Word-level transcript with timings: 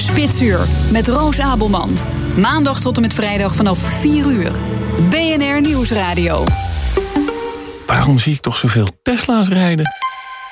Spitsuur 0.00 0.66
met 0.92 1.08
Roos 1.08 1.40
Abelman. 1.40 1.98
Maandag 2.36 2.80
tot 2.80 2.96
en 2.96 3.02
met 3.02 3.14
vrijdag 3.14 3.54
vanaf 3.54 3.78
4 3.78 4.26
uur. 4.26 4.52
BNR 5.10 5.60
Nieuwsradio. 5.60 6.44
Waarom 7.86 8.18
zie 8.18 8.34
ik 8.34 8.40
toch 8.40 8.56
zoveel 8.56 8.88
Tesla's 9.02 9.48
rijden? 9.48 9.94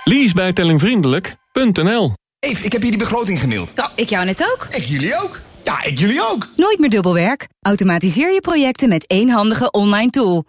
Leasebijtellingvriendelijk.nl 0.05 2.13
Eve, 2.39 2.65
ik 2.65 2.73
heb 2.73 2.81
hier 2.81 2.91
die 2.91 3.01
begroting 3.01 3.41
gemaild. 3.41 3.75
Nou, 3.75 3.91
ik 3.95 4.09
jou 4.09 4.25
net 4.25 4.43
ook. 4.53 4.67
Ik 4.71 4.85
jullie 4.85 5.23
ook. 5.23 5.41
Ja, 5.65 5.85
ik 5.85 5.99
jullie 5.99 6.23
ook. 6.23 6.49
Nooit 6.57 6.79
meer 6.79 6.91
dubbelwerk. 6.91 7.49
Automatiseer 7.61 8.33
je 8.33 8.41
projecten 8.41 8.89
met 8.89 9.07
één 9.07 9.29
handige 9.29 9.71
online 9.71 10.11
tool. 10.11 10.45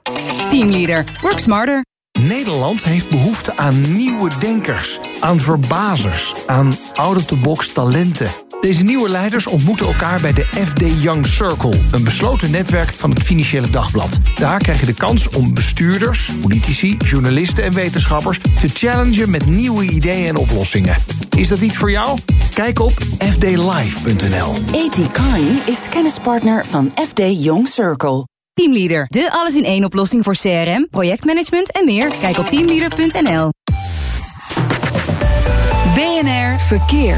Teamleader. 0.48 1.04
Work 1.22 1.40
smarter. 1.40 1.86
Nederland 2.28 2.84
heeft 2.84 3.10
behoefte 3.10 3.58
aan 3.58 3.96
nieuwe 3.96 4.30
denkers, 4.40 5.00
aan 5.20 5.40
verbazers, 5.40 6.34
aan 6.46 6.72
out-of-the-box 6.96 7.74
talenten. 7.74 8.32
Deze 8.62 8.84
nieuwe 8.84 9.10
leiders 9.10 9.48
ontmoeten 9.48 9.88
elkaar 9.88 10.22
bij 10.22 10.34
de 10.34 10.46
FD 10.66 11.04
Young 11.04 11.26
Circle, 11.28 11.82
een 11.92 12.04
besloten 12.04 12.52
netwerk 12.52 12.94
van 12.94 13.10
het 13.10 13.24
Financiële 13.24 13.70
Dagblad. 13.70 14.18
Daar 14.36 14.60
krijg 14.60 14.80
je 14.80 14.86
de 14.86 14.94
kans 14.94 15.30
om 15.30 15.54
bestuurders, 15.54 16.32
politici, 16.42 16.98
journalisten 16.98 17.64
en 17.64 17.74
wetenschappers 17.74 18.40
te 18.40 18.68
challengen 18.68 19.30
met 19.30 19.46
nieuwe 19.46 19.84
ideeën 19.84 20.28
en 20.28 20.36
oplossingen. 20.36 20.96
Is 21.38 21.48
dat 21.48 21.62
iets 21.62 21.78
voor 21.78 21.92
jou? 21.92 22.20
Kijk 22.54 22.80
op 22.80 22.94
fdlive.nl. 23.18 24.54
A.T. 24.76 25.12
Kearney 25.12 25.62
is 25.66 25.90
kennispartner 25.90 26.66
van 26.66 26.92
FD 26.96 27.20
Young 27.44 27.68
Circle. 27.68 28.26
Teamleader. 28.60 29.06
De 29.10 29.32
alles 29.32 29.56
in 29.56 29.66
één 29.66 29.84
oplossing 29.84 30.24
voor 30.24 30.36
CRM, 30.36 30.88
projectmanagement 30.92 31.72
en 31.72 31.86
meer. 31.86 32.12
Kijk 32.22 32.38
op 32.38 32.48
teamleader.nl. 32.48 33.50
BNR 35.94 36.60
Verkeer. 36.60 37.18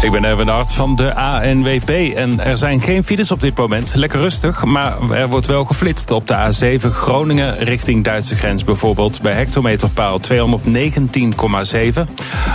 Ik 0.00 0.10
ben 0.10 0.24
Erwin 0.24 0.48
Hart 0.48 0.72
van 0.72 0.96
de 0.96 1.14
ANWP 1.14 2.16
en 2.16 2.40
er 2.40 2.56
zijn 2.56 2.80
geen 2.80 3.04
files 3.04 3.30
op 3.30 3.40
dit 3.40 3.56
moment. 3.56 3.94
Lekker 3.94 4.20
rustig, 4.20 4.64
maar 4.64 5.10
er 5.10 5.28
wordt 5.28 5.46
wel 5.46 5.64
geflitst 5.64 6.10
op 6.10 6.28
de 6.28 6.34
A7 6.34 6.80
Groningen 6.80 7.58
richting 7.58 8.04
Duitse 8.04 8.36
grens. 8.36 8.64
Bijvoorbeeld 8.64 9.22
bij 9.22 9.32
hectometerpaal 9.32 10.18
219,7. 10.32 10.38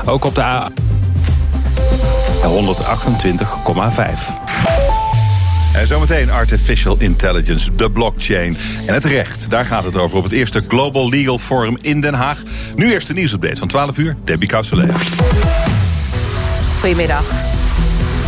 Ook 0.06 0.26
op 0.26 0.36
de 0.36 0.44
A 0.44 0.72
128,5. 2.44 4.75
En 5.76 5.88
zometeen 5.88 6.32
artificial 6.32 6.96
intelligence, 7.00 7.76
de 7.76 7.92
blockchain 7.92 8.58
en 8.86 8.94
het 8.94 9.06
recht. 9.06 9.50
Daar 9.50 9.66
gaat 9.66 9.84
het 9.84 9.98
over 9.98 10.18
op 10.18 10.24
het 10.24 10.32
eerste 10.32 10.60
Global 10.60 11.10
Legal 11.10 11.40
Forum 11.40 11.78
in 11.82 12.02
Den 12.02 12.14
Haag. 12.14 12.44
Nu 12.76 12.92
eerst 12.92 13.08
de 13.08 13.14
nieuwsupdate 13.14 13.56
van 13.56 13.68
12 13.68 13.98
uur, 13.98 14.16
Debbie 14.24 14.48
Causselea. 14.48 14.96
Goedemiddag. 16.80 17.24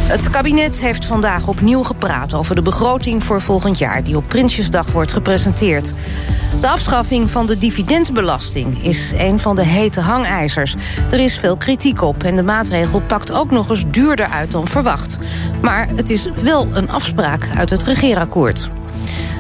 Het 0.07 0.29
kabinet 0.29 0.79
heeft 0.79 1.05
vandaag 1.05 1.47
opnieuw 1.47 1.83
gepraat 1.83 2.33
over 2.33 2.55
de 2.55 2.61
begroting 2.61 3.23
voor 3.23 3.41
volgend 3.41 3.77
jaar... 3.77 4.03
die 4.03 4.17
op 4.17 4.27
Prinsjesdag 4.27 4.91
wordt 4.91 5.11
gepresenteerd. 5.11 5.93
De 6.61 6.67
afschaffing 6.67 7.29
van 7.29 7.47
de 7.47 7.57
dividendbelasting 7.57 8.83
is 8.83 9.13
een 9.17 9.39
van 9.39 9.55
de 9.55 9.65
hete 9.65 10.01
hangijzers. 10.01 10.75
Er 11.11 11.19
is 11.19 11.39
veel 11.39 11.57
kritiek 11.57 12.01
op 12.01 12.23
en 12.23 12.35
de 12.35 12.43
maatregel 12.43 13.01
pakt 13.01 13.31
ook 13.31 13.51
nog 13.51 13.69
eens 13.69 13.83
duurder 13.91 14.27
uit 14.27 14.51
dan 14.51 14.67
verwacht. 14.67 15.17
Maar 15.61 15.87
het 15.95 16.09
is 16.09 16.29
wel 16.41 16.67
een 16.73 16.89
afspraak 16.89 17.47
uit 17.57 17.69
het 17.69 17.83
regeerakkoord. 17.83 18.69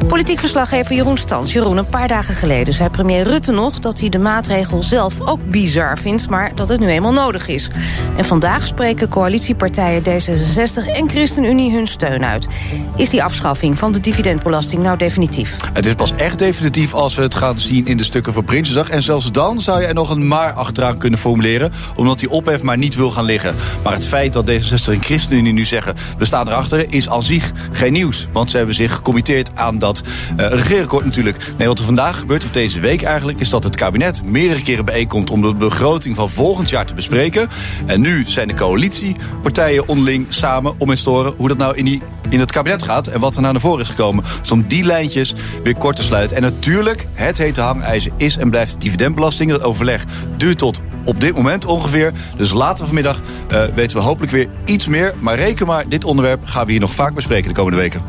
Politiek 0.07 0.39
verslaggever 0.39 0.95
Jeroen 0.95 1.17
Stans. 1.17 1.53
Jeroen, 1.53 1.77
een 1.77 1.89
paar 1.89 2.07
dagen 2.07 2.35
geleden 2.35 2.73
zei 2.73 2.89
premier 2.89 3.23
Rutte 3.23 3.51
nog... 3.51 3.79
dat 3.79 3.99
hij 3.99 4.09
de 4.09 4.17
maatregel 4.17 4.83
zelf 4.83 5.21
ook 5.21 5.49
bizar 5.49 5.97
vindt... 5.97 6.29
maar 6.29 6.55
dat 6.55 6.69
het 6.69 6.79
nu 6.79 6.87
eenmaal 6.87 7.11
nodig 7.11 7.47
is. 7.47 7.69
En 8.17 8.25
vandaag 8.25 8.67
spreken 8.67 9.09
coalitiepartijen 9.09 10.03
D66 10.03 10.91
en 10.93 11.09
ChristenUnie 11.09 11.73
hun 11.73 11.87
steun 11.87 12.25
uit. 12.25 12.47
Is 12.95 13.09
die 13.09 13.23
afschaffing 13.23 13.77
van 13.77 13.91
de 13.91 13.99
dividendbelasting 13.99 14.83
nou 14.83 14.97
definitief? 14.97 15.55
Het 15.73 15.85
is 15.85 15.93
pas 15.93 16.13
echt 16.15 16.39
definitief 16.39 16.93
als 16.93 17.15
we 17.15 17.21
het 17.21 17.35
gaan 17.35 17.59
zien 17.59 17.85
in 17.85 17.97
de 17.97 18.03
stukken 18.03 18.33
voor 18.33 18.43
Prinsjesdag. 18.43 18.89
En 18.89 19.03
zelfs 19.03 19.31
dan 19.31 19.61
zou 19.61 19.81
je 19.81 19.87
er 19.87 19.93
nog 19.93 20.09
een 20.09 20.27
maar 20.27 20.53
achteraan 20.53 20.97
kunnen 20.97 21.19
formuleren... 21.19 21.71
omdat 21.95 22.19
die 22.19 22.29
ophef 22.29 22.61
maar 22.61 22.77
niet 22.77 22.95
wil 22.95 23.11
gaan 23.11 23.25
liggen. 23.25 23.55
Maar 23.83 23.93
het 23.93 24.07
feit 24.07 24.33
dat 24.33 24.45
D66 24.51 24.93
en 24.93 25.03
ChristenUnie 25.03 25.53
nu 25.53 25.65
zeggen... 25.65 25.95
we 26.17 26.25
staan 26.25 26.47
erachter, 26.47 26.85
is 26.89 27.09
aan 27.09 27.23
zich 27.23 27.51
geen 27.71 27.93
nieuws. 27.93 28.27
Want 28.31 28.51
ze 28.51 28.57
hebben 28.57 28.75
zich 28.75 28.93
gecommitteerd 28.93 29.51
aan 29.57 29.77
dat 29.77 30.01
uh, 30.39 31.03
natuurlijk. 31.03 31.53
Nee, 31.57 31.67
wat 31.67 31.79
er 31.79 31.85
vandaag 31.85 32.19
gebeurt, 32.19 32.43
of 32.43 32.51
deze 32.51 32.79
week 32.79 33.01
eigenlijk... 33.01 33.39
is 33.39 33.49
dat 33.49 33.63
het 33.63 33.75
kabinet 33.75 34.23
meerdere 34.23 34.61
keren 34.61 34.85
bijeenkomt... 34.85 35.29
om 35.29 35.41
de 35.41 35.53
begroting 35.53 36.15
van 36.15 36.29
volgend 36.29 36.69
jaar 36.69 36.85
te 36.85 36.93
bespreken. 36.93 37.49
En 37.85 38.01
nu 38.01 38.23
zijn 38.27 38.47
de 38.47 38.53
coalitiepartijen 38.53 39.87
onderling 39.87 40.25
samen 40.29 40.75
om 40.77 40.89
eens 40.89 41.03
te 41.03 41.09
horen... 41.09 41.33
hoe 41.37 41.47
dat 41.47 41.57
nou 41.57 41.75
in, 41.75 41.85
die, 41.85 42.01
in 42.29 42.39
het 42.39 42.51
kabinet 42.51 42.83
gaat 42.83 43.07
en 43.07 43.19
wat 43.19 43.35
er 43.35 43.41
naar 43.41 43.59
voren 43.59 43.81
is 43.81 43.89
gekomen. 43.89 44.23
Dus 44.41 44.51
om 44.51 44.67
die 44.67 44.83
lijntjes 44.83 45.33
weer 45.63 45.77
kort 45.77 45.95
te 45.95 46.03
sluiten. 46.03 46.37
En 46.37 46.43
natuurlijk, 46.43 47.07
het 47.13 47.37
hete 47.37 47.61
hangijzer 47.61 48.11
is 48.17 48.37
en 48.37 48.49
blijft 48.49 48.81
dividendbelasting. 48.81 49.51
Dat 49.51 49.63
overleg 49.63 50.05
duurt 50.37 50.57
tot 50.57 50.81
op 51.07 51.19
dit 51.19 51.35
moment 51.35 51.65
ongeveer. 51.65 52.11
Dus 52.37 52.51
later 52.51 52.85
vanmiddag 52.85 53.21
uh, 53.51 53.63
weten 53.75 53.97
we 53.97 54.03
hopelijk 54.03 54.31
weer 54.31 54.49
iets 54.65 54.87
meer. 54.87 55.13
Maar 55.19 55.35
reken 55.35 55.65
maar, 55.65 55.89
dit 55.89 56.03
onderwerp 56.03 56.45
gaan 56.45 56.65
we 56.65 56.71
hier 56.71 56.81
nog 56.81 56.91
vaak 56.91 57.13
bespreken 57.13 57.49
de 57.49 57.55
komende 57.55 57.77
weken. 57.77 58.01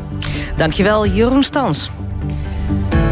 Dankjewel, 0.55 1.07
Jeroen 1.07 1.43
Stans. 1.43 1.89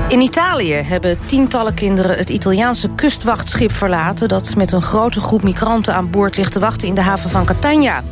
In 0.08 0.22
Italië 0.22 0.74
hebben 0.74 1.18
tientallen 1.26 1.74
kinderen 1.74 2.18
het 2.18 2.30
Italiaanse 2.30 2.90
kustwachtschip 2.96 3.72
verlaten... 3.72 4.28
dat 4.28 4.56
met 4.56 4.72
een 4.72 4.82
grote 4.82 5.20
groep 5.20 5.44
migranten 5.44 5.94
aan 5.94 6.10
boord 6.10 6.38
ligt 6.38 6.52
te 6.52 6.60
wachten 6.60 6.88
in 6.88 6.94
de 6.94 7.02
haven 7.02 7.30
van 7.30 7.46
Catania. 7.46 8.04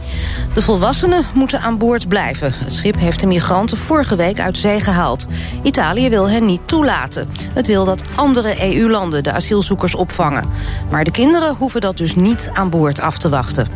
De 0.53 0.61
volwassenen 0.61 1.23
moeten 1.33 1.59
aan 1.59 1.77
boord 1.77 2.07
blijven. 2.07 2.53
Het 2.55 2.73
schip 2.73 2.97
heeft 2.97 3.19
de 3.19 3.27
migranten 3.27 3.77
vorige 3.77 4.15
week 4.15 4.39
uit 4.39 4.57
zee 4.57 4.79
gehaald. 4.79 5.25
Italië 5.63 6.09
wil 6.09 6.29
hen 6.29 6.45
niet 6.45 6.67
toelaten. 6.67 7.29
Het 7.53 7.67
wil 7.67 7.85
dat 7.85 8.03
andere 8.15 8.75
EU-landen 8.75 9.23
de 9.23 9.31
asielzoekers 9.31 9.95
opvangen. 9.95 10.49
Maar 10.89 11.03
de 11.03 11.11
kinderen 11.11 11.55
hoeven 11.55 11.81
dat 11.81 11.97
dus 11.97 12.15
niet 12.15 12.49
aan 12.53 12.69
boord 12.69 13.01
af 13.01 13.17
te 13.17 13.29
wachten. 13.29 13.67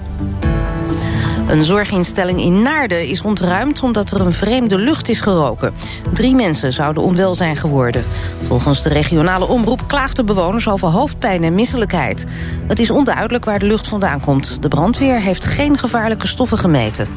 Een 1.49 1.63
zorginstelling 1.63 2.41
in 2.41 2.61
Naarden 2.61 3.07
is 3.07 3.21
ontruimd 3.21 3.83
omdat 3.83 4.11
er 4.11 4.21
een 4.21 4.31
vreemde 4.31 4.77
lucht 4.77 5.09
is 5.09 5.21
geroken. 5.21 5.73
Drie 6.13 6.35
mensen 6.35 6.73
zouden 6.73 7.03
onwel 7.03 7.35
zijn 7.35 7.57
geworden. 7.57 8.03
Volgens 8.47 8.83
de 8.83 8.89
regionale 8.89 9.47
omroep 9.47 9.87
klaagden 9.87 10.25
bewoners 10.25 10.67
over 10.67 10.87
hoofdpijn 10.87 11.43
en 11.43 11.55
misselijkheid. 11.55 12.25
Het 12.67 12.79
is 12.79 12.89
onduidelijk 12.89 13.45
waar 13.45 13.59
de 13.59 13.65
lucht 13.65 13.87
vandaan 13.87 14.19
komt. 14.19 14.61
De 14.61 14.67
brandweer 14.67 15.21
heeft 15.21 15.45
geen 15.45 15.77
gevaarlijke 15.77 16.27
stoffen 16.27 16.57
gemeten. 16.57 17.07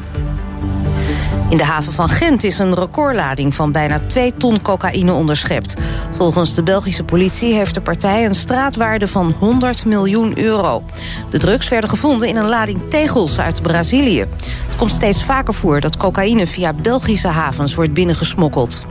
In 1.53 1.59
de 1.59 1.65
haven 1.65 1.93
van 1.93 2.09
Gent 2.09 2.43
is 2.43 2.59
een 2.59 2.75
recordlading 2.75 3.55
van 3.55 3.71
bijna 3.71 3.99
2 4.07 4.33
ton 4.33 4.61
cocaïne 4.61 5.13
onderschept. 5.13 5.75
Volgens 6.11 6.55
de 6.55 6.63
Belgische 6.63 7.03
politie 7.03 7.53
heeft 7.53 7.73
de 7.73 7.81
partij 7.81 8.25
een 8.25 8.35
straatwaarde 8.35 9.07
van 9.07 9.35
100 9.39 9.85
miljoen 9.85 10.39
euro. 10.39 10.83
De 11.29 11.37
drugs 11.37 11.69
werden 11.69 11.89
gevonden 11.89 12.27
in 12.27 12.35
een 12.35 12.49
lading 12.49 12.89
tegels 12.89 13.39
uit 13.39 13.61
Brazilië. 13.61 14.19
Het 14.19 14.75
komt 14.77 14.91
steeds 14.91 15.23
vaker 15.23 15.53
voor 15.53 15.79
dat 15.79 15.97
cocaïne 15.97 16.47
via 16.47 16.73
Belgische 16.73 17.27
havens 17.27 17.75
wordt 17.75 17.93
binnengesmokkeld. 17.93 18.85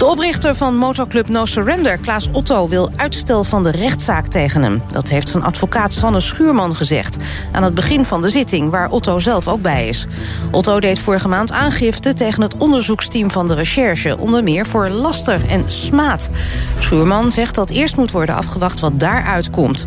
De 0.00 0.06
oprichter 0.06 0.54
van 0.54 0.76
motorclub 0.76 1.28
No 1.28 1.44
Surrender, 1.44 1.98
Klaas 1.98 2.28
Otto... 2.32 2.68
wil 2.68 2.90
uitstel 2.96 3.44
van 3.44 3.62
de 3.62 3.70
rechtszaak 3.70 4.26
tegen 4.26 4.62
hem. 4.62 4.82
Dat 4.92 5.08
heeft 5.08 5.28
zijn 5.28 5.42
advocaat 5.42 5.92
Sanne 5.92 6.20
Schuurman 6.20 6.76
gezegd... 6.76 7.16
aan 7.52 7.62
het 7.62 7.74
begin 7.74 8.04
van 8.04 8.22
de 8.22 8.28
zitting, 8.28 8.70
waar 8.70 8.90
Otto 8.90 9.18
zelf 9.18 9.48
ook 9.48 9.62
bij 9.62 9.88
is. 9.88 10.06
Otto 10.50 10.80
deed 10.80 10.98
vorige 10.98 11.28
maand 11.28 11.52
aangifte 11.52 12.12
tegen 12.12 12.42
het 12.42 12.56
onderzoeksteam 12.56 13.30
van 13.30 13.48
de 13.48 13.54
recherche... 13.54 14.18
onder 14.18 14.42
meer 14.42 14.66
voor 14.66 14.88
laster 14.88 15.40
en 15.48 15.64
smaad. 15.66 16.30
Schuurman 16.78 17.32
zegt 17.32 17.54
dat 17.54 17.70
eerst 17.70 17.96
moet 17.96 18.10
worden 18.10 18.34
afgewacht 18.34 18.80
wat 18.80 19.00
daaruit 19.00 19.50
komt. 19.50 19.86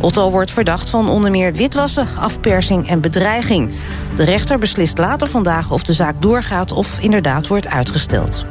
Otto 0.00 0.30
wordt 0.30 0.50
verdacht 0.50 0.90
van 0.90 1.08
onder 1.08 1.30
meer 1.30 1.52
witwassen, 1.52 2.06
afpersing 2.18 2.88
en 2.88 3.00
bedreiging. 3.00 3.72
De 4.14 4.24
rechter 4.24 4.58
beslist 4.58 4.98
later 4.98 5.28
vandaag 5.28 5.70
of 5.70 5.82
de 5.82 5.92
zaak 5.92 6.22
doorgaat... 6.22 6.72
of 6.72 6.98
inderdaad 7.00 7.46
wordt 7.46 7.68
uitgesteld. 7.68 8.46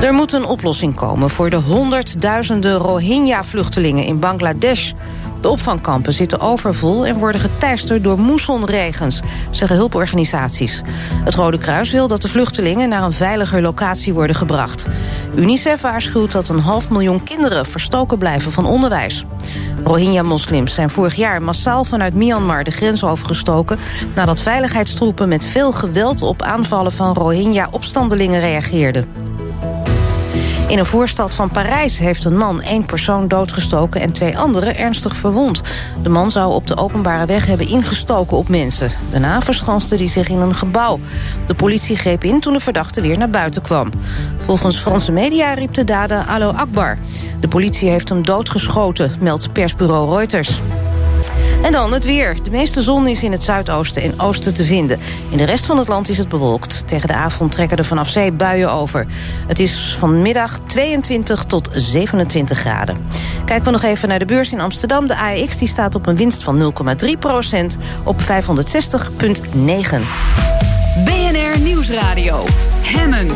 Er 0.00 0.12
moet 0.14 0.32
een 0.32 0.44
oplossing 0.44 0.94
komen 0.94 1.30
voor 1.30 1.50
de 1.50 1.56
honderdduizenden 1.56 2.76
Rohingya-vluchtelingen 2.76 4.04
in 4.04 4.18
Bangladesh. 4.18 4.92
De 5.40 5.48
opvangkampen 5.48 6.12
zitten 6.12 6.40
overvol 6.40 7.06
en 7.06 7.18
worden 7.18 7.40
geteisterd 7.40 8.02
door 8.02 8.18
moessonregens, 8.18 9.20
zeggen 9.50 9.76
hulporganisaties. 9.76 10.82
Het 11.24 11.34
Rode 11.34 11.58
Kruis 11.58 11.90
wil 11.90 12.08
dat 12.08 12.22
de 12.22 12.28
vluchtelingen 12.28 12.88
naar 12.88 13.02
een 13.02 13.12
veiliger 13.12 13.62
locatie 13.62 14.14
worden 14.14 14.36
gebracht. 14.36 14.86
UNICEF 15.36 15.80
waarschuwt 15.80 16.32
dat 16.32 16.48
een 16.48 16.60
half 16.60 16.90
miljoen 16.90 17.22
kinderen 17.22 17.66
verstoken 17.66 18.18
blijven 18.18 18.52
van 18.52 18.66
onderwijs. 18.66 19.24
Rohingya-moslims 19.84 20.74
zijn 20.74 20.90
vorig 20.90 21.14
jaar 21.14 21.42
massaal 21.42 21.84
vanuit 21.84 22.14
Myanmar 22.14 22.64
de 22.64 22.70
grens 22.70 23.04
overgestoken... 23.04 23.78
nadat 24.14 24.40
veiligheidstroepen 24.40 25.28
met 25.28 25.44
veel 25.44 25.72
geweld 25.72 26.22
op 26.22 26.42
aanvallen 26.42 26.92
van 26.92 27.14
Rohingya-opstandelingen 27.14 28.40
reageerden. 28.40 29.29
In 30.70 30.78
een 30.78 30.86
voorstad 30.86 31.34
van 31.34 31.50
Parijs 31.50 31.98
heeft 31.98 32.24
een 32.24 32.36
man 32.36 32.62
één 32.62 32.86
persoon 32.86 33.28
doodgestoken... 33.28 34.00
en 34.00 34.12
twee 34.12 34.38
anderen 34.38 34.76
ernstig 34.76 35.16
verwond. 35.16 35.60
De 36.02 36.08
man 36.08 36.30
zou 36.30 36.52
op 36.52 36.66
de 36.66 36.76
openbare 36.76 37.26
weg 37.26 37.46
hebben 37.46 37.68
ingestoken 37.68 38.36
op 38.36 38.48
mensen. 38.48 38.90
Daarna 39.10 39.40
verschanste 39.40 39.96
hij 39.96 40.08
zich 40.08 40.28
in 40.28 40.38
een 40.38 40.54
gebouw. 40.54 40.98
De 41.46 41.54
politie 41.54 41.96
greep 41.96 42.24
in 42.24 42.40
toen 42.40 42.52
de 42.52 42.60
verdachte 42.60 43.00
weer 43.00 43.18
naar 43.18 43.30
buiten 43.30 43.62
kwam. 43.62 43.90
Volgens 44.38 44.80
Franse 44.80 45.12
media 45.12 45.52
riep 45.54 45.74
de 45.74 45.84
dader 45.84 46.24
Allo 46.24 46.50
Akbar. 46.50 46.98
De 47.40 47.48
politie 47.48 47.90
heeft 47.90 48.08
hem 48.08 48.24
doodgeschoten, 48.24 49.12
meldt 49.20 49.52
persbureau 49.52 50.16
Reuters. 50.16 50.60
En 51.62 51.72
dan 51.72 51.92
het 51.92 52.04
weer. 52.04 52.36
De 52.42 52.50
meeste 52.50 52.82
zon 52.82 53.06
is 53.06 53.22
in 53.22 53.32
het 53.32 53.42
zuidoosten 53.42 54.02
en 54.02 54.20
oosten 54.20 54.54
te 54.54 54.64
vinden. 54.64 54.98
In 55.30 55.36
de 55.36 55.44
rest 55.44 55.66
van 55.66 55.78
het 55.78 55.88
land 55.88 56.08
is 56.08 56.18
het 56.18 56.28
bewolkt. 56.28 56.82
Tegen 56.88 57.08
de 57.08 57.14
avond 57.14 57.52
trekken 57.52 57.76
er 57.76 57.84
vanaf 57.84 58.08
zee 58.08 58.32
buien 58.32 58.72
over. 58.72 59.06
Het 59.46 59.58
is 59.58 59.96
vanmiddag 59.98 60.58
22 60.66 61.44
tot 61.44 61.68
27 61.74 62.58
graden. 62.58 63.06
Kijken 63.44 63.64
we 63.64 63.70
nog 63.70 63.82
even 63.82 64.08
naar 64.08 64.18
de 64.18 64.24
beurs 64.24 64.52
in 64.52 64.60
Amsterdam. 64.60 65.06
De 65.06 65.16
AEX 65.16 65.58
die 65.58 65.68
staat 65.68 65.94
op 65.94 66.06
een 66.06 66.16
winst 66.16 66.42
van 66.42 66.72
0,3 67.04 67.18
procent 67.18 67.76
op 68.04 68.20
560,9. 68.20 68.26
BNR 71.04 71.58
Nieuwsradio. 71.58 72.44
Hemmen. 72.82 73.28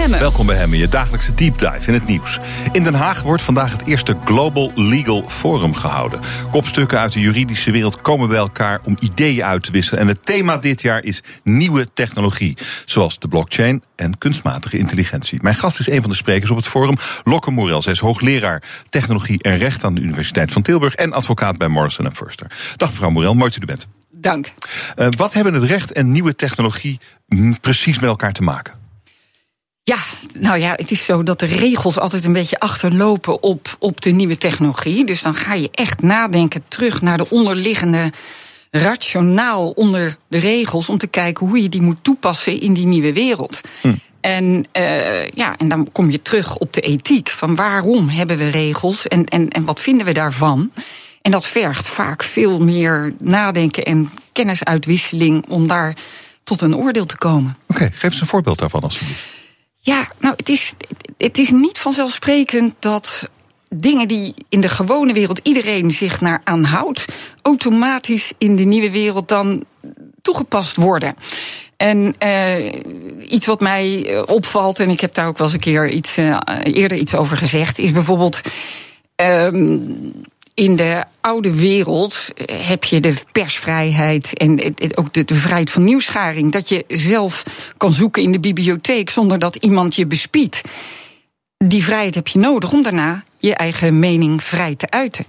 Hemmen. 0.00 0.20
Welkom 0.20 0.46
bij 0.46 0.56
Hemmen, 0.56 0.78
je 0.78 0.88
dagelijkse 0.88 1.34
deep 1.34 1.58
dive 1.58 1.86
in 1.86 1.94
het 1.94 2.06
nieuws. 2.06 2.38
In 2.72 2.82
Den 2.82 2.94
Haag 2.94 3.22
wordt 3.22 3.42
vandaag 3.42 3.72
het 3.72 3.86
eerste 3.86 4.16
Global 4.24 4.72
Legal 4.74 5.24
Forum 5.28 5.74
gehouden. 5.74 6.20
Kopstukken 6.50 6.98
uit 6.98 7.12
de 7.12 7.20
juridische 7.20 7.70
wereld 7.70 8.00
komen 8.00 8.28
bij 8.28 8.38
elkaar 8.38 8.80
om 8.84 8.96
ideeën 9.00 9.44
uit 9.44 9.62
te 9.62 9.72
wisselen. 9.72 10.00
En 10.00 10.08
het 10.08 10.26
thema 10.26 10.56
dit 10.56 10.82
jaar 10.82 11.04
is 11.04 11.22
nieuwe 11.42 11.86
technologie, 11.94 12.56
zoals 12.84 13.18
de 13.18 13.28
blockchain 13.28 13.82
en 13.96 14.18
kunstmatige 14.18 14.78
intelligentie. 14.78 15.38
Mijn 15.42 15.54
gast 15.54 15.78
is 15.78 15.88
een 15.88 16.00
van 16.00 16.10
de 16.10 16.16
sprekers 16.16 16.50
op 16.50 16.56
het 16.56 16.66
forum, 16.66 16.96
Lokke 17.22 17.50
Morel. 17.50 17.82
Zij 17.82 17.92
is 17.92 17.98
hoogleraar 17.98 18.62
technologie 18.88 19.42
en 19.42 19.56
recht 19.56 19.84
aan 19.84 19.94
de 19.94 20.00
Universiteit 20.00 20.52
van 20.52 20.62
Tilburg 20.62 20.94
en 20.94 21.12
advocaat 21.12 21.58
bij 21.58 21.68
Morrison 21.68 22.14
Foerster. 22.14 22.46
Dag 22.76 22.90
mevrouw 22.90 23.10
Morel, 23.10 23.34
mooi 23.34 23.50
dat 23.50 23.58
u 23.58 23.60
er 23.60 23.66
bent. 23.66 23.86
Dank. 24.10 24.52
Uh, 24.96 25.06
wat 25.16 25.32
hebben 25.32 25.54
het 25.54 25.62
recht 25.62 25.92
en 25.92 26.10
nieuwe 26.10 26.34
technologie 26.34 27.00
precies 27.60 27.98
met 27.98 28.10
elkaar 28.10 28.32
te 28.32 28.42
maken? 28.42 28.79
Ja, 29.82 29.98
nou 30.38 30.58
ja, 30.58 30.72
het 30.76 30.90
is 30.90 31.04
zo 31.04 31.22
dat 31.22 31.38
de 31.38 31.46
regels 31.46 31.98
altijd 31.98 32.24
een 32.24 32.32
beetje 32.32 32.58
achterlopen 32.58 33.42
op, 33.42 33.76
op 33.78 34.00
de 34.00 34.10
nieuwe 34.10 34.38
technologie. 34.38 35.04
Dus 35.04 35.22
dan 35.22 35.34
ga 35.34 35.54
je 35.54 35.68
echt 35.72 36.02
nadenken 36.02 36.62
terug 36.68 37.02
naar 37.02 37.16
de 37.16 37.30
onderliggende 37.30 38.12
rationaal 38.70 39.70
onder 39.70 40.16
de 40.28 40.38
regels 40.38 40.88
om 40.88 40.98
te 40.98 41.06
kijken 41.06 41.46
hoe 41.46 41.62
je 41.62 41.68
die 41.68 41.82
moet 41.82 42.04
toepassen 42.04 42.60
in 42.60 42.72
die 42.72 42.86
nieuwe 42.86 43.12
wereld. 43.12 43.60
Hm. 43.80 43.94
En, 44.20 44.66
uh, 44.72 45.28
ja, 45.28 45.56
en 45.56 45.68
dan 45.68 45.88
kom 45.92 46.10
je 46.10 46.22
terug 46.22 46.56
op 46.56 46.72
de 46.72 46.80
ethiek. 46.80 47.28
Van 47.28 47.54
waarom 47.54 48.08
hebben 48.08 48.36
we 48.36 48.48
regels 48.48 49.08
en, 49.08 49.24
en, 49.24 49.48
en 49.48 49.64
wat 49.64 49.80
vinden 49.80 50.06
we 50.06 50.12
daarvan? 50.12 50.72
En 51.22 51.30
dat 51.30 51.46
vergt 51.46 51.88
vaak 51.88 52.22
veel 52.22 52.58
meer 52.58 53.14
nadenken 53.18 53.84
en 53.84 54.10
kennisuitwisseling 54.32 55.46
om 55.48 55.66
daar 55.66 55.96
tot 56.44 56.60
een 56.60 56.76
oordeel 56.76 57.06
te 57.06 57.16
komen. 57.16 57.56
Oké, 57.68 57.82
okay, 57.82 57.90
geef 57.92 58.10
eens 58.10 58.20
een 58.20 58.26
voorbeeld 58.26 58.58
daarvan 58.58 58.80
alsjeblieft. 58.80 59.39
Ja, 59.80 60.08
nou, 60.18 60.34
het 60.36 60.48
is, 60.48 60.72
het 61.18 61.38
is 61.38 61.50
niet 61.50 61.78
vanzelfsprekend 61.78 62.74
dat 62.78 63.30
dingen 63.68 64.08
die 64.08 64.34
in 64.48 64.60
de 64.60 64.68
gewone 64.68 65.12
wereld 65.12 65.40
iedereen 65.42 65.90
zich 65.90 66.20
naar 66.20 66.40
aanhoudt, 66.44 67.04
automatisch 67.42 68.32
in 68.38 68.56
de 68.56 68.64
nieuwe 68.64 68.90
wereld 68.90 69.28
dan 69.28 69.64
toegepast 70.22 70.76
worden. 70.76 71.14
En 71.76 72.14
uh, 72.22 72.72
iets 73.28 73.46
wat 73.46 73.60
mij 73.60 74.18
opvalt, 74.26 74.80
en 74.80 74.90
ik 74.90 75.00
heb 75.00 75.14
daar 75.14 75.26
ook 75.26 75.38
wel 75.38 75.46
eens 75.46 75.56
een 75.56 75.62
keer 75.62 75.90
iets, 75.90 76.18
uh, 76.18 76.38
eerder 76.62 76.98
iets 76.98 77.14
over 77.14 77.36
gezegd, 77.36 77.78
is 77.78 77.92
bijvoorbeeld. 77.92 78.40
Um, 79.16 80.12
in 80.60 80.76
de 80.76 81.04
oude 81.20 81.54
wereld 81.54 82.28
heb 82.52 82.84
je 82.84 83.00
de 83.00 83.14
persvrijheid 83.32 84.34
en 84.34 84.60
ook 84.94 85.12
de, 85.12 85.24
vrijheid 85.26 85.70
van 85.70 85.84
nieuwsgaring. 85.84 86.52
Dat 86.52 86.68
je 86.68 86.84
zelf 86.88 87.42
kan 87.76 87.92
zoeken 87.92 88.22
in 88.22 88.32
de 88.32 88.40
bibliotheek 88.40 89.10
zonder 89.10 89.38
dat 89.38 89.56
iemand 89.56 89.94
je 89.94 90.06
bespiedt. 90.06 90.60
Die 91.56 91.84
vrijheid 91.84 92.14
heb 92.14 92.28
je 92.28 92.38
nodig 92.38 92.72
om 92.72 92.82
daarna 92.82 93.24
je 93.38 93.54
eigen 93.54 93.98
mening 93.98 94.42
vrij 94.42 94.74
te 94.74 94.90
uiten. 94.90 95.24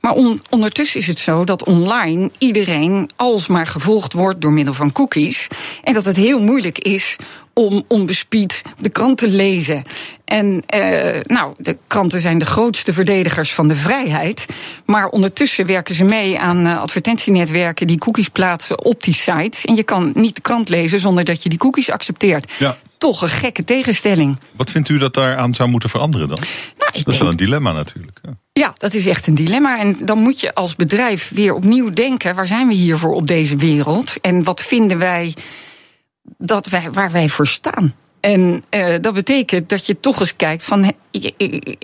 Maar 0.00 0.14
ondertussen 0.50 1.00
is 1.00 1.06
het 1.06 1.18
zo 1.18 1.44
dat 1.44 1.64
online 1.64 2.30
iedereen 2.38 3.10
alsmaar 3.16 3.66
gevolgd 3.66 4.12
wordt 4.12 4.40
door 4.40 4.52
middel 4.52 4.74
van 4.74 4.92
cookies. 4.92 5.48
En 5.82 5.94
dat 5.94 6.04
het 6.04 6.16
heel 6.16 6.40
moeilijk 6.40 6.78
is 6.78 7.16
om 7.58 7.84
onbespied 7.88 8.62
de 8.78 8.88
krant 8.88 9.18
te 9.18 9.28
lezen. 9.28 9.82
En 10.24 10.62
uh, 10.74 11.20
nou, 11.22 11.54
de 11.58 11.78
kranten 11.86 12.20
zijn 12.20 12.38
de 12.38 12.44
grootste 12.44 12.92
verdedigers 12.92 13.54
van 13.54 13.68
de 13.68 13.76
vrijheid. 13.76 14.46
Maar 14.84 15.08
ondertussen 15.08 15.66
werken 15.66 15.94
ze 15.94 16.04
mee 16.04 16.38
aan 16.38 16.66
uh, 16.66 16.80
advertentienetwerken 16.80 17.86
die 17.86 17.98
cookies 17.98 18.28
plaatsen 18.28 18.84
op 18.84 19.02
die 19.02 19.14
sites. 19.14 19.64
En 19.64 19.76
je 19.76 19.82
kan 19.82 20.12
niet 20.14 20.34
de 20.34 20.40
krant 20.40 20.68
lezen 20.68 21.00
zonder 21.00 21.24
dat 21.24 21.42
je 21.42 21.48
die 21.48 21.58
cookies 21.58 21.90
accepteert. 21.90 22.52
Ja. 22.58 22.76
Toch 22.98 23.22
een 23.22 23.28
gekke 23.28 23.64
tegenstelling. 23.64 24.38
Wat 24.56 24.70
vindt 24.70 24.88
u 24.88 24.98
dat 24.98 25.14
daaraan 25.14 25.54
zou 25.54 25.68
moeten 25.68 25.88
veranderen 25.88 26.28
dan? 26.28 26.38
Nou, 26.78 26.90
dat 26.92 27.12
is 27.12 27.18
wel 27.18 27.28
een 27.28 27.36
dilemma 27.36 27.72
natuurlijk. 27.72 28.18
Ja. 28.22 28.36
Ja, 28.52 28.74
dat 28.76 28.94
is 28.94 29.06
echt 29.06 29.26
een 29.26 29.34
dilemma. 29.34 29.78
En 29.78 29.96
dan 30.00 30.18
moet 30.18 30.40
je 30.40 30.54
als 30.54 30.76
bedrijf 30.76 31.30
weer 31.34 31.54
opnieuw 31.54 31.90
denken: 31.90 32.34
waar 32.34 32.46
zijn 32.46 32.68
we 32.68 32.74
hier 32.74 32.98
voor 32.98 33.14
op 33.14 33.26
deze 33.26 33.56
wereld? 33.56 34.20
En 34.20 34.44
wat 34.44 34.62
vinden 34.62 34.98
wij 34.98 35.34
dat 36.38 36.66
wij, 36.66 36.90
waar 36.90 37.10
wij 37.10 37.28
voor 37.28 37.46
staan. 37.46 37.94
En 38.20 38.64
uh, 38.70 38.94
dat 39.00 39.14
betekent 39.14 39.68
dat 39.68 39.86
je 39.86 40.00
toch 40.00 40.20
eens 40.20 40.36
kijkt 40.36 40.64
van 40.64 40.92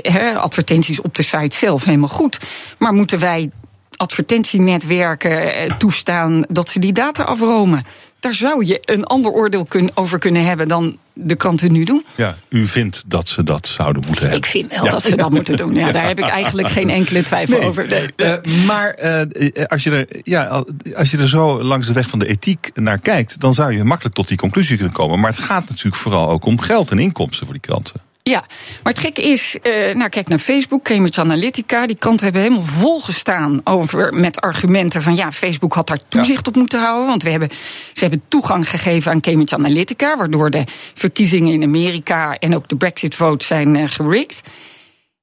he, 0.02 0.34
advertenties 0.36 1.00
op 1.00 1.14
de 1.14 1.22
site 1.22 1.56
zelf 1.56 1.84
helemaal 1.84 2.08
goed. 2.08 2.38
Maar 2.78 2.92
moeten 2.92 3.18
wij 3.18 3.50
advertentienetwerken 3.96 5.54
eh, 5.54 5.76
toestaan 5.76 6.44
dat 6.48 6.68
ze 6.68 6.78
die 6.78 6.92
data 6.92 7.22
afromen? 7.22 7.84
Daar 8.22 8.34
zou 8.34 8.66
je 8.66 8.78
een 8.84 9.04
ander 9.04 9.30
oordeel 9.30 9.66
over 9.94 10.18
kunnen 10.18 10.44
hebben 10.44 10.68
dan 10.68 10.98
de 11.12 11.34
kranten 11.34 11.72
nu 11.72 11.84
doen. 11.84 12.04
Ja, 12.14 12.36
u 12.48 12.66
vindt 12.66 13.02
dat 13.06 13.28
ze 13.28 13.42
dat 13.42 13.66
zouden 13.66 14.02
moeten 14.06 14.22
hebben. 14.22 14.38
Ik 14.38 14.46
vind 14.46 14.72
wel 14.72 14.84
dat 14.84 15.02
ze 15.02 15.16
dat 15.16 15.30
moeten 15.38 15.56
doen. 15.56 15.74
Ja, 15.74 15.92
daar 15.92 16.06
heb 16.06 16.18
ik 16.18 16.26
eigenlijk 16.26 16.68
geen 16.68 16.90
enkele 16.90 17.22
twijfel 17.22 17.62
over. 17.62 17.86
Nee. 17.88 18.08
Uh, 18.16 18.66
maar 18.66 18.98
uh, 19.02 19.64
als, 19.66 19.82
je 19.82 19.90
er, 19.90 20.06
ja, 20.22 20.64
als 20.94 21.10
je 21.10 21.18
er 21.18 21.28
zo 21.28 21.62
langs 21.62 21.86
de 21.86 21.92
weg 21.92 22.08
van 22.08 22.18
de 22.18 22.26
ethiek 22.26 22.70
naar 22.74 22.98
kijkt, 22.98 23.40
dan 23.40 23.54
zou 23.54 23.72
je 23.72 23.84
makkelijk 23.84 24.14
tot 24.14 24.28
die 24.28 24.36
conclusie 24.36 24.76
kunnen 24.76 24.94
komen. 24.94 25.20
Maar 25.20 25.30
het 25.30 25.40
gaat 25.40 25.68
natuurlijk 25.68 25.96
vooral 25.96 26.30
ook 26.30 26.44
om 26.44 26.60
geld 26.60 26.90
en 26.90 26.98
inkomsten 26.98 27.46
voor 27.46 27.54
die 27.54 27.64
kranten. 27.64 28.00
Ja, 28.24 28.44
maar 28.82 28.92
het 28.92 29.02
gekke 29.02 29.22
is, 29.22 29.56
uh, 29.62 29.94
nou 29.94 30.08
kijk 30.08 30.28
naar 30.28 30.38
Facebook, 30.38 30.84
Cambridge 30.84 31.20
Analytica. 31.20 31.86
Die 31.86 31.96
kranten 31.96 32.24
hebben 32.24 32.42
helemaal 32.42 32.66
volgestaan 32.66 33.60
over 33.64 34.14
met 34.14 34.40
argumenten 34.40 35.02
van 35.02 35.16
ja, 35.16 35.32
Facebook 35.32 35.72
had 35.72 35.86
daar 35.86 36.08
toezicht 36.08 36.48
op 36.48 36.56
moeten 36.56 36.80
houden. 36.80 37.06
Want 37.06 37.22
we 37.22 37.30
hebben, 37.30 37.48
ze 37.92 38.00
hebben 38.00 38.22
toegang 38.28 38.68
gegeven 38.68 39.12
aan 39.12 39.20
Cambridge 39.20 39.54
Analytica, 39.54 40.16
waardoor 40.16 40.50
de 40.50 40.64
verkiezingen 40.94 41.52
in 41.52 41.62
Amerika 41.62 42.38
en 42.38 42.54
ook 42.54 42.68
de 42.68 42.76
Brexit 42.76 43.14
vote 43.14 43.44
zijn 43.44 43.74
uh, 43.74 43.84
gerikt. 43.86 44.40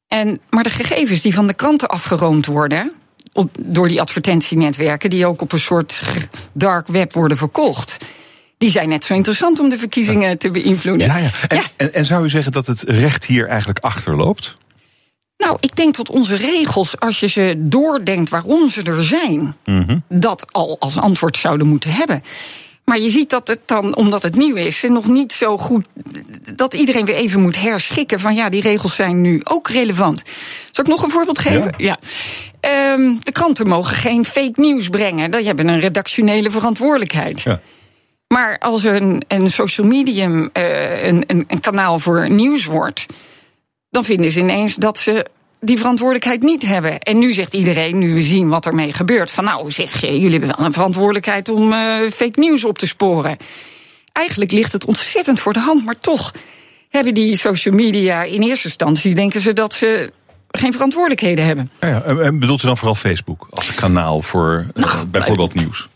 En, 0.07 0.41
maar 0.49 0.63
de 0.63 0.69
gegevens 0.69 1.21
die 1.21 1.33
van 1.33 1.47
de 1.47 1.53
kranten 1.53 1.89
afgeroomd 1.89 2.45
worden, 2.45 2.91
op, 3.33 3.55
door 3.59 3.87
die 3.87 4.01
advertentienetwerken, 4.01 5.09
die 5.09 5.25
ook 5.25 5.41
op 5.41 5.51
een 5.51 5.59
soort 5.59 6.01
dark 6.51 6.87
web 6.87 7.13
worden 7.13 7.37
verkocht 7.37 7.97
die 8.59 8.69
zijn 8.69 8.89
net 8.89 9.05
zo 9.05 9.13
interessant 9.13 9.59
om 9.59 9.69
de 9.69 9.77
verkiezingen 9.77 10.37
te 10.37 10.51
beïnvloeden. 10.51 11.07
Ja, 11.07 11.17
ja. 11.17 11.29
En, 11.47 11.61
En, 11.77 11.93
en, 11.93 12.05
zou 12.05 12.23
u 12.23 12.29
zeggen 12.29 12.51
dat 12.51 12.67
het 12.67 12.81
recht 12.81 13.25
hier 13.25 13.47
eigenlijk 13.47 13.79
achterloopt? 13.79 14.53
Nou, 15.37 15.57
ik 15.59 15.75
denk 15.75 15.95
dat 15.95 16.09
onze 16.09 16.35
regels, 16.35 16.99
als 16.99 17.19
je 17.19 17.27
ze 17.27 17.55
doordenkt 17.57 18.29
waarom 18.29 18.69
ze 18.69 18.83
er 18.83 19.03
zijn, 19.03 19.55
mhm. 19.65 19.97
dat 20.07 20.53
al 20.53 20.75
als 20.79 20.97
antwoord 20.97 21.37
zouden 21.37 21.67
moeten 21.67 21.89
hebben. 21.89 22.23
Maar 22.85 22.99
je 22.99 23.09
ziet 23.09 23.29
dat 23.29 23.47
het 23.47 23.59
dan, 23.65 23.95
omdat 23.95 24.23
het 24.23 24.35
nieuw 24.35 24.55
is, 24.55 24.85
nog 24.87 25.07
niet 25.07 25.33
zo 25.33 25.57
goed. 25.57 25.85
dat 26.55 26.73
iedereen 26.73 27.05
weer 27.05 27.15
even 27.15 27.41
moet 27.41 27.61
herschikken. 27.61 28.19
van 28.19 28.35
ja, 28.35 28.49
die 28.49 28.61
regels 28.61 28.95
zijn 28.95 29.21
nu 29.21 29.41
ook 29.43 29.69
relevant. 29.69 30.23
Zal 30.71 30.83
ik 30.83 30.89
nog 30.89 31.03
een 31.03 31.09
voorbeeld 31.09 31.39
geven? 31.39 31.73
Ja. 31.77 31.97
Ehm, 32.59 33.15
de 33.19 33.31
kranten 33.31 33.67
mogen 33.67 33.95
geen 33.95 34.25
fake 34.25 34.61
nieuws 34.61 34.89
brengen. 34.89 35.31
Die 35.31 35.45
hebben 35.45 35.67
een 35.67 35.79
redactionele 35.79 36.49
verantwoordelijkheid. 36.49 37.41
Ja. 37.41 37.61
Maar 38.33 38.57
als 38.59 38.83
een, 38.83 39.23
een 39.27 39.49
social 39.49 39.87
medium 39.87 40.49
uh, 40.53 41.03
een, 41.03 41.23
een, 41.27 41.43
een 41.47 41.59
kanaal 41.59 41.99
voor 41.99 42.29
nieuws 42.29 42.65
wordt, 42.65 43.05
dan 43.89 44.03
vinden 44.03 44.31
ze 44.31 44.39
ineens 44.39 44.75
dat 44.75 44.97
ze 44.97 45.25
die 45.59 45.77
verantwoordelijkheid 45.77 46.41
niet 46.41 46.65
hebben. 46.65 46.99
En 46.99 47.19
nu 47.19 47.33
zegt 47.33 47.53
iedereen, 47.53 47.97
nu 47.97 48.13
we 48.13 48.21
zien 48.21 48.49
wat 48.49 48.65
ermee 48.65 48.93
gebeurt, 48.93 49.31
van 49.31 49.43
nou 49.43 49.71
zeg, 49.71 50.01
jullie 50.01 50.31
hebben 50.31 50.55
wel 50.57 50.65
een 50.65 50.73
verantwoordelijkheid 50.73 51.49
om 51.49 51.71
uh, 51.71 51.95
fake 52.13 52.39
nieuws 52.39 52.65
op 52.65 52.77
te 52.77 52.87
sporen. 52.87 53.37
Eigenlijk 54.11 54.51
ligt 54.51 54.73
het 54.73 54.85
ontzettend 54.85 55.39
voor 55.39 55.53
de 55.53 55.59
hand, 55.59 55.85
maar 55.85 55.99
toch 55.99 56.33
hebben 56.89 57.13
die 57.13 57.37
social 57.37 57.75
media 57.75 58.23
in 58.23 58.41
eerste 58.41 58.67
instantie 58.67 59.15
denken 59.15 59.41
ze 59.41 59.53
dat 59.53 59.73
ze 59.73 60.11
geen 60.51 60.73
verantwoordelijkheden 60.73 61.45
hebben. 61.45 61.71
Ja, 61.79 61.87
ja. 61.87 62.03
En 62.03 62.39
bedoelt 62.39 62.63
u 62.63 62.65
dan 62.65 62.77
vooral 62.77 62.95
Facebook 62.95 63.47
als 63.49 63.67
een 63.67 63.75
kanaal 63.75 64.21
voor 64.21 64.65
uh, 64.73 65.01
bijvoorbeeld 65.11 65.53
nieuws? 65.53 65.87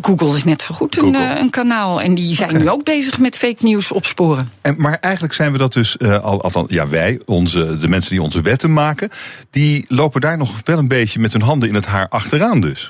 Google 0.00 0.36
is 0.36 0.44
net 0.44 0.62
zo 0.62 0.74
goed 0.74 0.98
een, 0.98 1.14
uh, 1.14 1.38
een, 1.38 1.50
kanaal. 1.50 2.00
En 2.00 2.14
die 2.14 2.34
zijn 2.34 2.58
nu 2.58 2.70
ook 2.70 2.84
bezig 2.84 3.18
met 3.18 3.36
fake 3.36 3.64
nieuws 3.64 3.92
opsporen. 3.92 4.52
En, 4.60 4.74
maar 4.78 4.98
eigenlijk 5.00 5.34
zijn 5.34 5.52
we 5.52 5.58
dat 5.58 5.72
dus, 5.72 5.96
uh, 5.98 6.24
al, 6.24 6.42
althans, 6.42 6.66
ja, 6.68 6.88
wij, 6.88 7.20
onze, 7.26 7.76
de 7.76 7.88
mensen 7.88 8.10
die 8.10 8.22
onze 8.22 8.40
wetten 8.40 8.72
maken, 8.72 9.10
die 9.50 9.84
lopen 9.88 10.20
daar 10.20 10.36
nog 10.36 10.60
wel 10.64 10.78
een 10.78 10.88
beetje 10.88 11.20
met 11.20 11.32
hun 11.32 11.42
handen 11.42 11.68
in 11.68 11.74
het 11.74 11.86
haar 11.86 12.08
achteraan 12.08 12.60
dus. 12.60 12.88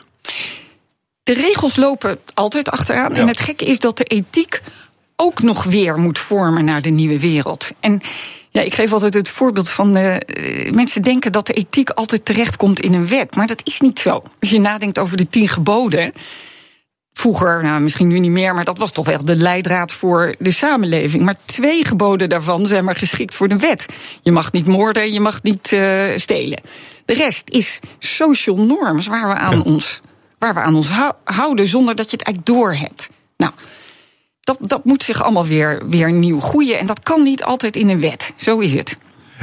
De 1.23 1.35
regels 1.35 1.77
lopen 1.77 2.19
altijd 2.35 2.71
achteraan. 2.71 3.15
Ja. 3.15 3.21
En 3.21 3.29
het 3.29 3.41
gekke 3.41 3.65
is 3.65 3.79
dat 3.79 3.99
de 3.99 4.05
ethiek 4.05 4.63
ook 5.17 5.43
nog 5.43 5.65
weer 5.65 5.99
moet 5.99 6.19
vormen 6.19 6.65
naar 6.65 6.83
de 6.83 6.91
nieuwe 6.91 7.21
wereld. 7.21 7.71
En 7.81 8.01
ja, 8.51 8.61
ik 8.61 8.75
geef 8.75 8.93
altijd 8.93 9.15
het 9.15 9.29
voorbeeld 9.29 9.71
van. 9.71 9.97
Uh, 9.97 10.17
mensen 10.71 11.03
denken 11.03 11.33
dat 11.33 11.47
de 11.47 11.53
ethiek 11.53 11.91
altijd 11.91 12.25
terechtkomt 12.25 12.81
in 12.81 12.93
een 12.93 13.09
wet. 13.09 13.37
Maar 13.37 13.47
dat 13.47 13.61
is 13.65 13.81
niet 13.81 13.99
zo. 13.99 14.23
Als 14.41 14.51
je 14.51 14.61
nadenkt 14.61 14.99
over 14.99 15.17
de 15.17 15.29
tien 15.29 15.49
geboden. 15.49 16.13
Vroeger, 17.19 17.63
nou 17.63 17.81
misschien 17.81 18.07
nu 18.07 18.19
niet 18.19 18.31
meer, 18.31 18.55
maar 18.55 18.65
dat 18.65 18.79
was 18.79 18.91
toch 18.91 19.07
wel 19.07 19.25
de 19.25 19.37
leidraad 19.37 19.93
voor 19.93 20.35
de 20.39 20.51
samenleving. 20.51 21.23
Maar 21.23 21.35
twee 21.45 21.85
geboden 21.85 22.29
daarvan 22.29 22.67
zijn 22.67 22.85
maar 22.85 22.97
geschikt 22.97 23.35
voor 23.35 23.49
de 23.49 23.57
wet. 23.57 23.87
Je 24.23 24.33
mag 24.33 24.53
niet 24.53 24.67
moorden, 24.67 25.13
je 25.13 25.21
mag 25.21 25.43
niet 25.43 25.73
uh, 25.73 26.03
stelen. 26.17 26.61
De 27.05 27.15
rest 27.15 27.51
is 27.51 27.81
social 27.99 28.57
norms 28.57 29.07
waar 29.07 29.29
we 29.29 29.35
aan 29.35 29.57
ja. 29.57 29.63
ons, 29.63 30.01
waar 30.39 30.55
we 30.55 30.61
aan 30.61 30.75
ons 30.75 30.89
houden 31.25 31.67
zonder 31.67 31.95
dat 31.95 32.11
je 32.11 32.17
het 32.17 32.27
eigenlijk 32.27 32.57
doorhebt. 32.57 33.09
Nou, 33.37 33.53
dat, 34.41 34.57
dat 34.61 34.85
moet 34.85 35.03
zich 35.03 35.23
allemaal 35.23 35.47
weer, 35.47 35.83
weer 35.89 36.13
nieuw 36.13 36.41
groeien. 36.41 36.79
En 36.79 36.87
dat 36.87 37.01
kan 37.01 37.23
niet 37.23 37.45
altijd 37.45 37.77
in 37.77 37.89
een 37.89 38.01
wet. 38.01 38.33
Zo 38.37 38.59
is 38.59 38.75
het. 38.75 38.97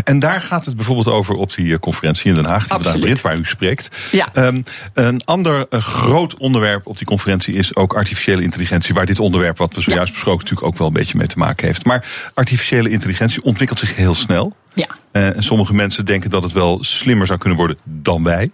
En 0.06 0.20
daar 0.20 0.42
gaat 0.42 0.66
het 0.66 0.76
bijvoorbeeld 0.76 1.08
over 1.08 1.36
op 1.36 1.54
die 1.54 1.80
conferentie 1.80 2.30
in 2.30 2.36
Den 2.36 2.46
Haag, 2.46 2.60
die 2.60 2.68
vandaag 2.68 3.00
begint, 3.00 3.22
waar 3.22 3.38
u 3.38 3.46
spreekt. 3.46 3.90
Ja. 4.12 4.30
Um, 4.34 4.64
een 4.94 5.24
ander 5.24 5.66
uh, 5.70 5.80
groot 5.80 6.38
onderwerp 6.38 6.88
op 6.88 6.98
die 6.98 7.08
conferentie 7.08 7.54
is 7.54 7.76
ook 7.76 7.96
artificiële 7.96 8.42
intelligentie, 8.42 8.94
waar 8.94 9.06
dit 9.06 9.20
onderwerp 9.20 9.58
wat 9.58 9.74
we 9.74 9.82
zojuist 9.82 10.08
ja. 10.08 10.14
besproken 10.14 10.42
natuurlijk 10.42 10.68
ook 10.68 10.78
wel 10.78 10.88
een 10.88 10.94
beetje 10.94 11.18
mee 11.18 11.28
te 11.28 11.38
maken 11.38 11.66
heeft. 11.66 11.86
Maar 11.86 12.32
artificiële 12.34 12.90
intelligentie 12.90 13.44
ontwikkelt 13.44 13.80
zich 13.80 13.96
heel 13.96 14.16
snel. 14.16 14.56
Ja. 14.74 14.88
Uh, 15.12 15.36
en 15.36 15.44
sommige 15.44 15.74
mensen 15.74 16.06
denken 16.06 16.30
dat 16.30 16.44
het 16.44 16.52
wel 16.52 16.84
slimmer 16.84 17.28
zou 17.28 17.40
kunnen 17.40 17.58
worden 17.58 17.78
dan 17.84 18.24
wij. 18.24 18.52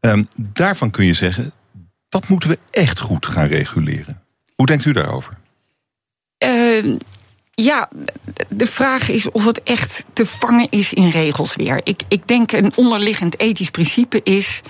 Um, 0.00 0.28
daarvan 0.36 0.90
kun 0.90 1.04
je 1.04 1.14
zeggen, 1.14 1.52
dat 2.08 2.28
moeten 2.28 2.48
we 2.48 2.58
echt 2.70 2.98
goed 2.98 3.26
gaan 3.26 3.46
reguleren. 3.46 4.22
Hoe 4.54 4.66
denkt 4.66 4.84
u 4.84 4.92
daarover? 4.92 5.36
Uh, 6.44 6.96
ja, 7.62 7.88
de 8.48 8.66
vraag 8.66 9.08
is 9.08 9.30
of 9.30 9.44
het 9.44 9.62
echt 9.62 10.04
te 10.12 10.26
vangen 10.26 10.66
is 10.70 10.92
in 10.92 11.08
regels 11.08 11.56
weer. 11.56 11.80
Ik, 11.84 12.00
ik 12.08 12.26
denk 12.26 12.52
een 12.52 12.72
onderliggend 12.76 13.40
ethisch 13.40 13.70
principe 13.70 14.20
is 14.22 14.62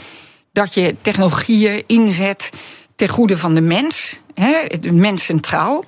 dat 0.53 0.75
je 0.75 0.95
technologieën 1.03 1.85
inzet 1.87 2.51
ten 2.97 3.09
goede 3.09 3.37
van 3.37 3.55
de 3.55 3.61
mens, 3.61 4.19
hè, 4.35 4.67
de 4.81 4.93
mens 4.93 5.25
centraal, 5.25 5.85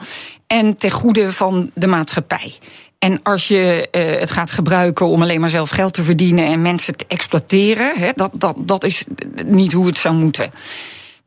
en 0.47 0.76
ten 0.76 0.90
goede 0.90 1.33
van 1.33 1.71
de 1.75 1.87
maatschappij. 1.87 2.54
En 2.99 3.23
als 3.23 3.49
je 3.49 3.88
uh, 3.92 4.21
het 4.21 4.30
gaat 4.30 4.50
gebruiken 4.50 5.07
om 5.07 5.23
alleen 5.23 5.40
maar 5.40 5.50
zelf 5.50 5.71
geld 5.71 5.95
te 5.95 6.02
verdienen 6.02 6.47
en 6.47 6.62
mensen 6.62 6.97
te 6.97 7.04
exploiteren, 7.09 7.99
hè, 7.99 8.11
dat, 8.14 8.30
dat, 8.33 8.57
dat 8.59 8.85
is 8.85 9.04
niet 9.47 9.73
hoe 9.73 9.87
het 9.87 9.99
zou 9.99 10.14
moeten. 10.14 10.50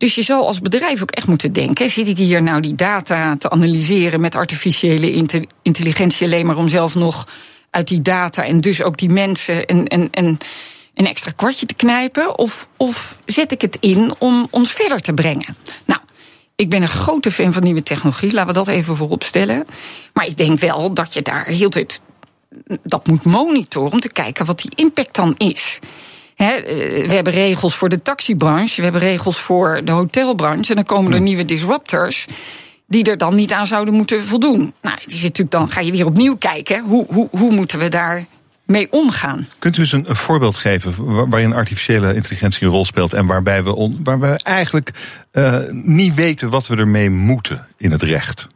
Dus 0.03 0.15
je 0.15 0.21
zou 0.21 0.43
als 0.43 0.61
bedrijf 0.61 1.01
ook 1.01 1.11
echt 1.11 1.27
moeten 1.27 1.53
denken: 1.53 1.89
zit 1.89 2.07
ik 2.07 2.17
hier 2.17 2.43
nou 2.43 2.61
die 2.61 2.75
data 2.75 3.37
te 3.37 3.49
analyseren 3.49 4.21
met 4.21 4.35
artificiële 4.35 5.25
intelligentie 5.61 6.25
alleen 6.25 6.45
maar 6.45 6.57
om 6.57 6.67
zelf 6.67 6.95
nog 6.95 7.27
uit 7.69 7.87
die 7.87 8.01
data 8.01 8.45
en 8.45 8.61
dus 8.61 8.81
ook 8.81 8.97
die 8.97 9.09
mensen 9.09 9.71
een, 9.71 10.07
een, 10.11 10.39
extra 10.93 11.31
kwartje 11.35 11.65
te 11.65 11.73
knijpen? 11.73 12.37
Of, 12.37 12.67
of 12.77 13.21
zet 13.25 13.51
ik 13.51 13.61
het 13.61 13.77
in 13.79 14.13
om 14.17 14.47
ons 14.49 14.71
verder 14.71 15.01
te 15.01 15.13
brengen? 15.13 15.55
Nou. 15.85 16.01
Ik 16.55 16.69
ben 16.69 16.81
een 16.81 16.87
grote 16.87 17.31
fan 17.31 17.53
van 17.53 17.63
nieuwe 17.63 17.83
technologie, 17.83 18.33
laten 18.33 18.47
we 18.47 18.53
dat 18.53 18.67
even 18.67 18.95
voorop 18.95 19.23
stellen. 19.23 19.65
Maar 20.13 20.25
ik 20.25 20.37
denk 20.37 20.59
wel 20.59 20.93
dat 20.93 21.13
je 21.13 21.21
daar 21.21 21.45
heel 21.45 21.69
tijd 21.69 22.01
dat 22.83 23.07
moet 23.07 23.23
monitoren 23.23 23.91
om 23.91 23.99
te 23.99 24.11
kijken 24.11 24.45
wat 24.45 24.61
die 24.61 24.71
impact 24.75 25.15
dan 25.15 25.35
is. 25.37 25.79
He, 26.43 26.61
we 27.07 27.13
hebben 27.13 27.33
regels 27.33 27.75
voor 27.75 27.89
de 27.89 28.01
taxibranche, 28.01 28.75
we 28.75 28.83
hebben 28.83 29.01
regels 29.01 29.39
voor 29.39 29.81
de 29.83 29.91
hotelbranche. 29.91 30.69
En 30.69 30.75
dan 30.75 30.85
komen 30.85 31.13
er 31.13 31.21
nieuwe 31.21 31.45
disruptors 31.45 32.27
die 32.87 33.03
er 33.03 33.17
dan 33.17 33.35
niet 33.35 33.53
aan 33.53 33.67
zouden 33.67 33.93
moeten 33.93 34.23
voldoen. 34.23 34.73
Nou, 34.81 34.97
die 35.05 35.13
zit 35.13 35.23
natuurlijk 35.23 35.51
dan 35.51 35.71
ga 35.71 35.81
je 35.81 35.91
weer 35.91 36.05
opnieuw 36.05 36.35
kijken. 36.35 36.83
Hoe, 36.83 37.05
hoe, 37.09 37.27
hoe 37.31 37.51
moeten 37.51 37.79
we 37.79 37.89
daar 37.89 38.25
mee 38.65 38.87
omgaan? 38.91 39.47
Kunt 39.59 39.77
u 39.77 39.81
eens 39.81 39.91
een, 39.91 40.09
een 40.09 40.15
voorbeeld 40.15 40.55
geven 40.55 41.29
waarin 41.29 41.53
artificiële 41.53 42.15
intelligentie 42.15 42.65
een 42.65 42.73
rol 42.73 42.85
speelt 42.85 43.13
en 43.13 43.25
waarbij 43.25 43.63
we, 43.63 43.75
on, 43.75 43.99
waar 44.03 44.19
we 44.19 44.39
eigenlijk 44.43 44.91
uh, 45.31 45.57
niet 45.71 46.15
weten 46.15 46.49
wat 46.49 46.67
we 46.67 46.75
ermee 46.75 47.09
moeten 47.09 47.67
in 47.77 47.91
het 47.91 48.01
recht? 48.01 48.47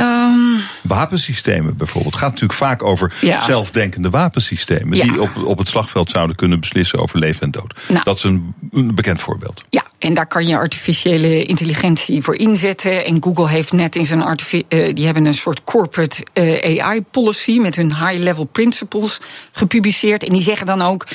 Um, 0.00 0.60
Wapensystemen 0.82 1.76
bijvoorbeeld. 1.76 2.14
Het 2.14 2.22
gaat 2.22 2.30
natuurlijk 2.30 2.58
vaak 2.58 2.82
over 2.82 3.14
ja. 3.20 3.40
zelfdenkende 3.40 4.10
wapensystemen. 4.10 4.96
Ja. 4.96 5.04
Die 5.04 5.22
op, 5.22 5.36
op 5.44 5.58
het 5.58 5.68
slagveld 5.68 6.10
zouden 6.10 6.36
kunnen 6.36 6.60
beslissen 6.60 6.98
over 6.98 7.18
leven 7.18 7.42
en 7.42 7.50
dood. 7.50 7.80
Nou. 7.88 8.04
Dat 8.04 8.16
is 8.16 8.22
een, 8.22 8.54
een 8.70 8.94
bekend 8.94 9.20
voorbeeld. 9.20 9.64
Ja, 9.70 9.82
en 9.98 10.14
daar 10.14 10.26
kan 10.26 10.46
je 10.46 10.56
artificiële 10.56 11.44
intelligentie 11.44 12.22
voor 12.22 12.36
inzetten. 12.36 13.04
En 13.04 13.22
Google 13.22 13.48
heeft 13.48 13.72
net 13.72 13.96
in 13.96 14.04
zijn 14.04 14.20
uh, 14.22 14.94
die 14.94 15.04
hebben 15.04 15.24
een 15.24 15.34
soort 15.34 15.64
corporate 15.64 16.26
uh, 16.34 16.82
AI 16.82 17.02
policy 17.10 17.58
met 17.58 17.76
hun 17.76 17.96
high 17.96 18.22
level 18.22 18.44
principles 18.44 19.20
gepubliceerd. 19.52 20.24
En 20.24 20.32
die 20.32 20.42
zeggen 20.42 20.66
dan 20.66 20.82
ook. 20.82 21.06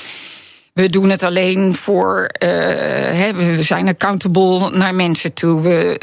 We 0.78 0.90
doen 0.90 1.10
het 1.10 1.24
alleen 1.24 1.76
voor. 1.76 2.30
Hè, 2.40 3.34
we 3.34 3.64
zijn 3.64 3.88
accountable 3.88 4.70
naar 4.70 4.96
mensen 4.96 5.34
toe. 5.34 5.62
We, 5.62 6.00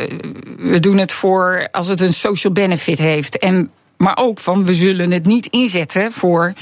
we 0.58 0.80
doen 0.80 0.98
het 0.98 1.12
voor 1.12 1.68
als 1.70 1.86
het 1.86 2.00
een 2.00 2.12
social 2.12 2.52
benefit 2.52 2.98
heeft. 2.98 3.38
En, 3.38 3.70
maar 3.96 4.16
ook 4.16 4.38
van 4.38 4.64
we 4.64 4.74
zullen 4.74 5.10
het 5.10 5.26
niet 5.26 5.46
inzetten 5.46 6.12
voor 6.12 6.52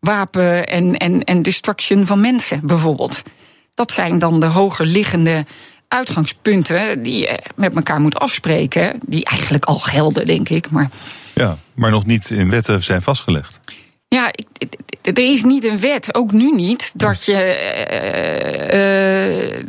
wapen 0.00 0.66
en, 0.66 0.96
en, 0.96 1.24
en 1.24 1.42
destruction 1.42 2.06
van 2.06 2.20
mensen, 2.20 2.60
bijvoorbeeld. 2.66 3.22
Dat 3.74 3.92
zijn 3.92 4.18
dan 4.18 4.40
de 4.40 4.46
hoger 4.46 4.86
liggende 4.86 5.46
uitgangspunten 5.88 7.02
die 7.02 7.18
je 7.18 7.38
met 7.54 7.74
elkaar 7.74 8.00
moet 8.00 8.18
afspreken. 8.18 9.00
Die 9.06 9.24
eigenlijk 9.24 9.64
al 9.64 9.78
gelden, 9.78 10.26
denk 10.26 10.48
ik. 10.48 10.70
Maar... 10.70 10.90
Ja, 11.34 11.56
maar 11.74 11.90
nog 11.90 12.06
niet 12.06 12.30
in 12.30 12.50
wetten 12.50 12.82
zijn 12.82 13.02
vastgelegd. 13.02 13.60
Ja, 14.12 14.32
ik, 14.32 14.76
er 15.02 15.18
is 15.18 15.42
niet 15.42 15.64
een 15.64 15.80
wet, 15.80 16.14
ook 16.14 16.32
nu 16.32 16.54
niet, 16.54 16.92
dat 16.94 17.24
je, 17.24 17.32
uh, 18.72 19.58
uh, 19.58 19.64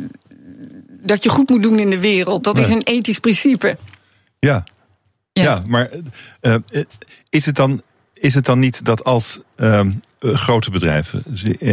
dat 0.88 1.22
je 1.22 1.28
goed 1.28 1.50
moet 1.50 1.62
doen 1.62 1.78
in 1.78 1.90
de 1.90 2.00
wereld. 2.00 2.44
Dat 2.44 2.54
nee. 2.54 2.64
is 2.64 2.70
een 2.70 2.82
ethisch 2.82 3.18
principe. 3.18 3.76
Ja, 4.38 4.64
ja. 5.32 5.42
ja 5.42 5.62
maar 5.66 5.90
uh, 6.40 6.56
is, 7.28 7.46
het 7.46 7.56
dan, 7.56 7.82
is 8.14 8.34
het 8.34 8.44
dan 8.44 8.58
niet 8.58 8.84
dat 8.84 9.04
als 9.04 9.40
ehm, 9.56 9.90
grote 10.32 10.70
bedrijven 10.70 11.24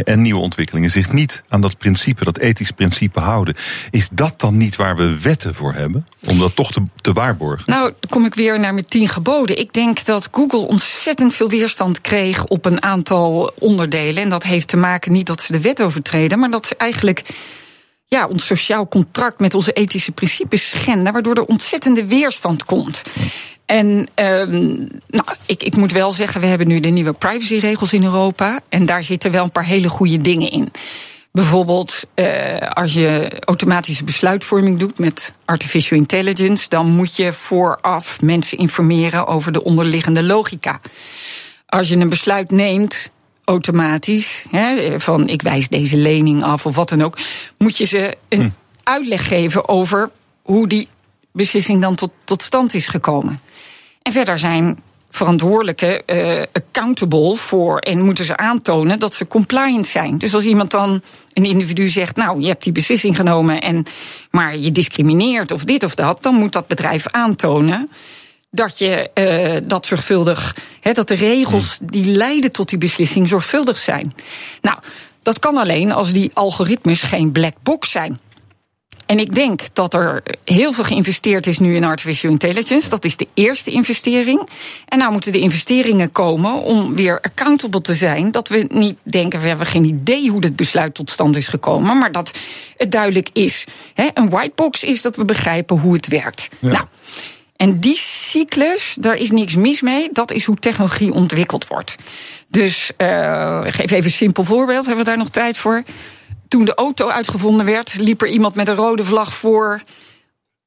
en 0.03 0.21
nieuwe 0.21 0.39
ontwikkelingen 0.39 0.89
zich 0.89 1.11
niet 1.11 1.41
aan 1.47 1.61
dat 1.61 1.77
principe, 1.77 2.23
dat 2.23 2.37
ethisch 2.37 2.71
principe 2.71 3.19
houden, 3.19 3.55
is 3.91 4.09
dat 4.11 4.39
dan 4.39 4.57
niet 4.57 4.75
waar 4.75 4.95
we 4.95 5.19
wetten 5.19 5.55
voor 5.55 5.73
hebben? 5.73 6.05
Om 6.27 6.39
dat 6.39 6.55
toch 6.55 6.71
te, 6.71 6.83
te 7.01 7.13
waarborgen? 7.13 7.63
Nou, 7.71 7.93
dan 7.99 8.09
kom 8.09 8.25
ik 8.25 8.35
weer 8.35 8.59
naar 8.59 8.73
mijn 8.73 8.85
tien 8.85 9.09
geboden. 9.09 9.59
Ik 9.59 9.73
denk 9.73 10.05
dat 10.05 10.27
Google 10.31 10.67
ontzettend 10.67 11.33
veel 11.33 11.49
weerstand 11.49 12.01
kreeg 12.01 12.45
op 12.45 12.65
een 12.65 12.83
aantal 12.83 13.53
onderdelen. 13.59 14.23
En 14.23 14.29
dat 14.29 14.43
heeft 14.43 14.67
te 14.67 14.77
maken 14.77 15.11
niet 15.11 15.27
dat 15.27 15.41
ze 15.41 15.51
de 15.51 15.61
wet 15.61 15.81
overtreden, 15.81 16.39
maar 16.39 16.51
dat 16.51 16.65
ze 16.65 16.75
eigenlijk 16.75 17.23
ja, 18.07 18.27
ons 18.27 18.45
sociaal 18.45 18.87
contract 18.87 19.39
met 19.39 19.53
onze 19.53 19.73
ethische 19.73 20.11
principes 20.11 20.69
schenden, 20.69 21.13
waardoor 21.13 21.35
er 21.35 21.45
ontzettende 21.45 22.05
weerstand 22.05 22.65
komt. 22.65 23.03
En 23.71 24.07
um, 24.15 24.87
nou, 25.07 25.25
ik, 25.45 25.63
ik 25.63 25.75
moet 25.75 25.91
wel 25.91 26.11
zeggen, 26.11 26.41
we 26.41 26.47
hebben 26.47 26.67
nu 26.67 26.79
de 26.79 26.89
nieuwe 26.89 27.13
privacyregels 27.13 27.93
in 27.93 28.03
Europa. 28.03 28.59
En 28.69 28.85
daar 28.85 29.03
zitten 29.03 29.31
wel 29.31 29.43
een 29.43 29.51
paar 29.51 29.65
hele 29.65 29.89
goede 29.89 30.21
dingen 30.21 30.51
in. 30.51 30.71
Bijvoorbeeld, 31.31 32.07
uh, 32.15 32.57
als 32.57 32.93
je 32.93 33.37
automatische 33.39 34.03
besluitvorming 34.03 34.79
doet 34.79 34.99
met 34.99 35.33
artificial 35.45 35.99
intelligence, 35.99 36.69
dan 36.69 36.89
moet 36.89 37.15
je 37.15 37.33
vooraf 37.33 38.21
mensen 38.21 38.57
informeren 38.57 39.27
over 39.27 39.51
de 39.51 39.63
onderliggende 39.63 40.23
logica. 40.23 40.79
Als 41.65 41.89
je 41.89 41.95
een 41.97 42.09
besluit 42.09 42.51
neemt, 42.51 43.11
automatisch, 43.45 44.45
hè, 44.49 44.99
van 44.99 45.29
ik 45.29 45.41
wijs 45.41 45.67
deze 45.67 45.97
lening 45.97 46.43
af 46.43 46.65
of 46.65 46.75
wat 46.75 46.89
dan 46.89 47.03
ook, 47.03 47.17
moet 47.57 47.77
je 47.77 47.85
ze 47.85 48.17
een 48.29 48.41
hm. 48.41 48.49
uitleg 48.83 49.27
geven 49.27 49.69
over 49.69 50.11
hoe 50.41 50.67
die 50.67 50.87
beslissing 51.31 51.81
dan 51.81 51.95
tot, 51.95 52.11
tot 52.23 52.41
stand 52.41 52.73
is 52.73 52.87
gekomen. 52.87 53.39
En 54.01 54.11
verder 54.11 54.39
zijn 54.39 54.79
verantwoordelijken 55.09 56.01
uh, 56.05 56.41
accountable 56.51 57.35
voor 57.35 57.79
en 57.79 58.01
moeten 58.01 58.25
ze 58.25 58.37
aantonen 58.37 58.99
dat 58.99 59.15
ze 59.15 59.27
compliant 59.27 59.87
zijn. 59.87 60.17
Dus 60.17 60.33
als 60.33 60.45
iemand 60.45 60.71
dan 60.71 61.01
een 61.33 61.45
individu 61.45 61.89
zegt, 61.89 62.15
nou 62.15 62.41
je 62.41 62.47
hebt 62.47 62.63
die 62.63 62.73
beslissing 62.73 63.15
genomen 63.15 63.61
en 63.61 63.85
maar 64.31 64.57
je 64.57 64.71
discrimineert 64.71 65.51
of 65.51 65.63
dit 65.63 65.83
of 65.83 65.95
dat, 65.95 66.23
dan 66.23 66.35
moet 66.35 66.53
dat 66.53 66.67
bedrijf 66.67 67.07
aantonen 67.07 67.89
dat 68.51 68.77
je 68.77 69.09
uh, 69.13 69.67
dat 69.67 69.85
zorgvuldig, 69.85 70.55
hè, 70.79 70.93
dat 70.93 71.07
de 71.07 71.15
regels 71.15 71.79
die 71.83 72.05
leiden 72.05 72.51
tot 72.51 72.69
die 72.69 72.77
beslissing 72.77 73.27
zorgvuldig 73.27 73.77
zijn. 73.77 74.15
Nou, 74.61 74.77
dat 75.23 75.39
kan 75.39 75.57
alleen 75.57 75.91
als 75.91 76.11
die 76.11 76.31
algoritmes 76.33 77.01
geen 77.01 77.31
black 77.31 77.53
box 77.63 77.91
zijn. 77.91 78.19
En 79.11 79.19
ik 79.19 79.35
denk 79.35 79.61
dat 79.73 79.93
er 79.93 80.23
heel 80.45 80.73
veel 80.73 80.83
geïnvesteerd 80.83 81.47
is 81.47 81.59
nu 81.59 81.75
in 81.75 81.83
artificial 81.83 82.31
intelligence. 82.31 82.89
Dat 82.89 83.05
is 83.05 83.17
de 83.17 83.27
eerste 83.33 83.71
investering. 83.71 84.49
En 84.87 84.97
nou 84.97 85.11
moeten 85.11 85.31
de 85.31 85.39
investeringen 85.39 86.11
komen 86.11 86.53
om 86.53 86.95
weer 86.95 87.21
accountable 87.21 87.81
te 87.81 87.95
zijn. 87.95 88.31
Dat 88.31 88.47
we 88.47 88.65
niet 88.69 88.97
denken, 89.03 89.41
we 89.41 89.47
hebben 89.47 89.65
geen 89.65 89.83
idee 89.83 90.29
hoe 90.29 90.41
dit 90.41 90.55
besluit 90.55 90.93
tot 90.93 91.09
stand 91.09 91.35
is 91.35 91.47
gekomen. 91.47 91.97
Maar 91.97 92.11
dat 92.11 92.31
het 92.77 92.91
duidelijk 92.91 93.29
is. 93.33 93.65
Hè, 93.93 94.09
een 94.13 94.29
whitebox 94.29 94.83
is 94.83 95.01
dat 95.01 95.15
we 95.15 95.25
begrijpen 95.25 95.79
hoe 95.79 95.93
het 95.93 96.07
werkt. 96.07 96.47
Nou. 96.59 96.85
En 97.55 97.79
die 97.79 97.97
cyclus, 97.97 98.95
daar 98.99 99.15
is 99.15 99.31
niks 99.31 99.55
mis 99.55 99.81
mee. 99.81 100.09
Dat 100.13 100.31
is 100.31 100.45
hoe 100.45 100.59
technologie 100.59 101.13
ontwikkeld 101.13 101.67
wordt. 101.67 101.95
Dus 102.47 102.91
uh, 102.97 103.61
ik 103.65 103.73
geef 103.73 103.91
even 103.91 104.05
een 104.05 104.11
simpel 104.11 104.43
voorbeeld. 104.43 104.85
Hebben 104.85 105.03
we 105.03 105.09
daar 105.09 105.19
nog 105.19 105.29
tijd 105.29 105.57
voor? 105.57 105.83
Toen 106.51 106.65
de 106.65 106.75
auto 106.75 107.07
uitgevonden 107.07 107.65
werd, 107.65 107.97
liep 107.97 108.21
er 108.21 108.27
iemand 108.27 108.55
met 108.55 108.67
een 108.67 108.75
rode 108.75 109.05
vlag 109.05 109.33
voor. 109.33 109.81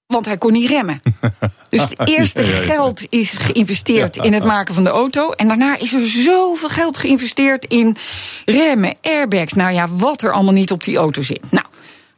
Want 0.06 0.26
hij 0.26 0.38
kon 0.38 0.52
niet 0.52 0.70
remmen. 0.70 1.00
Dus 1.70 1.80
het 1.80 2.08
eerste 2.08 2.44
geld 2.44 3.06
is 3.08 3.30
geïnvesteerd 3.30 4.16
in 4.16 4.32
het 4.32 4.44
maken 4.44 4.74
van 4.74 4.84
de 4.84 4.90
auto. 4.90 5.30
En 5.30 5.48
daarna 5.48 5.78
is 5.78 5.92
er 5.92 6.06
zoveel 6.06 6.68
geld 6.68 6.98
geïnvesteerd 6.98 7.64
in 7.64 7.96
remmen, 8.44 8.96
airbags. 9.02 9.52
Nou 9.52 9.72
ja, 9.72 9.88
wat 9.88 10.22
er 10.22 10.32
allemaal 10.32 10.52
niet 10.52 10.70
op 10.70 10.84
die 10.84 10.96
auto 10.96 11.22
zit. 11.22 11.50
Nou, 11.50 11.66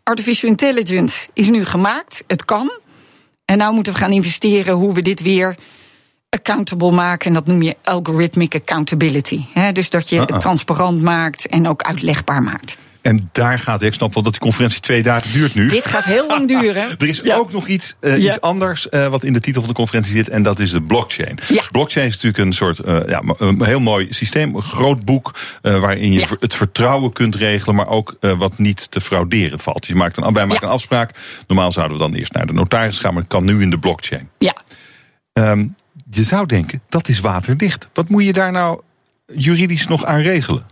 artificial 0.02 0.50
intelligence 0.50 1.28
is 1.32 1.48
nu 1.48 1.64
gemaakt. 1.64 2.24
Het 2.26 2.44
kan. 2.44 2.70
En 3.44 3.58
nou 3.58 3.74
moeten 3.74 3.92
we 3.92 3.98
gaan 3.98 4.12
investeren 4.12 4.74
hoe 4.74 4.94
we 4.94 5.02
dit 5.02 5.22
weer 5.22 5.56
accountable 6.28 6.90
maken. 6.90 7.26
En 7.26 7.34
dat 7.34 7.46
noem 7.46 7.62
je 7.62 7.76
algorithmic 7.84 8.54
accountability. 8.54 9.44
dus 9.72 9.90
dat 9.90 10.08
je 10.08 10.20
het 10.20 10.40
transparant 10.40 11.02
maakt 11.02 11.46
en 11.46 11.68
ook 11.68 11.82
uitlegbaar 11.82 12.42
maakt. 12.42 12.76
En 13.06 13.28
daar 13.32 13.58
gaat, 13.58 13.82
ik 13.82 13.94
snap 13.94 14.14
wel 14.14 14.22
dat 14.22 14.32
die 14.32 14.42
conferentie 14.42 14.80
twee 14.80 15.02
dagen 15.02 15.32
duurt 15.32 15.54
nu. 15.54 15.66
Dit 15.66 15.86
gaat 15.86 16.04
heel 16.04 16.26
lang 16.26 16.48
duren. 16.48 16.82
er 16.98 17.08
is 17.08 17.32
ook 17.32 17.52
nog 17.52 17.66
iets, 17.66 17.96
uh, 18.00 18.24
iets 18.24 18.40
anders 18.40 18.86
uh, 18.90 19.06
wat 19.06 19.24
in 19.24 19.32
de 19.32 19.40
titel 19.40 19.60
van 19.60 19.70
de 19.70 19.76
conferentie 19.76 20.12
zit. 20.12 20.28
En 20.28 20.42
dat 20.42 20.58
is 20.58 20.70
de 20.70 20.82
blockchain. 20.82 21.38
Ja. 21.48 21.62
Blockchain 21.70 22.06
is 22.06 22.12
natuurlijk 22.12 22.44
een 22.44 22.52
soort, 22.52 22.80
uh, 22.86 22.98
ja, 23.06 23.22
een 23.38 23.64
heel 23.64 23.80
mooi 23.80 24.06
systeem. 24.10 24.54
Een 24.54 24.62
groot 24.62 25.04
boek 25.04 25.34
waarin 25.62 26.12
je 26.12 26.26
het 26.40 26.54
vertrouwen 26.54 27.12
kunt 27.12 27.34
regelen. 27.34 27.74
Maar 27.74 27.88
ook 27.88 28.16
wat 28.20 28.58
niet 28.58 28.90
te 28.90 29.00
frauderen 29.00 29.58
valt. 29.58 29.78
Dus 29.78 29.88
je 29.88 29.94
maakt 29.94 30.16
een, 30.16 30.32
wij 30.32 30.46
maken 30.46 30.66
een 30.66 30.72
afspraak. 30.72 31.10
Normaal 31.46 31.72
zouden 31.72 31.96
we 31.96 32.02
dan 32.02 32.14
eerst 32.14 32.32
naar 32.32 32.46
de 32.46 32.52
notaris 32.52 32.98
gaan. 32.98 33.12
Maar 33.12 33.22
het 33.22 33.32
kan 33.32 33.44
nu 33.44 33.62
in 33.62 33.70
de 33.70 33.78
blockchain. 33.78 34.28
Ja. 34.38 34.56
Um, 35.32 35.74
je 36.10 36.24
zou 36.24 36.46
denken, 36.46 36.82
dat 36.88 37.08
is 37.08 37.20
waterdicht. 37.20 37.88
Wat 37.92 38.08
moet 38.08 38.24
je 38.24 38.32
daar 38.32 38.52
nou 38.52 38.80
juridisch 39.26 39.86
nog 39.86 40.04
aan 40.04 40.20
regelen? 40.20 40.64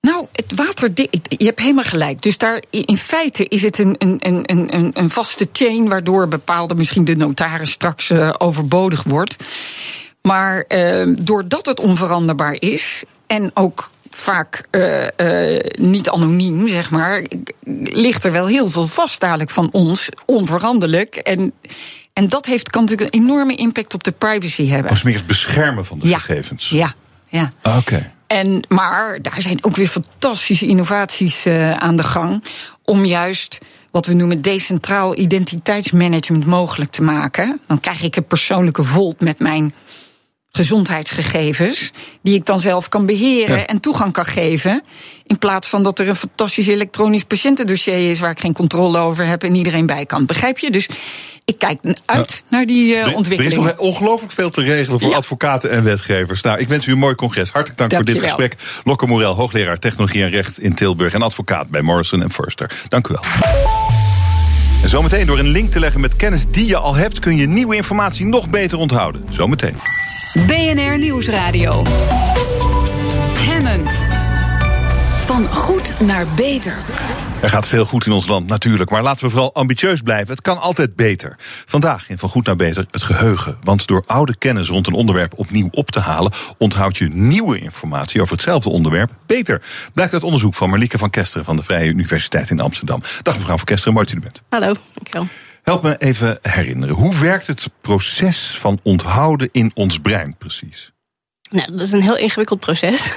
Nou, 0.00 0.26
het 0.32 0.54
water, 0.54 0.90
je 0.94 1.44
hebt 1.44 1.60
helemaal 1.60 1.84
gelijk. 1.84 2.22
Dus 2.22 2.38
daar, 2.38 2.62
in 2.70 2.96
feite 2.96 3.44
is 3.48 3.62
het 3.62 3.78
een, 3.78 3.94
een, 3.98 4.18
een, 4.20 4.74
een, 4.74 4.90
een 4.94 5.10
vaste 5.10 5.48
chain 5.52 5.88
waardoor 5.88 6.28
bepaalde, 6.28 6.74
misschien 6.74 7.04
de 7.04 7.16
notaris 7.16 7.70
straks 7.70 8.10
uh, 8.10 8.30
overbodig 8.38 9.02
wordt. 9.02 9.36
Maar 10.22 10.64
uh, 10.68 11.14
doordat 11.20 11.66
het 11.66 11.80
onveranderbaar 11.80 12.56
is 12.58 13.04
en 13.26 13.50
ook 13.54 13.90
vaak 14.10 14.64
uh, 14.70 15.06
uh, 15.16 15.60
niet 15.78 16.08
anoniem, 16.08 16.68
zeg 16.68 16.90
maar, 16.90 17.24
ligt 17.82 18.24
er 18.24 18.32
wel 18.32 18.46
heel 18.46 18.70
veel 18.70 18.86
vast 18.86 19.20
dadelijk 19.20 19.50
van 19.50 19.68
ons, 19.72 20.08
onveranderlijk. 20.26 21.14
En, 21.16 21.52
en 22.12 22.28
dat 22.28 22.46
heeft, 22.46 22.70
kan 22.70 22.84
natuurlijk 22.84 23.14
een 23.14 23.20
enorme 23.22 23.54
impact 23.54 23.94
op 23.94 24.04
de 24.04 24.12
privacy 24.12 24.66
hebben. 24.66 24.90
Als 24.90 25.02
meer 25.02 25.16
het 25.16 25.26
beschermen 25.26 25.86
van 25.86 25.98
de 25.98 26.08
ja. 26.08 26.18
gegevens. 26.18 26.68
Ja, 26.68 26.94
ja. 27.28 27.52
Oké. 27.62 27.76
Okay. 27.76 28.10
En, 28.30 28.62
maar 28.68 29.22
daar 29.22 29.42
zijn 29.42 29.64
ook 29.64 29.76
weer 29.76 29.86
fantastische 29.86 30.66
innovaties 30.66 31.46
uh, 31.46 31.72
aan 31.72 31.96
de 31.96 32.02
gang. 32.02 32.44
Om 32.84 33.04
juist 33.04 33.58
wat 33.90 34.06
we 34.06 34.12
noemen 34.12 34.42
decentraal 34.42 35.18
identiteitsmanagement 35.18 36.46
mogelijk 36.46 36.90
te 36.90 37.02
maken. 37.02 37.60
Dan 37.66 37.80
krijg 37.80 38.02
ik 38.02 38.16
een 38.16 38.26
persoonlijke 38.26 38.84
volt 38.84 39.20
met 39.20 39.38
mijn 39.38 39.74
gezondheidsgegevens. 40.50 41.92
Die 42.22 42.34
ik 42.34 42.46
dan 42.46 42.60
zelf 42.60 42.88
kan 42.88 43.06
beheren 43.06 43.58
ja. 43.58 43.66
en 43.66 43.80
toegang 43.80 44.12
kan 44.12 44.26
geven. 44.26 44.82
In 45.26 45.38
plaats 45.38 45.68
van 45.68 45.82
dat 45.82 45.98
er 45.98 46.08
een 46.08 46.16
fantastisch 46.16 46.66
elektronisch 46.66 47.24
patiëntendossier 47.24 48.10
is 48.10 48.20
waar 48.20 48.30
ik 48.30 48.40
geen 48.40 48.54
controle 48.54 48.98
over 48.98 49.26
heb 49.26 49.42
en 49.42 49.54
iedereen 49.54 49.86
bij 49.86 50.06
kan. 50.06 50.26
Begrijp 50.26 50.58
je? 50.58 50.70
Dus 50.70 50.88
ik 51.50 51.58
kijk 51.58 51.78
uit 52.04 52.42
naar 52.48 52.66
die 52.66 52.94
uh, 52.94 53.14
ontwikkeling. 53.16 53.56
Er 53.56 53.60
is 53.60 53.76
nog 53.76 53.78
ongelooflijk 53.78 54.32
veel 54.32 54.50
te 54.50 54.62
regelen 54.62 55.00
voor 55.00 55.10
ja. 55.10 55.16
advocaten 55.16 55.70
en 55.70 55.84
wetgevers. 55.84 56.42
Nou, 56.42 56.58
ik 56.58 56.68
wens 56.68 56.86
u 56.86 56.92
een 56.92 56.98
mooi 56.98 57.14
congres. 57.14 57.50
Hartelijk 57.50 57.78
dank, 57.78 57.90
dank 57.90 58.04
voor 58.04 58.14
dit 58.14 58.24
gesprek. 58.24 58.56
Lokke 58.84 59.06
Morel, 59.06 59.34
hoogleraar 59.34 59.78
technologie 59.78 60.22
en 60.22 60.30
recht 60.30 60.60
in 60.60 60.74
Tilburg 60.74 61.14
en 61.14 61.22
advocaat 61.22 61.68
bij 61.68 61.80
Morrison 61.80 62.30
Forster. 62.30 62.70
Dank 62.88 63.08
u 63.08 63.12
wel. 63.12 63.22
En 64.82 64.88
zometeen 64.88 65.26
door 65.26 65.38
een 65.38 65.48
link 65.48 65.70
te 65.70 65.80
leggen 65.80 66.00
met 66.00 66.16
kennis 66.16 66.44
die 66.50 66.66
je 66.66 66.76
al 66.76 66.94
hebt... 66.94 67.18
kun 67.18 67.36
je 67.36 67.46
nieuwe 67.46 67.76
informatie 67.76 68.26
nog 68.26 68.50
beter 68.50 68.78
onthouden. 68.78 69.24
Zometeen. 69.30 69.76
BNR 70.46 70.98
Nieuwsradio. 70.98 71.82
Hemmen. 73.38 73.82
Van 75.26 75.46
goed 75.46 75.94
naar 76.00 76.26
beter. 76.36 76.74
Er 77.42 77.48
gaat 77.50 77.66
veel 77.66 77.84
goed 77.84 78.06
in 78.06 78.12
ons 78.12 78.26
land, 78.26 78.46
natuurlijk. 78.46 78.90
Maar 78.90 79.02
laten 79.02 79.24
we 79.24 79.30
vooral 79.30 79.54
ambitieus 79.54 80.00
blijven. 80.00 80.28
Het 80.28 80.40
kan 80.40 80.58
altijd 80.58 80.96
beter. 80.96 81.36
Vandaag 81.66 82.08
in 82.08 82.18
Van 82.18 82.28
Goed 82.28 82.46
naar 82.46 82.56
Beter 82.56 82.86
het 82.90 83.02
geheugen. 83.02 83.58
Want 83.62 83.86
door 83.86 84.04
oude 84.06 84.36
kennis 84.36 84.68
rond 84.68 84.86
een 84.86 84.92
onderwerp 84.92 85.32
opnieuw 85.36 85.68
op 85.70 85.90
te 85.90 86.00
halen... 86.00 86.32
onthoud 86.58 86.96
je 86.96 87.08
nieuwe 87.08 87.58
informatie 87.58 88.20
over 88.20 88.34
hetzelfde 88.34 88.70
onderwerp 88.70 89.10
beter. 89.26 89.62
Blijkt 89.94 90.12
uit 90.12 90.24
onderzoek 90.24 90.54
van 90.54 90.68
Marlieke 90.70 90.98
van 90.98 91.10
Kesteren... 91.10 91.44
van 91.44 91.56
de 91.56 91.62
Vrije 91.62 91.88
Universiteit 91.88 92.50
in 92.50 92.60
Amsterdam. 92.60 93.02
Dag 93.22 93.36
mevrouw 93.36 93.56
van 93.56 93.66
Kesteren, 93.66 93.94
mooi 93.94 94.06
dat 94.06 94.14
u 94.14 94.18
er 94.18 94.22
bent. 94.22 94.42
Hallo, 94.48 94.74
dankjewel. 94.94 95.26
Help 95.62 95.82
me 95.82 95.96
even 95.98 96.38
herinneren. 96.42 96.94
Hoe 96.94 97.18
werkt 97.18 97.46
het 97.46 97.70
proces 97.80 98.56
van 98.60 98.80
onthouden 98.82 99.48
in 99.52 99.70
ons 99.74 99.98
brein 99.98 100.36
precies? 100.36 100.92
Nou, 101.50 101.72
dat 101.72 101.80
is 101.80 101.92
een 101.92 102.02
heel 102.02 102.16
ingewikkeld 102.16 102.60
proces. 102.60 103.14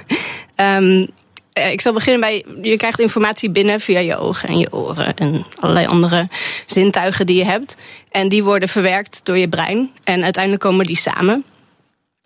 um, 0.55 1.07
ik 1.53 1.81
zal 1.81 1.93
beginnen 1.93 2.21
bij, 2.21 2.45
je 2.61 2.77
krijgt 2.77 2.99
informatie 2.99 3.49
binnen 3.49 3.79
via 3.79 3.99
je 3.99 4.17
ogen 4.17 4.49
en 4.49 4.57
je 4.57 4.73
oren 4.73 5.15
en 5.15 5.45
allerlei 5.59 5.87
andere 5.87 6.27
zintuigen 6.65 7.25
die 7.25 7.37
je 7.37 7.45
hebt. 7.45 7.77
En 8.11 8.29
die 8.29 8.43
worden 8.43 8.69
verwerkt 8.69 9.19
door 9.23 9.37
je 9.37 9.49
brein 9.49 9.91
en 10.03 10.23
uiteindelijk 10.23 10.63
komen 10.63 10.85
die 10.85 10.97
samen. 10.97 11.43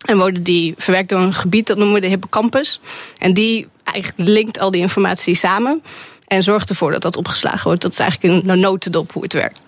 En 0.06 0.18
worden 0.18 0.42
die 0.42 0.74
verwerkt 0.76 1.08
door 1.08 1.20
een 1.20 1.32
gebied, 1.32 1.66
dat 1.66 1.76
noemen 1.76 1.94
we 1.94 2.00
de 2.00 2.06
hippocampus. 2.06 2.80
En 3.18 3.34
die 3.34 3.66
eigenlijk 3.84 4.28
linkt 4.28 4.58
al 4.58 4.70
die 4.70 4.80
informatie 4.80 5.34
samen 5.34 5.82
en 6.26 6.42
zorgt 6.42 6.68
ervoor 6.68 6.92
dat 6.92 7.02
dat 7.02 7.16
opgeslagen 7.16 7.64
wordt. 7.64 7.82
Dat 7.82 7.92
is 7.92 7.98
eigenlijk 7.98 8.46
een 8.46 8.60
notendop 8.60 9.12
hoe 9.12 9.22
het 9.22 9.32
werkt. 9.32 9.66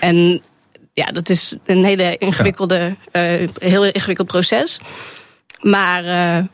En 0.00 0.42
ja, 0.94 1.06
dat 1.06 1.28
is 1.28 1.54
een 1.64 1.84
hele 1.84 2.16
ingewikkelde, 2.16 2.96
ja. 3.12 3.38
uh, 3.38 3.48
heel 3.58 3.84
ingewikkeld 3.84 4.28
proces. 4.28 4.78
Maar 5.60 6.04
uh, 6.04 6.44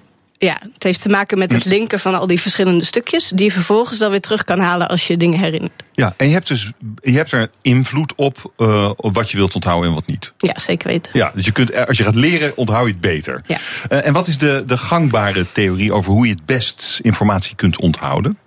ja, 0.45 0.59
het 0.73 0.83
heeft 0.83 1.03
te 1.03 1.09
maken 1.09 1.39
met 1.39 1.53
het 1.53 1.65
linken 1.65 2.01
van 2.01 2.15
al 2.15 2.27
die 2.27 2.41
verschillende 2.41 2.85
stukjes... 2.85 3.33
die 3.35 3.45
je 3.45 3.53
vervolgens 3.53 3.99
dan 3.99 4.11
weer 4.11 4.21
terug 4.21 4.45
kan 4.45 4.59
halen 4.59 4.89
als 4.89 5.07
je 5.07 5.17
dingen 5.17 5.39
herinnert. 5.39 5.83
Ja, 5.93 6.15
en 6.17 6.27
je 6.27 6.33
hebt, 6.33 6.49
dus, 6.49 6.71
je 7.03 7.13
hebt 7.13 7.33
er 7.33 7.51
invloed 7.63 8.13
op, 8.15 8.53
uh, 8.57 8.91
op 8.97 9.15
wat 9.15 9.31
je 9.31 9.37
wilt 9.37 9.55
onthouden 9.55 9.89
en 9.89 9.95
wat 9.95 10.07
niet. 10.07 10.33
Ja, 10.39 10.59
zeker 10.59 10.89
weten. 10.89 11.13
Ja, 11.15 11.33
dus 11.35 11.45
je 11.45 11.53
kunt, 11.53 11.87
als 11.87 11.99
je 11.99 12.05
gaat 12.05 12.15
leren, 12.15 12.57
onthoud 12.57 12.87
je 12.87 12.93
het 12.93 13.01
beter. 13.01 13.43
Ja. 13.47 13.59
Uh, 13.91 14.07
en 14.07 14.13
wat 14.13 14.27
is 14.27 14.39
de, 14.39 14.63
de 14.67 14.77
gangbare 14.77 15.47
theorie 15.53 15.93
over 15.93 16.13
hoe 16.13 16.27
je 16.27 16.33
het 16.33 16.47
best 16.47 16.99
informatie 17.03 17.57
kunt 17.57 17.81
onthouden? 17.81 18.39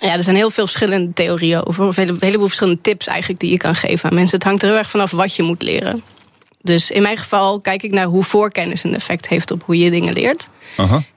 Ja, 0.00 0.12
er 0.12 0.24
zijn 0.24 0.36
heel 0.36 0.50
veel 0.50 0.66
verschillende 0.66 1.12
theorieën 1.12 1.66
over. 1.66 1.84
Of 1.84 1.96
een 1.96 2.16
heleboel 2.20 2.46
verschillende 2.46 2.80
tips 2.80 3.06
eigenlijk 3.06 3.40
die 3.40 3.50
je 3.50 3.56
kan 3.56 3.74
geven 3.74 4.08
aan 4.08 4.14
mensen. 4.14 4.38
Het 4.38 4.46
hangt 4.46 4.62
er 4.62 4.68
heel 4.68 4.78
erg 4.78 4.90
vanaf 4.90 5.10
wat 5.10 5.36
je 5.36 5.42
moet 5.42 5.62
leren. 5.62 6.02
Dus 6.62 6.90
in 6.90 7.02
mijn 7.02 7.16
geval 7.16 7.60
kijk 7.60 7.82
ik 7.82 7.92
naar 7.92 8.04
hoe 8.04 8.22
voorkennis 8.22 8.84
een 8.84 8.94
effect 8.94 9.28
heeft 9.28 9.50
op 9.50 9.62
hoe 9.64 9.78
je 9.78 9.90
dingen 9.90 10.12
leert. 10.12 10.48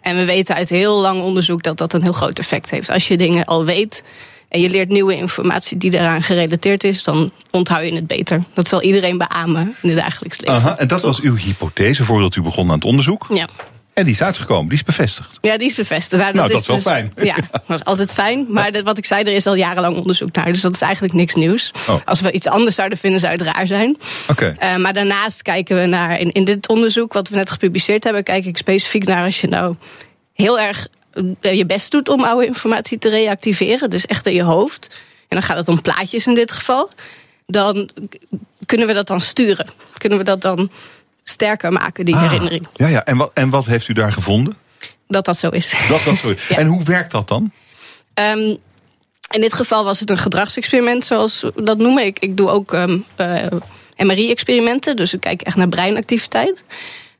En 0.01 0.15
we 0.15 0.25
weten 0.25 0.56
uit 0.56 0.69
heel 0.69 0.99
lang 0.99 1.21
onderzoek 1.21 1.63
dat 1.63 1.77
dat 1.77 1.93
een 1.93 2.01
heel 2.01 2.13
groot 2.13 2.39
effect 2.39 2.69
heeft. 2.69 2.89
Als 2.89 3.08
je 3.08 3.17
dingen 3.17 3.45
al 3.45 3.65
weet 3.65 4.04
en 4.49 4.62
je 4.62 4.69
leert 4.69 4.89
nieuwe 4.89 5.15
informatie 5.15 5.77
die 5.77 5.91
daaraan 5.91 6.23
gerelateerd 6.23 6.84
is, 6.84 7.04
dan 7.04 7.32
onthoud 7.51 7.86
je 7.86 7.95
het 7.95 8.08
beter. 8.08 8.43
Dat 8.54 8.67
zal 8.67 8.82
iedereen 8.82 9.17
beamen 9.17 9.75
in 9.82 9.89
het 9.89 9.97
dagelijks 9.97 10.39
leven. 10.39 10.77
En 10.77 10.88
dat 10.88 11.01
was 11.01 11.19
uw 11.19 11.36
hypothese 11.36 12.04
voordat 12.04 12.36
u 12.36 12.41
begon 12.41 12.67
aan 12.67 12.75
het 12.75 12.86
onderzoek? 12.86 13.25
Ja. 13.34 13.47
En 13.93 14.04
die 14.04 14.13
is 14.13 14.23
uitgekomen, 14.23 14.69
die 14.69 14.77
is 14.77 14.84
bevestigd. 14.84 15.38
Ja, 15.41 15.58
die 15.58 15.67
is 15.67 15.75
bevestigd. 15.75 16.21
Nou, 16.21 16.34
dat, 16.34 16.47
dat 16.47 16.62
is, 16.62 16.67
wel 16.67 16.75
dus, 16.75 16.86
fijn. 16.86 17.13
Ja, 17.32 17.36
dat 17.51 17.80
is 17.80 17.86
altijd 17.86 18.13
fijn. 18.13 18.45
Maar 18.49 18.71
dat, 18.71 18.84
wat 18.84 18.97
ik 18.97 19.06
zei, 19.06 19.23
er 19.23 19.34
is 19.34 19.47
al 19.47 19.56
jarenlang 19.56 19.97
onderzoek 19.97 20.32
naar. 20.32 20.51
Dus 20.51 20.62
dat 20.62 20.73
is 20.73 20.82
eigenlijk 20.82 21.13
niks 21.13 21.36
nieuws. 21.36 21.71
Oh. 21.89 21.95
Als 22.06 22.21
we 22.21 22.32
iets 22.32 22.47
anders 22.47 22.75
zouden 22.75 22.97
vinden, 22.97 23.19
zou 23.19 23.34
het 23.34 23.41
raar 23.41 23.67
zijn. 23.67 23.97
Oké. 24.30 24.54
Okay. 24.54 24.73
Uh, 24.73 24.82
maar 24.82 24.93
daarnaast 24.93 25.41
kijken 25.41 25.80
we 25.80 25.86
naar, 25.86 26.19
in, 26.19 26.32
in 26.32 26.43
dit 26.43 26.67
onderzoek 26.67 27.13
wat 27.13 27.30
we 27.30 27.36
net 27.36 27.49
gepubliceerd 27.49 28.04
hebben, 28.04 28.23
kijk 28.23 28.45
ik 28.45 28.58
specifiek 28.58 29.04
naar 29.04 29.23
als 29.23 29.41
je 29.41 29.47
nou 29.47 29.75
heel 30.34 30.60
erg 30.60 30.88
uh, 31.13 31.54
je 31.54 31.65
best 31.65 31.91
doet 31.91 32.10
om 32.10 32.23
oude 32.23 32.45
informatie 32.45 32.97
te 32.97 33.10
reactiveren. 33.10 33.89
Dus 33.89 34.06
echt 34.06 34.25
in 34.25 34.34
je 34.34 34.43
hoofd. 34.43 34.88
En 35.27 35.38
dan 35.38 35.41
gaat 35.41 35.58
het 35.58 35.67
om 35.67 35.82
plaatjes 35.82 36.27
in 36.27 36.34
dit 36.34 36.51
geval. 36.51 36.89
Dan 37.47 37.89
kunnen 38.65 38.88
we 38.88 38.93
dat 38.93 39.08
dan 39.08 39.21
sturen. 39.21 39.67
Kunnen 39.97 40.17
we 40.17 40.23
dat 40.23 40.41
dan 40.41 40.71
sterker 41.23 41.71
maken, 41.71 42.05
die 42.05 42.15
ah, 42.15 42.21
herinnering. 42.21 42.67
Ja, 42.73 42.88
ja. 42.88 43.05
En, 43.05 43.17
wat, 43.17 43.31
en 43.34 43.49
wat 43.49 43.65
heeft 43.65 43.88
u 43.88 43.93
daar 43.93 44.13
gevonden? 44.13 44.57
Dat 45.07 45.25
dat 45.25 45.38
zo 45.38 45.49
is. 45.49 45.73
Dat 45.89 46.03
dat 46.03 46.17
zo 46.17 46.29
is. 46.29 46.47
Ja. 46.49 46.57
En 46.57 46.67
hoe 46.67 46.84
werkt 46.84 47.12
dat 47.12 47.27
dan? 47.27 47.51
Um, 48.13 48.57
In 49.29 49.41
dit 49.41 49.53
geval 49.53 49.84
was 49.84 49.99
het 49.99 50.10
een 50.10 50.17
gedragsexperiment, 50.17 51.05
zoals 51.05 51.41
we 51.41 51.63
dat 51.63 51.77
noemen. 51.77 52.05
Ik, 52.05 52.19
ik 52.19 52.38
doe 52.38 52.49
ook 52.49 52.73
um, 52.73 53.05
uh, 53.17 53.45
MRI-experimenten, 53.97 54.95
dus 54.95 55.13
ik 55.13 55.19
kijk 55.19 55.41
echt 55.41 55.55
naar 55.55 55.69
breinactiviteit. 55.69 56.63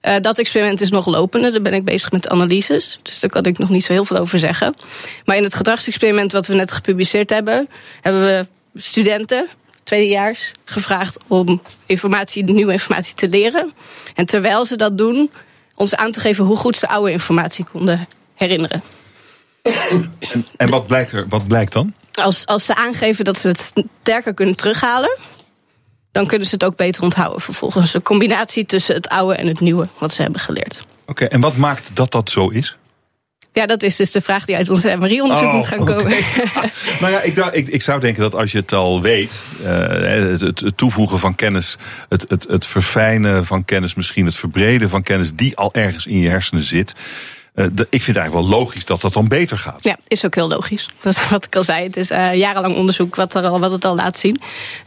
Uh, 0.02 0.16
dat 0.22 0.40
experiment 0.40 0.82
is 0.82 0.90
nog 0.90 1.06
lopende, 1.06 1.52
daar 1.52 1.62
ben 1.62 1.74
ik 1.74 1.84
bezig 1.84 2.12
met 2.12 2.30
analyses. 2.30 3.00
Dus 3.04 3.20
daar 3.20 3.30
kan 3.30 3.44
ik 3.44 3.58
nog 3.58 3.70
niet 3.70 3.84
zo 3.84 3.94
heel 3.94 4.06
veel 4.06 4.18
over 4.18 4.40
zeggen. 4.40 4.76
Maar 5.26 5.38
in 5.38 5.44
het 5.44 5.56
gedragsexperiment 5.56 6.32
wat 6.32 6.48
we 6.48 6.54
net 6.54 6.72
gepubliceerd 6.72 7.30
hebben, 7.30 7.70
hebben 8.02 8.22
we 8.26 8.48
studenten, 8.76 9.48
tweedejaars, 9.84 10.52
gevraagd 10.65 11.20
om 11.28 11.62
informatie, 11.86 12.44
nieuwe 12.44 12.72
informatie 12.72 13.15
te 13.15 13.30
leren. 13.30 13.74
En 14.15 14.26
terwijl 14.26 14.65
ze 14.65 14.76
dat 14.76 14.98
doen, 14.98 15.32
ons 15.76 15.96
aan 15.96 16.12
te 16.12 16.20
geven 16.20 16.46
hoe 16.46 16.58
goed 16.58 16.78
ze 16.78 16.88
oude 16.88 17.12
informatie 17.12 17.65
konden 17.72 18.08
herinneren. 18.36 18.82
En, 20.20 20.46
en 20.58 20.70
wat, 20.70 20.88
blijkt 20.88 21.12
er, 21.12 21.26
wat 21.28 21.48
blijkt 21.48 21.74
dan? 21.74 21.94
Als, 22.12 22.46
als 22.46 22.65
ze 22.65 22.76
aangeven 22.76 23.26
dat 23.26 23.38
ze 23.38 23.48
het 23.48 23.74
sterker 24.02 24.34
kunnen 24.34 24.56
terughalen, 24.56 25.17
dan 26.12 26.28
kunnen 26.28 26.48
ze 26.48 26.54
het 26.54 26.63
ook 26.63 26.76
beter 26.76 27.04
onthouden 27.04 27.41
vervolgens. 27.41 27.94
Een 27.94 28.02
combinatie 28.02 28.65
tussen 28.65 28.96
het 28.96 29.08
oude 29.10 29.36
en 29.36 29.48
het 29.48 29.60
nieuwe 29.60 29.88
wat 29.98 30.13
ze 30.13 30.22
hebben 30.22 30.41
geleerd. 30.41 30.82
Oké, 31.02 31.12
okay, 31.12 31.28
en 31.28 31.39
wat 31.39 31.56
maakt 31.56 31.96
dat 31.96 32.12
dat 32.12 32.30
zo 32.30 32.48
is? 32.48 32.76
Ja, 33.54 33.66
dat 33.66 33.84
is 33.84 33.96
dus 33.96 34.12
de 34.12 34.22
vraag 34.22 34.46
die 34.46 34.56
uit 34.56 34.70
MRI-onderzoek 34.70 35.48
oh, 35.48 35.54
moet 35.54 35.68
gaan 35.68 35.86
komen. 35.86 36.02
Okay. 36.02 36.24
nou 37.02 37.12
ja, 37.12 37.22
ik, 37.22 37.38
ik, 37.38 37.68
ik, 37.68 37.82
zou 37.82 38.00
denken 38.00 38.22
dat 38.22 38.36
als 38.36 38.52
je 38.52 38.58
het 38.58 38.74
al 38.74 39.02
weet, 39.02 39.42
uh, 39.62 39.68
het, 40.40 40.42
het, 40.42 40.78
toevoegen 40.78 41.20
van 41.20 41.36
kennis, 41.36 41.76
het, 42.10 42.26
het, 42.28 42.48
het 42.50 42.66
verfijnen 42.66 43.46
van 43.46 43.66
kennis, 43.66 43.94
misschien 43.96 44.26
het 44.26 44.36
verbreden 44.36 44.90
van 44.90 45.04
kennis 45.04 45.34
die 45.34 45.58
al 45.58 45.74
ergens 45.74 46.06
in 46.06 46.20
je 46.20 46.30
hersenen 46.30 46.64
zit. 46.64 46.94
Uh, 47.56 47.66
de, 47.72 47.88
ik 47.90 48.02
vind 48.02 48.06
het 48.06 48.18
eigenlijk 48.18 48.48
wel 48.48 48.60
logisch 48.60 48.86
dat 48.86 49.02
dat 49.02 49.14
dan 49.14 49.28
beter 49.28 49.58
gaat. 49.58 49.84
Ja, 49.84 49.98
is 50.08 50.26
ook 50.26 50.36
heel 50.36 50.48
logisch. 50.48 50.90
Dat 51.02 51.16
is 51.16 51.30
wat 51.30 51.46
ik 51.46 51.56
al 51.56 51.64
zei. 51.64 51.84
Het 51.84 51.98
is 51.98 52.12
uh, 52.12 52.36
jarenlang 52.36 52.76
onderzoek 52.76 53.16
wat, 53.16 53.36
er 53.36 53.46
al, 53.46 53.60
wat 53.60 53.72
het 53.72 53.86
al 53.86 53.96
laat 53.96 54.18
zien. 54.18 54.42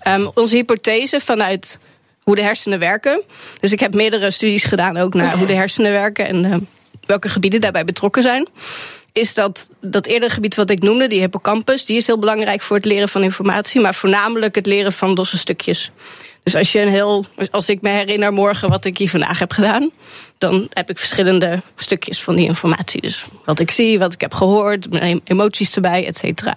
Um, 0.09 0.31
onze 0.35 0.57
hypothese 0.57 1.21
vanuit 1.21 1.79
hoe 2.23 2.35
de 2.35 2.43
hersenen 2.43 2.79
werken. 2.79 3.23
Dus 3.61 3.73
ik 3.73 3.81
heb 3.81 3.95
meerdere 3.95 4.31
studies 4.31 4.65
gedaan 4.65 4.97
ook 4.97 5.15
naar 5.15 5.37
hoe 5.39 5.47
de 5.47 5.55
hersenen 5.55 5.93
werken 5.93 6.27
en 6.27 6.45
uh, 6.45 6.55
welke 7.07 7.29
gebieden 7.29 7.61
daarbij 7.61 7.85
betrokken 7.85 8.23
zijn. 8.23 8.49
Is 9.13 9.35
dat 9.35 9.71
dat 9.81 10.07
eerdere 10.07 10.33
gebied 10.33 10.55
wat 10.55 10.71
ik 10.71 10.83
noemde, 10.83 11.07
die 11.07 11.21
hippocampus, 11.21 11.85
die 11.85 11.97
is 11.97 12.07
heel 12.07 12.19
belangrijk 12.19 12.63
voor 12.63 12.77
het 12.77 12.85
leren 12.85 13.09
van 13.09 13.23
informatie, 13.23 13.81
maar 13.81 13.95
voornamelijk 13.95 14.55
het 14.55 14.67
leren 14.67 14.93
van 14.93 15.15
losse 15.15 15.39
stukjes. 15.39 15.91
Dus 16.43 16.55
als 16.55 16.73
je 16.73 16.81
een 16.81 16.89
heel, 16.89 17.25
als 17.51 17.69
ik 17.69 17.81
me 17.81 17.89
herinner 17.89 18.33
morgen 18.33 18.69
wat 18.69 18.85
ik 18.85 18.99
hier 18.99 19.11
vandaag 19.11 19.39
heb 19.39 19.53
gedaan, 19.53 19.91
dan 20.39 20.69
heb 20.71 20.91
ik 20.91 20.99
verschillende 20.99 21.63
stukjes 21.77 22.23
van 22.23 22.37
die 22.37 22.47
informatie. 22.47 23.01
Dus 23.01 23.25
wat 23.45 23.59
ik 23.59 23.71
zie, 23.71 23.99
wat 23.99 24.13
ik 24.13 24.21
heb 24.21 24.35
gehoord, 24.35 24.91
mijn 24.91 25.21
emoties 25.25 25.75
erbij, 25.75 26.07
et 26.07 26.17
cetera. 26.17 26.57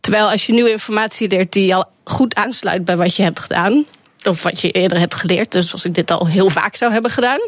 Terwijl 0.00 0.30
als 0.30 0.46
je 0.46 0.52
nieuwe 0.52 0.70
informatie 0.70 1.28
leert 1.28 1.52
die 1.52 1.74
al 1.74 1.90
goed 2.04 2.34
aansluit 2.34 2.84
bij 2.84 2.96
wat 2.96 3.16
je 3.16 3.22
hebt 3.22 3.40
gedaan, 3.40 3.84
of 4.24 4.42
wat 4.42 4.60
je 4.60 4.70
eerder 4.70 4.98
hebt 4.98 5.14
geleerd, 5.14 5.52
dus 5.52 5.72
als 5.72 5.84
ik 5.84 5.94
dit 5.94 6.10
al 6.10 6.26
heel 6.26 6.50
vaak 6.50 6.76
zou 6.76 6.92
hebben 6.92 7.10
gedaan, 7.10 7.40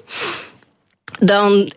dan 1.20 1.72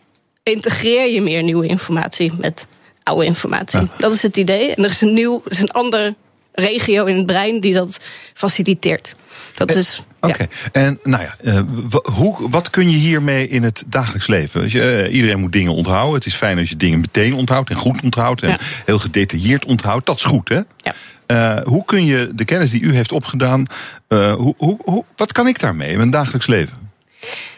integreer 0.53 1.11
je 1.11 1.21
meer 1.21 1.43
nieuwe 1.43 1.67
informatie 1.67 2.33
met 2.37 2.67
oude 3.03 3.25
informatie. 3.25 3.79
Ja. 3.79 3.87
Dat 3.97 4.13
is 4.13 4.21
het 4.21 4.37
idee. 4.37 4.75
En 4.75 4.83
er 4.83 4.89
is 4.89 5.01
een 5.01 5.13
nieuw, 5.13 5.41
er 5.45 5.51
is 5.51 5.61
een 5.61 5.71
andere 5.71 6.15
regio 6.51 7.05
in 7.05 7.17
het 7.17 7.25
brein 7.25 7.59
die 7.59 7.73
dat 7.73 7.99
faciliteert. 8.33 9.15
Dat 9.55 9.69
en, 9.69 9.77
is. 9.77 10.03
Oké, 10.19 10.33
okay. 10.33 10.47
ja. 10.63 10.69
en 10.71 10.99
nou 11.03 11.23
ja, 11.23 11.35
uh, 11.41 11.61
hoe, 12.03 12.49
wat 12.49 12.69
kun 12.69 12.89
je 12.89 12.97
hiermee 12.97 13.47
in 13.47 13.63
het 13.63 13.83
dagelijks 13.85 14.27
leven? 14.27 14.71
Je, 14.71 15.07
uh, 15.07 15.15
iedereen 15.15 15.39
moet 15.39 15.51
dingen 15.51 15.73
onthouden. 15.73 16.15
Het 16.15 16.25
is 16.25 16.35
fijn 16.35 16.57
als 16.57 16.69
je 16.69 16.77
dingen 16.77 16.99
meteen 16.99 17.33
onthoudt 17.33 17.69
en 17.69 17.75
goed 17.75 18.01
onthoudt 18.01 18.41
en 18.41 18.49
ja. 18.49 18.57
heel 18.85 18.99
gedetailleerd 18.99 19.65
onthoudt. 19.65 20.05
Dat 20.05 20.15
is 20.15 20.23
goed, 20.23 20.49
hè? 20.49 20.61
Ja. 20.77 20.93
Uh, 21.27 21.63
hoe 21.63 21.85
kun 21.85 22.05
je 22.05 22.31
de 22.33 22.45
kennis 22.45 22.71
die 22.71 22.81
u 22.81 22.95
heeft 22.95 23.11
opgedaan, 23.11 23.65
hoe, 24.07 24.53
hoe, 24.57 24.79
hoe, 24.83 25.03
wat 25.15 25.31
kan 25.31 25.47
ik 25.47 25.59
daarmee 25.59 25.91
in 25.91 25.97
mijn 25.97 26.09
dagelijks 26.09 26.47
leven? 26.47 26.84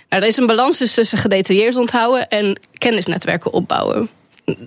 Er 0.10 0.24
is 0.24 0.38
een 0.38 0.48
balans 0.48 0.78
dus 0.78 0.94
tussen 0.94 1.18
gedetailleerd 1.18 1.76
onthouden 1.76 2.30
en 2.30 2.60
kennisnetwerken 2.78 3.54
opbouwen. 3.54 4.10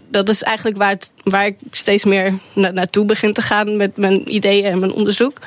Dat 0.08 0.28
is 0.28 0.42
eigenlijk 0.42 0.76
waar, 0.76 0.98
waar 1.22 1.46
ik 1.46 1.56
steeds 1.70 2.04
meer 2.04 2.38
na, 2.52 2.70
naartoe 2.70 3.04
begin 3.04 3.32
te 3.32 3.42
gaan 3.42 3.76
met 3.76 3.96
mijn 3.96 4.34
ideeën 4.34 4.64
en 4.64 4.78
mijn 4.78 4.92
onderzoek. 4.92 5.38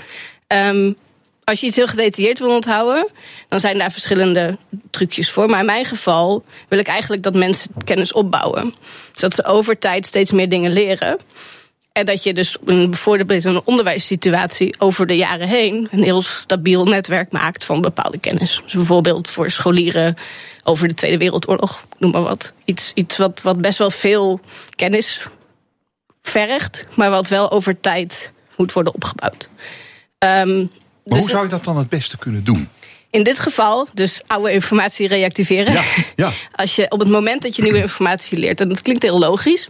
Um, 0.47 0.95
als 1.43 1.59
je 1.59 1.65
iets 1.65 1.75
heel 1.75 1.87
gedetailleerd 1.87 2.39
wil 2.39 2.55
onthouden, 2.55 3.07
dan 3.47 3.59
zijn 3.59 3.77
daar 3.77 3.91
verschillende 3.91 4.57
trucjes 4.89 5.31
voor. 5.31 5.49
Maar 5.49 5.59
in 5.59 5.65
mijn 5.65 5.85
geval 5.85 6.43
wil 6.67 6.79
ik 6.79 6.87
eigenlijk 6.87 7.23
dat 7.23 7.33
mensen 7.33 7.71
kennis 7.83 8.13
opbouwen. 8.13 8.73
Zodat 9.13 9.33
ze 9.33 9.45
over 9.45 9.79
tijd 9.79 10.05
steeds 10.05 10.31
meer 10.31 10.49
dingen 10.49 10.71
leren. 10.71 11.17
En 11.93 12.05
dat 12.05 12.23
je 12.23 12.33
dus 12.33 12.57
bijvoorbeeld 12.63 13.45
in 13.45 13.55
een 13.55 13.61
onderwijssituatie 13.65 14.75
over 14.77 15.07
de 15.07 15.15
jaren 15.15 15.47
heen 15.47 15.87
een 15.91 16.03
heel 16.03 16.21
stabiel 16.21 16.85
netwerk 16.85 17.31
maakt 17.31 17.65
van 17.65 17.81
bepaalde 17.81 18.19
kennis. 18.19 18.61
Dus 18.63 18.73
bijvoorbeeld 18.73 19.29
voor 19.29 19.51
scholieren 19.51 20.15
over 20.63 20.87
de 20.87 20.93
Tweede 20.93 21.17
Wereldoorlog, 21.17 21.85
noem 21.97 22.11
maar 22.11 22.21
wat. 22.21 22.53
Iets, 22.65 22.91
iets 22.93 23.17
wat, 23.17 23.41
wat 23.41 23.61
best 23.61 23.77
wel 23.77 23.91
veel 23.91 24.39
kennis 24.75 25.27
vergt, 26.21 26.85
maar 26.95 27.09
wat 27.09 27.27
wel 27.27 27.51
over 27.51 27.79
tijd 27.79 28.31
moet 28.57 28.73
worden 28.73 28.93
opgebouwd. 28.93 29.49
Um, 30.19 30.55
maar 30.59 30.67
dus 31.03 31.17
hoe 31.17 31.29
zou 31.29 31.43
je 31.43 31.49
dat 31.49 31.63
dan 31.63 31.77
het 31.77 31.89
beste 31.89 32.17
kunnen 32.17 32.43
doen? 32.43 32.69
In 33.09 33.23
dit 33.23 33.39
geval 33.39 33.87
dus 33.93 34.21
oude 34.27 34.51
informatie 34.51 35.07
reactiveren. 35.07 35.73
Ja, 35.73 35.83
ja. 36.15 36.31
Als 36.55 36.75
je 36.75 36.91
op 36.91 36.99
het 36.99 37.09
moment 37.09 37.41
dat 37.41 37.55
je 37.55 37.61
nieuwe 37.61 37.81
informatie 37.81 38.37
leert, 38.37 38.61
en 38.61 38.69
dat 38.69 38.81
klinkt 38.81 39.03
heel 39.03 39.19
logisch. 39.19 39.69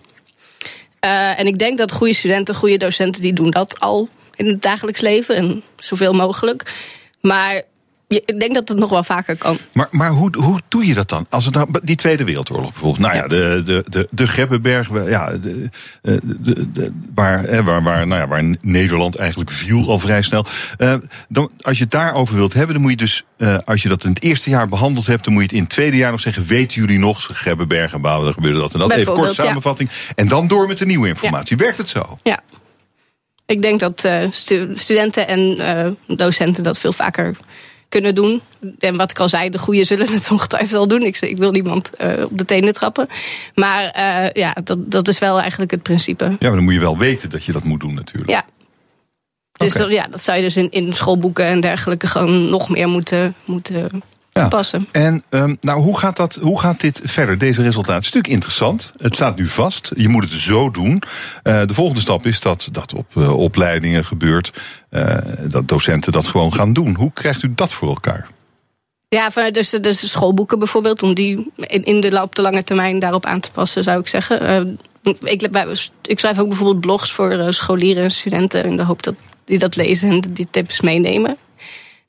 Uh, 1.06 1.39
en 1.39 1.48
ik 1.48 1.60
denk 1.60 1.78
dat 1.78 1.92
goede 1.92 2.13
studenten, 2.13 2.56
goede 2.56 2.78
docenten, 2.78 3.22
die 3.22 3.34
doen 3.34 3.52
dat 3.52 3.80
al 3.80 4.10
in 4.36 4.48
het 4.48 4.62
dagelijks 4.62 5.02
leven 5.02 5.36
en 5.36 5.63
zoveel 5.78 6.13
mogelijk. 6.13 6.74
Maar 7.22 7.62
ik 8.26 8.39
denk 8.39 8.54
dat 8.54 8.67
het 8.67 8.78
nog 8.78 8.89
wel 8.89 9.04
vaker 9.04 9.38
kan. 9.38 9.58
Maar, 9.71 9.88
maar 9.91 10.10
hoe, 10.10 10.38
hoe 10.38 10.62
doe 10.67 10.88
je 10.88 10.93
dat 10.93 11.10
dan? 11.10 11.26
Als 11.30 11.45
het 11.45 11.54
nou, 11.54 11.67
die 11.84 11.95
Tweede 11.95 12.23
Wereldoorlog 12.23 12.71
bijvoorbeeld. 12.71 13.02
Nou 13.02 13.15
ja, 13.15 13.28
de, 13.28 13.62
de, 13.65 13.84
de, 13.89 14.08
de 14.12 14.28
Grebbeberg, 14.28 14.89
ja, 15.10 15.32
de, 15.32 15.69
de, 16.02 16.71
de, 16.71 16.91
waar, 17.13 17.63
waar, 17.63 17.84
waar, 17.84 18.08
nou 18.08 18.21
ja, 18.21 18.28
waar 18.28 18.43
Nederland 18.62 19.15
eigenlijk 19.15 19.52
viel 19.52 19.89
al 19.89 19.99
vrij 19.99 20.21
snel. 20.21 20.45
Uh, 20.78 20.93
dan, 21.30 21.52
als 21.62 21.78
je 21.78 21.84
het 21.84 21.91
daarover 21.91 22.36
wilt 22.36 22.54
hebben, 22.54 22.73
dan 22.73 22.82
moet 22.82 22.91
je 22.91 22.97
dus, 22.97 23.23
uh, 23.38 23.58
als 23.65 23.84
je 23.84 23.89
dat 23.89 24.04
in 24.04 24.10
het 24.10 24.23
eerste 24.23 24.49
jaar 24.49 24.67
behandeld 24.67 25.08
hebt, 25.08 25.23
dan 25.23 25.34
moet 25.34 25.41
je 25.41 25.47
het 25.47 25.58
in 25.58 25.63
het 25.63 25.71
tweede 25.71 25.97
jaar 25.97 26.12
nog 26.12 26.19
zeggen: 26.19 26.45
weten 26.45 26.82
jullie 26.82 26.99
nog, 26.99 27.30
Grebbeberg 27.32 27.93
en 27.93 28.02
Bouwen, 28.02 28.28
er 28.28 28.34
gebeurde 28.34 28.60
dat 28.60 28.73
en 28.73 28.80
dat. 28.80 28.91
Even 28.91 29.13
kort 29.13 29.34
samenvatting. 29.34 29.89
Ja. 29.89 30.13
En 30.15 30.28
dan 30.28 30.47
door 30.47 30.67
met 30.67 30.78
de 30.78 30.86
nieuwe 30.86 31.08
informatie. 31.08 31.58
Ja. 31.58 31.63
Werkt 31.63 31.78
het 31.78 31.89
zo? 31.89 32.17
Ja. 32.23 32.39
Ik 33.45 33.62
denk 33.62 33.80
dat 33.80 34.06
uh, 34.06 34.28
stu 34.32 34.71
studenten 34.76 35.28
en 35.28 35.97
docenten 36.08 36.63
dat 36.63 36.80
veel 36.80 36.93
vaker 36.93 37.36
kunnen 37.93 38.15
doen. 38.15 38.41
En 38.79 38.95
wat 38.95 39.12
ik 39.12 39.19
al 39.19 39.27
zei, 39.29 39.49
de 39.49 39.60
goede 39.60 39.84
zullen 39.84 40.12
het 40.12 40.32
ongetwijfeld 40.36 40.79
al 40.79 40.88
doen. 40.88 41.01
Ik, 41.01 41.21
ik 41.21 41.38
wil 41.38 41.51
niemand 41.51 41.89
uh, 42.01 42.23
op 42.23 42.38
de 42.38 42.45
tenen 42.45 42.73
trappen. 42.73 43.08
Maar 43.56 43.84
uh, 43.97 44.32
ja, 44.32 44.56
dat, 44.63 44.91
dat 44.91 45.08
is 45.08 45.19
wel 45.19 45.39
eigenlijk 45.39 45.71
het 45.71 45.84
principe. 45.84 46.25
Ja, 46.25 46.36
maar 46.39 46.51
dan 46.51 46.63
moet 46.63 46.73
je 46.73 46.79
wel 46.79 46.97
weten 46.97 47.29
dat 47.29 47.43
je 47.43 47.51
dat 47.51 47.63
moet 47.63 47.79
doen 47.79 47.93
natuurlijk. 47.93 48.32
Ja. 48.32 48.45
Dus 49.53 49.75
okay. 49.75 49.82
dat, 49.82 49.91
ja, 49.91 50.08
dat 50.08 50.23
zou 50.23 50.38
je 50.38 50.43
dus 50.43 50.56
in, 50.56 50.71
in 50.71 50.93
schoolboeken 50.93 51.45
en 51.45 51.60
dergelijke 51.60 52.08
gewoon 52.08 52.49
nog 52.49 52.69
meer 52.69 52.88
moeten, 52.88 53.36
moeten 53.45 54.03
ja. 54.34 54.50
En 54.91 55.24
um, 55.30 55.58
nou, 55.62 55.82
hoe 55.82 56.00
gaat, 56.00 56.17
dat, 56.17 56.38
hoe 56.41 56.60
gaat 56.60 56.80
dit 56.80 57.02
verder, 57.04 57.38
deze 57.38 57.62
resultaten? 57.62 58.04
Natuurlijk 58.04 58.34
interessant. 58.34 58.91
Het 58.98 59.15
staat 59.15 59.36
nu 59.36 59.48
vast. 59.48 59.91
Je 59.96 60.08
moet 60.08 60.32
het 60.32 60.39
zo 60.39 60.72
doen. 60.72 60.91
Uh, 61.43 61.62
de 61.65 61.74
volgende 61.74 62.02
stap 62.02 62.26
is 62.26 62.39
dat 62.39 62.67
dat 62.72 62.93
op 62.93 63.15
uh, 63.17 63.38
opleidingen 63.38 64.06
gebeurt. 64.06 64.62
Uh, 64.91 65.15
dat 65.41 65.67
docenten 65.67 66.12
dat 66.12 66.28
gewoon 66.28 66.54
gaan 66.54 66.74
doen. 66.74 66.96
Hoe 66.96 67.12
krijgt 67.13 67.43
u 67.43 67.54
dat 67.56 67.74
voor 67.74 67.89
elkaar? 67.89 68.28
Ja, 69.10 69.32
vanuit 69.32 69.54
dus 69.54 69.69
de, 69.69 69.80
dus 69.80 70.12
schoolboeken 70.12 70.60
bijvoorbeeld, 70.60 71.04
om 71.04 71.13
die 71.13 71.52
in, 71.56 71.84
in 71.84 72.02
de, 72.02 72.22
op 72.22 72.36
de 72.36 72.41
lange 72.41 72.63
termijn 72.63 73.00
daarop 73.00 73.26
aan 73.26 73.39
te 73.39 73.52
passen, 73.52 73.84
zou 73.84 74.00
ik 74.00 74.08
zeggen. 74.08 74.78
ik, 75.24 75.41
ik 76.02 76.19
schrijf 76.19 76.39
ook 76.39 76.48
bijvoorbeeld 76.48 76.80
blogs 76.80 77.12
voor 77.12 77.54
scholieren 77.54 78.04
en 78.04 78.12
studenten 78.12 78.65
in 78.65 78.78
de 78.78 78.84
hoop 78.84 79.04
dat 79.04 79.15
die 79.46 79.60
dat 79.60 79.76
lezen 79.76 80.10
en 80.10 80.19
die 80.19 80.48
tips 80.52 80.82
meenemen. 80.82 81.38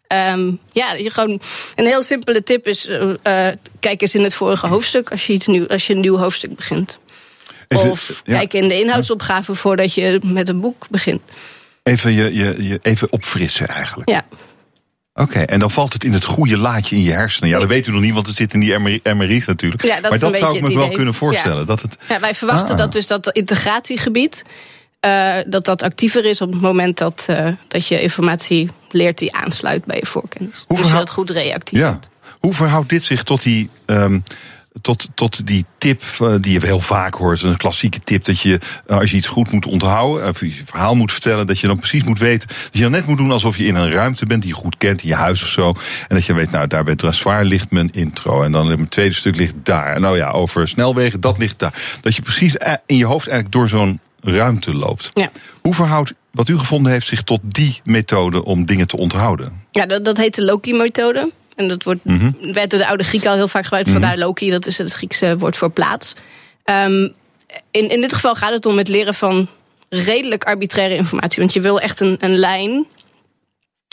Um, 0.08 0.58
ja, 0.70 0.92
je 0.92 1.10
gewoon 1.10 1.40
een 1.74 1.86
heel 1.86 2.02
simpele 2.02 2.42
tip 2.42 2.66
is: 2.66 2.88
uh, 2.88 3.48
kijk 3.80 4.02
eens 4.02 4.14
in 4.14 4.22
het 4.22 4.34
vorige 4.34 4.66
hoofdstuk 4.66 5.10
als 5.10 5.26
je, 5.26 5.32
iets 5.32 5.46
nieuw, 5.46 5.66
als 5.66 5.86
je 5.86 5.94
een 5.94 6.00
nieuw 6.00 6.16
hoofdstuk 6.16 6.56
begint. 6.56 6.98
Of 7.68 8.22
ja. 8.24 8.36
kijk 8.36 8.52
in 8.52 8.68
de 8.68 8.80
inhoudsopgave 8.80 9.54
voordat 9.54 9.94
je 9.94 10.20
met 10.22 10.48
een 10.48 10.60
boek 10.60 10.86
begint. 10.90 11.22
Even, 11.82 12.12
je, 12.12 12.34
je, 12.34 12.68
je 12.68 12.78
even 12.82 13.12
opfrissen 13.12 13.68
eigenlijk. 13.68 14.10
Ja. 14.10 14.24
Oké, 15.14 15.30
okay, 15.30 15.44
en 15.44 15.58
dan 15.60 15.70
valt 15.70 15.92
het 15.92 16.04
in 16.04 16.12
het 16.12 16.24
goede 16.24 16.56
laadje 16.56 16.96
in 16.96 17.02
je 17.02 17.12
hersenen. 17.12 17.48
Ja, 17.48 17.58
dat 17.58 17.68
weet 17.68 17.86
u 17.86 17.92
nog 17.92 18.00
niet, 18.00 18.14
want 18.14 18.26
het 18.26 18.36
zit 18.36 18.54
in 18.54 18.60
die 18.60 18.78
MRI's 19.14 19.46
natuurlijk. 19.46 19.82
Ja, 19.82 20.00
dat 20.00 20.10
maar 20.10 20.18
dat 20.18 20.36
zou 20.36 20.56
ik 20.56 20.62
me 20.62 20.74
wel 20.74 20.88
kunnen 20.88 21.14
voorstellen. 21.14 21.58
Ja. 21.58 21.64
Dat 21.64 21.82
het... 21.82 21.96
ja, 22.08 22.20
wij 22.20 22.34
verwachten 22.34 22.70
ah. 22.70 22.78
dat 22.78 22.92
dus 22.92 23.06
dat 23.06 23.32
integratiegebied 23.32 24.44
uh, 25.04 25.36
dat 25.46 25.64
dat 25.64 25.82
actiever 25.82 26.24
is 26.24 26.40
op 26.40 26.52
het 26.52 26.60
moment 26.60 26.98
dat, 26.98 27.26
uh, 27.30 27.48
dat 27.68 27.86
je 27.86 28.02
informatie 28.02 28.70
leert 28.94 29.18
die 29.18 29.34
aansluit 29.34 29.84
bij 29.84 29.96
je 29.96 30.06
voorkennis. 30.06 30.64
Hoe 30.66 30.76
dus 30.76 30.86
je 30.86 30.92
dat 30.92 31.10
goed 31.10 31.30
reactief 31.30 31.78
ja. 31.78 31.98
Hoe 32.40 32.54
verhoudt 32.54 32.88
dit 32.88 33.04
zich 33.04 33.22
tot 33.22 33.42
die 33.42 33.70
um, 33.86 34.22
tot, 34.80 35.08
tot 35.14 35.46
die 35.46 35.64
tip 35.78 36.02
eh, 36.20 36.34
die 36.40 36.52
je 36.52 36.66
heel 36.66 36.80
vaak 36.80 37.14
hoort. 37.14 37.42
Een 37.42 37.56
klassieke 37.56 38.00
tip 38.00 38.24
dat 38.24 38.40
je, 38.40 38.60
eh, 38.86 38.98
als 38.98 39.10
je 39.10 39.16
iets 39.16 39.26
goed 39.26 39.52
moet 39.52 39.66
onthouden, 39.66 40.28
of 40.28 40.40
je 40.40 40.52
verhaal 40.64 40.94
moet 40.94 41.12
vertellen, 41.12 41.46
dat 41.46 41.58
je 41.58 41.66
dan 41.66 41.78
precies 41.78 42.04
moet 42.04 42.18
weten. 42.18 42.48
Dat 42.48 42.68
je 42.72 42.82
dan 42.82 42.90
net 42.90 43.06
moet 43.06 43.16
doen 43.16 43.30
alsof 43.30 43.56
je 43.56 43.64
in 43.64 43.74
een 43.74 43.90
ruimte 43.90 44.26
bent 44.26 44.42
die 44.42 44.50
je 44.50 44.56
goed 44.56 44.76
kent, 44.76 45.02
in 45.02 45.08
je 45.08 45.14
huis 45.14 45.42
of 45.42 45.48
zo. 45.48 45.68
En 46.08 46.14
dat 46.14 46.24
je 46.24 46.34
weet, 46.34 46.50
nou, 46.50 46.66
daar 46.66 46.84
bij 46.84 46.96
Draswaar 46.96 47.44
ligt 47.44 47.70
mijn 47.70 47.92
intro. 47.92 48.42
En 48.42 48.52
dan 48.52 48.66
mijn 48.66 48.88
tweede 48.88 49.14
stuk 49.14 49.36
ligt 49.36 49.54
daar. 49.62 49.94
En 49.94 50.00
nou 50.00 50.16
ja, 50.16 50.30
over 50.30 50.68
snelwegen, 50.68 51.20
dat 51.20 51.38
ligt 51.38 51.58
daar. 51.58 51.74
Dat 52.00 52.16
je 52.16 52.22
precies 52.22 52.56
in 52.86 52.96
je 52.96 53.06
hoofd 53.06 53.28
eigenlijk 53.28 53.52
door 53.52 53.68
zo'n 53.68 54.00
ruimte 54.24 54.74
loopt. 54.74 55.08
Ja. 55.12 55.30
Hoe 55.60 55.74
verhoudt 55.74 56.12
wat 56.30 56.48
u 56.48 56.58
gevonden 56.58 56.92
heeft 56.92 57.06
zich 57.06 57.22
tot 57.22 57.40
die 57.42 57.80
methode 57.84 58.44
om 58.44 58.66
dingen 58.66 58.86
te 58.86 58.96
onthouden? 58.96 59.62
Ja, 59.70 59.86
dat, 59.86 60.04
dat 60.04 60.16
heet 60.16 60.34
de 60.34 60.44
Loki-methode. 60.44 61.30
En 61.56 61.68
dat 61.68 61.82
wordt, 61.82 62.00
werd 62.52 62.70
door 62.70 62.78
de 62.78 62.86
oude 62.86 63.04
Grieken 63.04 63.30
al 63.30 63.36
heel 63.36 63.48
vaak 63.48 63.62
gebruikt. 63.62 63.90
Vandaar 63.90 64.18
Loki, 64.18 64.50
dat 64.50 64.66
is 64.66 64.78
het 64.78 64.92
Griekse 64.92 65.38
woord 65.38 65.56
voor 65.56 65.70
plaats. 65.70 66.14
Um, 66.64 67.12
in, 67.70 67.90
in 67.90 68.00
dit 68.00 68.12
geval 68.12 68.34
gaat 68.34 68.52
het 68.52 68.66
om 68.66 68.78
het 68.78 68.88
leren 68.88 69.14
van 69.14 69.48
redelijk 69.88 70.44
arbitraire 70.44 70.94
informatie. 70.94 71.38
Want 71.38 71.52
je 71.52 71.60
wil 71.60 71.80
echt 71.80 72.00
een, 72.00 72.16
een 72.20 72.36
lijn 72.36 72.86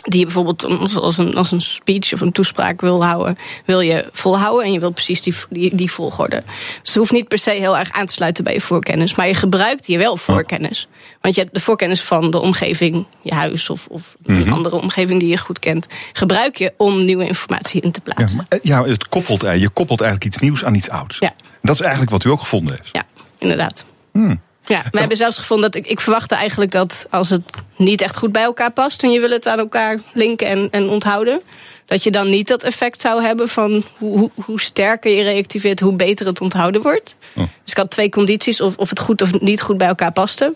die 0.02 0.20
je 0.20 0.26
bijvoorbeeld 0.26 0.96
als 0.96 1.18
een, 1.18 1.36
als 1.36 1.52
een 1.52 1.62
speech 1.62 2.14
of 2.14 2.22
een 2.22 2.32
toespraak 2.32 2.82
wil 2.82 3.04
houden, 3.06 3.38
wil 3.66 3.80
je 3.80 4.10
volhouden 4.12 4.66
en 4.66 4.72
je 4.72 4.80
wil 4.80 4.92
precies 4.92 5.22
die, 5.22 5.34
die, 5.50 5.76
die 5.76 5.92
volgorde. 5.92 6.44
Dus 6.46 6.80
het 6.84 6.96
hoeft 6.96 7.12
niet 7.12 7.28
per 7.28 7.38
se 7.38 7.52
heel 7.52 7.78
erg 7.78 7.92
aan 7.92 8.06
te 8.06 8.14
sluiten 8.14 8.44
bij 8.44 8.54
je 8.54 8.62
voorkennis, 8.62 9.16
maar 9.16 9.28
je 9.28 9.34
gebruikt 9.34 9.86
hier 9.86 9.98
wel 9.98 10.18
voorkennis. 10.18 10.88
Want 11.22 11.36
je 11.36 11.42
hebt 11.42 11.54
de 11.54 11.60
voorkennis 11.60 12.02
van 12.02 12.32
de 12.32 12.40
omgeving, 12.40 13.06
je 13.22 13.34
huis 13.34 13.70
of, 13.70 13.88
of 13.90 14.16
een 14.26 14.40
Mhm. 14.40 14.52
andere 14.54 14.76
omgeving 14.82 15.20
die 15.20 15.30
je 15.30 15.38
goed 15.38 15.60
kent, 15.60 15.88
gebruik 16.14 16.58
je 16.58 16.74
om 16.78 17.06
nieuwe 17.06 17.26
informatie 17.28 17.82
in 17.82 17.92
te 17.92 18.00
Ja, 18.06 18.14
plaatsen. 18.14 18.38
maar, 18.38 18.46
eh, 18.50 18.60
ja 18.62 18.84
het 18.84 19.08
koppelt, 19.08 19.44
eh, 19.44 19.56
je 19.62 19.70
koppelt 19.70 20.02
eigenlijk 20.02 20.34
iets 20.34 20.42
nieuws 20.44 20.64
aan 20.66 20.76
iets 20.76 20.90
ouds. 20.90 21.18
Ja. 21.20 21.34
Dat 21.62 21.76
is 21.76 21.82
eigenlijk 21.82 22.12
wat 22.12 22.24
u 22.24 22.30
ook 22.30 22.40
gevonden 22.40 22.76
heeft. 22.76 22.90
Ja, 22.92 23.04
inderdaad. 23.38 23.86
Hmm. 24.12 24.42
Ja, 24.66 24.84
we 24.92 25.00
hebben 25.00 25.18
zelfs 25.18 25.38
gevonden 25.38 25.72
dat 25.72 25.82
ik, 25.82 25.90
ik 25.90 26.00
verwachtte 26.00 26.36
eigenlijk 26.36 26.72
dat 26.72 27.06
als 27.10 27.30
het 27.30 27.42
niet 27.76 28.02
echt 28.02 28.18
goed 28.18 28.32
bij 28.32 28.44
elkaar 28.44 28.72
past 28.72 29.04
en 29.04 29.12
je 29.12 29.20
wil 29.20 29.30
het 29.30 29.48
aan 29.48 29.60
elkaar 29.60 30.00
linken 30.14 30.48
en, 30.48 30.68
en 30.72 30.90
onthouden, 30.90 31.42
dat 31.86 32.04
je 32.04 32.12
dan 32.12 32.30
niet 32.30 32.48
dat 32.48 32.64
effect 32.64 33.02
zou 33.02 33.24
hebben 33.24 33.50
van 33.50 33.84
hoe, 33.98 34.18
hoe, 34.18 34.32
hoe 34.46 34.62
sterker 34.62 35.12
je 35.12 35.24
reactiveert, 35.24 35.80
hoe 35.80 35.94
beter 35.94 36.26
het 36.26 36.42
onthouden 36.42 36.82
wordt. 36.82 37.16
Oh. 37.36 37.44
Dus 37.64 37.72
ik 37.72 37.78
had 37.78 37.90
twee 37.90 38.10
condities, 38.10 38.62
of, 38.62 38.78
of 38.78 38.90
het 38.90 39.00
goed 39.00 39.22
of 39.22 39.40
niet 39.40 39.62
goed 39.62 39.78
bij 39.78 39.88
elkaar 39.88 40.12
paste. 40.12 40.54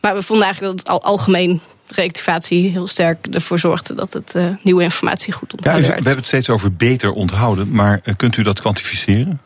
Maar 0.00 0.14
we 0.14 0.22
vonden 0.22 0.44
eigenlijk 0.44 0.76
dat 0.76 0.86
het 0.86 1.02
al, 1.02 1.10
algemeen 1.10 1.60
reactivatie 1.86 2.70
heel 2.70 2.86
sterk 2.86 3.26
ervoor 3.26 3.58
zorgde 3.58 3.94
dat 3.94 4.12
het 4.12 4.34
eh, 4.34 4.46
nieuwe 4.62 4.82
informatie 4.82 5.32
goed 5.32 5.50
Ja, 5.50 5.56
onthouden 5.56 5.86
werd. 5.88 5.98
we 6.02 6.06
hebben 6.06 6.24
het 6.24 6.26
steeds 6.32 6.50
over 6.50 6.72
beter 6.74 7.12
onthouden, 7.12 7.70
maar 7.70 8.00
eh, 8.04 8.14
kunt 8.16 8.36
u 8.36 8.42
dat 8.42 8.60
kwantificeren? 8.60 9.40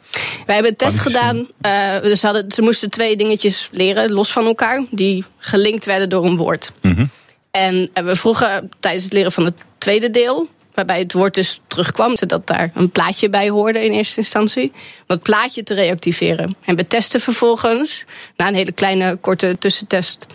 Wij 0.46 0.54
hebben 0.54 0.70
een 0.72 0.76
test 0.78 0.98
gedaan. 0.98 1.46
eh, 1.60 2.00
dus 2.02 2.20
ze, 2.20 2.26
hadden, 2.26 2.50
ze 2.52 2.62
moesten 2.62 2.90
twee 2.90 3.16
dingetjes 3.16 3.68
leren, 3.72 4.12
los 4.12 4.32
van 4.32 4.44
elkaar, 4.46 4.84
die 4.90 5.24
gelinkt 5.38 5.84
werden 5.84 6.08
door 6.08 6.24
een 6.24 6.36
woord. 6.36 6.72
Mhm. 6.82 7.06
En 7.50 7.90
we 7.94 8.16
vroegen 8.16 8.70
tijdens 8.80 9.04
het 9.04 9.12
leren 9.12 9.32
van 9.32 9.44
het 9.44 9.54
tweede 9.78 10.10
deel, 10.10 10.48
waarbij 10.74 10.98
het 10.98 11.12
woord 11.12 11.34
dus 11.34 11.60
terugkwam, 11.66 12.16
zodat 12.16 12.46
daar 12.46 12.70
een 12.74 12.90
plaatje 12.90 13.28
bij 13.30 13.48
hoorde 13.48 13.84
in 13.84 13.92
eerste 13.92 14.16
instantie, 14.16 14.64
om 14.74 15.04
dat 15.06 15.22
plaatje 15.22 15.62
te 15.62 15.74
reactiveren. 15.74 16.56
En 16.64 16.76
we 16.76 16.86
testen 16.86 17.20
vervolgens, 17.20 18.04
na 18.36 18.48
een 18.48 18.54
hele 18.54 18.72
kleine 18.72 19.16
korte 19.16 19.56
tussentest, 19.58 20.26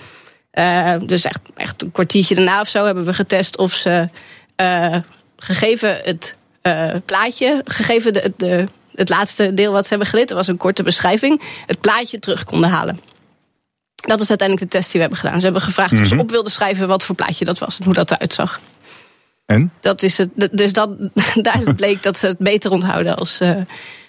dus 1.05 1.23
echt, 1.25 1.39
echt 1.55 1.81
een 1.81 1.91
kwartiertje 1.91 2.35
daarna 2.35 2.61
of 2.61 2.67
zo, 2.67 2.85
hebben 2.85 3.05
we 3.05 3.13
getest 3.13 3.57
of 3.57 3.73
ze, 3.73 4.09
eh, 4.55 4.95
gegeven 5.37 5.99
het 6.03 6.35
eh, 6.61 6.91
plaatje, 7.05 7.61
gegeven 7.65 8.13
de, 8.13 8.33
de, 8.37 8.67
het 8.95 9.09
laatste 9.09 9.53
deel 9.53 9.71
wat 9.71 9.83
ze 9.83 9.89
hebben 9.89 10.07
geleerd, 10.07 10.27
dat 10.27 10.37
was 10.37 10.47
een 10.47 10.57
korte 10.57 10.83
beschrijving, 10.83 11.41
het 11.65 11.79
plaatje 11.79 12.19
terug 12.19 12.43
konden 12.43 12.69
halen. 12.69 12.99
Dat 13.95 14.19
is 14.19 14.29
uiteindelijk 14.29 14.71
de 14.71 14.77
test 14.77 14.91
die 14.91 15.01
we 15.01 15.07
hebben 15.07 15.19
gedaan. 15.19 15.37
Ze 15.39 15.43
hebben 15.43 15.61
gevraagd 15.61 15.91
of 15.99 16.05
ze 16.05 16.13
Mhm. 16.13 16.23
op 16.23 16.31
wilden 16.31 16.51
schrijven 16.51 16.87
wat 16.87 17.03
voor 17.03 17.15
plaatje 17.15 17.45
dat 17.45 17.59
was 17.59 17.77
en 17.79 17.85
hoe 17.85 17.93
dat 17.93 18.11
eruit 18.11 18.33
zag. 18.33 18.59
En? 19.45 19.71
Dat 19.79 20.03
is 20.03 20.17
het, 20.17 20.29
dus 20.51 20.73
dat, 20.73 20.89
daar 21.41 21.73
bleek 21.75 22.03
dat 22.03 22.17
ze 22.17 22.27
het 22.27 22.37
beter 22.37 22.71
onthouden 22.71 23.15
als, 23.15 23.39
eh, 23.39 23.55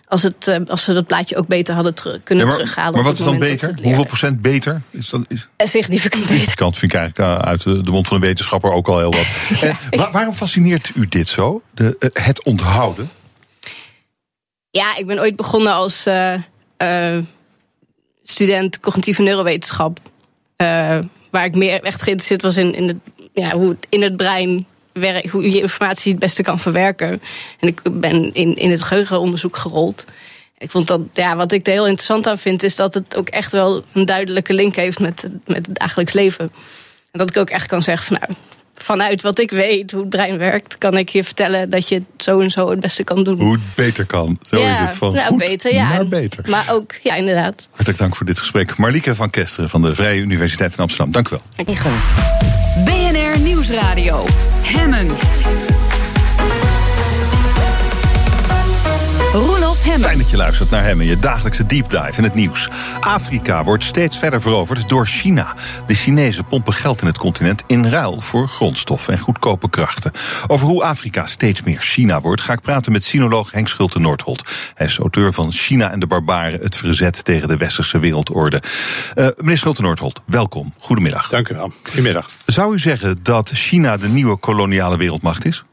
als, 0.08 0.22
het, 0.22 0.48
eh, 0.48 0.60
als 0.66 0.84
ze 0.84 0.92
dat 0.92 1.06
plaatje 1.06 1.36
ook 1.36 1.46
beter 1.46 1.74
hadden 1.74 1.94
kunnen 1.94 2.44
Ja, 2.44 2.50
maar, 2.50 2.60
terughalen. 2.60 2.92
maar 2.92 3.02
wat 3.02 3.18
is 3.18 3.24
dan 3.24 3.38
beter? 3.38 3.74
Hoeveel 3.82 4.04
procent 4.04 4.42
beter? 4.42 4.82
Is 4.90 5.08
dat, 5.10 5.24
is... 5.28 5.48
Eh, 5.56 5.66
Significant 5.66 6.28
beter. 6.28 6.54
kant 6.54 6.78
vind 6.78 6.92
ik 6.92 6.98
eigenlijk 6.98 7.30
eh, 7.30 7.48
uit 7.48 7.62
de, 7.62 7.90
mond 7.90 8.06
van 8.06 8.16
een 8.16 8.22
wetenschapper 8.22 8.72
ook 8.72 8.88
al 8.88 8.98
heel 8.98 9.12
wat. 9.12 10.10
Waarom 10.12 10.34
fascineert 10.34 10.90
u 10.94 11.06
dit 11.06 11.28
zo? 11.28 11.62
De, 11.74 12.10
het 12.12 12.44
onthouden? 12.44 13.10
Ja, 14.70 14.96
ik 14.96 15.06
ben 15.06 15.18
ooit 15.18 15.36
begonnen 15.36 15.72
als 15.72 16.08
student 18.24 18.80
cognitieve 18.80 19.22
neurowetenschap. 19.22 19.98
Waar 21.30 21.44
ik 21.44 21.54
meer 21.54 21.82
echt 21.82 22.02
geïnteresseerd 22.02 22.42
was 22.42 22.56
in, 22.56 22.74
in, 22.74 22.88
het, 22.88 22.96
ja, 23.32 23.50
hoe 23.50 23.68
het 23.68 23.86
in 23.88 24.02
het 24.02 24.16
brein 24.16 24.66
hoe 25.30 25.50
je 25.50 25.60
informatie 25.60 26.10
het 26.10 26.20
beste 26.20 26.42
kan 26.42 26.58
verwerken. 26.58 27.22
En 27.60 27.68
ik 27.68 27.80
ben 27.92 28.34
in, 28.34 28.56
in 28.56 28.70
het 28.70 28.82
geheugenonderzoek 28.82 29.56
gerold. 29.56 30.04
Ik 30.58 30.70
vond 30.70 30.86
dat, 30.86 31.00
ja, 31.12 31.36
wat 31.36 31.52
ik 31.52 31.66
er 31.66 31.72
heel 31.72 31.86
interessant 31.86 32.26
aan 32.26 32.38
vind, 32.38 32.62
is 32.62 32.76
dat 32.76 32.94
het 32.94 33.16
ook 33.16 33.28
echt 33.28 33.52
wel 33.52 33.84
een 33.92 34.06
duidelijke 34.06 34.52
link 34.52 34.76
heeft 34.76 34.98
met, 34.98 35.28
met 35.46 35.66
het 35.66 35.74
dagelijks 35.74 36.12
leven. 36.12 36.52
En 37.12 37.18
dat 37.18 37.30
ik 37.30 37.36
ook 37.36 37.50
echt 37.50 37.66
kan 37.66 37.82
zeggen 37.82 38.06
van 38.06 38.16
nou, 38.20 38.38
vanuit 38.76 39.22
wat 39.22 39.38
ik 39.38 39.50
weet, 39.50 39.90
hoe 39.90 40.00
het 40.00 40.08
brein 40.08 40.38
werkt, 40.38 40.78
kan 40.78 40.96
ik 40.96 41.08
je 41.08 41.24
vertellen 41.24 41.70
dat 41.70 41.88
je 41.88 41.94
het 41.94 42.22
zo 42.22 42.40
en 42.40 42.50
zo 42.50 42.70
het 42.70 42.80
beste 42.80 43.04
kan 43.04 43.24
doen. 43.24 43.40
Hoe 43.40 43.52
het 43.52 43.74
beter 43.74 44.06
kan. 44.06 44.38
Zo 44.48 44.58
ja, 44.58 44.72
is 44.72 44.78
het. 44.78 44.94
Van 44.94 45.12
nou, 45.12 45.26
goed 45.26 45.38
beter, 45.38 45.72
ja. 45.72 45.88
naar 45.88 46.08
beter. 46.08 46.44
Maar 46.48 46.66
ook, 46.70 46.92
ja, 47.02 47.14
inderdaad. 47.14 47.68
Hartelijk 47.70 47.98
dank 47.98 48.16
voor 48.16 48.26
dit 48.26 48.38
gesprek. 48.38 48.76
Marlieke 48.76 49.14
van 49.14 49.30
Kesteren 49.30 49.70
van 49.70 49.82
de 49.82 49.94
Vrije 49.94 50.20
Universiteit 50.20 50.72
in 50.72 50.78
Amsterdam. 50.78 51.12
Dank 51.12 51.28
u 51.28 51.36
wel. 51.64 52.65
Nieuwsradio. 53.42 54.24
Hemmen. 54.62 55.75
Hemmen. 59.86 60.08
Fijn 60.08 60.18
dat 60.18 60.30
je 60.30 60.36
luistert 60.36 60.70
naar 60.70 60.82
hem 60.82 61.00
en 61.00 61.06
je 61.06 61.18
dagelijkse 61.18 61.66
deep 61.66 61.90
dive 61.90 62.12
in 62.16 62.24
het 62.24 62.34
nieuws. 62.34 62.68
Afrika 63.00 63.64
wordt 63.64 63.84
steeds 63.84 64.18
verder 64.18 64.40
veroverd 64.40 64.88
door 64.88 65.06
China. 65.06 65.54
De 65.86 65.94
Chinezen 65.94 66.44
pompen 66.44 66.72
geld 66.72 67.00
in 67.00 67.06
het 67.06 67.18
continent 67.18 67.62
in 67.66 67.86
ruil 67.86 68.20
voor 68.20 68.48
grondstoffen 68.48 69.12
en 69.12 69.18
goedkope 69.18 69.70
krachten. 69.70 70.12
Over 70.46 70.66
hoe 70.66 70.82
Afrika 70.82 71.26
steeds 71.26 71.62
meer 71.62 71.80
China 71.80 72.20
wordt, 72.20 72.40
ga 72.40 72.52
ik 72.52 72.60
praten 72.60 72.92
met 72.92 73.04
sinoloog 73.04 73.52
Henk 73.52 73.68
Schulte 73.68 73.98
Noordholt. 73.98 74.72
Hij 74.74 74.86
is 74.86 74.98
auteur 74.98 75.32
van 75.32 75.52
China 75.52 75.90
en 75.90 76.00
de 76.00 76.06
Barbaren, 76.06 76.60
het 76.60 76.76
verzet 76.76 77.24
tegen 77.24 77.48
de 77.48 77.56
westerse 77.56 77.98
wereldorde. 77.98 78.62
Eh, 79.14 79.26
meneer 79.36 79.56
Schulte 79.56 79.82
Noordholt, 79.82 80.20
welkom. 80.26 80.72
Goedemiddag. 80.78 81.28
Dank 81.28 81.48
u 81.48 81.54
wel. 81.54 81.72
Goedemiddag. 81.82 82.30
Zou 82.46 82.74
u 82.74 82.78
zeggen 82.78 83.18
dat 83.22 83.50
China 83.54 83.96
de 83.96 84.08
nieuwe 84.08 84.38
koloniale 84.38 84.96
wereldmacht 84.96 85.44
is? 85.44 85.64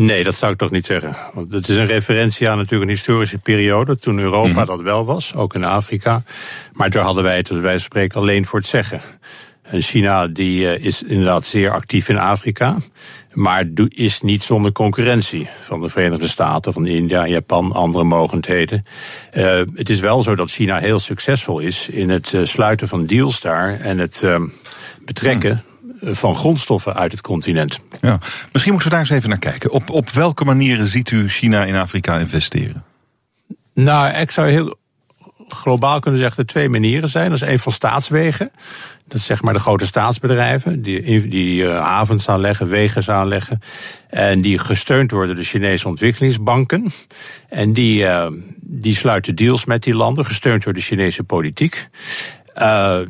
Nee, 0.00 0.24
dat 0.24 0.34
zou 0.34 0.52
ik 0.52 0.58
toch 0.58 0.70
niet 0.70 0.86
zeggen. 0.86 1.16
Want 1.32 1.52
het 1.52 1.68
is 1.68 1.76
een 1.76 1.86
referentie 1.86 2.48
aan 2.50 2.56
natuurlijk 2.56 2.90
een 2.90 2.96
historische 2.96 3.38
periode. 3.38 3.98
toen 3.98 4.18
Europa 4.18 4.58
Mhm. 4.58 4.66
dat 4.66 4.80
wel 4.80 5.04
was, 5.04 5.34
ook 5.34 5.54
in 5.54 5.64
Afrika. 5.64 6.22
Maar 6.72 6.90
daar 6.90 7.02
hadden 7.02 7.22
wij 7.22 7.36
het, 7.36 7.50
als 7.50 7.60
wij 7.60 7.78
spreken, 7.78 8.20
alleen 8.20 8.46
voor 8.46 8.58
het 8.58 8.68
zeggen. 8.68 9.02
En 9.62 9.82
China 9.82 10.26
die, 10.26 10.68
eh, 10.72 10.84
is 10.84 11.02
inderdaad 11.02 11.46
zeer 11.46 11.70
actief 11.70 12.08
in 12.08 12.18
Afrika. 12.18 12.76
Maar 13.32 13.64
is 13.88 14.20
niet 14.20 14.42
zonder 14.42 14.72
concurrentie 14.72 15.48
van 15.60 15.80
de 15.80 15.88
Verenigde 15.88 16.28
Staten, 16.28 16.72
van 16.72 16.86
India, 16.86 17.26
Japan, 17.26 17.72
andere 17.72 18.04
mogendheden. 18.04 18.84
Eh, 19.30 19.60
het 19.74 19.90
is 19.90 20.00
wel 20.00 20.22
zo 20.22 20.34
dat 20.34 20.50
China 20.50 20.78
heel 20.78 20.98
succesvol 20.98 21.58
is 21.58 21.88
in 21.88 22.10
het 22.10 22.34
eh, 22.34 22.40
sluiten 22.44 22.88
van 22.88 23.06
deals 23.06 23.40
daar 23.40 23.80
en 23.80 23.98
het 23.98 24.22
eh, 24.22 24.40
betrekken 25.04 25.50
eh, 25.50 25.67
van 26.00 26.34
grondstoffen 26.34 26.94
uit 26.94 27.12
het 27.12 27.20
continent. 27.20 27.80
Ja. 28.00 28.18
Misschien 28.52 28.72
moeten 28.72 28.90
we 28.90 28.96
daar 28.96 29.04
eens 29.04 29.16
even 29.16 29.28
naar 29.28 29.38
kijken. 29.38 29.70
Op, 29.70 29.90
op 29.90 30.10
welke 30.10 30.44
manieren 30.44 30.86
ziet 30.86 31.10
u 31.10 31.28
China 31.28 31.64
in 31.64 31.76
Afrika 31.76 32.18
investeren? 32.18 32.84
Nou, 33.74 34.14
ik 34.14 34.30
zou 34.30 34.48
heel 34.48 34.76
globaal 35.48 36.00
kunnen 36.00 36.20
zeggen 36.20 36.36
dat 36.36 36.46
er 36.46 36.52
twee 36.52 36.68
manieren 36.68 37.08
zijn. 37.08 37.30
Dat 37.30 37.42
is 37.42 37.48
één 37.48 37.58
van 37.58 37.72
staatswegen. 37.72 38.50
Dat 39.06 39.18
is 39.18 39.24
zeg 39.24 39.42
maar 39.42 39.54
de 39.54 39.60
grote 39.60 39.86
staatsbedrijven 39.86 40.82
die, 40.82 41.28
die 41.28 41.68
eh, 41.68 41.80
havens 41.82 42.28
aanleggen, 42.28 42.68
wegen 42.68 43.14
aanleggen. 43.14 43.60
En 44.08 44.40
die 44.40 44.58
gesteund 44.58 45.10
worden 45.10 45.34
door 45.34 45.44
de 45.44 45.50
Chinese 45.50 45.88
ontwikkelingsbanken. 45.88 46.92
En 47.48 47.72
die, 47.72 48.06
eh, 48.06 48.30
die 48.60 48.96
sluiten 48.96 49.34
deals 49.34 49.64
met 49.64 49.82
die 49.82 49.94
landen, 49.94 50.26
gesteund 50.26 50.64
door 50.64 50.72
de 50.72 50.80
Chinese 50.80 51.24
politiek. 51.24 51.88
Eh, 52.54 53.00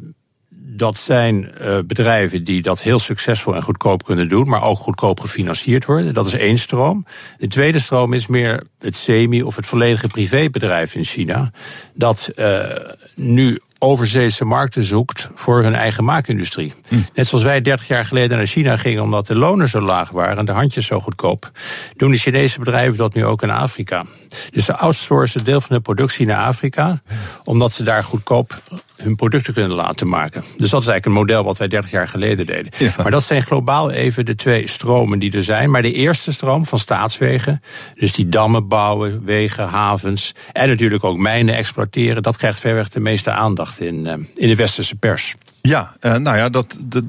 dat 0.78 0.98
zijn 0.98 1.52
eh, 1.54 1.78
bedrijven 1.86 2.44
die 2.44 2.62
dat 2.62 2.80
heel 2.80 2.98
succesvol 2.98 3.54
en 3.54 3.62
goedkoop 3.62 4.04
kunnen 4.04 4.28
doen, 4.28 4.48
maar 4.48 4.62
ook 4.62 4.78
goedkoop 4.78 5.20
gefinancierd 5.20 5.84
worden. 5.84 6.14
Dat 6.14 6.26
is 6.26 6.32
één 6.32 6.58
stroom. 6.58 7.06
De 7.38 7.48
tweede 7.48 7.78
stroom 7.78 8.12
is 8.12 8.26
meer 8.26 8.62
het 8.78 8.96
semi- 8.96 9.42
of 9.42 9.56
het 9.56 9.66
volledige 9.66 10.06
privébedrijf 10.06 10.94
in 10.94 11.04
China. 11.04 11.52
Dat 11.94 12.30
eh, 12.36 12.76
nu 13.14 13.60
overzeese 13.78 14.44
markten 14.44 14.84
zoekt 14.84 15.28
voor 15.34 15.62
hun 15.62 15.74
eigen 15.74 16.04
maakindustrie. 16.04 16.74
Hm. 16.88 16.94
Net 17.14 17.26
zoals 17.26 17.44
wij 17.44 17.60
30 17.60 17.88
jaar 17.88 18.04
geleden 18.04 18.36
naar 18.36 18.46
China 18.46 18.76
gingen 18.76 19.02
omdat 19.02 19.26
de 19.26 19.36
lonen 19.36 19.68
zo 19.68 19.80
laag 19.80 20.10
waren 20.10 20.36
en 20.38 20.44
de 20.44 20.52
handjes 20.52 20.86
zo 20.86 21.00
goedkoop, 21.00 21.50
doen 21.96 22.10
de 22.10 22.16
Chinese 22.16 22.58
bedrijven 22.58 22.96
dat 22.96 23.14
nu 23.14 23.24
ook 23.24 23.42
in 23.42 23.50
Afrika. 23.50 24.04
Dus 24.50 24.64
ze 24.64 24.76
outsourcen 24.76 25.44
deel 25.44 25.60
van 25.60 25.76
de 25.76 25.82
productie 25.82 26.26
naar 26.26 26.46
Afrika, 26.46 27.02
omdat 27.44 27.72
ze 27.72 27.82
daar 27.82 28.04
goedkoop 28.04 28.62
hun 29.02 29.16
producten 29.16 29.54
kunnen 29.54 29.72
laten 29.72 30.08
maken. 30.08 30.44
Dus 30.56 30.70
dat 30.70 30.80
is 30.80 30.86
eigenlijk 30.86 31.04
een 31.06 31.12
model 31.12 31.44
wat 31.44 31.58
wij 31.58 31.68
30 31.68 31.90
jaar 31.90 32.08
geleden 32.08 32.46
deden. 32.46 32.72
Maar 32.96 33.10
dat 33.10 33.22
zijn 33.22 33.42
globaal 33.42 33.90
even 33.90 34.24
de 34.24 34.34
twee 34.34 34.68
stromen 34.68 35.18
die 35.18 35.32
er 35.32 35.44
zijn. 35.44 35.70
Maar 35.70 35.82
de 35.82 35.92
eerste 35.92 36.32
stroom 36.32 36.66
van 36.66 36.78
staatswegen, 36.78 37.62
dus 37.94 38.12
die 38.12 38.28
dammen 38.28 38.68
bouwen, 38.68 39.24
wegen, 39.24 39.68
havens 39.68 40.34
en 40.52 40.68
natuurlijk 40.68 41.04
ook 41.04 41.16
mijnen 41.16 41.56
exploiteren, 41.56 42.22
dat 42.22 42.36
krijgt 42.36 42.60
verreweg 42.60 42.88
de 42.88 43.00
meeste 43.00 43.30
aandacht 43.30 43.67
in, 43.78 44.06
eh, 44.06 44.12
in 44.34 44.48
de 44.48 44.54
westerse 44.54 44.94
pers. 44.94 45.34
Ja, 45.62 45.92
uh, 46.00 46.16
nou 46.16 46.36
ja, 46.36 46.48
dat, 46.48 46.78
dat, 46.84 47.04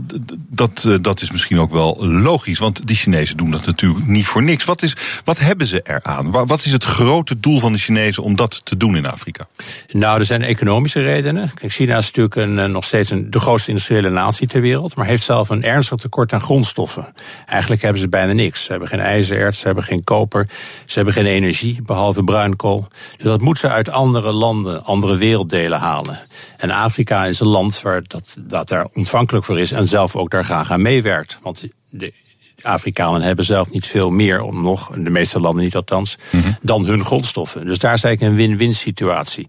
dat, 0.50 0.84
uh, 0.88 0.96
dat 1.02 1.22
is 1.22 1.32
misschien 1.32 1.60
ook 1.60 1.72
wel 1.72 1.98
logisch. 2.06 2.60
Want 2.60 2.88
die 2.88 2.96
Chinezen 2.96 3.38
doen 3.38 3.52
dat 3.52 3.66
natuurlijk 3.66 4.08
niet 4.08 4.26
voor 4.26 4.44
niks. 4.44 4.66
Wat, 4.66 4.82
is, 4.82 4.96
wat 5.24 5.40
hebben 5.40 5.68
ze 5.68 5.82
eraan? 5.84 6.32
Wat 6.32 6.66
is 6.66 6.72
het 6.72 6.84
grote 6.84 7.40
doel 7.40 7.60
van 7.60 7.72
de 7.72 7.78
Chinezen 7.78 8.24
om 8.24 8.36
dat 8.36 8.62
te 8.64 8.78
doen 8.78 8.96
in 8.96 9.06
Afrika? 9.06 9.48
Nou, 9.92 10.20
er 10.20 10.26
zijn 10.26 10.42
economische 10.42 11.02
redenen. 11.02 11.54
Kijk, 11.54 11.72
China 11.72 11.98
is 11.98 12.06
natuurlijk 12.06 12.36
een, 12.36 12.72
nog 12.72 12.86
steeds 12.86 13.10
een, 13.10 13.32
de 13.32 13.40
grootste 13.40 13.70
industriële 13.70 14.10
natie 14.10 14.48
ter 14.48 14.62
wereld. 14.62 14.96
Maar 14.96 15.06
heeft 15.06 15.24
zelf 15.24 15.50
een 15.50 15.64
ernstig 15.64 15.98
tekort 15.98 16.34
aan 16.34 16.42
grondstoffen. 16.42 17.14
Eigenlijk 17.46 17.82
hebben 17.82 18.02
ze 18.02 18.10
bijna 18.10 18.34
niks. 18.34 18.64
Ze 18.64 18.72
hebben 18.72 18.90
geen 18.90 19.00
ijzererts, 19.00 19.60
ze 19.60 19.66
hebben 19.66 19.84
geen 19.84 20.04
koper. 20.04 20.48
Ze 20.86 20.96
hebben 20.96 21.14
geen 21.14 21.26
energie, 21.26 21.82
behalve 21.82 22.24
bruinkool. 22.24 22.88
Dus 23.16 23.26
dat 23.26 23.42
moet 23.42 23.60
ze 23.60 23.70
uit 23.70 23.90
andere 23.90 24.32
landen, 24.32 24.84
andere 24.84 25.18
werelddelen 25.18 25.80
halen. 25.80 26.20
En 26.58 26.72
Afrika 26.72 27.26
is 27.26 27.40
een 27.40 27.48
land 27.48 27.82
waar 27.82 28.02
dat 28.08 28.38
dat 28.44 28.68
daar 28.68 28.88
ontvankelijk 28.94 29.46
voor 29.46 29.60
is 29.60 29.72
en 29.72 29.88
zelf 29.88 30.16
ook 30.16 30.30
daar 30.30 30.46
graag 30.46 30.72
aan 30.72 30.82
meewerkt. 30.82 31.40
Want 31.42 31.68
de 31.90 32.14
Afrikanen 32.62 33.22
hebben 33.22 33.46
zelf 33.46 33.70
niet 33.70 33.88
veel 33.88 34.10
meer, 34.10 34.42
om 34.42 34.62
nog, 34.62 34.92
de 34.98 35.10
meeste 35.10 35.40
landen 35.40 35.64
niet 35.64 35.76
althans, 35.76 36.18
mhm. 36.30 36.52
dan 36.62 36.86
hun 36.86 37.06
grondstoffen. 37.06 37.66
Dus 37.66 37.80
daar 37.80 37.94
is 37.94 38.04
eigenlijk 38.04 38.34
een 38.34 38.48
win-win 38.48 38.76
situatie. 38.76 39.48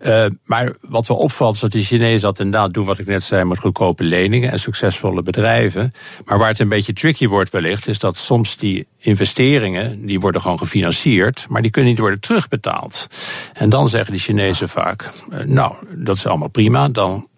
Uh, 0.00 0.24
maar 0.44 0.76
wat 0.80 1.06
wel 1.06 1.16
opvalt 1.16 1.54
is 1.54 1.60
dat 1.60 1.72
de 1.72 1.82
Chinezen 1.82 2.20
dat 2.20 2.38
inderdaad 2.38 2.74
doen 2.74 2.84
wat 2.84 2.98
ik 2.98 3.06
net 3.06 3.22
zei 3.22 3.44
met 3.44 3.58
goedkope 3.58 4.04
leningen 4.04 4.50
en 4.50 4.58
succesvolle 4.58 5.22
bedrijven. 5.22 5.92
Maar 6.24 6.38
waar 6.38 6.48
het 6.48 6.58
een 6.58 6.68
beetje 6.68 6.92
tricky 6.92 7.28
wordt 7.28 7.50
wellicht, 7.50 7.88
is 7.88 7.98
dat 7.98 8.16
soms 8.16 8.56
die 8.56 8.86
investeringen, 8.98 10.06
die 10.06 10.20
worden 10.20 10.40
gewoon 10.40 10.58
gefinancierd, 10.58 11.46
maar 11.48 11.62
die 11.62 11.70
kunnen 11.70 11.90
niet 11.90 12.00
worden 12.00 12.20
terugbetaald. 12.20 13.06
En 13.52 13.68
dan 13.68 13.88
zeggen 13.88 14.12
de 14.12 14.18
Chinezen 14.18 14.68
vaak, 14.68 15.10
uh, 15.30 15.40
nou, 15.44 15.74
dat 15.90 16.16
is 16.16 16.26
allemaal 16.26 16.48
prima, 16.48 16.88
dan 16.88 17.28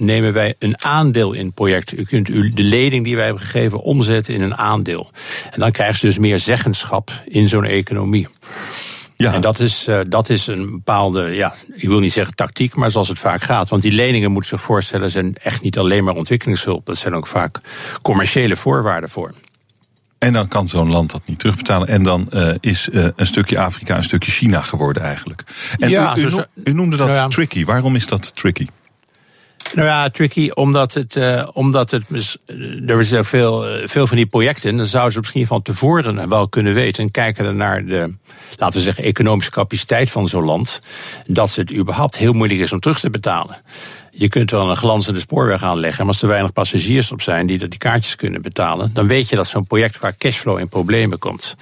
nemen 0.00 0.32
wij 0.32 0.54
een 0.58 0.84
aandeel 0.84 1.32
in 1.32 1.46
het 1.46 1.54
project. 1.54 1.92
U 1.92 2.04
kunt 2.04 2.26
de 2.26 2.62
lening 2.62 3.04
die 3.04 3.16
wij 3.16 3.24
hebben 3.24 3.42
gegeven 3.42 3.80
omzetten 3.80 4.34
in 4.34 4.42
een 4.42 4.56
aandeel. 4.56 5.10
En 5.50 5.60
dan 5.60 5.70
krijgt 5.70 6.00
ze 6.00 6.06
dus 6.06 6.18
meer 6.18 6.38
zeggenschap 6.38 7.10
in 7.24 7.48
zo'n 7.48 7.64
economie. 7.64 8.28
Ja. 9.16 9.32
En 9.32 9.40
dat 9.40 9.58
is, 9.58 9.86
uh, 9.88 10.00
dat 10.08 10.28
is 10.28 10.46
een 10.46 10.70
bepaalde, 10.70 11.22
ja, 11.22 11.54
ik 11.74 11.88
wil 11.88 12.00
niet 12.00 12.12
zeggen 12.12 12.34
tactiek, 12.34 12.74
maar 12.74 12.90
zoals 12.90 13.08
het 13.08 13.18
vaak 13.18 13.42
gaat. 13.42 13.68
Want 13.68 13.82
die 13.82 13.92
leningen, 13.92 14.30
moeten 14.30 14.50
zich 14.50 14.60
voorstellen, 14.60 15.10
zijn 15.10 15.34
echt 15.42 15.62
niet 15.62 15.78
alleen 15.78 16.04
maar 16.04 16.14
ontwikkelingshulp. 16.14 16.86
Dat 16.86 16.98
zijn 16.98 17.14
ook 17.14 17.26
vaak 17.26 17.60
commerciële 18.02 18.56
voorwaarden 18.56 19.10
voor. 19.10 19.34
En 20.18 20.32
dan 20.32 20.48
kan 20.48 20.68
zo'n 20.68 20.90
land 20.90 21.12
dat 21.12 21.22
niet 21.24 21.38
terugbetalen. 21.38 21.88
En 21.88 22.02
dan 22.02 22.28
uh, 22.32 22.54
is 22.60 22.88
uh, 22.92 23.06
een 23.16 23.26
stukje 23.26 23.58
Afrika 23.58 23.96
een 23.96 24.02
stukje 24.02 24.30
China 24.30 24.62
geworden 24.62 25.02
eigenlijk. 25.02 25.44
En 25.78 25.88
ja, 25.88 26.16
u, 26.16 26.26
u, 26.26 26.44
u 26.64 26.72
noemde 26.72 26.96
dat 26.96 27.06
nou 27.06 27.18
ja. 27.18 27.28
tricky. 27.28 27.64
Waarom 27.64 27.96
is 27.96 28.06
dat 28.06 28.34
tricky? 28.34 28.66
Nou 29.74 29.88
ja, 29.88 30.10
tricky, 30.10 30.50
omdat 30.50 30.94
het, 30.94 31.16
uh, 31.16 31.48
omdat 31.52 31.90
het 31.90 32.04
er 32.86 33.04
zijn 33.04 33.24
veel, 33.24 33.80
uh, 33.80 33.88
veel 33.88 34.06
van 34.06 34.16
die 34.16 34.26
projecten, 34.26 34.76
dan 34.76 34.86
zouden 34.86 35.12
ze 35.12 35.18
misschien 35.18 35.46
van 35.46 35.62
tevoren 35.62 36.28
wel 36.28 36.48
kunnen 36.48 36.74
weten 36.74 37.02
en 37.02 37.10
kijken 37.10 37.56
naar 37.56 37.84
de, 37.84 38.14
laten 38.56 38.78
we 38.78 38.84
zeggen, 38.84 39.04
economische 39.04 39.50
capaciteit 39.50 40.10
van 40.10 40.28
zo'n 40.28 40.44
land, 40.44 40.82
dat 41.26 41.54
het 41.54 41.72
überhaupt 41.72 42.16
heel 42.16 42.32
moeilijk 42.32 42.60
is 42.60 42.72
om 42.72 42.80
terug 42.80 43.00
te 43.00 43.10
betalen. 43.10 43.62
Je 44.10 44.28
kunt 44.28 44.50
wel 44.50 44.70
een 44.70 44.76
glanzende 44.76 45.20
spoorweg 45.20 45.62
aanleggen, 45.62 46.04
maar 46.04 46.12
als 46.12 46.22
er 46.22 46.28
weinig 46.28 46.52
passagiers 46.52 47.12
op 47.12 47.22
zijn 47.22 47.46
die 47.46 47.68
die 47.68 47.78
kaartjes 47.78 48.16
kunnen 48.16 48.42
betalen, 48.42 48.90
dan 48.92 49.06
weet 49.06 49.28
je 49.28 49.36
dat 49.36 49.46
zo'n 49.46 49.66
project 49.66 49.98
qua 49.98 50.12
cashflow 50.18 50.58
in 50.58 50.68
problemen 50.68 51.18
komt. 51.18 51.56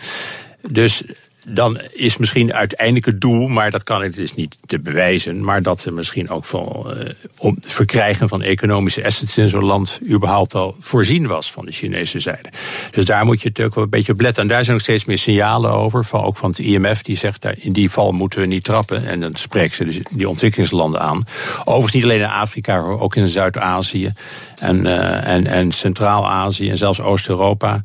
Dus 0.69 1.03
dan 1.49 1.81
is 1.93 2.17
misschien 2.17 2.55
uiteindelijk 2.55 3.07
het 3.07 3.21
doel, 3.21 3.49
maar 3.49 3.71
dat 3.71 3.83
kan 3.83 4.03
het 4.03 4.15
dus 4.15 4.35
niet 4.35 4.59
te 4.67 4.79
bewijzen, 4.79 5.45
maar 5.45 5.63
dat 5.63 5.85
er 5.85 5.93
misschien 5.93 6.31
ook 6.31 6.45
van 6.45 6.95
uh, 6.97 7.11
om 7.37 7.55
het 7.55 7.73
verkrijgen 7.73 8.29
van 8.29 8.43
economische 8.43 9.05
assets 9.05 9.39
in 9.39 9.49
zo'n 9.49 9.65
land 9.65 10.01
überhaupt 10.11 10.55
al 10.55 10.77
voorzien 10.81 11.27
was 11.27 11.53
van 11.53 11.65
de 11.65 11.73
Chinese 11.73 12.21
zijde. 12.21 12.49
Dus 12.91 13.05
daar 13.05 13.25
moet 13.25 13.41
je 13.41 13.49
natuurlijk 13.49 13.75
wel 13.75 13.85
een 13.85 13.91
beetje 13.91 14.13
op 14.13 14.21
letten. 14.21 14.43
En 14.43 14.49
daar 14.49 14.65
zijn 14.65 14.77
nog 14.77 14.85
steeds 14.85 15.05
meer 15.05 15.19
signalen 15.19 15.71
over, 15.71 16.05
van, 16.05 16.23
ook 16.23 16.37
van 16.37 16.51
het 16.51 16.59
IMF, 16.59 17.03
die 17.03 17.17
zegt 17.17 17.43
daar 17.43 17.55
in 17.59 17.73
die 17.73 17.91
val 17.91 18.13
moeten 18.13 18.41
we 18.41 18.47
niet 18.47 18.65
trappen. 18.65 19.07
En 19.07 19.21
dan 19.21 19.35
spreekt 19.35 19.75
ze 19.75 19.85
dus 19.85 19.99
die 20.11 20.29
ontwikkelingslanden 20.29 21.01
aan. 21.01 21.25
Overigens 21.59 21.95
niet 21.95 22.05
alleen 22.05 22.21
in 22.21 22.27
Afrika, 22.27 22.79
ook 22.79 23.17
in 23.17 23.29
Zuid-Azië 23.29 24.13
en, 24.61 24.85
uh, 24.85 25.27
en, 25.27 25.47
en 25.47 25.73
Centraal-Azië 25.73 26.71
en 26.71 26.79
zelfs 26.79 27.01
Oost-Europa 27.01 27.83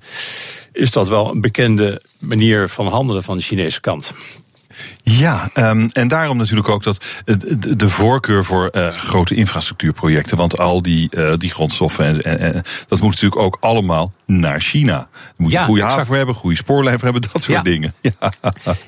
is 0.74 0.92
dat 0.92 1.10
wel 1.10 1.32
een 1.32 1.42
bekende 1.42 2.02
manier 2.20 2.70
van 2.70 2.88
handelen 2.88 3.24
van 3.24 3.38
de 3.38 3.44
Chinese 3.44 3.80
kant. 3.80 4.14
Ja, 5.06 5.50
um, 5.54 5.90
en 5.94 6.08
daarom 6.08 6.38
natuurlijk 6.38 6.70
ook 6.70 6.84
dat 6.84 7.06
de, 7.26 7.76
de 7.76 7.90
voorkeur 7.90 8.46
voor 8.46 8.70
uh, 8.72 8.88
grote 8.88 9.36
infrastructuurprojecten. 9.36 10.38
Want 10.38 10.58
al 10.58 10.82
die, 10.82 11.10
uh, 11.12 11.34
die 11.38 11.52
grondstoffen, 11.52 12.06
en, 12.06 12.22
en, 12.22 12.40
en, 12.40 12.64
dat 12.88 13.00
moet 13.00 13.10
natuurlijk 13.10 13.42
ook 13.42 13.58
allemaal 13.60 14.12
naar 14.26 14.62
China. 14.62 15.08
Moet 15.38 15.52
je 15.52 15.58
ja, 15.58 15.62
een 15.62 15.68
goede 15.68 15.84
haven 15.84 16.06
voor 16.06 16.16
hebben, 16.16 16.36
goede 16.36 16.56
spoorlijn 16.56 17.00
voor 17.00 17.12
hebben, 17.12 17.30
dat 17.34 17.42
soort 17.42 17.58
ja. 17.58 17.64
dingen. 17.64 17.94
Ja. 18.12 18.32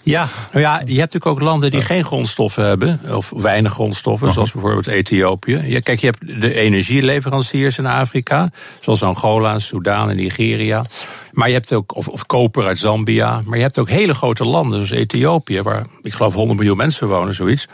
ja, 0.03 0.27
nou 0.51 0.63
ja, 0.63 0.73
je 0.73 0.99
hebt 0.99 1.13
natuurlijk 1.13 1.25
ook 1.25 1.39
landen 1.39 1.71
die 1.71 1.81
geen 1.81 2.05
grondstoffen 2.05 2.65
hebben, 2.65 2.99
of 3.09 3.31
weinig 3.35 3.71
grondstoffen, 3.71 4.31
zoals 4.31 4.51
bijvoorbeeld 4.51 4.87
Ethiopië. 4.87 5.61
Ja, 5.63 5.79
kijk, 5.79 5.99
je 5.99 6.05
hebt 6.05 6.41
de 6.41 6.53
energieleveranciers 6.53 7.77
in 7.77 7.85
Afrika, 7.85 8.49
zoals 8.79 9.03
Angola, 9.03 9.59
Soudaan 9.59 10.09
en 10.09 10.15
Nigeria. 10.15 10.85
Maar 11.31 11.47
je 11.47 11.53
hebt 11.53 11.73
ook, 11.73 11.95
of, 11.95 12.07
of 12.07 12.25
koper 12.25 12.65
uit 12.65 12.79
Zambia. 12.79 13.41
Maar 13.45 13.57
je 13.57 13.63
hebt 13.63 13.77
ook 13.77 13.89
hele 13.89 14.13
grote 14.13 14.45
landen, 14.45 14.85
zoals 14.85 15.03
Ethiopië, 15.03 15.61
waar 15.61 15.85
ik 16.05 16.13
geloof 16.13 16.33
100 16.33 16.59
miljoen 16.59 16.77
mensen 16.77 17.07
wonen, 17.07 17.33
zoiets. 17.33 17.67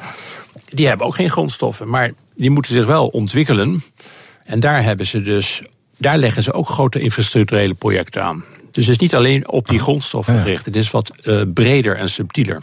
Die 0.69 0.87
hebben 0.87 1.07
ook 1.07 1.15
geen 1.15 1.29
grondstoffen. 1.29 1.89
Maar 1.89 2.11
die 2.35 2.49
moeten 2.49 2.73
zich 2.73 2.85
wel 2.85 3.07
ontwikkelen. 3.07 3.83
En 4.43 4.59
daar 4.59 4.83
hebben 4.83 5.05
ze 5.05 5.21
dus. 5.21 5.61
Daar 5.97 6.17
leggen 6.17 6.43
ze 6.43 6.53
ook 6.53 6.69
grote 6.69 6.99
infrastructurele 6.99 7.73
projecten 7.73 8.23
aan. 8.23 8.43
Dus 8.71 8.85
het 8.85 8.95
is 8.95 9.01
niet 9.01 9.15
alleen 9.15 9.49
op 9.49 9.67
die 9.67 9.79
grondstoffen 9.79 10.37
gericht. 10.37 10.65
Het 10.65 10.75
is 10.75 10.91
wat 10.91 11.11
uh, 11.23 11.41
breder 11.53 11.95
en 11.95 12.09
subtieler. 12.09 12.61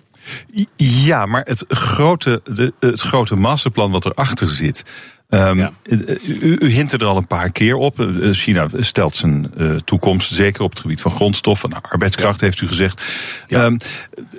Ja, 0.77 1.27
maar 1.27 1.43
het 1.45 1.65
grote, 1.69 2.41
de, 2.45 2.73
het 2.81 3.01
grote 3.01 3.37
masterplan 3.37 3.91
wat 3.91 4.05
erachter 4.05 4.49
zit. 4.49 4.83
Um, 5.29 5.59
ja. 5.59 5.73
u, 5.83 6.57
u 6.59 6.69
hint 6.69 6.93
er 6.93 7.05
al 7.05 7.17
een 7.17 7.27
paar 7.27 7.51
keer 7.51 7.75
op. 7.75 8.01
Eh, 8.01 8.31
China 8.31 8.69
stelt 8.81 9.17
zijn 9.17 9.51
uh, 9.57 9.75
toekomst, 9.85 10.33
zeker 10.33 10.63
op 10.63 10.71
het 10.71 10.81
gebied 10.81 11.01
van 11.01 11.11
grondstoffen, 11.11 11.71
nou, 11.71 11.83
arbeidskracht, 11.89 12.41
ja. 12.41 12.47
heeft 12.47 12.61
u 12.61 12.67
gezegd. 12.67 13.03
Ja. 13.47 13.65
Um, 13.65 13.79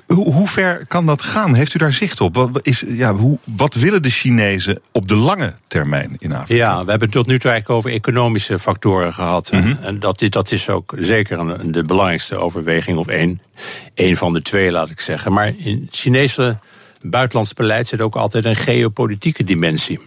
hoe, 0.08 0.34
hoe, 0.34 0.47
ver 0.47 0.86
kan 0.88 1.06
dat 1.06 1.21
gaan? 1.21 1.54
Heeft 1.54 1.73
u 1.73 1.80
daar 1.80 1.93
zicht 1.93 2.21
op? 2.21 2.36
Wat, 2.36 2.60
is, 2.62 2.84
ja, 2.88 3.15
hoe, 3.15 3.38
wat 3.43 3.73
willen 3.73 4.02
de 4.02 4.10
Chinezen 4.10 4.80
op 4.91 5.08
de 5.08 5.15
lange 5.15 5.54
termijn 5.67 6.15
in 6.19 6.34
Afrika? 6.34 6.63
Ja, 6.63 6.84
we 6.84 6.89
hebben 6.89 7.08
het 7.08 7.17
tot 7.17 7.28
nu 7.28 7.39
toe 7.39 7.52
eigenlijk 7.52 7.80
over 7.80 7.91
economische 7.91 8.60
factoren 8.60 9.13
gehad. 9.13 9.52
Mm 9.52 9.62
-hmm. 9.62 9.78
En 9.82 9.99
dat, 9.99 10.23
dat 10.30 10.52
is 10.52 10.69
ook 10.69 10.95
zeker 10.99 11.39
een, 11.39 11.71
de 11.71 11.84
belangrijkste 11.84 12.36
overweging, 12.36 12.97
of 12.97 13.08
één, 13.08 13.41
één 13.93 14.15
van 14.15 14.34
de 14.34 14.41
twee, 14.41 14.71
laat 14.71 14.89
ik 14.89 14.99
zeggen. 14.99 15.34
Maar 15.34 15.54
in 15.58 15.88
Chinese 15.91 16.58
buitenlands 17.01 17.53
beleid 17.53 17.88
zit 17.88 18.01
ook 18.01 18.15
altijd 18.15 18.45
een 18.45 18.55
geopolitieke 18.55 19.43
dimensie. 19.43 19.99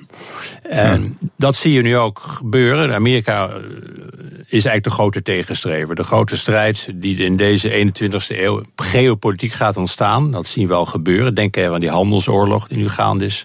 En 0.63 1.17
ja. 1.21 1.29
dat 1.37 1.57
zie 1.57 1.73
je 1.73 1.83
nu 1.83 1.97
ook 1.97 2.19
gebeuren. 2.19 2.95
Amerika 2.95 3.49
eh, 3.49 3.55
is 4.37 4.65
eigenlijk 4.65 4.85
de 4.85 4.91
grote 4.91 5.23
tegenstrever. 5.23 5.95
De 5.95 6.05
grote 6.05 6.37
strijd 6.37 6.89
die 6.95 7.17
in 7.17 7.37
deze 7.37 7.93
21ste 7.93 8.39
eeuw 8.39 8.63
geopolitiek 8.77 9.53
gaat 9.53 9.77
ontstaan. 9.77 10.31
Dat 10.31 10.47
zien 10.47 10.67
we 10.67 10.75
al 10.75 10.87
gebeuren. 10.87 11.35
Denk 11.35 11.57
even 11.57 11.75
aan 11.75 11.81
die 11.81 11.91
handelsoorlog 11.91 12.69
die 12.69 12.79
nu 12.79 12.89
gaande 12.89 13.25
is. 13.25 13.45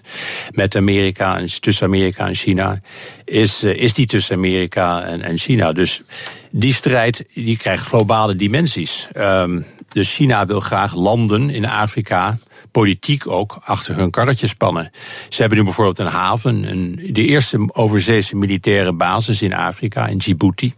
Met 0.50 0.76
Amerika 0.76 1.38
en 1.38 1.60
tussen 1.60 1.86
Amerika 1.86 2.26
en 2.26 2.34
China. 2.34 2.80
Is, 3.24 3.62
eh, 3.62 3.76
is 3.76 3.94
die 3.94 4.06
tussen 4.06 4.36
Amerika 4.36 5.02
en, 5.02 5.22
en 5.22 5.38
China. 5.38 5.72
Dus 5.72 6.02
die 6.50 6.74
strijd 6.74 7.24
die 7.34 7.56
krijgt 7.56 7.86
globale 7.86 8.34
dimensies. 8.34 9.08
Um, 9.16 9.64
dus 9.88 10.14
China 10.14 10.46
wil 10.46 10.60
graag 10.60 10.94
landen 10.94 11.50
in 11.50 11.66
Afrika 11.66 12.38
politiek 12.70 13.28
ook 13.28 13.58
achter 13.64 13.96
hun 13.96 14.10
karretje 14.10 14.46
spannen. 14.46 14.90
Ze 15.28 15.40
hebben 15.40 15.58
nu 15.58 15.64
bijvoorbeeld 15.64 15.98
een 15.98 16.06
haven, 16.06 16.70
een, 16.70 17.00
de 17.12 17.24
eerste 17.24 17.68
overzeese 17.72 18.36
militaire 18.36 18.92
basis 18.92 19.42
in 19.42 19.54
Afrika, 19.54 20.06
in 20.06 20.18
Djibouti. 20.18 20.74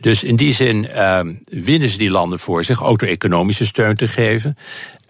Dus 0.00 0.22
in 0.22 0.36
die 0.36 0.54
zin 0.54 0.84
uh, 0.84 1.20
winnen 1.44 1.88
ze 1.88 1.98
die 1.98 2.10
landen 2.10 2.38
voor 2.38 2.64
zich, 2.64 2.84
ook 2.84 2.98
door 2.98 3.08
economische 3.08 3.66
steun 3.66 3.94
te 3.94 4.08
geven. 4.08 4.56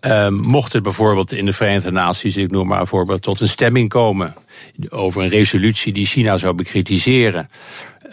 Uh, 0.06 0.28
mocht 0.28 0.72
het 0.72 0.82
bijvoorbeeld 0.82 1.32
in 1.32 1.44
de 1.44 1.52
Verenigde 1.52 1.90
Naties, 1.90 2.36
ik 2.36 2.50
noem 2.50 2.66
maar 2.66 2.80
een 2.80 2.86
voorbeeld, 2.86 3.22
tot 3.22 3.40
een 3.40 3.48
stemming 3.48 3.88
komen 3.88 4.34
over 4.88 5.22
een 5.22 5.28
resolutie 5.28 5.92
die 5.92 6.06
China 6.06 6.38
zou 6.38 6.54
bekritiseren. 6.54 7.48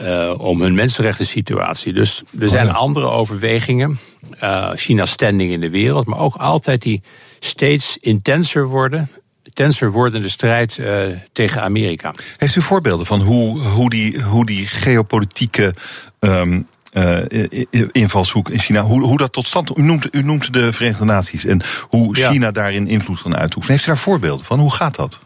Uh, 0.01 0.33
om 0.37 0.61
hun 0.61 0.73
mensenrechten 0.73 1.25
situatie. 1.25 1.93
Dus 1.93 2.23
er 2.39 2.49
zijn 2.49 2.67
oh 2.67 2.75
andere 2.75 3.07
overwegingen. 3.07 3.99
Uh, 4.41 4.71
China's 4.75 5.11
standing 5.11 5.51
in 5.51 5.59
de 5.59 5.69
wereld, 5.69 6.05
maar 6.05 6.19
ook 6.19 6.35
altijd 6.35 6.81
die 6.81 7.01
steeds 7.45 7.97
intenser 8.01 8.67
worden 8.67 9.09
tenser 9.53 9.91
wordende 9.91 10.29
strijd 10.29 10.77
uh, 10.77 11.05
tegen 11.31 11.61
Amerika. 11.61 12.13
Heeft 12.37 12.55
u 12.55 12.61
voorbeelden 12.61 13.05
van 13.05 13.21
hoe, 13.21 13.59
hoe, 13.59 13.89
die, 13.89 14.21
hoe 14.21 14.45
die 14.45 14.67
geopolitieke 14.67 15.73
um, 16.19 16.67
uh, 16.93 17.17
invalshoek 17.91 18.49
in 18.49 18.59
China, 18.59 18.81
hoe, 18.81 19.03
hoe 19.03 19.17
dat 19.17 19.31
tot 19.31 19.47
stand. 19.47 19.77
U 19.77 19.81
noemt, 19.81 20.15
u 20.15 20.23
noemt 20.23 20.53
de 20.53 20.73
Verenigde 20.73 21.05
Naties 21.05 21.45
en 21.45 21.61
hoe 21.81 22.15
China 22.15 22.51
daarin 22.51 22.87
invloed 22.87 23.21
kan 23.21 23.35
uitoefenen. 23.35 23.75
Heeft 23.75 23.87
u 23.87 23.91
daar 23.91 24.01
voorbeelden 24.01 24.45
van? 24.45 24.59
Hoe 24.59 24.73
gaat 24.73 24.95
dat? 24.95 25.19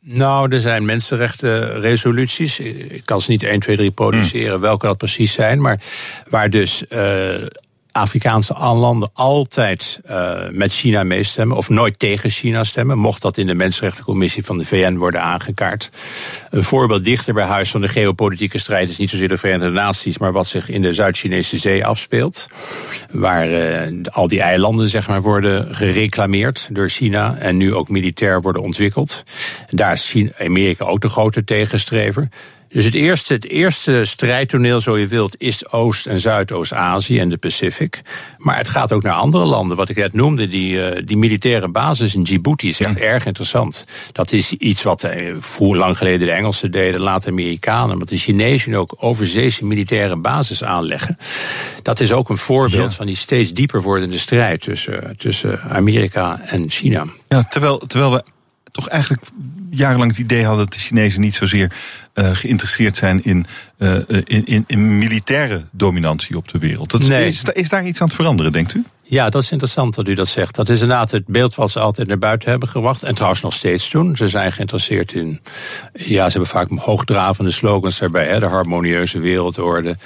Nou, 0.00 0.52
er 0.52 0.60
zijn 0.60 0.84
mensenrechtenresoluties. 0.84 2.58
Ik 2.60 3.02
kan 3.04 3.20
ze 3.20 3.30
niet 3.30 3.42
1, 3.42 3.60
2, 3.60 3.76
3 3.76 3.90
produceren, 3.90 4.54
mm. 4.54 4.60
welke 4.60 4.86
dat 4.86 4.96
precies 4.96 5.32
zijn. 5.32 5.60
Maar 5.60 5.80
waar 6.28 6.50
dus 6.50 6.84
uh, 6.88 7.46
Afrikaanse 7.92 8.54
landen 8.58 9.10
altijd 9.12 10.00
uh, 10.10 10.38
met 10.50 10.72
China 10.72 11.04
meestemmen, 11.04 11.56
of 11.56 11.68
nooit 11.68 11.98
tegen 11.98 12.30
China 12.30 12.64
stemmen, 12.64 12.98
mocht 12.98 13.22
dat 13.22 13.36
in 13.36 13.46
de 13.46 13.54
Mensenrechtencommissie 13.54 14.44
van 14.44 14.58
de 14.58 14.64
VN 14.64 14.94
worden 14.94 15.22
aangekaart. 15.22 15.90
Een 16.50 16.64
voorbeeld 16.64 17.04
dichter 17.04 17.34
bij 17.34 17.44
huis 17.44 17.70
van 17.70 17.80
de 17.80 17.88
geopolitieke 17.88 18.58
strijd 18.58 18.88
is 18.88 18.96
niet 18.96 19.10
zozeer 19.10 19.28
de 19.28 19.36
Verenigde 19.36 19.70
Naties, 19.70 20.18
maar 20.18 20.32
wat 20.32 20.46
zich 20.46 20.68
in 20.68 20.82
de 20.82 20.92
Zuid-Chinese 20.92 21.58
Zee 21.58 21.86
afspeelt. 21.86 22.46
Waar 23.10 23.50
uh, 23.50 24.04
al 24.10 24.28
die 24.28 24.40
eilanden 24.40 24.88
zeg 24.88 25.08
maar, 25.08 25.22
worden 25.22 25.74
gereclameerd 25.74 26.68
door 26.70 26.88
China 26.88 27.36
en 27.36 27.56
nu 27.56 27.74
ook 27.74 27.88
militair 27.88 28.40
worden 28.40 28.62
ontwikkeld. 28.62 29.22
Daar 29.70 29.92
is 29.92 30.10
China, 30.10 30.30
Amerika 30.38 30.84
ook 30.84 31.00
de 31.00 31.08
grote 31.08 31.44
tegenstrever. 31.44 32.28
Dus 32.72 32.84
het 32.84 32.94
eerste, 32.94 33.32
het 33.32 33.48
eerste 33.48 34.04
strijdtoneel, 34.04 34.80
zo 34.80 34.98
je 34.98 35.06
wilt, 35.06 35.34
is 35.38 35.70
Oost- 35.70 36.06
en 36.06 36.20
Zuidoost-Azië 36.20 37.18
en 37.18 37.28
de 37.28 37.36
Pacific. 37.36 38.00
Maar 38.38 38.56
het 38.56 38.68
gaat 38.68 38.92
ook 38.92 39.02
naar 39.02 39.12
andere 39.12 39.44
landen. 39.44 39.76
Wat 39.76 39.88
ik 39.88 39.96
net 39.96 40.12
noemde, 40.12 40.48
die, 40.48 40.76
uh, 40.76 41.02
die 41.04 41.16
militaire 41.16 41.68
basis 41.68 42.14
in 42.14 42.22
Djibouti 42.22 42.68
is 42.68 42.80
echt 42.80 42.96
erg 42.96 43.26
interessant. 43.26 43.84
Dat 44.12 44.32
is 44.32 44.52
iets 44.52 44.82
wat 44.82 45.04
uh, 45.04 45.36
voor 45.40 45.76
lang 45.76 45.96
geleden 45.96 46.26
de 46.26 46.32
Engelsen 46.32 46.70
deden, 46.70 47.00
later 47.00 47.30
Amerikanen. 47.30 47.98
Maar 47.98 48.06
de 48.06 48.18
Chinezen 48.18 48.74
ook 48.74 48.94
overzeese 48.98 49.64
militaire 49.64 50.16
basis 50.16 50.64
aanleggen. 50.64 51.18
Dat 51.82 52.00
is 52.00 52.12
ook 52.12 52.28
een 52.28 52.38
voorbeeld 52.38 52.90
ja. 52.90 52.96
van 52.96 53.06
die 53.06 53.16
steeds 53.16 53.52
dieper 53.52 53.82
wordende 53.82 54.18
strijd 54.18 54.60
tussen, 54.60 55.16
tussen 55.16 55.60
Amerika 55.60 56.40
en 56.40 56.70
China. 56.70 57.04
Ja, 57.28 57.42
terwijl, 57.42 57.78
terwijl 57.78 58.12
we 58.12 58.24
toch 58.70 58.88
eigenlijk 58.88 59.22
jarenlang 59.74 60.10
het 60.10 60.20
idee 60.20 60.44
hadden 60.44 60.64
dat 60.64 60.74
de 60.74 60.80
Chinezen 60.80 61.20
niet 61.20 61.34
zozeer 61.34 61.72
uh, 62.14 62.30
geïnteresseerd 62.36 62.96
zijn 62.96 63.24
in, 63.24 63.46
uh, 63.78 63.96
in, 64.24 64.44
in, 64.44 64.64
in, 64.66 64.98
militaire 64.98 65.62
dominantie 65.70 66.36
op 66.36 66.48
de 66.48 66.58
wereld. 66.58 66.90
Dat 66.90 67.06
nee. 67.06 67.26
is, 67.26 67.44
is, 67.52 67.68
daar 67.68 67.86
iets 67.86 68.00
aan 68.00 68.06
het 68.06 68.16
veranderen, 68.16 68.52
denkt 68.52 68.74
u? 68.74 68.84
Ja, 69.02 69.30
dat 69.30 69.42
is 69.42 69.50
interessant 69.50 69.94
dat 69.94 70.08
u 70.08 70.14
dat 70.14 70.28
zegt. 70.28 70.54
Dat 70.54 70.68
is 70.68 70.80
inderdaad 70.80 71.10
het 71.10 71.26
beeld 71.26 71.54
wat 71.54 71.70
ze 71.70 71.80
altijd 71.80 72.08
naar 72.08 72.18
buiten 72.18 72.50
hebben 72.50 72.68
gebracht. 72.68 73.02
En 73.02 73.14
trouwens 73.14 73.42
nog 73.42 73.52
steeds 73.52 73.90
doen. 73.90 74.16
Ze 74.16 74.28
zijn 74.28 74.52
geïnteresseerd 74.52 75.12
in. 75.12 75.40
Ja, 75.92 76.24
ze 76.24 76.30
hebben 76.30 76.50
vaak 76.50 76.68
hoogdravende 76.78 77.50
slogans 77.50 77.98
daarbij. 77.98 78.26
Hè, 78.26 78.40
de 78.40 78.46
harmonieuze 78.46 79.18
wereldorde. 79.18 79.96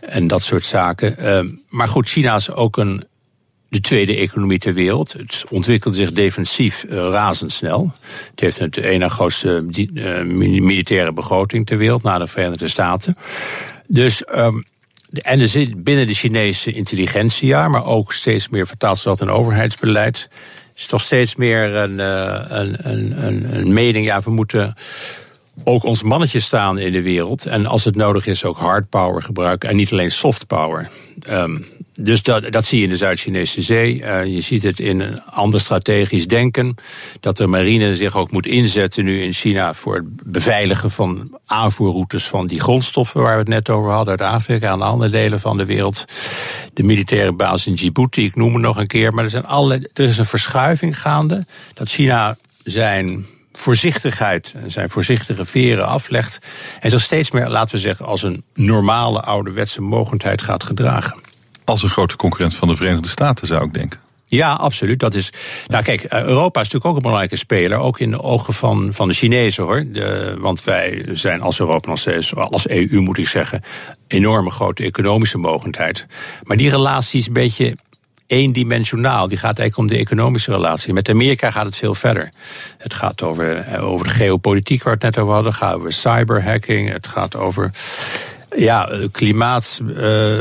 En 0.00 0.26
dat 0.26 0.42
soort 0.42 0.66
zaken. 0.66 1.16
Uh, 1.18 1.52
maar 1.68 1.88
goed, 1.88 2.08
China 2.08 2.36
is 2.36 2.50
ook 2.50 2.76
een 2.76 3.04
de 3.68 3.80
tweede 3.80 4.16
economie 4.16 4.58
ter 4.58 4.74
wereld. 4.74 5.12
Het 5.12 5.44
ontwikkelde 5.50 5.96
zich 5.96 6.12
defensief 6.12 6.84
uh, 6.84 6.90
razendsnel. 6.90 7.92
Het 8.30 8.40
heeft 8.40 8.58
het 8.58 8.76
ene 8.76 9.08
grootste 9.08 9.64
uh, 9.70 10.22
militaire 10.60 11.12
begroting 11.12 11.66
ter 11.66 11.76
wereld 11.76 12.02
na 12.02 12.18
de 12.18 12.26
Verenigde 12.26 12.68
Staten. 12.68 13.16
Dus 13.86 14.22
de, 15.10 15.22
en 15.22 15.40
er 15.40 15.48
zit 15.48 15.84
binnen 15.84 16.06
de 16.06 16.14
Chinese 16.14 16.70
intelligentsia, 16.70 17.68
maar 17.68 17.84
ook 17.84 18.12
steeds 18.12 18.48
meer 18.48 18.66
vertaald 18.66 19.02
dat 19.02 19.20
in 19.20 19.30
overheidsbeleid. 19.30 20.28
is 20.76 20.86
toch 20.86 21.02
steeds 21.02 21.36
meer 21.36 21.74
een, 21.74 21.98
een, 21.98 22.76
een, 22.90 23.56
een, 23.56 23.72
mening. 23.72 24.06
Ja, 24.06 24.20
we 24.20 24.30
moeten 24.30 24.74
ook 25.64 25.84
ons 25.84 26.02
mannetje 26.02 26.40
staan 26.40 26.78
in 26.78 26.92
de 26.92 27.02
wereld. 27.02 27.46
En 27.46 27.66
als 27.66 27.84
het 27.84 27.96
nodig 27.96 28.26
is, 28.26 28.44
ook 28.44 28.58
hard 28.58 28.88
power 28.88 29.22
gebruiken 29.22 29.68
en 29.68 29.76
niet 29.76 29.92
alleen 29.92 30.10
soft 30.10 30.46
power. 30.46 30.90
Um, 31.30 31.66
dus 32.00 32.22
dat, 32.22 32.52
dat 32.52 32.64
zie 32.64 32.78
je 32.78 32.84
in 32.84 32.90
de 32.90 32.96
Zuid-Chinese 32.96 33.62
Zee. 33.62 34.00
Uh, 34.00 34.24
je 34.24 34.40
ziet 34.40 34.62
het 34.62 34.80
in 34.80 35.00
een 35.00 35.22
ander 35.22 35.60
strategisch 35.60 36.26
denken. 36.26 36.74
Dat 37.20 37.36
de 37.36 37.46
marine 37.46 37.96
zich 37.96 38.16
ook 38.16 38.30
moet 38.30 38.46
inzetten 38.46 39.04
nu 39.04 39.22
in 39.22 39.32
China 39.32 39.74
voor 39.74 39.94
het 39.94 40.06
beveiligen 40.22 40.90
van 40.90 41.38
aanvoerroutes 41.46 42.26
van 42.26 42.46
die 42.46 42.60
grondstoffen 42.60 43.20
waar 43.20 43.32
we 43.32 43.38
het 43.38 43.48
net 43.48 43.70
over 43.70 43.90
hadden 43.90 44.18
uit 44.18 44.32
Afrika 44.32 44.72
en 44.72 44.82
andere 44.82 45.10
delen 45.10 45.40
van 45.40 45.56
de 45.56 45.64
wereld. 45.64 46.04
De 46.74 46.82
militaire 46.82 47.32
basis 47.32 47.66
in 47.66 47.74
Djibouti, 47.74 48.24
ik 48.24 48.36
noem 48.36 48.52
het 48.52 48.62
nog 48.62 48.76
een 48.76 48.86
keer. 48.86 49.14
Maar 49.14 49.24
er, 49.24 49.30
zijn 49.30 49.46
alle, 49.46 49.90
er 49.94 50.04
is 50.04 50.18
een 50.18 50.26
verschuiving 50.26 51.00
gaande. 51.00 51.46
Dat 51.74 51.88
China 51.88 52.36
zijn 52.64 53.26
voorzichtigheid 53.52 54.54
en 54.56 54.70
zijn 54.70 54.90
voorzichtige 54.90 55.44
veren 55.44 55.86
aflegt. 55.86 56.38
En 56.80 56.90
zich 56.90 57.02
steeds 57.02 57.30
meer, 57.30 57.48
laten 57.48 57.74
we 57.74 57.80
zeggen, 57.80 58.06
als 58.06 58.22
een 58.22 58.44
normale 58.54 59.20
ouderwetse 59.20 59.82
mogendheid 59.82 60.42
gaat 60.42 60.64
gedragen. 60.64 61.27
Als 61.68 61.82
een 61.82 61.88
grote 61.88 62.16
concurrent 62.16 62.54
van 62.54 62.68
de 62.68 62.76
Verenigde 62.76 63.08
Staten, 63.08 63.46
zou 63.46 63.64
ik 63.64 63.74
denken. 63.74 64.00
Ja, 64.26 64.52
absoluut. 64.52 65.00
Dat 65.00 65.14
is. 65.14 65.32
Nou, 65.66 65.84
kijk, 65.84 66.02
Europa 66.02 66.60
is 66.60 66.66
natuurlijk 66.66 66.84
ook 66.84 66.96
een 66.96 67.02
belangrijke 67.02 67.36
speler. 67.36 67.78
Ook 67.78 68.00
in 68.00 68.10
de 68.10 68.22
ogen 68.22 68.54
van, 68.54 68.88
van 68.92 69.08
de 69.08 69.14
Chinezen 69.14 69.64
hoor. 69.64 69.84
Want 70.38 70.64
wij 70.64 71.08
zijn 71.12 71.40
als 71.40 71.60
Europa 71.60 71.88
nog 71.88 71.98
steeds, 71.98 72.34
als 72.34 72.68
EU 72.68 73.00
moet 73.00 73.18
ik 73.18 73.28
zeggen, 73.28 73.62
enorme 74.06 74.50
grote 74.50 74.84
economische 74.84 75.38
mogendheid. 75.38 76.06
Maar 76.42 76.56
die 76.56 76.70
relatie 76.70 77.20
is 77.20 77.26
een 77.26 77.32
beetje 77.32 77.76
eendimensionaal. 78.26 79.28
Die 79.28 79.38
gaat 79.38 79.58
eigenlijk 79.58 79.90
om 79.90 79.96
de 79.96 80.02
economische 80.04 80.50
relatie. 80.50 80.92
Met 80.92 81.08
Amerika 81.08 81.50
gaat 81.50 81.66
het 81.66 81.76
veel 81.76 81.94
verder. 81.94 82.30
Het 82.78 82.94
gaat 82.94 83.22
over, 83.22 83.80
over 83.80 84.06
de 84.06 84.12
geopolitiek 84.12 84.82
waar 84.82 84.98
we 84.98 85.06
het 85.06 85.14
net 85.14 85.24
over 85.24 85.34
hadden. 85.34 85.52
Het 85.52 85.60
gaat 85.60 85.74
over 85.74 85.92
cyberhacking. 85.92 86.92
Het 86.92 87.06
gaat 87.06 87.36
over 87.36 87.70
ja, 88.56 88.90
klimaat, 89.12 89.80
uh, 89.82 90.38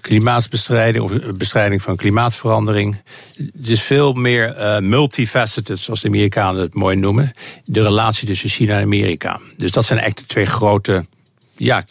klimaatbestrijding 0.00 1.04
of 1.04 1.12
bestrijding 1.34 1.82
van 1.82 1.96
klimaatverandering. 1.96 3.02
Het 3.36 3.68
is 3.68 3.82
veel 3.82 4.12
meer 4.12 4.56
uh, 4.58 4.78
multifaceted, 4.78 5.78
zoals 5.78 6.00
de 6.00 6.08
Amerikanen 6.08 6.60
het 6.60 6.74
mooi 6.74 6.96
noemen. 6.96 7.32
De 7.64 7.82
relatie 7.82 8.26
tussen 8.26 8.48
China 8.48 8.76
en 8.76 8.82
Amerika. 8.82 9.40
Dus 9.56 9.70
dat 9.70 9.84
zijn 9.84 9.98
eigenlijk 9.98 10.28
de 10.28 10.34
twee 10.34 10.46
grote 10.46 11.04
ja, 11.56 11.84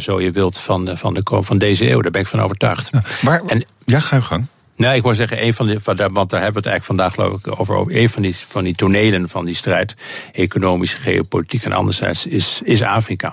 zo 0.00 0.20
je 0.20 0.30
wilt, 0.30 0.58
van, 0.58 0.90
van, 0.98 1.14
de, 1.14 1.22
van 1.24 1.58
deze 1.58 1.90
eeuw. 1.90 2.00
Daar 2.00 2.10
ben 2.10 2.20
ik 2.20 2.26
van 2.26 2.40
overtuigd. 2.40 2.88
Ja, 2.92 3.02
maar, 3.22 3.40
en, 3.46 3.64
ja 3.84 4.00
ga 4.00 4.16
je 4.16 4.22
gang. 4.22 4.46
Nee, 4.76 4.96
ik 4.96 5.02
wil 5.02 5.14
zeggen, 5.14 5.44
een 5.44 5.54
van 5.54 5.66
die, 5.66 5.78
want 5.82 5.98
daar 5.98 6.06
hebben 6.08 6.62
we 6.62 6.68
het 6.68 6.68
eigenlijk 6.68 6.84
vandaag 6.84 7.14
geloof 7.14 7.38
ik 7.38 7.60
over. 7.60 7.96
Een 7.96 8.08
van 8.08 8.22
die, 8.22 8.36
van 8.36 8.64
die 8.64 8.74
tonelen 8.74 9.28
van 9.28 9.44
die 9.44 9.54
strijd, 9.54 9.94
economische, 10.32 10.96
geopolitiek 10.96 11.62
en 11.62 11.72
anderzijds, 11.72 12.26
is, 12.26 12.60
is 12.64 12.82
Afrika. 12.82 13.32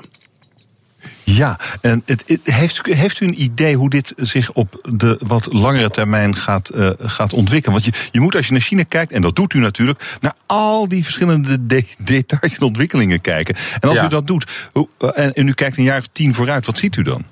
Ja, 1.36 1.59
en 1.82 2.01
het, 2.05 2.23
het, 2.27 2.39
heeft, 2.43 2.88
u, 2.88 2.93
heeft 2.93 3.19
u 3.19 3.25
een 3.25 3.41
idee 3.41 3.75
hoe 3.75 3.89
dit 3.89 4.13
zich 4.17 4.51
op 4.51 4.89
de 4.89 5.19
wat 5.25 5.53
langere 5.53 5.89
termijn 5.89 6.36
gaat, 6.36 6.71
uh, 6.75 6.89
gaat 6.99 7.34
ontwikkelen? 7.34 7.82
Want 7.82 7.95
je, 7.95 8.07
je 8.11 8.19
moet 8.19 8.36
als 8.36 8.45
je 8.47 8.51
naar 8.51 8.61
China 8.61 8.84
kijkt, 8.84 9.11
en 9.11 9.21
dat 9.21 9.36
doet 9.36 9.53
u 9.53 9.59
natuurlijk, 9.59 10.17
naar 10.21 10.36
al 10.45 10.88
die 10.88 11.03
verschillende 11.03 11.65
de, 11.65 11.86
details 11.97 12.55
en 12.55 12.61
ontwikkelingen 12.61 13.21
kijken. 13.21 13.55
En 13.80 13.89
als 13.89 13.97
ja. 13.97 14.05
u 14.05 14.07
dat 14.07 14.27
doet, 14.27 14.69
hoe, 14.71 14.89
en, 15.13 15.34
en 15.34 15.47
u 15.47 15.53
kijkt 15.53 15.77
een 15.77 15.84
jaar 15.84 15.99
of 15.99 16.07
tien 16.11 16.36
vooruit, 16.36 16.65
wat 16.65 16.77
ziet 16.77 16.95
u 16.95 17.03
dan? 17.03 17.25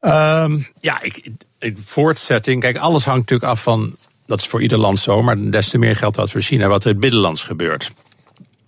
Um, 0.00 0.66
ja, 0.80 1.02
ik, 1.02 1.30
voortzetting. 1.74 2.60
Kijk, 2.60 2.76
alles 2.76 3.04
hangt 3.04 3.20
natuurlijk 3.20 3.50
af 3.50 3.62
van. 3.62 3.96
Dat 4.26 4.40
is 4.40 4.46
voor 4.46 4.62
ieder 4.62 4.78
land 4.78 4.98
zo, 4.98 5.22
maar 5.22 5.50
des 5.50 5.68
te 5.68 5.78
meer 5.78 5.96
geldt 5.96 6.16
dat 6.16 6.30
voor 6.30 6.40
China, 6.40 6.68
wat 6.68 6.84
er 6.84 6.98
binnenlands 6.98 7.42
gebeurt. 7.42 7.92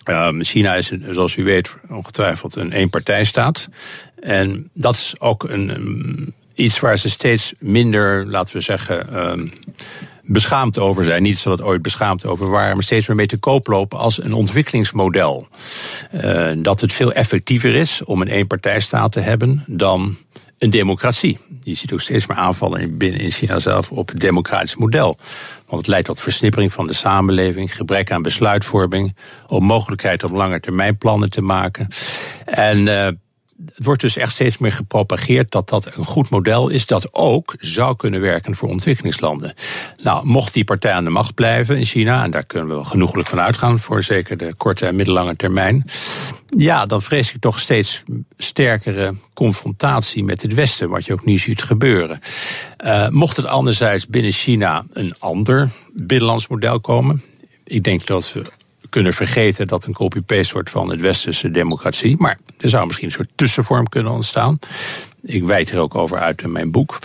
Um, 0.05 0.45
China 0.45 0.75
is, 0.75 0.93
zoals 1.11 1.37
u 1.37 1.45
weet, 1.45 1.75
ongetwijfeld 1.89 2.57
een 2.57 2.73
eenpartijstaat. 2.73 3.69
En 4.21 4.71
dat 4.75 4.95
is 4.95 5.15
ook 5.19 5.43
een, 5.45 6.35
iets 6.55 6.81
waar 6.81 6.99
ze 6.99 7.11
steeds 7.11 7.53
minder, 7.59 8.27
laten 8.27 8.57
we 8.57 8.61
zeggen, 8.61 9.29
um, 9.31 9.53
beschaamd 10.23 10.79
over 10.79 11.05
zijn. 11.05 11.23
Niet 11.23 11.43
dat 11.43 11.63
ooit 11.63 11.83
beschaamd 11.83 12.27
over 12.27 12.51
waren, 12.51 12.75
maar 12.75 12.83
steeds 12.83 13.07
meer 13.07 13.17
mee 13.17 13.27
te 13.27 13.37
koop 13.37 13.67
lopen 13.67 13.99
als 13.99 14.23
een 14.23 14.33
ontwikkelingsmodel. 14.33 15.49
Uh, 16.15 16.51
dat 16.57 16.81
het 16.81 16.93
veel 16.93 17.13
effectiever 17.13 17.75
is 17.75 18.05
om 18.05 18.21
een 18.21 18.29
eenpartijstaat 18.29 19.13
te 19.13 19.21
hebben 19.21 19.65
dan 19.67 20.17
een 20.63 20.71
democratie. 20.71 21.39
Je 21.63 21.75
ziet 21.75 21.93
ook 21.93 22.01
steeds 22.01 22.27
meer 22.27 22.37
aanvallen 22.37 22.97
binnen 22.99 23.21
in 23.21 23.31
China 23.31 23.59
zelf 23.59 23.91
op 23.91 24.09
het 24.09 24.21
democratisch 24.21 24.77
model. 24.77 25.17
Want 25.67 25.81
het 25.81 25.87
leidt 25.87 26.07
tot 26.07 26.21
versnippering 26.21 26.73
van 26.73 26.87
de 26.87 26.93
samenleving, 26.93 27.77
gebrek 27.77 28.11
aan 28.11 28.23
besluitvorming, 28.23 29.17
onmogelijkheid 29.47 30.25
om 30.25 30.35
plannen 30.99 31.31
te 31.31 31.41
maken. 31.41 31.89
En 32.45 32.79
uh, 32.79 33.09
het 33.75 33.85
wordt 33.85 34.01
dus 34.01 34.17
echt 34.17 34.33
steeds 34.33 34.59
meer 34.59 34.73
gepropageerd 34.73 35.51
dat 35.51 35.69
dat 35.69 35.97
een 35.97 36.05
goed 36.05 36.31
model 36.31 36.69
is 36.69 36.87
dat 36.87 37.09
ook 37.13 37.55
zou 37.59 37.97
kunnen 37.97 38.21
werken 38.21 38.57
voor 38.57 38.69
ontwikkelingslanden. 38.69 39.55
Nou, 40.03 40.27
mocht 40.27 40.55
die 40.55 40.65
partij 40.65 40.93
aan 40.93 41.05
de 41.05 41.11
macht 41.11 41.35
blijven 41.35 41.79
in 41.79 41.85
China, 41.85 42.25
en 42.25 42.31
daar 42.31 42.47
kunnen 42.47 42.79
we 42.79 42.85
genoeglijk 42.85 43.29
van 43.29 43.41
uitgaan 43.41 43.79
voor 43.79 44.03
zeker 44.03 44.37
de 44.37 44.55
korte 44.55 44.87
en 44.87 44.97
middellange 44.97 45.37
termijn, 45.37 45.85
ja, 46.57 46.87
dan 46.87 47.03
vrees 47.03 47.33
ik 47.33 47.41
toch 47.41 47.61
steeds 47.61 48.03
sterkere 48.39 49.15
confrontatie 49.35 50.25
met 50.25 50.43
het 50.43 50.55
Westen, 50.55 50.89
wat 50.89 51.05
je 51.05 51.13
ook 51.13 51.25
nu 51.25 51.39
ziet 51.39 51.63
gebeuren. 51.63 52.21
Uh, 52.85 53.09
mocht 53.09 53.37
het 53.37 53.47
anderzijds 53.47 54.07
binnen 54.07 54.33
China 54.33 54.85
een 54.93 55.15
ander 55.19 55.71
binnenlands 55.93 56.49
model 56.49 56.81
komen, 56.81 57.23
ik 57.65 57.83
denk 57.83 58.07
dat 58.07 58.33
we 58.33 58.43
kunnen 58.93 59.15
vergeten 59.15 59.67
dat 59.67 59.85
een 59.85 59.93
copy-paste 59.93 60.53
wordt 60.53 60.71
van 60.71 60.91
het 60.91 61.01
westerse 61.01 61.51
democratie. 61.51 62.17
Maar 62.19 62.39
er 62.59 62.69
zou 62.69 62.87
misschien 62.87 63.07
een 63.07 63.15
soort 63.15 63.31
tussenvorm 63.35 63.89
kunnen 63.89 64.13
ontstaan. 64.13 64.59
Ik 65.23 65.45
wijd 65.45 65.71
er 65.71 65.79
ook 65.79 65.95
over 65.95 66.19
uit 66.19 66.43
in 66.43 66.53
mijn 66.53 66.71
boek. 66.71 66.99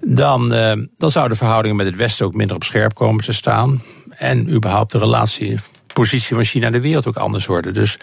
Dan, 0.00 0.54
uh, 0.54 0.72
dan 0.96 1.10
zouden 1.10 1.32
de 1.32 1.44
verhoudingen 1.44 1.76
met 1.76 1.86
het 1.86 1.96
Westen 1.96 2.26
ook 2.26 2.34
minder 2.34 2.56
op 2.56 2.64
scherp 2.64 2.94
komen 2.94 3.24
te 3.24 3.32
staan. 3.32 3.82
En 4.10 4.50
überhaupt 4.50 4.92
de 4.92 4.98
relatie, 4.98 5.58
positie 5.94 6.34
van 6.34 6.44
China 6.44 6.66
in 6.66 6.72
de 6.72 6.80
wereld 6.80 7.06
ook 7.06 7.16
anders 7.16 7.46
worden. 7.46 7.74
Dus, 7.74 7.96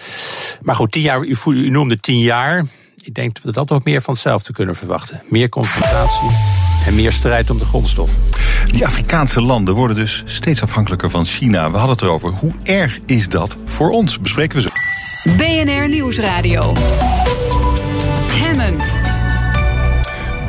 maar 0.62 0.76
goed, 0.76 0.92
tien 0.92 1.02
jaar, 1.02 1.24
u, 1.24 1.36
u 1.46 1.70
noemde 1.70 2.00
tien 2.00 2.20
jaar. 2.20 2.66
Ik 3.02 3.14
denk 3.14 3.34
dat 3.34 3.44
we 3.44 3.52
dat 3.52 3.70
nog 3.70 3.84
meer 3.84 4.02
van 4.02 4.14
hetzelfde 4.14 4.54
kunnen 4.54 4.76
verwachten. 4.76 5.22
Meer 5.30 5.50
confrontatie 5.50 6.75
en 6.86 6.96
meer 6.96 7.12
strijd 7.12 7.50
om 7.50 7.58
de 7.58 7.66
grondstof. 7.66 8.10
Die 8.66 8.86
Afrikaanse 8.86 9.42
landen 9.42 9.76
worden 9.76 9.98
dus 9.98 10.24
steeds 10.26 10.62
afhankelijker 10.62 11.10
van 11.10 11.26
China. 11.26 11.72
We 11.72 11.78
hadden 11.78 11.96
het 11.96 12.02
erover. 12.02 12.32
Hoe 12.32 12.54
erg 12.64 13.00
is 13.06 13.30
dat 13.30 13.58
voor 13.66 13.90
ons? 13.90 14.20
Bespreken 14.20 14.56
we 14.56 14.62
zo. 14.62 14.70
BNR 15.38 15.90
Nieuwsradio. 15.90 16.74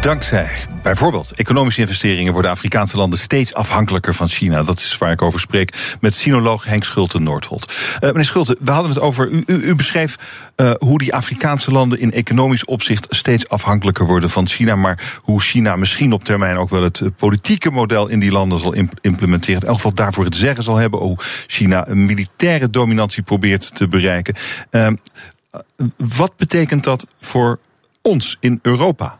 Dankzij 0.06 0.48
bijvoorbeeld 0.82 1.32
economische 1.32 1.80
investeringen 1.80 2.32
worden 2.32 2.50
Afrikaanse 2.50 2.96
landen 2.96 3.18
steeds 3.18 3.54
afhankelijker 3.54 4.14
van 4.14 4.28
China. 4.28 4.62
Dat 4.62 4.78
is 4.78 4.98
waar 4.98 5.12
ik 5.12 5.22
over 5.22 5.40
spreek 5.40 5.96
met 6.00 6.14
sinoloog 6.14 6.64
Henk 6.64 6.84
Schulte 6.84 7.18
Noordholt. 7.18 7.72
Uh, 7.94 8.00
meneer 8.00 8.24
Schulte, 8.24 8.56
we 8.60 8.70
hadden 8.70 8.90
het 8.90 9.00
over. 9.00 9.28
U, 9.28 9.42
u, 9.46 9.54
u 9.54 9.74
beschreef 9.74 10.16
uh, 10.56 10.70
hoe 10.78 10.98
die 10.98 11.14
Afrikaanse 11.14 11.70
landen 11.70 11.98
in 11.98 12.12
economisch 12.12 12.64
opzicht 12.64 13.06
steeds 13.08 13.48
afhankelijker 13.48 14.06
worden 14.06 14.30
van 14.30 14.48
China. 14.48 14.76
Maar 14.76 15.20
hoe 15.22 15.40
China 15.40 15.76
misschien 15.76 16.12
op 16.12 16.24
termijn 16.24 16.56
ook 16.56 16.70
wel 16.70 16.82
het 16.82 17.00
eh, 17.00 17.08
politieke 17.16 17.70
model 17.70 18.08
in 18.08 18.18
die 18.18 18.32
landen 18.32 18.58
zal 18.58 18.74
implementeren. 19.00 19.60
In 19.60 19.66
elk 19.66 19.76
geval 19.76 19.94
daarvoor 19.94 20.24
het 20.24 20.36
zeggen 20.36 20.64
zal 20.64 20.76
hebben. 20.76 21.00
Hoe 21.00 21.18
China 21.46 21.88
een 21.88 22.04
militaire 22.04 22.70
dominantie 22.70 23.22
probeert 23.22 23.74
te 23.74 23.88
bereiken. 23.88 24.34
Uh, 24.70 24.88
wat 25.96 26.36
betekent 26.36 26.84
dat 26.84 27.06
voor 27.20 27.58
ons 28.02 28.36
in 28.40 28.58
Europa? 28.62 29.18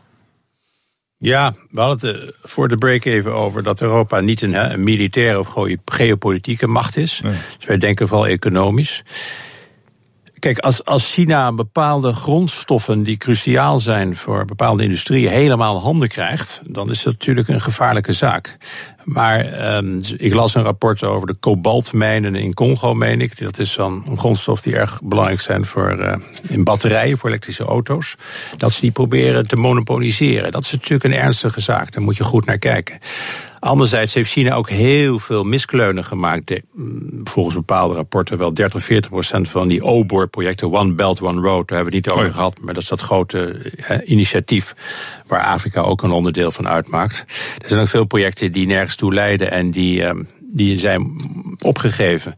Ja, 1.19 1.55
we 1.69 1.79
hadden 1.79 2.15
het 2.15 2.35
voor 2.41 2.67
de 2.67 2.75
break 2.75 3.05
even 3.05 3.33
over 3.33 3.63
dat 3.63 3.81
Europa 3.81 4.19
niet 4.19 4.41
een, 4.41 4.71
een 4.71 4.83
militaire 4.83 5.39
of 5.39 5.53
geopolitieke 5.85 6.67
macht 6.67 6.97
is. 6.97 7.19
Nee. 7.23 7.33
Dus 7.57 7.67
wij 7.67 7.77
denken 7.77 8.07
vooral 8.07 8.27
economisch. 8.27 9.03
Kijk, 10.47 10.59
als, 10.59 10.85
als 10.85 11.13
China 11.13 11.53
bepaalde 11.53 12.13
grondstoffen 12.13 13.03
die 13.03 13.17
cruciaal 13.17 13.79
zijn 13.79 14.15
voor 14.15 14.45
bepaalde 14.45 14.83
industrieën 14.83 15.31
helemaal 15.31 15.79
handen 15.79 16.07
krijgt, 16.07 16.61
dan 16.65 16.89
is 16.89 17.03
dat 17.03 17.13
natuurlijk 17.13 17.47
een 17.47 17.61
gevaarlijke 17.61 18.13
zaak. 18.13 18.57
Maar 19.03 19.75
um, 19.75 20.01
ik 20.17 20.33
las 20.33 20.55
een 20.55 20.63
rapport 20.63 21.03
over 21.03 21.27
de 21.27 21.35
kobaltmijnen 21.35 22.35
in 22.35 22.53
Congo, 22.53 22.93
meen 22.93 23.21
ik. 23.21 23.39
Dat 23.39 23.59
is 23.59 23.75
dan 23.75 24.03
een 24.07 24.17
grondstof 24.17 24.61
die 24.61 24.75
erg 24.75 24.99
belangrijk 25.03 25.41
zijn 25.41 25.65
voor 25.65 25.99
uh, 25.99 26.15
in 26.41 26.63
batterijen, 26.63 27.17
voor 27.17 27.29
elektrische 27.29 27.63
auto's. 27.63 28.15
Dat 28.57 28.71
ze 28.71 28.81
die 28.81 28.91
proberen 28.91 29.47
te 29.47 29.55
monopoliseren. 29.55 30.51
Dat 30.51 30.63
is 30.63 30.71
natuurlijk 30.71 31.03
een 31.03 31.13
ernstige 31.13 31.61
zaak. 31.61 31.91
Daar 31.91 32.03
moet 32.03 32.17
je 32.17 32.23
goed 32.23 32.45
naar 32.45 32.59
kijken. 32.59 32.99
Anderzijds 33.67 34.13
heeft 34.13 34.31
China 34.31 34.55
ook 34.55 34.69
heel 34.69 35.19
veel 35.19 35.43
miskleunen 35.43 36.05
gemaakt. 36.05 36.61
Mm, 36.73 37.21
volgens 37.23 37.55
bepaalde 37.55 37.95
rapporten 37.95 38.37
wel 38.37 38.53
30, 38.53 38.83
40 38.83 39.11
procent 39.11 39.49
van 39.49 39.67
die 39.67 39.83
OBOR-projecten, 39.83 40.71
One 40.71 40.93
Belt, 40.93 41.21
One 41.21 41.41
Road, 41.41 41.67
daar 41.67 41.77
hebben 41.77 41.93
we 41.93 41.97
het 41.97 42.07
niet 42.07 42.09
over 42.15 42.33
gehad. 42.33 42.59
Maar 42.61 42.73
dat 42.73 42.83
is 42.83 42.89
dat 42.89 43.01
grote 43.01 43.71
initiatief 44.05 44.75
waar 45.25 45.43
Afrika 45.43 45.81
ook 45.81 46.03
een 46.03 46.11
onderdeel 46.11 46.51
van 46.51 46.67
uitmaakt. 46.67 47.25
Er 47.57 47.67
zijn 47.67 47.81
ook 47.81 47.87
veel 47.87 48.05
projecten 48.05 48.51
die 48.51 48.67
nergens 48.67 48.95
toe 48.95 49.13
leiden 49.13 49.51
en 49.51 49.71
die, 49.71 50.01
uh, 50.01 50.11
die 50.39 50.79
zijn 50.79 51.21
opgegeven. 51.59 52.35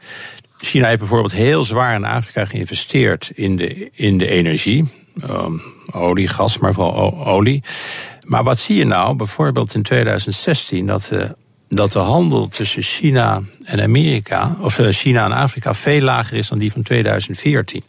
China 0.57 0.87
heeft 0.87 0.99
bijvoorbeeld 0.99 1.33
heel 1.33 1.65
zwaar 1.65 1.95
in 1.95 2.05
Afrika 2.05 2.45
geïnvesteerd 2.45 3.31
in 3.35 3.55
de, 3.55 3.89
in 3.91 4.17
de 4.17 4.27
energie. 4.27 4.85
Um, 5.29 5.61
olie, 5.91 6.27
gas, 6.27 6.57
maar 6.57 6.73
vooral 6.73 7.25
olie. 7.25 7.63
Maar 8.29 8.43
wat 8.43 8.59
zie 8.59 8.75
je 8.75 8.85
nou, 8.85 9.15
bijvoorbeeld 9.15 9.73
in 9.73 9.83
2016, 9.83 10.85
dat 10.85 11.05
de, 11.09 11.35
dat 11.67 11.91
de 11.91 11.99
handel 11.99 12.47
tussen 12.47 12.81
China 12.81 13.41
en 13.63 13.81
Amerika, 13.81 14.55
of 14.59 14.79
eh, 14.79 14.87
China 14.89 15.25
en 15.25 15.31
Afrika, 15.31 15.73
veel 15.73 16.01
lager 16.01 16.37
is 16.37 16.47
dan 16.47 16.59
die 16.59 16.71
van 16.71 16.81
2014. 16.81 17.83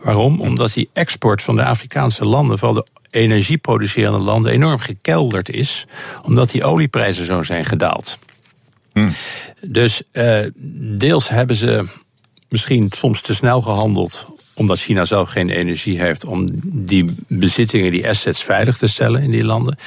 Waarom? 0.00 0.40
Omdat 0.40 0.72
die 0.72 0.88
export 0.92 1.42
van 1.42 1.56
de 1.56 1.64
Afrikaanse 1.64 2.24
landen, 2.24 2.58
vooral 2.58 2.76
de 2.82 2.86
energieproducerende 3.10 4.18
landen, 4.18 4.52
enorm 4.52 4.78
gekelderd 4.78 5.48
is, 5.50 5.86
omdat 6.22 6.50
die 6.50 6.64
olieprijzen 6.64 7.24
zo 7.24 7.42
zijn 7.42 7.64
gedaald. 7.64 8.18
Hmm. 8.92 9.10
Dus 9.60 10.02
uh, 10.12 10.38
deels 10.98 11.28
hebben 11.28 11.56
ze 11.56 11.84
misschien 12.48 12.86
soms 12.90 13.20
te 13.20 13.34
snel 13.34 13.62
gehandeld 13.62 14.33
omdat 14.54 14.80
China 14.80 15.04
zelf 15.04 15.30
geen 15.30 15.50
energie 15.50 16.00
heeft 16.00 16.24
om 16.24 16.48
die 16.62 17.14
bezittingen, 17.28 17.92
die 17.92 18.08
assets 18.08 18.42
veilig 18.42 18.76
te 18.76 18.86
stellen 18.86 19.22
in 19.22 19.30
die 19.30 19.44
landen. 19.44 19.78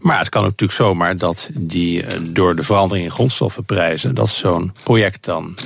Maar 0.00 0.18
het 0.18 0.28
kan 0.28 0.42
natuurlijk 0.42 0.72
zomaar 0.72 1.16
dat 1.16 1.50
die 1.52 2.02
eh, 2.02 2.20
door 2.22 2.56
de 2.56 2.62
verandering 2.62 3.06
in 3.06 3.12
grondstoffenprijzen, 3.12 4.14
dat 4.14 4.28
zo'n 4.28 4.72
project 4.82 5.24
dan 5.24 5.56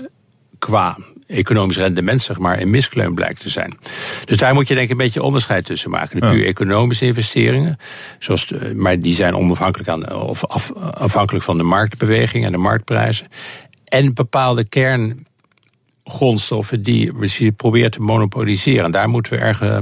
qua 0.58 0.98
economisch 1.26 1.76
rendement, 1.76 2.22
zeg 2.22 2.38
maar, 2.38 2.60
in 2.60 2.70
miskleun 2.70 3.14
blijkt 3.14 3.40
te 3.40 3.48
zijn. 3.48 3.78
Dus 4.24 4.36
daar 4.36 4.54
moet 4.54 4.68
je 4.68 4.74
denk 4.74 4.86
ik 4.86 4.92
een 4.92 4.96
beetje 4.96 5.22
onderscheid 5.22 5.64
tussen 5.64 5.90
maken. 5.90 6.20
De 6.20 6.26
puur 6.26 6.46
economische 6.46 7.06
investeringen, 7.06 7.78
zoals 8.18 8.46
de, 8.46 8.74
maar 8.74 9.00
die 9.00 9.14
zijn 9.14 9.36
onafhankelijk, 9.36 9.88
aan, 9.88 10.12
of 10.12 10.46
af, 10.46 10.72
afhankelijk 10.74 11.44
van 11.44 11.56
de 11.56 11.62
marktbeweging 11.62 12.44
en 12.44 12.52
de 12.52 12.58
marktprijzen. 12.58 13.26
En 13.84 14.14
bepaalde 14.14 14.64
kern 14.64 15.26
grondstoffen 16.10 16.82
die 16.82 17.12
we 17.12 17.52
proberen 17.52 17.90
te 17.90 18.00
monopoliseren. 18.00 18.90
Daar 18.90 19.08
moeten 19.08 19.32
we 19.32 19.38
erg 19.38 19.60
eh, 19.60 19.78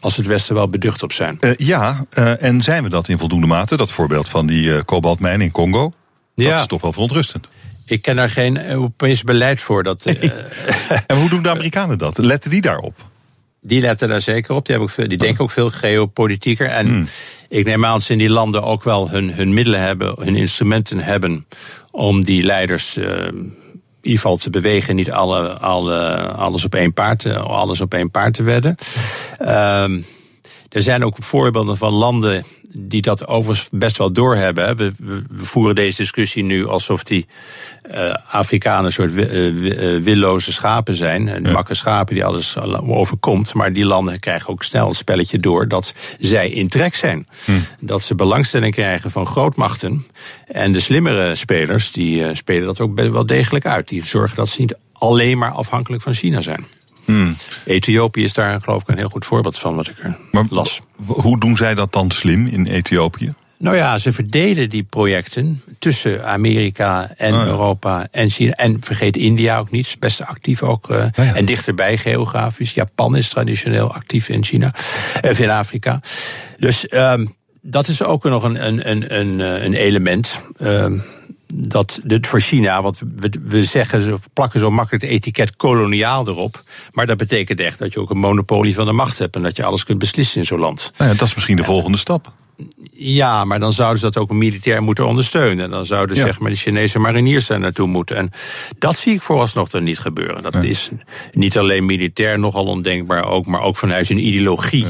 als 0.00 0.16
het 0.16 0.26
Westen 0.26 0.54
wel 0.54 0.68
beducht 0.68 1.02
op 1.02 1.12
zijn. 1.12 1.38
Uh, 1.40 1.50
ja, 1.56 2.04
uh, 2.18 2.42
en 2.42 2.62
zijn 2.62 2.82
we 2.82 2.88
dat 2.88 3.08
in 3.08 3.18
voldoende 3.18 3.46
mate? 3.46 3.76
Dat 3.76 3.90
voorbeeld 3.90 4.28
van 4.28 4.46
die 4.46 4.64
uh, 4.64 4.80
kobaltmijn 4.84 5.40
in 5.40 5.50
Congo? 5.50 5.90
Ja. 6.34 6.50
Dat 6.50 6.60
is 6.60 6.66
toch 6.66 6.80
wel 6.80 6.92
verontrustend. 6.92 7.46
Ik 7.86 8.02
ken 8.02 8.16
daar 8.16 8.30
geen 8.30 8.64
Europees 8.68 9.22
beleid 9.22 9.60
voor. 9.60 9.82
Dat, 9.82 10.04
en 11.06 11.16
hoe 11.16 11.28
doen 11.28 11.42
de 11.42 11.50
Amerikanen 11.50 11.98
dat? 11.98 12.18
Letten 12.18 12.50
die 12.50 12.60
daarop? 12.60 12.94
Die 13.60 13.80
letten 13.80 14.08
daar 14.08 14.20
zeker 14.20 14.54
op. 14.54 14.66
Die, 14.66 14.74
hebben 14.74 14.88
ook 14.88 14.94
veel, 14.94 15.08
die 15.08 15.18
denken 15.18 15.44
ook 15.44 15.50
veel 15.50 15.70
geopolitieker. 15.70 16.66
En 16.66 16.86
hmm. 16.86 17.06
ik 17.48 17.64
neem 17.64 17.84
aan 17.84 17.92
dat 17.92 18.02
ze 18.02 18.12
in 18.12 18.18
die 18.18 18.30
landen 18.30 18.62
ook 18.62 18.84
wel 18.84 19.10
hun, 19.10 19.34
hun 19.34 19.54
middelen 19.54 19.80
hebben, 19.80 20.14
hun 20.18 20.36
instrumenten 20.36 20.98
hebben 20.98 21.46
om 21.90 22.24
die 22.24 22.42
leiders 22.42 22.98
geval 24.10 24.36
te 24.36 24.50
bewegen, 24.50 24.96
niet 24.96 25.10
alle, 25.10 25.58
alle, 25.58 26.28
alles, 26.28 26.64
op 26.64 26.74
één 26.74 26.92
paard, 26.92 27.26
alles 27.36 27.80
op 27.80 27.94
één 27.94 28.10
paard 28.10 28.34
te 28.34 28.42
wedden. 28.42 28.76
Um, 29.40 30.06
er 30.68 30.82
zijn 30.82 31.04
ook 31.04 31.16
voorbeelden 31.18 31.76
van 31.76 31.92
landen 31.92 32.44
die 32.74 33.02
dat 33.02 33.26
overigens 33.26 33.68
best 33.72 33.98
wel 33.98 34.12
doorhebben. 34.12 34.76
We, 34.76 34.92
we, 34.98 35.22
voeren 35.30 35.74
deze 35.74 35.96
discussie 35.96 36.44
nu 36.44 36.66
alsof 36.66 37.04
die 37.04 37.26
uh, 37.90 38.14
Afrikanen 38.30 38.84
een 38.84 38.92
soort 38.92 39.12
uh, 39.12 40.02
willoze 40.02 40.52
schapen 40.52 40.96
zijn. 40.96 41.24
Ja. 41.26 41.50
Makke 41.52 41.74
schapen 41.74 42.14
die 42.14 42.24
alles 42.24 42.58
overkomt. 42.86 43.54
Maar 43.54 43.72
die 43.72 43.84
landen 43.84 44.20
krijgen 44.20 44.48
ook 44.48 44.62
snel 44.62 44.88
het 44.88 44.96
spelletje 44.96 45.38
door 45.38 45.68
dat 45.68 45.94
zij 46.18 46.50
in 46.50 46.68
trek 46.68 46.94
zijn. 46.94 47.26
Hm. 47.44 47.52
Dat 47.80 48.02
ze 48.02 48.14
belangstelling 48.14 48.74
krijgen 48.74 49.10
van 49.10 49.26
grootmachten. 49.26 50.06
En 50.46 50.72
de 50.72 50.80
slimmere 50.80 51.34
spelers 51.34 51.92
die 51.92 52.34
spelen 52.34 52.66
dat 52.66 52.80
ook 52.80 53.00
wel 53.00 53.26
degelijk 53.26 53.66
uit. 53.66 53.88
Die 53.88 54.06
zorgen 54.06 54.36
dat 54.36 54.48
ze 54.48 54.60
niet 54.60 54.76
alleen 54.92 55.38
maar 55.38 55.50
afhankelijk 55.50 56.02
van 56.02 56.14
China 56.14 56.40
zijn. 56.40 56.66
Hmm. 57.04 57.36
Ethiopië 57.64 58.22
is 58.22 58.32
daar 58.32 58.60
geloof 58.60 58.82
ik 58.82 58.88
een 58.88 58.98
heel 58.98 59.08
goed 59.08 59.24
voorbeeld 59.24 59.58
van 59.58 59.74
wat 59.74 59.88
ik 59.88 59.98
er 59.98 60.16
maar 60.30 60.44
las. 60.50 60.80
Hoe 61.06 61.40
doen 61.40 61.56
zij 61.56 61.74
dat 61.74 61.92
dan 61.92 62.10
slim 62.10 62.46
in 62.46 62.66
Ethiopië? 62.66 63.30
Nou 63.62 63.76
ja, 63.76 63.98
ze 63.98 64.12
verdelen 64.12 64.70
die 64.70 64.82
projecten 64.82 65.62
tussen 65.78 66.24
Amerika 66.24 67.12
en 67.16 67.34
oh 67.34 67.44
Europa 67.44 68.08
en 68.10 68.30
China. 68.30 68.52
En 68.52 68.76
vergeet 68.80 69.16
India 69.16 69.58
ook 69.58 69.70
niet, 69.70 69.96
best 69.98 70.22
actief 70.22 70.62
ook. 70.62 70.90
Uh, 70.90 71.04
ja. 71.12 71.34
En 71.34 71.44
dichterbij 71.44 71.98
geografisch. 71.98 72.74
Japan 72.74 73.16
is 73.16 73.28
traditioneel 73.28 73.92
actief 73.92 74.28
in 74.28 74.44
China, 74.44 74.74
of 75.30 75.38
in 75.38 75.50
Afrika. 75.50 76.00
Dus 76.58 76.92
um, 76.92 77.34
dat 77.60 77.88
is 77.88 78.02
ook 78.02 78.24
nog 78.24 78.42
een, 78.42 78.66
een, 78.66 78.90
een, 78.90 79.18
een, 79.18 79.38
een 79.64 79.74
element. 79.74 80.40
Um, 80.60 81.02
dat 81.52 82.00
dit 82.04 82.26
voor 82.26 82.40
China, 82.40 82.82
want 82.82 83.02
we, 83.16 83.32
we 83.44 83.64
zeggen, 83.64 84.02
ze 84.02 84.16
plakken 84.32 84.60
zo 84.60 84.70
makkelijk 84.70 85.02
het 85.02 85.12
etiket 85.12 85.56
koloniaal 85.56 86.28
erop. 86.28 86.62
Maar 86.92 87.06
dat 87.06 87.16
betekent 87.16 87.60
echt 87.60 87.78
dat 87.78 87.92
je 87.92 88.00
ook 88.00 88.10
een 88.10 88.18
monopolie 88.18 88.74
van 88.74 88.86
de 88.86 88.92
macht 88.92 89.18
hebt 89.18 89.36
en 89.36 89.42
dat 89.42 89.56
je 89.56 89.64
alles 89.64 89.84
kunt 89.84 89.98
beslissen 89.98 90.40
in 90.40 90.46
zo'n 90.46 90.58
land. 90.58 90.92
Nou 90.96 91.10
ja, 91.10 91.16
dat 91.16 91.28
is 91.28 91.34
misschien 91.34 91.56
de 91.56 91.64
volgende 91.64 91.98
stap. 91.98 92.32
Ja, 92.92 93.44
maar 93.44 93.60
dan 93.60 93.72
zouden 93.72 93.98
ze 93.98 94.10
dat 94.10 94.16
ook 94.16 94.30
militair 94.30 94.82
moeten 94.82 95.06
ondersteunen. 95.06 95.70
Dan 95.70 95.86
zouden 95.86 96.16
Ja. 96.16 96.22
zeg 96.24 96.40
maar 96.40 96.50
de 96.50 96.56
Chinese 96.56 96.98
mariniers 96.98 97.46
daar 97.46 97.60
naartoe 97.60 97.86
moeten. 97.86 98.16
En 98.16 98.30
dat 98.78 98.96
zie 98.96 99.14
ik 99.14 99.22
vooralsnog 99.22 99.72
er 99.72 99.82
niet 99.82 99.98
gebeuren. 99.98 100.42
Dat 100.42 100.62
is 100.62 100.90
niet 101.32 101.58
alleen 101.58 101.84
militair 101.84 102.38
nogal 102.38 102.66
ondenkbaar, 102.66 103.24
ook, 103.24 103.46
maar 103.46 103.60
ook 103.60 103.76
vanuit 103.76 104.10
een 104.10 104.26
ideologie. 104.26 104.86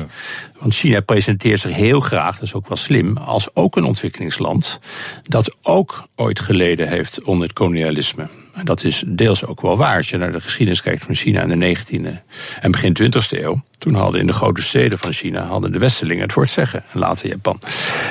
Want 0.58 0.74
China 0.74 1.00
presenteert 1.00 1.60
zich 1.60 1.72
heel 1.72 2.00
graag, 2.00 2.34
dat 2.34 2.42
is 2.42 2.54
ook 2.54 2.68
wel 2.68 2.76
slim, 2.76 3.16
als 3.16 3.48
ook 3.54 3.76
een 3.76 3.86
ontwikkelingsland 3.86 4.80
dat 5.22 5.56
ook 5.62 6.06
ooit 6.14 6.40
geleden 6.40 6.88
heeft 6.88 7.22
onder 7.22 7.46
het 7.46 7.56
kolonialisme. 7.56 8.28
En 8.54 8.64
dat 8.64 8.84
is 8.84 9.02
deels 9.06 9.44
ook 9.46 9.60
wel 9.60 9.76
waar. 9.76 9.96
Als 9.96 10.08
je 10.08 10.16
naar 10.16 10.32
de 10.32 10.40
geschiedenis 10.40 10.82
kijkt 10.82 11.04
van 11.04 11.14
China 11.14 11.42
in 11.42 11.58
de 11.58 11.76
19e 11.76 12.20
en 12.60 12.70
begin 12.70 12.96
20e 13.02 13.38
eeuw. 13.42 13.62
Toen 13.82 13.94
hadden 13.94 14.20
in 14.20 14.26
de 14.26 14.32
grote 14.32 14.62
steden 14.62 14.98
van 14.98 15.12
China 15.12 15.46
hadden 15.46 15.72
de 15.72 15.78
Westelingen 15.78 16.22
het 16.22 16.32
voor 16.32 16.42
het 16.42 16.52
zeggen. 16.52 16.84
En 16.92 16.98
later 16.98 17.28
Japan. 17.28 17.58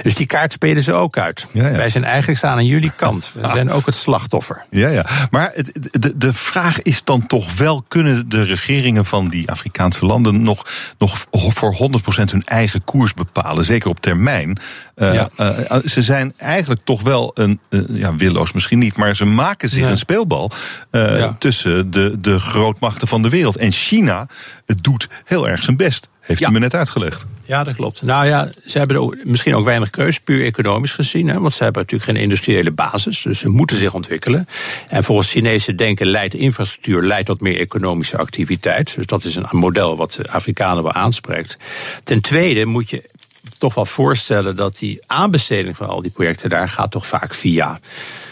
Dus 0.03 0.15
die 0.15 0.26
kaart 0.26 0.53
spelen 0.53 0.84
ze 0.84 0.93
ook 0.93 1.17
uit. 1.17 1.47
Wij 1.51 1.89
zijn 1.89 2.03
eigenlijk 2.03 2.38
staan 2.38 2.57
aan 2.57 2.65
jullie 2.65 2.91
kant. 2.95 3.32
We 3.34 3.49
zijn 3.53 3.72
ook 3.72 3.86
het 3.86 3.95
slachtoffer. 3.95 4.65
Ja, 4.69 4.88
ja. 4.89 5.05
Maar 5.30 5.51
het, 5.53 5.72
de, 5.91 6.17
de 6.17 6.34
vraag 6.34 6.82
is 6.82 7.03
dan 7.03 7.28
toch 7.28 7.55
wel: 7.57 7.84
kunnen 7.88 8.30
de 8.30 8.43
regeringen 8.43 9.05
van 9.05 9.30
die 9.30 9.49
Afrikaanse 9.51 10.05
landen 10.05 10.43
nog, 10.43 10.65
nog 10.97 11.26
voor 11.30 11.76
100% 11.76 12.24
hun 12.32 12.43
eigen 12.45 12.84
koers 12.84 13.13
bepalen? 13.13 13.65
Zeker 13.65 13.89
op 13.89 13.99
termijn. 13.99 14.59
Eh, 14.95 15.13
Ja. 15.13 15.30
eh, 15.36 15.78
ze 15.86 16.01
zijn 16.01 16.34
eigenlijk 16.38 16.82
toch 16.84 17.01
wel 17.01 17.32
een, 17.34 17.59
eh, 17.69 17.80
ja, 17.89 18.15
willoos 18.15 18.51
misschien 18.51 18.80
niet, 18.80 18.95
maar 18.97 19.15
ze 19.15 19.26
maken 19.26 19.69
zich 19.69 19.84
een 19.89 19.97
speelbal 19.97 20.51
eh, 20.91 21.32
tussen 21.39 21.91
de, 21.91 22.15
de 22.19 22.39
grootmachten 22.39 23.07
van 23.07 23.22
de 23.22 23.30
wereld. 23.30 23.57
En 23.57 23.72
China 23.72 24.28
het 24.65 24.84
doet 24.84 25.09
heel 25.26 25.47
erg 25.49 25.61
zijn 25.64 25.78
best. 25.78 26.09
Heeft 26.22 26.39
Ja. 26.39 26.49
u 26.49 26.51
me 26.51 26.59
net 26.59 26.76
uitgelegd. 26.76 27.26
Ja, 27.45 27.64
dat 27.64 27.76
klopt. 27.76 28.01
Nou 28.01 28.26
ja, 28.26 28.49
ze 28.66 28.78
hebben 28.78 28.97
ook 28.97 29.16
misschien 29.24 29.55
ook 29.55 29.66
weinig 29.66 29.89
keus, 29.89 30.20
puur 30.20 30.45
economisch 30.45 30.91
gezien. 30.93 31.28
Hè, 31.28 31.39
want 31.39 31.53
ze 31.53 31.64
hebben 31.64 31.82
natuurlijk 31.82 32.12
geen 32.12 32.22
industriële 32.24 32.72
basis. 32.72 33.22
Dus 33.22 33.39
ze 33.39 33.49
moeten 33.49 33.78
zich 33.78 33.93
ontwikkelen. 33.93 34.47
En 34.89 35.03
volgens 35.03 35.32
Chinese 35.32 35.76
denken 35.76 36.07
leidt 36.07 36.34
infrastructuur 36.34 37.01
leidt 37.03 37.26
tot 37.26 37.41
meer 37.41 37.59
economische 37.59 38.18
activiteit. 38.18 38.95
Dus 38.95 39.05
dat 39.05 39.24
is 39.24 39.36
een 39.36 39.45
model 39.51 39.97
wat 39.97 40.12
de 40.12 40.32
Afrikanen 40.32 40.84
wel 40.84 40.93
aanspreekt. 40.93 41.57
Ten 42.03 42.22
tweede 42.22 42.66
moet 42.66 42.89
je 42.89 43.09
toch 43.57 43.74
wel 43.74 43.86
voorstellen 43.86 44.55
dat 44.55 44.78
die 44.78 44.99
aanbesteding 45.07 45.78
van 45.78 45.88
al 45.88 46.01
die 46.01 46.12
projecten 46.12 46.49
daar 46.49 46.70
gaat 46.70 46.91
toch 46.91 47.07
vaak 47.07 47.34
via. 47.34 47.80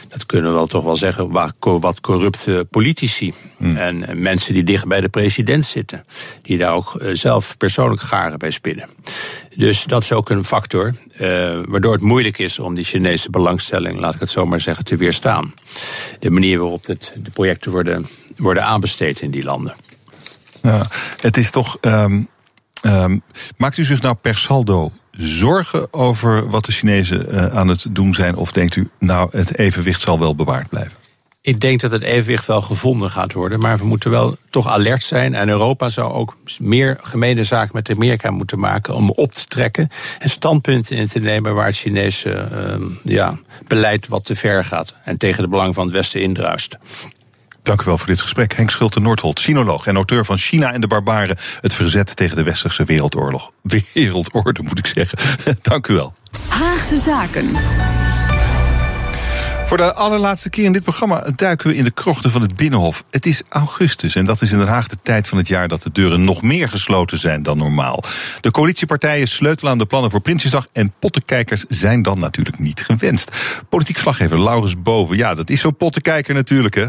Dat 0.10 0.26
kunnen 0.26 0.52
we 0.52 0.58
wel 0.58 0.68
toch 0.68 0.84
wel 0.84 0.98
zeggen, 0.98 1.32
wat 1.60 2.02
corrupte 2.02 2.68
politici. 2.70 3.34
En 3.60 4.08
eh, 4.08 4.16
mensen 4.16 4.54
die 4.54 4.64
dicht 4.64 4.88
bij 4.88 5.02
de 5.02 5.10
president 5.10 5.66
zitten. 5.66 6.06
Die 6.42 6.58
daar 6.58 6.74
ook 6.74 6.96
eh, 6.96 7.10
zelf 7.16 7.58
persoonlijk 7.58 8.02
garen 8.02 8.40
bij 8.40 8.52
spinnen. 8.52 8.90
Dus 9.56 9.84
dat 9.84 10.04
is 10.04 10.12
ook 10.12 10.30
een 10.30 10.46
factor. 10.46 10.94
eh, 11.18 11.60
waardoor 11.68 11.92
het 11.92 12.02
moeilijk 12.02 12.38
is 12.38 12.60
om 12.60 12.76
die 12.76 12.86
Chinese 12.86 13.30
belangstelling, 13.30 14.00
laat 14.00 14.14
ik 14.14 14.20
het 14.20 14.30
zo 14.30 14.46
maar 14.46 14.60
zeggen, 14.60 14.86
te 14.86 14.96
weerstaan. 14.96 15.54
De 16.20 16.30
manier 16.30 16.60
waarop 16.60 16.86
het, 16.86 17.14
de 17.16 17.32
projecten 17.32 17.72
worden, 17.72 18.08
worden 18.38 18.64
aanbesteed 18.64 19.22
in 19.22 19.32
die 19.32 19.44
landen. 19.44 19.76
Ja, 20.62 20.86
het 21.20 21.38
is 21.38 21.52
toch. 21.52 21.78
ehm, 21.82 22.22
ehm, 22.82 23.18
maakt 23.58 23.78
u 23.78 23.84
zich 23.84 24.02
nou 24.02 24.16
per 24.22 24.38
saldo 24.38 24.92
zorgen 25.20 25.94
over 25.94 26.50
wat 26.50 26.66
de 26.66 26.72
Chinezen 26.72 27.32
eh, 27.32 27.58
aan 27.58 27.68
het 27.68 27.86
doen 27.90 28.14
zijn? 28.14 28.36
Of 28.36 28.52
denkt 28.52 28.76
u, 28.76 28.90
nou, 29.00 29.30
het 29.32 29.58
evenwicht 29.58 30.02
zal 30.02 30.20
wel 30.20 30.36
bewaard 30.36 30.70
blijven? 30.70 30.94
Ik 31.42 31.60
denk 31.60 31.82
dat 31.82 31.92
het 31.92 32.02
evenwicht 32.02 32.46
wel 32.46 32.62
gevonden 32.62 33.12
gaat 33.12 33.34
worden. 33.34 33.60
Maar 33.60 33.78
we 33.78 33.86
moeten 33.86 34.12
wel 34.12 34.36
toch 34.50 34.68
alert 34.68 35.04
zijn. 35.04 35.34
En 35.36 35.50
Europa 35.50 35.90
zou 35.90 36.14
ook 36.14 36.38
meer 36.60 36.98
gemene 37.02 37.44
zaken 37.44 37.72
met 37.74 37.90
Amerika 37.90 38.32
moeten 38.32 38.60
maken. 38.60 38.96
om 38.96 39.10
op 39.10 39.32
te 39.32 39.46
trekken 39.46 39.90
en 40.20 40.30
standpunten 40.30 40.96
in 40.96 41.08
te 41.08 41.20
nemen 41.20 41.54
waar 41.54 41.66
het 41.66 41.78
Chinese 41.78 42.30
ehm, 42.30 42.84
ja, 43.04 43.40
beleid 43.68 44.08
wat 44.08 44.26
te 44.26 44.36
ver 44.36 44.66
gaat. 44.66 44.94
En 45.04 45.18
tegen 45.18 45.44
de 45.44 45.50
belangen 45.50 45.74
van 45.74 45.84
het 45.84 45.94
Westen 45.94 46.22
indruist. 46.22 46.78
Dank 47.64 47.82
u 47.82 47.86
wel 47.86 47.98
voor 47.98 48.08
dit 48.08 48.22
gesprek. 48.22 48.56
Henk 48.56 48.70
Schulte 48.70 49.00
Noordholt, 49.00 49.40
sinoloog 49.40 49.88
en 49.88 49.96
auteur 49.96 50.26
van 50.26 50.38
China 50.38 50.74
en 50.74 50.82
de 50.82 50.88
Barbaren. 50.88 51.38
Het 51.62 51.74
verzet 51.74 52.16
tegen 52.16 52.36
de 52.36 52.44
westerse 52.44 52.84
wereldoorlog. 52.84 53.52
Wereldorde, 53.62 54.62
moet 54.62 54.80
ik 54.80 54.88
zeggen. 54.88 55.18
Dank 55.62 55.88
u 55.88 55.94
wel. 55.94 56.14
Haagse 56.48 56.98
Zaken. 56.98 57.50
Voor 59.70 59.78
de 59.78 59.94
allerlaatste 59.94 60.50
keer 60.50 60.64
in 60.64 60.72
dit 60.72 60.84
programma 60.84 61.24
duiken 61.36 61.68
we 61.68 61.76
in 61.76 61.84
de 61.84 61.92
krochten 61.92 62.32
van 62.32 62.42
het 62.42 62.56
Binnenhof. 62.56 63.04
Het 63.12 63.26
is 63.26 63.42
augustus 63.50 64.16
en 64.16 64.26
dat 64.26 64.42
is 64.42 64.52
in 64.52 64.58
Den 64.58 64.68
Haag 64.68 64.88
de 64.88 64.98
tijd 65.02 65.28
van 65.28 65.38
het 65.38 65.48
jaar 65.48 65.68
dat 65.68 65.82
de 65.82 65.92
deuren 65.92 66.24
nog 66.24 66.42
meer 66.42 66.70
gesloten 66.70 67.18
zijn 67.18 67.44
dan 67.44 67.58
normaal. 67.58 68.04
De 68.42 68.52
coalitiepartijen 68.52 69.28
sleutelen 69.28 69.72
aan 69.72 69.78
de 69.78 69.86
plannen 69.86 70.12
voor 70.12 70.22
Prinsjesdag 70.22 70.68
en 70.72 70.94
pottenkijkers 71.00 71.66
zijn 71.68 72.02
dan 72.02 72.20
natuurlijk 72.20 72.60
niet 72.60 72.82
gewenst. 72.82 73.32
Politiek 73.70 73.98
slaggever 73.98 74.44
Laurens 74.44 74.82
Boven, 74.82 75.18
ja, 75.18 75.36
dat 75.36 75.50
is 75.50 75.62
zo'n 75.62 75.76
pottenkijker 75.76 76.34
natuurlijk, 76.34 76.76
hè? 76.76 76.86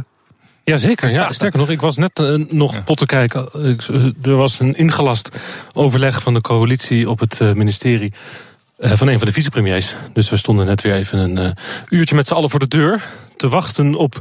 Jazeker, 0.65 1.11
ja. 1.11 1.33
Sterker 1.33 1.59
nog, 1.59 1.71
ik 1.71 1.81
was 1.81 1.97
net 1.97 2.19
eh, 2.19 2.35
nog 2.49 2.85
potten 2.85 3.07
kijken. 3.07 3.49
Eh, 3.53 4.27
er 4.31 4.37
was 4.37 4.61
een 4.61 4.75
ingelast 4.75 5.29
overleg 5.73 6.23
van 6.23 6.35
de 6.35 6.41
coalitie 6.41 7.11
op 7.11 7.19
het 7.19 7.41
eh, 7.41 7.53
ministerie. 7.53 8.13
van 8.79 9.09
een 9.09 9.19
van 9.19 9.27
de 9.27 9.33
vicepremiers. 9.33 9.95
Dus 10.13 10.31
we 10.31 10.37
stonden 10.37 10.67
net 10.67 10.83
weer 10.83 10.95
even 10.95 11.19
een 11.19 11.55
uurtje 11.89 12.15
met 12.15 12.27
z'n 12.27 12.35
allen 12.35 12.51
voor 12.51 12.59
de 12.59 12.69
deur. 12.69 13.03
Te 13.37 13.49
wachten 13.49 13.95
op. 13.95 14.19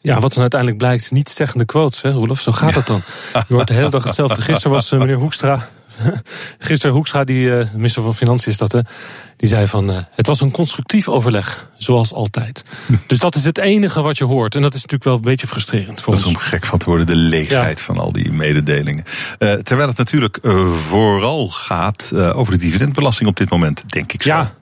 Ja, 0.00 0.20
wat 0.20 0.32
dan 0.32 0.40
uiteindelijk 0.40 0.80
blijkt, 0.80 1.10
niet 1.10 1.28
zeggende 1.28 1.64
quotes, 1.64 2.02
hè, 2.02 2.10
Roelof? 2.10 2.40
Zo 2.40 2.52
gaat 2.52 2.74
het 2.74 2.86
dan. 2.86 3.02
Je 3.48 3.54
hoort 3.54 3.68
de 3.68 3.74
hele 3.74 3.90
dag 3.90 4.04
hetzelfde. 4.04 4.42
Gisteren 4.42 4.70
was 4.72 4.90
meneer 4.90 5.16
Hoekstra. 5.16 5.68
Gisteren 6.58 6.94
Hoekstra, 6.94 7.24
die 7.24 7.58
eh, 7.58 7.66
minister 7.72 8.02
van 8.02 8.14
Financiën 8.14 8.52
is 8.52 8.58
dat, 8.58 8.72
hè? 8.72 8.80
Die 9.36 9.48
zei 9.48 9.66
van, 9.66 9.90
eh, 9.90 9.98
het 10.10 10.26
was 10.26 10.40
een 10.40 10.50
constructief 10.50 11.08
overleg, 11.08 11.68
zoals 11.76 12.12
altijd. 12.12 12.64
dus 13.06 13.18
dat 13.18 13.34
is 13.34 13.44
het 13.44 13.58
enige 13.58 14.02
wat 14.02 14.18
je 14.18 14.24
hoort. 14.24 14.54
En 14.54 14.62
dat 14.62 14.74
is 14.74 14.80
natuurlijk 14.80 15.04
wel 15.04 15.14
een 15.14 15.20
beetje 15.20 15.46
frustrerend 15.46 16.00
voor 16.00 16.14
Dat 16.14 16.22
is 16.22 16.28
om 16.28 16.36
gek 16.36 16.64
van 16.64 16.78
te 16.78 16.84
worden, 16.84 17.06
de 17.06 17.16
leegheid 17.16 17.80
van 17.80 17.98
al 17.98 18.12
die 18.12 18.32
mededelingen. 18.32 19.04
Eh, 19.38 19.52
terwijl 19.52 19.88
het 19.88 19.98
natuurlijk 19.98 20.38
vooral 20.76 21.48
gaat 21.48 22.12
over 22.14 22.52
de 22.52 22.58
dividendbelasting 22.58 23.28
op 23.28 23.36
dit 23.36 23.50
moment, 23.50 23.82
denk 23.86 24.12
ik 24.12 24.22
zo. 24.22 24.28
Ja. 24.28 24.52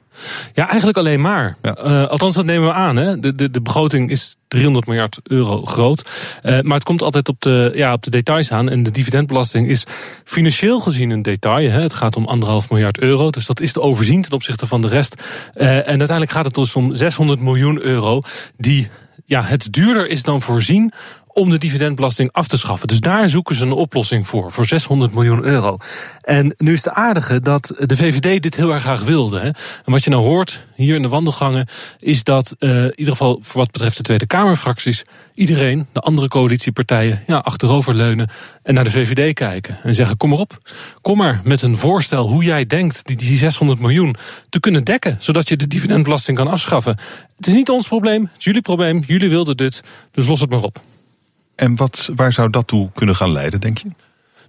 Ja, 0.54 0.68
eigenlijk 0.68 0.98
alleen 0.98 1.20
maar. 1.20 1.56
Eh, 1.60 2.06
althans, 2.06 2.34
dat 2.34 2.44
nemen 2.44 2.68
we 2.68 2.74
aan. 2.74 2.96
Hè. 2.96 3.20
De, 3.20 3.34
de, 3.34 3.50
de 3.50 3.60
begroting 3.60 4.10
is 4.10 4.36
300 4.48 4.86
miljard 4.86 5.20
euro 5.22 5.64
groot. 5.64 6.10
Eh, 6.42 6.60
maar 6.60 6.74
het 6.74 6.84
komt 6.84 7.02
altijd 7.02 7.28
op 7.28 7.40
de, 7.40 7.72
ja, 7.74 7.92
op 7.92 8.02
de 8.02 8.10
details 8.10 8.52
aan. 8.52 8.68
En 8.68 8.82
de 8.82 8.90
dividendbelasting 8.90 9.68
is 9.68 9.84
financieel 10.24 10.80
gezien 10.80 11.10
een 11.10 11.22
detail. 11.22 11.70
Hè. 11.70 11.80
Het 11.80 11.94
gaat 11.94 12.16
om 12.16 12.26
anderhalf 12.26 12.70
miljard 12.70 12.98
euro. 12.98 13.30
Dus 13.30 13.46
dat 13.46 13.60
is 13.60 13.72
te 13.72 13.80
overzien 13.80 14.22
ten 14.22 14.32
opzichte 14.32 14.66
van 14.66 14.82
de 14.82 14.88
rest. 14.88 15.14
Eh, 15.54 15.76
en 15.76 15.84
uiteindelijk 15.84 16.30
gaat 16.30 16.44
het 16.44 16.54
dus 16.54 16.74
om 16.74 16.94
600 16.94 17.40
miljoen 17.40 17.80
euro. 17.82 18.20
Die 18.56 18.88
ja, 19.24 19.42
het 19.42 19.72
duurder 19.72 20.08
is 20.08 20.22
dan 20.22 20.42
voorzien 20.42 20.92
om 21.32 21.50
de 21.50 21.58
dividendbelasting 21.58 22.32
af 22.32 22.46
te 22.46 22.58
schaffen. 22.58 22.88
Dus 22.88 23.00
daar 23.00 23.30
zoeken 23.30 23.54
ze 23.54 23.64
een 23.64 23.72
oplossing 23.72 24.28
voor, 24.28 24.52
voor 24.52 24.66
600 24.66 25.14
miljoen 25.14 25.44
euro. 25.44 25.76
En 26.22 26.54
nu 26.58 26.72
is 26.72 26.82
de 26.82 26.94
aardige 26.94 27.40
dat 27.40 27.74
de 27.78 27.96
VVD 27.96 28.42
dit 28.42 28.56
heel 28.56 28.70
erg 28.70 28.82
graag 28.82 29.02
wilde. 29.02 29.38
Hè. 29.38 29.46
En 29.46 29.56
wat 29.84 30.04
je 30.04 30.10
nou 30.10 30.22
hoort 30.22 30.66
hier 30.74 30.94
in 30.94 31.02
de 31.02 31.08
wandelgangen... 31.08 31.68
is 31.98 32.24
dat 32.24 32.54
eh, 32.58 32.84
in 32.84 32.98
ieder 32.98 33.12
geval 33.12 33.38
voor 33.42 33.60
wat 33.60 33.70
betreft 33.70 33.96
de 33.96 34.02
Tweede 34.02 34.26
Kamerfracties... 34.26 35.02
iedereen, 35.34 35.86
de 35.92 36.00
andere 36.00 36.28
coalitiepartijen, 36.28 37.22
ja, 37.26 37.36
achteroverleunen... 37.36 38.30
en 38.62 38.74
naar 38.74 38.84
de 38.84 38.90
VVD 38.90 39.34
kijken 39.34 39.78
en 39.82 39.94
zeggen, 39.94 40.16
kom 40.16 40.28
maar 40.28 40.38
op. 40.38 40.58
Kom 41.00 41.16
maar 41.16 41.40
met 41.44 41.62
een 41.62 41.76
voorstel 41.76 42.28
hoe 42.28 42.44
jij 42.44 42.66
denkt 42.66 43.06
die, 43.06 43.16
die 43.16 43.38
600 43.38 43.80
miljoen 43.80 44.16
te 44.48 44.60
kunnen 44.60 44.84
dekken... 44.84 45.16
zodat 45.18 45.48
je 45.48 45.56
de 45.56 45.66
dividendbelasting 45.66 46.36
kan 46.36 46.48
afschaffen. 46.48 46.96
Het 47.36 47.46
is 47.46 47.54
niet 47.54 47.70
ons 47.70 47.86
probleem, 47.86 48.22
het 48.22 48.38
is 48.38 48.44
jullie 48.44 48.62
probleem. 48.62 49.02
Jullie 49.06 49.28
wilden 49.28 49.56
dit, 49.56 49.82
dus 50.10 50.26
los 50.26 50.40
het 50.40 50.50
maar 50.50 50.62
op. 50.62 50.80
En 51.60 51.76
wat, 51.76 52.10
waar 52.14 52.32
zou 52.32 52.50
dat 52.50 52.66
toe 52.66 52.90
kunnen 52.94 53.16
gaan 53.16 53.32
leiden, 53.32 53.60
denk 53.60 53.78
je? 53.78 53.88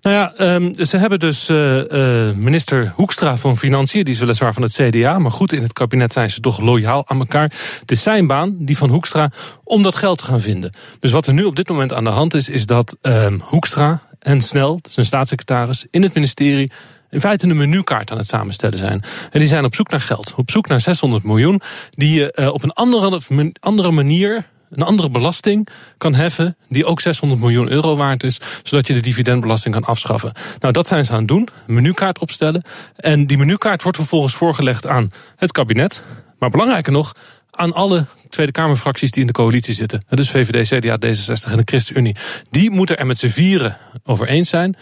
Nou 0.01 0.15
ja, 0.15 0.53
um, 0.55 0.73
ze 0.85 0.97
hebben 0.97 1.19
dus 1.19 1.49
uh, 1.49 1.77
uh, 1.77 2.31
minister 2.35 2.93
Hoekstra 2.95 3.37
van 3.37 3.57
Financiën, 3.57 4.03
die 4.03 4.13
is 4.13 4.19
weliswaar 4.19 4.53
van 4.53 4.63
het 4.63 4.71
CDA, 4.71 5.19
maar 5.19 5.31
goed, 5.31 5.53
in 5.53 5.61
het 5.61 5.73
kabinet 5.73 6.13
zijn 6.13 6.29
ze 6.29 6.39
toch 6.39 6.59
loyaal 6.59 7.09
aan 7.09 7.19
elkaar. 7.19 7.53
Het 7.79 7.91
is 7.91 8.03
zijn 8.03 8.27
baan, 8.27 8.55
die 8.59 8.77
van 8.77 8.89
Hoekstra, 8.89 9.31
om 9.63 9.83
dat 9.83 9.95
geld 9.95 10.17
te 10.17 10.23
gaan 10.23 10.41
vinden. 10.41 10.73
Dus 10.99 11.11
wat 11.11 11.27
er 11.27 11.33
nu 11.33 11.43
op 11.43 11.55
dit 11.55 11.69
moment 11.69 11.93
aan 11.93 12.03
de 12.03 12.09
hand 12.09 12.33
is, 12.33 12.49
is 12.49 12.65
dat 12.65 12.97
um, 13.01 13.41
Hoekstra 13.43 14.01
en 14.19 14.41
Snel, 14.41 14.79
zijn 14.89 15.05
staatssecretaris, 15.05 15.85
in 15.89 16.03
het 16.03 16.13
ministerie 16.13 16.71
in 17.09 17.19
feite 17.19 17.49
een 17.49 17.57
menukaart 17.57 18.11
aan 18.11 18.17
het 18.17 18.27
samenstellen 18.27 18.77
zijn. 18.77 19.03
En 19.31 19.39
die 19.39 19.47
zijn 19.47 19.65
op 19.65 19.75
zoek 19.75 19.89
naar 19.89 20.01
geld, 20.01 20.33
op 20.35 20.51
zoek 20.51 20.67
naar 20.67 20.81
600 20.81 21.23
miljoen, 21.23 21.61
die 21.91 22.19
je 22.19 22.37
uh, 22.39 22.47
op 22.47 22.63
een 22.63 22.73
andere, 22.73 23.21
andere 23.59 23.91
manier 23.91 24.45
een 24.71 24.83
andere 24.83 25.09
belasting 25.09 25.67
kan 25.97 26.13
heffen 26.13 26.57
die 26.69 26.85
ook 26.85 26.99
600 26.99 27.41
miljoen 27.41 27.69
euro 27.69 27.95
waard 27.95 28.23
is, 28.23 28.39
zodat 28.63 28.87
je 28.87 28.93
de 28.93 28.99
dividendbelasting 28.99 29.73
kan 29.73 29.83
afschaffen. 29.83 30.31
Nou, 30.59 30.73
dat 30.73 30.87
zijn 30.87 31.05
ze 31.05 31.11
aan 31.11 31.17
het 31.17 31.27
doen, 31.27 31.49
een 31.67 31.73
menukaart 31.73 32.19
opstellen. 32.19 32.63
En 32.95 33.27
die 33.27 33.37
menukaart 33.37 33.81
wordt 33.81 33.97
vervolgens 33.97 34.33
voorgelegd 34.33 34.87
aan 34.87 35.11
het 35.35 35.51
kabinet. 35.51 36.03
Maar 36.39 36.49
belangrijker 36.49 36.91
nog, 36.91 37.13
aan 37.51 37.73
alle 37.73 38.05
Tweede 38.29 38.51
Kamerfracties 38.51 39.11
die 39.11 39.21
in 39.21 39.27
de 39.27 39.33
coalitie 39.33 39.73
zitten. 39.73 40.05
Dus 40.09 40.29
VVD, 40.29 40.67
CDA, 40.67 40.97
D66 41.05 41.51
en 41.51 41.57
de 41.57 41.63
ChristenUnie. 41.65 42.15
Die 42.49 42.69
moeten 42.69 42.97
er 42.97 43.05
met 43.05 43.17
z'n 43.17 43.27
vieren 43.27 43.77
over 44.03 44.27
eens 44.27 44.49
zijn. 44.49 44.75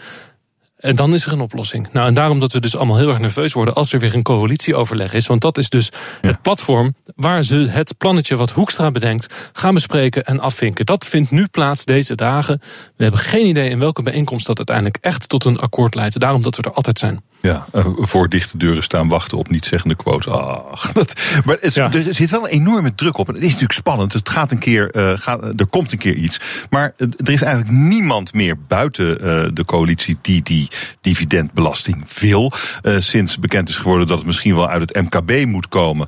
En 0.80 0.96
dan 0.96 1.14
is 1.14 1.26
er 1.26 1.32
een 1.32 1.40
oplossing. 1.40 1.88
Nou, 1.92 2.06
en 2.06 2.14
daarom 2.14 2.38
dat 2.38 2.52
we 2.52 2.60
dus 2.60 2.76
allemaal 2.76 2.96
heel 2.96 3.08
erg 3.08 3.18
nerveus 3.18 3.52
worden 3.52 3.74
als 3.74 3.92
er 3.92 3.98
weer 3.98 4.14
een 4.14 4.22
coalitieoverleg 4.22 5.12
is. 5.12 5.26
Want 5.26 5.40
dat 5.40 5.58
is 5.58 5.68
dus 5.68 5.92
het 6.20 6.42
platform 6.42 6.94
waar 7.14 7.42
ze 7.42 7.56
het 7.56 7.94
plannetje 7.98 8.36
wat 8.36 8.50
Hoekstra 8.50 8.90
bedenkt 8.90 9.50
gaan 9.52 9.74
bespreken 9.74 10.24
en 10.24 10.40
afvinken. 10.40 10.86
Dat 10.86 11.06
vindt 11.06 11.30
nu 11.30 11.46
plaats 11.46 11.84
deze 11.84 12.14
dagen. 12.14 12.60
We 12.96 13.02
hebben 13.02 13.20
geen 13.20 13.46
idee 13.46 13.68
in 13.70 13.78
welke 13.78 14.02
bijeenkomst 14.02 14.46
dat 14.46 14.56
uiteindelijk 14.56 14.98
echt 15.00 15.28
tot 15.28 15.44
een 15.44 15.58
akkoord 15.58 15.94
leidt. 15.94 16.20
Daarom 16.20 16.42
dat 16.42 16.56
we 16.56 16.62
er 16.62 16.72
altijd 16.72 16.98
zijn. 16.98 17.22
Ja, 17.42 17.66
uh, 17.74 17.86
voor 17.96 18.28
dichte 18.28 18.56
deuren 18.56 18.82
staan 18.82 19.08
wachten 19.08 19.38
op 19.38 19.50
niet-zeggende 19.50 19.94
quotes. 19.94 20.32
Ach, 20.32 20.92
dat, 20.92 21.14
maar 21.44 21.56
het, 21.60 21.74
ja. 21.74 21.92
er 21.92 22.14
zit 22.14 22.30
wel 22.30 22.44
een 22.44 22.50
enorme 22.50 22.94
druk 22.94 23.18
op. 23.18 23.28
En 23.28 23.34
het 23.34 23.42
is 23.42 23.48
natuurlijk 23.48 23.78
spannend. 23.78 24.12
Het 24.12 24.28
gaat 24.28 24.50
een 24.50 24.58
keer, 24.58 24.96
uh, 24.96 25.12
gaat, 25.14 25.60
er 25.60 25.66
komt 25.66 25.92
een 25.92 25.98
keer 25.98 26.14
iets. 26.14 26.40
Maar 26.70 26.92
uh, 26.96 27.08
er 27.16 27.32
is 27.32 27.42
eigenlijk 27.42 27.72
niemand 27.72 28.32
meer 28.32 28.56
buiten 28.68 29.18
de 29.54 29.64
coalitie 29.64 30.18
die 30.22 30.42
die 30.42 30.68
dividendbelasting 31.00 32.04
wil. 32.18 32.52
sinds 32.98 33.38
bekend 33.38 33.68
is 33.68 33.76
geworden 33.76 34.06
dat 34.06 34.16
het 34.18 34.26
misschien 34.26 34.54
wel 34.54 34.68
uit 34.68 34.80
het 34.80 35.02
MKB 35.02 35.46
moet 35.46 35.68
komen 35.68 36.06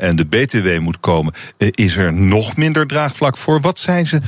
en 0.00 0.16
de 0.16 0.24
BTW 0.24 0.78
moet 0.78 1.00
komen, 1.00 1.32
is 1.58 1.96
er 1.96 2.12
nog 2.12 2.56
minder 2.56 2.86
draagvlak 2.86 3.36
voor. 3.36 3.60
Wat 3.60 3.78
zijn 3.78 4.06
ze? 4.06 4.20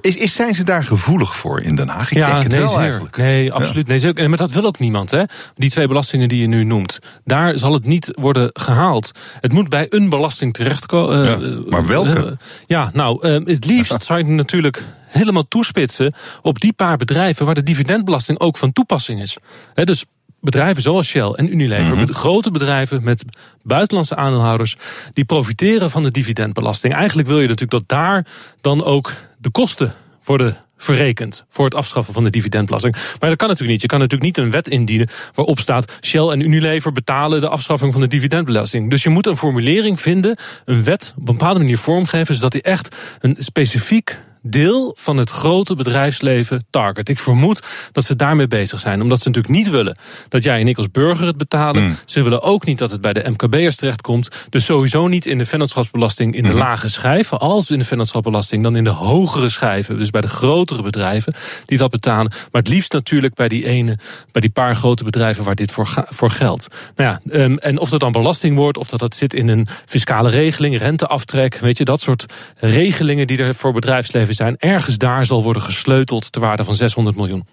is, 0.00 0.16
is, 0.16 0.34
zijn 0.34 0.54
ze 0.54 0.64
daar 0.64 0.84
gevoelig 0.84 1.36
voor 1.36 1.60
in 1.60 1.74
Den 1.74 1.88
Haag? 1.88 2.10
Ik 2.10 2.16
ja, 2.16 2.30
denk 2.30 2.42
het 2.42 2.52
nee, 2.52 2.60
wel 2.60 2.68
zeer. 2.68 2.80
eigenlijk. 2.80 3.16
Nee, 3.16 3.52
absoluut. 3.52 3.86
Nee. 3.86 4.28
Maar 4.28 4.38
dat 4.38 4.50
wil 4.50 4.64
ook 4.64 4.78
niemand, 4.78 5.10
hè? 5.10 5.22
Die 5.62 5.70
twee 5.70 5.86
belastingen 5.88 6.28
die 6.28 6.40
je 6.40 6.46
nu 6.46 6.64
noemt, 6.64 6.98
daar 7.24 7.58
zal 7.58 7.72
het 7.72 7.84
niet 7.84 8.12
worden 8.14 8.50
gehaald. 8.52 9.10
Het 9.40 9.52
moet 9.52 9.68
bij 9.68 9.86
een 9.88 10.08
belasting 10.08 10.54
terechtkomen. 10.54 11.24
Ja, 11.24 11.62
maar 11.68 11.86
welke? 11.86 12.24
Uh, 12.24 12.32
ja, 12.66 12.90
nou, 12.92 13.28
uh, 13.28 13.46
het 13.46 13.64
liefst 13.64 14.04
zou 14.04 14.18
je 14.18 14.24
natuurlijk 14.24 14.84
helemaal 15.06 15.48
toespitsen 15.48 16.14
op 16.42 16.60
die 16.60 16.72
paar 16.72 16.96
bedrijven 16.96 17.46
waar 17.46 17.54
de 17.54 17.62
dividendbelasting 17.62 18.40
ook 18.40 18.56
van 18.56 18.72
toepassing 18.72 19.20
is. 19.20 19.36
He, 19.74 19.84
dus 19.84 20.04
bedrijven 20.40 20.82
zoals 20.82 21.06
Shell 21.06 21.30
en 21.30 21.52
Unilever, 21.52 21.94
mm 21.94 21.98
-hmm. 21.98 22.14
grote 22.14 22.50
bedrijven 22.50 23.02
met 23.04 23.24
buitenlandse 23.62 24.16
aandeelhouders, 24.16 24.76
die 25.12 25.24
profiteren 25.24 25.90
van 25.90 26.02
de 26.02 26.10
dividendbelasting. 26.10 26.94
Eigenlijk 26.94 27.28
wil 27.28 27.40
je 27.40 27.48
natuurlijk 27.48 27.88
dat 27.88 27.98
daar 27.98 28.26
dan 28.60 28.84
ook 28.84 29.12
de 29.38 29.50
kosten 29.50 29.94
worden 30.24 30.56
verrekend 30.82 31.44
voor 31.48 31.64
het 31.64 31.74
afschaffen 31.74 32.14
van 32.14 32.24
de 32.24 32.30
dividendbelasting. 32.30 32.94
Maar 32.94 33.28
dat 33.28 33.38
kan 33.38 33.48
natuurlijk 33.48 33.72
niet. 33.72 33.80
Je 33.80 33.88
kan 33.88 33.98
natuurlijk 33.98 34.36
niet 34.36 34.44
een 34.44 34.50
wet 34.50 34.68
indienen 34.68 35.08
waarop 35.34 35.58
staat 35.58 35.98
Shell 36.00 36.28
en 36.28 36.40
Unilever 36.40 36.92
betalen 36.92 37.40
de 37.40 37.48
afschaffing 37.48 37.92
van 37.92 38.00
de 38.00 38.08
dividendbelasting. 38.08 38.90
Dus 38.90 39.02
je 39.02 39.08
moet 39.08 39.26
een 39.26 39.36
formulering 39.36 40.00
vinden, 40.00 40.36
een 40.64 40.84
wet 40.84 41.12
op 41.16 41.28
een 41.28 41.36
bepaalde 41.36 41.58
manier 41.58 41.78
vormgeven, 41.78 42.34
zodat 42.34 42.52
die 42.52 42.62
echt 42.62 42.96
een 43.20 43.36
specifiek 43.38 44.18
deel 44.42 44.96
van 44.98 45.16
het 45.16 45.30
grote 45.30 45.74
bedrijfsleven 45.74 46.64
target. 46.70 47.08
Ik 47.08 47.18
vermoed 47.18 47.62
dat 47.92 48.04
ze 48.04 48.16
daarmee 48.16 48.48
bezig 48.48 48.80
zijn. 48.80 49.02
Omdat 49.02 49.20
ze 49.20 49.28
natuurlijk 49.28 49.54
niet 49.54 49.70
willen 49.70 49.98
dat 50.28 50.42
jij 50.42 50.60
en 50.60 50.68
ik 50.68 50.76
als 50.76 50.90
burger 50.90 51.26
het 51.26 51.36
betalen. 51.36 51.82
Mm. 51.82 51.96
Ze 52.04 52.22
willen 52.22 52.42
ook 52.42 52.64
niet 52.64 52.78
dat 52.78 52.90
het 52.90 53.00
bij 53.00 53.12
de 53.12 53.30
MKB'ers 53.30 53.76
terechtkomt. 53.76 54.28
Dus 54.48 54.64
sowieso 54.64 55.08
niet 55.08 55.26
in 55.26 55.38
de 55.38 55.44
vennootschapsbelasting 55.44 56.34
in 56.34 56.42
de 56.42 56.52
mm. 56.52 56.58
lage 56.58 56.88
schijven. 56.88 57.40
Als 57.40 57.70
in 57.70 57.78
de 57.78 57.84
vennootschapsbelasting, 57.84 58.62
dan 58.62 58.76
in 58.76 58.84
de 58.84 58.90
hogere 58.90 59.48
schijven. 59.48 59.98
Dus 59.98 60.10
bij 60.10 60.20
de 60.20 60.28
grotere 60.28 60.82
bedrijven 60.82 61.34
die 61.66 61.78
dat 61.78 61.90
betalen. 61.90 62.30
Maar 62.30 62.62
het 62.62 62.68
liefst 62.68 62.92
natuurlijk 62.92 63.34
bij 63.34 63.48
die 63.48 63.66
ene, 63.66 63.98
bij 64.32 64.40
die 64.40 64.50
paar 64.50 64.76
grote 64.76 65.04
bedrijven 65.04 65.44
waar 65.44 65.54
dit 65.54 65.72
voor, 65.72 66.06
voor 66.08 66.30
geldt. 66.30 66.68
Nou 66.96 67.10
ja, 67.10 67.40
um, 67.40 67.58
en 67.58 67.78
of 67.78 67.90
dat 67.90 68.00
dan 68.00 68.12
belasting 68.12 68.56
wordt, 68.56 68.78
of 68.78 68.86
dat 68.86 69.00
dat 69.00 69.14
zit 69.14 69.34
in 69.34 69.48
een 69.48 69.66
fiscale 69.86 70.30
regeling, 70.30 70.78
renteaftrek. 70.78 71.56
Weet 71.56 71.78
je, 71.78 71.84
dat 71.84 72.00
soort 72.00 72.26
regelingen 72.56 73.26
die 73.26 73.38
er 73.38 73.54
voor 73.54 73.72
bedrijfsleven 73.72 74.31
zijn. 74.32 74.56
Ergens 74.58 74.98
daar 74.98 75.26
zal 75.26 75.42
worden 75.42 75.62
gesleuteld 75.62 76.32
ter 76.32 76.40
waarde 76.40 76.64
van 76.64 76.74
600 76.74 77.16
miljoen. 77.16 77.46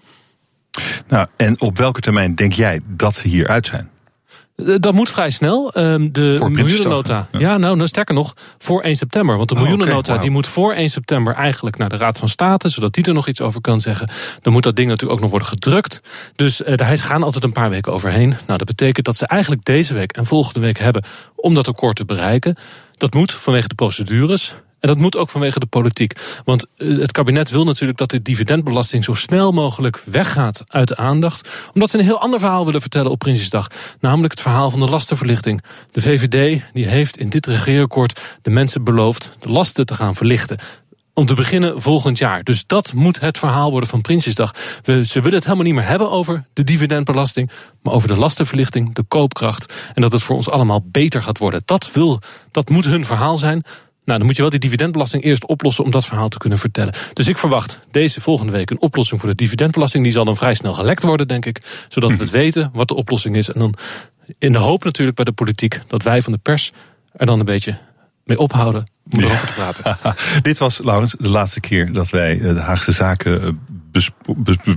Nou, 1.07 1.27
en 1.35 1.61
op 1.61 1.77
welke 1.77 2.01
termijn 2.01 2.35
denk 2.35 2.53
jij 2.53 2.81
dat 2.85 3.15
ze 3.15 3.27
hieruit 3.27 3.67
zijn? 3.67 3.89
Dat 4.79 4.93
moet 4.93 5.09
vrij 5.09 5.29
snel. 5.29 5.71
De 5.71 6.47
miljoenennota. 6.49 7.27
Ja. 7.31 7.39
ja, 7.39 7.57
nou, 7.57 7.75
nou, 7.75 7.87
sterker 7.87 8.15
nog, 8.15 8.33
voor 8.57 8.81
1 8.81 8.95
september. 8.95 9.37
Want 9.37 9.49
de 9.49 9.55
Oh, 9.55 9.61
miljoenennota 9.61 10.17
die 10.17 10.29
moet 10.29 10.47
voor 10.47 10.73
1 10.73 10.89
september 10.89 11.33
eigenlijk 11.33 11.77
naar 11.77 11.89
de 11.89 11.97
Raad 11.97 12.17
van 12.17 12.29
State, 12.29 12.69
zodat 12.69 12.93
die 12.93 13.03
er 13.03 13.13
nog 13.13 13.27
iets 13.27 13.41
over 13.41 13.61
kan 13.61 13.79
zeggen. 13.79 14.09
Dan 14.41 14.53
moet 14.53 14.63
dat 14.63 14.75
ding 14.75 14.87
natuurlijk 14.87 15.15
ook 15.15 15.21
nog 15.21 15.29
worden 15.29 15.47
gedrukt. 15.47 16.01
Dus 16.35 16.61
uh, 16.61 16.75
daar 16.75 16.97
gaan 16.97 17.23
altijd 17.23 17.43
een 17.43 17.51
paar 17.51 17.69
weken 17.69 17.93
overheen. 17.93 18.29
Nou, 18.29 18.57
dat 18.57 18.67
betekent 18.67 19.05
dat 19.05 19.17
ze 19.17 19.27
eigenlijk 19.27 19.63
deze 19.63 19.93
week 19.93 20.11
en 20.11 20.25
volgende 20.25 20.59
week 20.59 20.79
hebben 20.79 21.03
om 21.35 21.53
dat 21.53 21.67
akkoord 21.67 21.95
te 21.95 22.05
bereiken. 22.05 22.55
Dat 22.97 23.13
moet 23.13 23.31
vanwege 23.31 23.67
de 23.67 23.75
procedures. 23.75 24.55
En 24.79 24.87
dat 24.87 24.97
moet 24.97 25.15
ook 25.15 25.29
vanwege 25.29 25.59
de 25.59 25.65
politiek. 25.65 26.13
Want 26.45 26.65
uh, 26.77 26.99
het 26.99 27.11
kabinet 27.11 27.49
wil 27.49 27.63
natuurlijk 27.63 27.97
dat 27.97 28.09
de 28.09 28.21
dividendbelasting 28.21 29.03
zo 29.03 29.13
snel 29.13 29.51
mogelijk 29.51 30.01
weggaat 30.05 30.63
uit 30.67 30.87
de 30.87 30.95
aandacht. 30.95 31.69
Omdat 31.73 31.89
ze 31.89 31.97
een 31.97 32.05
heel 32.05 32.21
ander 32.21 32.39
verhaal 32.39 32.65
willen 32.65 32.81
vertellen 32.81 33.11
op 33.11 33.19
Prinsjesdag. 33.19 33.67
Namelijk 33.99 34.33
het 34.33 34.41
verhaal 34.41 34.71
van 34.71 34.79
de 34.79 34.89
lastenverlichting. 34.89 35.63
De 35.91 36.01
VVD 36.01 36.61
die 36.73 36.87
heeft 36.87 37.17
in 37.17 37.29
dit 37.29 37.45
regeerakkoord 37.45 38.37
de 38.41 38.49
mensen 38.49 38.83
beloofd 38.83 39.31
de 39.39 39.49
lasten 39.49 39.85
te 39.85 39.93
gaan 39.93 40.15
verlichten. 40.15 40.57
Om 41.13 41.25
te 41.25 41.33
beginnen 41.33 41.81
volgend 41.81 42.17
jaar. 42.17 42.43
Dus 42.43 42.63
dat 42.67 42.93
moet 42.93 43.19
het 43.19 43.37
verhaal 43.37 43.71
worden 43.71 43.89
van 43.89 44.01
Prinsjesdag. 44.01 44.53
We, 44.83 45.05
ze 45.05 45.19
willen 45.19 45.37
het 45.37 45.43
helemaal 45.43 45.65
niet 45.65 45.73
meer 45.73 45.87
hebben 45.87 46.11
over 46.11 46.45
de 46.53 46.63
dividendbelasting. 46.63 47.51
Maar 47.81 47.93
over 47.93 48.07
de 48.07 48.17
lastenverlichting, 48.17 48.95
de 48.95 49.03
koopkracht. 49.03 49.73
En 49.93 50.01
dat 50.01 50.11
het 50.11 50.23
voor 50.23 50.35
ons 50.35 50.49
allemaal 50.49 50.85
beter 50.85 51.23
gaat 51.23 51.37
worden. 51.37 51.61
Dat, 51.65 51.91
wil, 51.91 52.19
dat 52.51 52.69
moet 52.69 52.85
hun 52.85 53.05
verhaal 53.05 53.37
zijn. 53.37 53.63
Nou, 54.09 54.21
dan 54.21 54.29
moet 54.29 54.37
je 54.37 54.41
wel 54.41 54.59
die 54.59 54.69
dividendbelasting 54.69 55.23
eerst 55.23 55.45
oplossen 55.45 55.83
om 55.83 55.91
dat 55.91 56.05
verhaal 56.05 56.27
te 56.27 56.37
kunnen 56.37 56.57
vertellen. 56.57 56.93
Dus 57.13 57.27
ik 57.27 57.37
verwacht 57.37 57.79
deze 57.91 58.21
volgende 58.21 58.51
week 58.51 58.69
een 58.69 58.81
oplossing 58.81 59.19
voor 59.19 59.29
de 59.29 59.35
dividendbelasting. 59.35 60.03
Die 60.03 60.13
zal 60.13 60.25
dan 60.25 60.35
vrij 60.35 60.53
snel 60.53 60.73
gelekt 60.73 61.03
worden, 61.03 61.27
denk 61.27 61.45
ik. 61.45 61.85
Zodat 61.87 62.11
we 62.11 62.17
het 62.17 62.29
weten 62.29 62.69
wat 62.73 62.87
de 62.87 62.95
oplossing 62.95 63.35
is. 63.35 63.49
En 63.49 63.59
dan 63.59 63.73
in 64.37 64.51
de 64.51 64.57
hoop 64.57 64.83
natuurlijk 64.83 65.15
bij 65.15 65.25
de 65.25 65.31
politiek 65.31 65.79
dat 65.87 66.03
wij 66.03 66.21
van 66.21 66.31
de 66.31 66.37
pers 66.37 66.71
er 67.11 67.25
dan 67.25 67.39
een 67.39 67.45
beetje 67.45 67.77
mee 68.23 68.39
ophouden 68.39 68.83
om 69.11 69.19
erover 69.19 69.47
te 69.47 69.53
praten. 69.53 69.97
Dit 70.41 70.57
was, 70.57 70.79
Laurens, 70.83 71.15
de 71.19 71.29
laatste 71.29 71.59
keer 71.59 71.93
dat 71.93 72.09
wij 72.09 72.39
eh, 72.39 72.53
de 72.53 72.59
Haagse 72.59 72.91
zaken 72.91 73.59
bes 73.67 73.78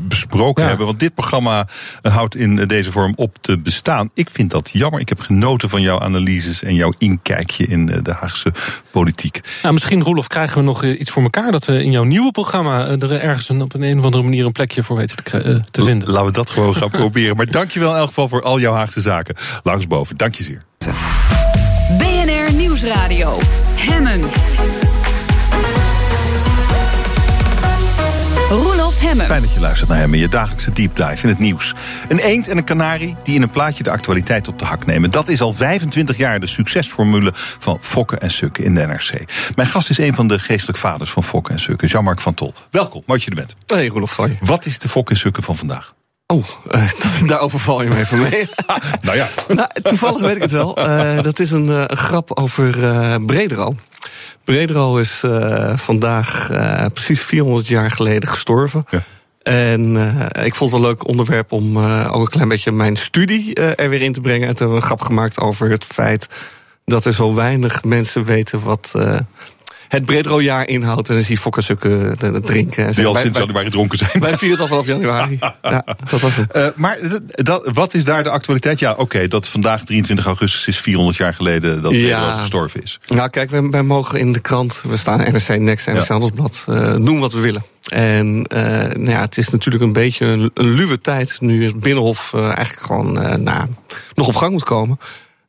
besproken 0.01 0.63
Ja. 0.63 0.69
hebben. 0.69 0.87
Want 0.87 1.01
dit 1.01 1.15
programma 1.15 1.69
eh, 2.03 2.15
houdt 2.15 2.37
in 2.37 2.57
deze 2.57 2.93
vorm 2.93 3.13
op 3.17 3.37
te 3.41 3.59
bestaan. 3.59 4.11
Ik 4.15 4.31
vind 4.31 4.51
dat 4.51 4.71
jammer. 4.73 5.01
Ik 5.01 5.09
heb 5.09 5.21
genoten 5.21 5.69
van 5.69 5.81
jouw 5.83 6.01
analyses 6.01 6.63
en 6.63 6.75
jouw 6.75 6.93
inkijkje 6.99 7.67
in 7.67 7.89
eh, 7.89 7.99
de 8.03 8.13
Haagse 8.13 8.53
politiek. 8.91 9.41
Nou, 9.63 9.75
misschien, 9.75 10.03
Roelof, 10.03 10.27
krijgen 10.27 10.59
we 10.59 10.65
nog 10.65 10.83
eh, 10.83 11.01
iets 11.01 11.11
voor 11.11 11.23
elkaar... 11.23 11.53
dat 11.53 11.65
we 11.65 11.83
in 11.85 11.91
jouw 11.91 12.05
nieuwe 12.05 12.31
programma 12.31 12.87
eh, 12.87 13.03
er 13.03 13.21
ergens 13.21 13.49
een, 13.49 13.63
op 13.63 13.75
een, 13.75 13.83
een 13.83 13.99
of 13.99 14.05
andere 14.05 14.23
manier... 14.23 14.45
een 14.45 14.53
plekje 14.53 14.83
voor 14.83 14.97
weten 14.97 15.25
te, 15.25 15.43
eh, 15.43 15.57
te 15.71 15.85
vinden. 15.85 16.09
Laten 16.11 16.27
we 16.27 16.33
dat 16.33 16.51
gewoon 16.51 16.75
gaan 16.75 16.91
proberen. 16.91 17.37
Maar 17.37 17.47
dankjewel 17.51 17.91
in 17.93 17.97
elk 17.99 18.07
geval 18.09 18.29
voor 18.29 18.43
al 18.43 18.61
jouw 18.61 18.75
Haagse 18.75 19.01
zaken. 19.01 19.35
Langs 19.63 19.87
boven. 19.87 20.17
Dank 20.17 20.35
je 20.35 20.43
zeer. 20.43 20.61
BNR 21.99 22.53
Nieuwsradio. 22.53 23.39
Hemmen. 23.77 24.21
Hemmen. 29.03 29.27
Fijn 29.27 29.43
dat 29.43 29.53
je 29.53 29.61
luistert 29.61 29.89
naar 29.89 29.99
hem 29.99 30.15
in 30.15 30.21
je 30.21 30.29
dagelijkse 30.29 30.73
deep 30.73 30.97
dive 30.97 31.23
in 31.23 31.29
het 31.29 31.39
nieuws. 31.39 31.75
Een 32.09 32.19
eend 32.19 32.49
en 32.49 32.57
een 32.57 32.65
kanarie 32.65 33.17
die 33.23 33.35
in 33.35 33.43
een 33.43 33.51
plaatje 33.51 33.83
de 33.83 33.91
actualiteit 33.91 34.49
op 34.49 34.59
de 34.59 34.65
hak 34.65 34.87
nemen. 34.87 35.11
Dat 35.11 35.29
is 35.29 35.41
al 35.41 35.53
25 35.53 36.17
jaar 36.17 36.41
de 36.41 36.47
succesformule 36.47 37.31
van 37.35 37.79
Fokken 37.81 38.21
en 38.21 38.31
Sukken 38.31 38.65
in 38.65 38.75
de 38.75 38.87
NRC. 38.87 39.25
Mijn 39.55 39.69
gast 39.69 39.91
is 39.91 39.99
een 39.99 40.15
van 40.15 40.29
de 40.29 40.39
geestelijk 40.39 40.79
vaders 40.79 41.11
van 41.11 41.25
Fokken 41.25 41.55
en 41.55 41.61
Sukken, 41.61 41.89
Jean-Marc 41.89 42.21
van 42.21 42.35
Tol. 42.35 42.55
Welkom, 42.71 43.03
mooi 43.07 43.21
dat 43.21 43.23
je 43.23 43.41
er 43.41 43.47
bent. 43.47 43.55
Hey, 43.67 43.87
Roelof 43.87 44.13
van. 44.13 44.37
Wat 44.41 44.67
is 44.67 44.79
de 44.79 44.89
Fokken 44.89 45.15
en 45.15 45.21
Sukken 45.21 45.43
van 45.43 45.57
vandaag? 45.57 45.95
Oh, 46.27 46.45
uh, 46.71 46.91
daar 47.27 47.39
overval 47.39 47.83
je 47.83 47.89
me 47.89 47.97
even 47.97 48.21
mee. 48.21 48.49
nou 49.03 49.17
ja. 49.17 49.29
nou, 49.49 49.69
toevallig 49.83 50.21
weet 50.21 50.37
ik 50.37 50.43
het 50.43 50.51
wel. 50.51 50.79
Uh, 50.79 51.23
dat 51.23 51.39
is 51.39 51.51
een, 51.51 51.67
uh, 51.67 51.85
een 51.87 51.97
grap 51.97 52.39
over 52.39 52.79
uh, 52.79 53.15
Bredero. 53.27 53.75
Bredero 54.45 54.97
is 54.97 55.23
uh, 55.25 55.77
vandaag 55.77 56.51
uh, 56.51 56.85
precies 56.93 57.21
400 57.21 57.67
jaar 57.69 57.91
geleden 57.91 58.29
gestorven. 58.29 58.87
Ja. 58.91 59.03
En 59.43 59.95
uh, 59.95 60.45
ik 60.45 60.55
vond 60.55 60.71
het 60.73 60.81
wel 60.81 60.91
een 60.91 60.97
leuk 60.97 61.09
onderwerp 61.09 61.53
om 61.53 61.79
ook 61.79 62.21
een 62.21 62.29
klein 62.29 62.49
beetje 62.49 62.73
mijn 62.73 62.97
studie 62.97 63.55
er 63.55 63.89
weer 63.89 64.03
in 64.03 64.13
te 64.13 64.21
brengen. 64.21 64.49
En 64.49 64.55
toen 64.55 64.67
hebben 64.67 64.77
we 64.77 64.83
een 64.83 64.97
grap 64.97 65.01
gemaakt 65.01 65.41
over 65.41 65.71
het 65.71 65.85
feit 65.85 66.29
dat 66.85 67.05
er 67.05 67.13
zo 67.13 67.35
weinig 67.35 67.85
mensen 67.85 68.25
weten 68.25 68.63
wat 68.63 68.95
het 69.93 70.05
Bredero-jaar 70.05 70.69
inhoudt. 70.69 71.09
En 71.09 71.15
dan 71.15 71.25
zie 71.25 71.35
je 71.35 71.41
fokkersukken 71.41 72.19
drinken. 72.45 72.87
En 72.87 72.93
Die 72.93 73.07
al 73.07 73.13
wij, 73.13 73.23
sinds 73.23 73.39
januari 73.39 73.71
dronken 73.71 73.99
zijn. 73.99 74.11
Wij 74.21 74.39
vieren 74.39 74.51
het 74.51 74.61
al 74.61 74.67
vanaf 74.67 74.87
januari. 74.87 75.39
ja, 75.63 75.85
dat 76.11 76.21
was 76.21 76.37
het. 76.37 76.57
Uh, 76.57 76.67
maar 76.75 76.99
dat, 77.29 77.71
wat 77.75 77.95
is 77.95 78.05
daar 78.05 78.23
de 78.23 78.31
actualiteit? 78.31 78.79
Ja, 78.79 78.91
oké, 78.91 79.01
okay, 79.01 79.29
dat 79.29 79.49
vandaag 79.49 79.85
23 79.85 80.27
augustus 80.27 80.67
is 80.67 80.79
400 80.79 81.17
jaar 81.17 81.35
geleden 81.35 81.83
dat 81.83 81.93
ja. 81.93 82.39
gestorven 82.39 82.83
is. 82.83 83.01
Nou 83.07 83.31
kijk, 83.31 83.51
wij, 83.51 83.63
wij, 83.63 83.83
mogen 83.83 84.19
in 84.19 84.33
de 84.33 84.41
krant, 84.41 84.83
we 84.87 84.97
staan 84.97 85.19
NRC 85.19 85.59
Next, 85.59 85.87
NRC 85.87 85.99
ja. 85.99 86.05
Handelsblad, 86.07 86.65
uh, 86.69 86.95
doen 86.95 87.21
wat 87.21 87.33
we 87.33 87.41
willen. 87.41 87.65
En 87.89 88.27
uh, 88.27 88.59
nou 88.79 89.11
ja, 89.11 89.21
het 89.21 89.39
is 89.39 89.49
natuurlijk 89.49 89.85
een 89.85 89.93
beetje 89.93 90.27
een, 90.27 90.51
een 90.55 90.71
luwe 90.75 91.01
tijd 91.01 91.37
nu 91.41 91.65
het 91.65 91.81
Binnenhof 91.81 92.33
uh, 92.35 92.45
eigenlijk 92.45 92.87
gewoon 92.87 93.23
uh, 93.23 93.35
nou, 93.35 93.69
nog 94.15 94.27
op 94.27 94.37
gang 94.37 94.53
moet 94.53 94.65
komen. 94.65 94.99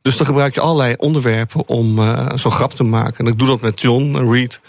Dus 0.04 0.16
dan 0.16 0.26
gebruik 0.26 0.54
je 0.54 0.60
allerlei 0.60 0.94
onderwerpen 0.96 1.68
om 1.68 1.98
uh, 1.98 2.26
zo'n 2.34 2.50
grap 2.50 2.72
te 2.74 2.82
maken. 2.82 3.24
En 3.24 3.32
ik 3.32 3.38
doe 3.38 3.48
dat 3.48 3.60
met 3.60 3.80
John, 3.80 4.16
Reed 4.30 4.60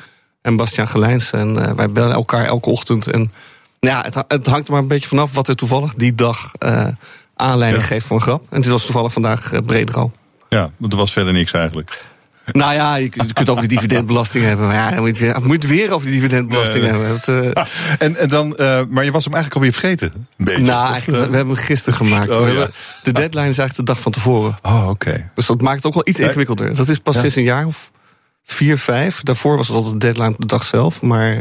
en 0.42 0.56
Bastiaan 0.56 0.88
Gelijns. 0.88 1.32
En 1.32 1.56
uh, 1.58 1.72
wij 1.72 1.90
bellen 1.92 2.14
elkaar 2.14 2.46
elke 2.46 2.70
ochtend. 2.70 3.08
En 3.08 3.32
Ja, 3.80 4.02
het, 4.02 4.24
het 4.28 4.46
hangt 4.48 4.68
er 4.68 4.74
maar 4.74 4.82
een 4.82 4.88
beetje 4.88 5.08
vanaf 5.08 5.34
wat 5.34 5.48
er 5.48 5.56
toevallig 5.56 5.94
die 5.96 6.16
dag 6.16 6.52
eh, 6.60 6.88
aanleiding 7.36 7.82
Ja. 7.84 7.88
geeft 7.90 8.06
voor 8.06 8.16
een 8.16 8.22
grap. 8.22 8.44
En 8.50 8.62
dit 8.62 8.72
was 8.72 8.84
toevallig 8.86 9.14
vandaag 9.14 9.54
uh, 9.54 9.60
Bredero. 9.66 10.12
Ja, 10.50 10.70
want 10.78 10.94
er 10.94 11.00
was 11.00 11.12
verder 11.12 11.34
niks 11.34 11.52
eigenlijk. 11.52 12.02
Nou 12.52 12.74
ja, 12.74 12.96
je 12.96 13.10
kunt 13.10 13.50
over 13.50 13.68
die 13.68 13.78
dividendbelasting 13.78 14.44
hebben. 14.44 14.66
Maar 14.68 14.76
ja, 14.76 14.90
dan 14.92 15.00
moet 15.00 15.18
je, 15.18 15.26
weer- 15.26 15.42
moet 15.44 15.64
weer 15.66 15.92
over 15.92 16.08
die 16.08 16.16
dividendbelasting 16.16 16.84
Nee, 16.84 16.92
hebben. 16.94 17.54
Eh, 17.56 17.64
En, 18.00 18.16
en 18.16 18.30
dan, 18.30 18.56
eh, 18.56 18.82
maar 18.90 19.04
je 19.04 19.12
was 19.12 19.24
hem 19.24 19.34
eigenlijk 19.34 19.54
alweer 19.56 19.72
vergeten. 19.72 20.28
Beetje. 20.38 20.64
nou, 20.64 20.96
Of, 20.96 21.08
eh, 21.08 21.14
we 21.14 21.20
hebben 21.20 21.38
hem 21.48 21.56
gisteren 21.56 21.94
gemaakt. 21.94 22.30
Oh, 22.30 22.54
ja. 22.54 22.70
de 23.04 23.12
deadline 23.12 23.48
is 23.50 23.58
eigenlijk 23.58 23.76
de 23.76 23.84
dag 23.94 24.00
van 24.00 24.12
tevoren. 24.12 24.58
Oh, 24.62 24.88
oké. 24.90 25.30
Dus 25.36 25.46
dat 25.46 25.62
maakt 25.62 25.76
het 25.76 25.86
ook 25.86 25.94
wel 25.94 26.08
iets 26.08 26.20
ingewikkelder. 26.20 26.76
Dat 26.76 26.90
is 26.90 26.98
pas 27.00 27.14
Ja. 27.16 27.20
sinds 27.22 27.36
een 27.36 27.44
jaar 27.44 27.66
of 27.66 27.92
vier, 28.46 28.78
vijf. 28.78 29.22
Daarvoor 29.24 29.58
was 29.58 29.68
het 29.68 29.76
altijd 29.76 29.94
de 29.94 30.00
deadline 30.08 30.30
op 30.34 30.40
de 30.42 30.48
dag 30.48 30.64
zelf. 30.64 31.02
Maar 31.02 31.38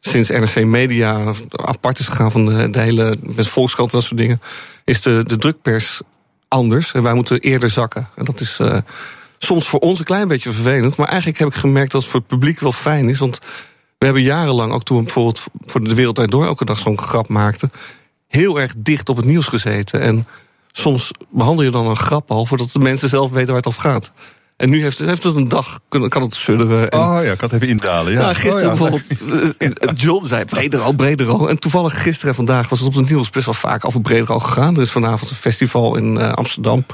sinds 0.00 0.28
NRC 0.28 0.64
Media 0.64 1.32
apart 1.50 1.98
is 1.98 2.08
gegaan 2.08 2.32
van 2.32 2.46
de, 2.46 2.70
de 2.70 2.80
hele 2.80 3.14
met 3.20 3.48
Volkskrant 3.48 3.92
en 3.92 3.98
dat 3.98 4.06
soort 4.06 4.20
dingen, 4.20 4.40
is 4.84 5.00
de, 5.00 5.22
de 5.26 5.36
drukpers 5.36 6.00
anders. 6.48 6.92
En 6.92 7.02
wij 7.02 7.14
moeten 7.14 7.38
eerder 7.40 7.70
zakken. 7.70 8.08
En 8.14 8.24
dat 8.24 8.40
is 8.40 8.58
soms 9.44 9.68
voor 9.68 9.80
ons 9.80 9.98
een 9.98 10.04
klein 10.04 10.28
beetje 10.28 10.52
vervelend. 10.52 10.96
Maar 10.96 11.08
eigenlijk 11.08 11.38
heb 11.38 11.48
ik 11.48 11.54
gemerkt 11.54 11.92
dat 11.92 12.02
het 12.02 12.10
voor 12.10 12.20
het 12.20 12.28
publiek 12.28 12.60
wel 12.60 12.72
fijn 12.72 13.08
is. 13.08 13.18
Want 13.18 13.38
we 13.98 14.04
hebben 14.04 14.22
jarenlang, 14.22 14.72
ook 14.72 14.82
toen 14.82 14.96
we 14.96 15.02
bijvoorbeeld 15.02 15.44
voor 15.66 15.84
de 15.84 15.94
Wereld 15.94 16.30
Door 16.30 16.44
elke 16.44 16.64
dag 16.64 16.78
zo'n 16.78 16.98
grap 16.98 17.28
maakten, 17.28 17.72
heel 18.28 18.60
erg 18.60 18.74
dicht 18.76 19.08
op 19.08 19.16
het 19.16 19.24
nieuws 19.24 19.46
gezeten. 19.46 20.00
En 20.00 20.26
soms 20.72 21.10
behandel 21.30 21.64
je 21.64 21.70
dan 21.70 21.86
een 21.86 21.96
grap 21.96 22.30
al 22.30 22.46
voordat 22.46 22.72
de 22.72 22.78
mensen 22.78 23.08
zelf 23.08 23.30
weten 23.30 23.46
waar 23.46 23.56
het 23.56 23.66
over 23.66 23.80
gaat. 23.80 24.12
En 24.62 24.70
nu 24.70 24.82
heeft, 24.82 24.98
heeft 24.98 25.22
het 25.22 25.36
een 25.36 25.48
dag, 25.48 25.80
kunnen- 25.88 26.08
kan 26.08 26.22
het 26.22 26.34
sudderen. 26.34 26.90
En, 26.90 26.98
Oh 26.98 27.18
ja, 27.24 27.32
ik 27.32 27.40
had 27.40 27.50
het 27.50 27.52
even 27.52 27.68
indalen. 27.68 28.12
Ja. 28.12 28.20
nou, 28.20 28.34
gisteren 28.34 28.54
Oh, 28.56 28.62
ja. 28.62 28.68
bijvoorbeeld, 28.68 29.08
eh, 29.58 29.68
eh, 29.68 29.90
John 29.94 30.26
zei 30.26 30.44
Bredero, 30.44 30.92
Bredero. 30.92 31.46
En 31.46 31.58
toevallig 31.58 32.02
gisteren 32.02 32.28
en 32.30 32.34
vandaag 32.34 32.68
was 32.68 32.78
het 32.78 32.88
op 32.88 32.94
het 32.94 33.10
nieuws 33.10 33.30
best 33.30 33.44
wel 33.44 33.54
vaak 33.54 33.84
over 33.86 34.00
Bredero 34.00 34.38
gegaan. 34.38 34.74
Er 34.74 34.80
is 34.82 34.90
vanavond 34.90 35.30
een 35.30 35.36
festival 35.36 35.96
in 35.96 36.18
eh, 36.18 36.32
Amsterdam. 36.32 36.84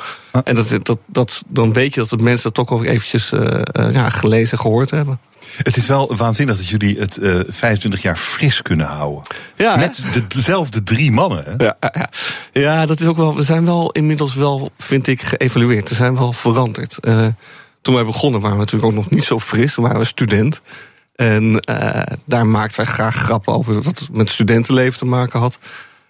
En 0.44 0.54
dat, 0.54 0.78
dat, 0.82 0.98
dat, 1.06 1.42
dan 1.46 1.72
weet 1.72 1.94
je 1.94 2.00
dat 2.00 2.10
de 2.10 2.16
mensen 2.16 2.42
dat 2.52 2.66
toch 2.66 2.78
ook 2.78 2.84
eventjes 2.84 3.32
ja, 3.72 4.08
gelezen 4.08 4.52
en 4.52 4.62
gehoord 4.62 4.90
hebben. 4.90 5.18
Het 5.56 5.76
is 5.76 5.86
wel 5.86 6.16
waanzinnig 6.16 6.56
dat 6.56 6.68
jullie 6.68 6.98
het 6.98 7.16
eh 7.16 7.40
25 7.48 8.02
jaar 8.02 8.16
fris 8.16 8.62
kunnen 8.62 8.86
houden. 8.86 9.22
Ja? 9.56 9.76
Met 9.76 10.00
de, 10.12 10.26
dezelfde 10.26 10.82
drie 10.82 11.12
mannen. 11.12 11.44
Hè? 11.44 11.64
Ja, 11.64 11.76
ja, 11.80 11.92
ja. 11.92 12.08
ja, 12.52 12.86
dat 12.86 13.00
is 13.00 13.06
ook 13.06 13.16
wel. 13.16 13.36
We 13.36 13.42
zijn 13.42 13.64
wel 13.64 13.90
inmiddels 13.90 14.34
wel, 14.34 14.70
vind 14.76 15.06
ik, 15.06 15.22
geëvalueerd. 15.22 15.88
We 15.88 15.94
zijn 15.94 16.16
wel 16.16 16.32
veranderd. 16.32 16.98
Eh, 16.98 17.26
toen 17.82 17.94
wij 17.94 18.04
begonnen 18.04 18.40
waren 18.40 18.56
we 18.56 18.62
natuurlijk 18.62 18.92
ook 18.92 18.98
nog 18.98 19.10
niet 19.10 19.24
zo 19.24 19.38
fris. 19.38 19.74
Toen 19.74 19.84
waren 19.84 20.00
we 20.00 20.06
student. 20.06 20.60
En 21.14 21.60
eh, 21.60 22.16
daar 22.24 22.46
maakten 22.46 22.76
wij 22.76 22.94
graag 22.94 23.14
grappen 23.14 23.54
over 23.54 23.82
wat 23.82 24.08
met 24.12 24.30
studentenleven 24.30 24.98
te 24.98 25.04
maken 25.04 25.40
had. 25.40 25.58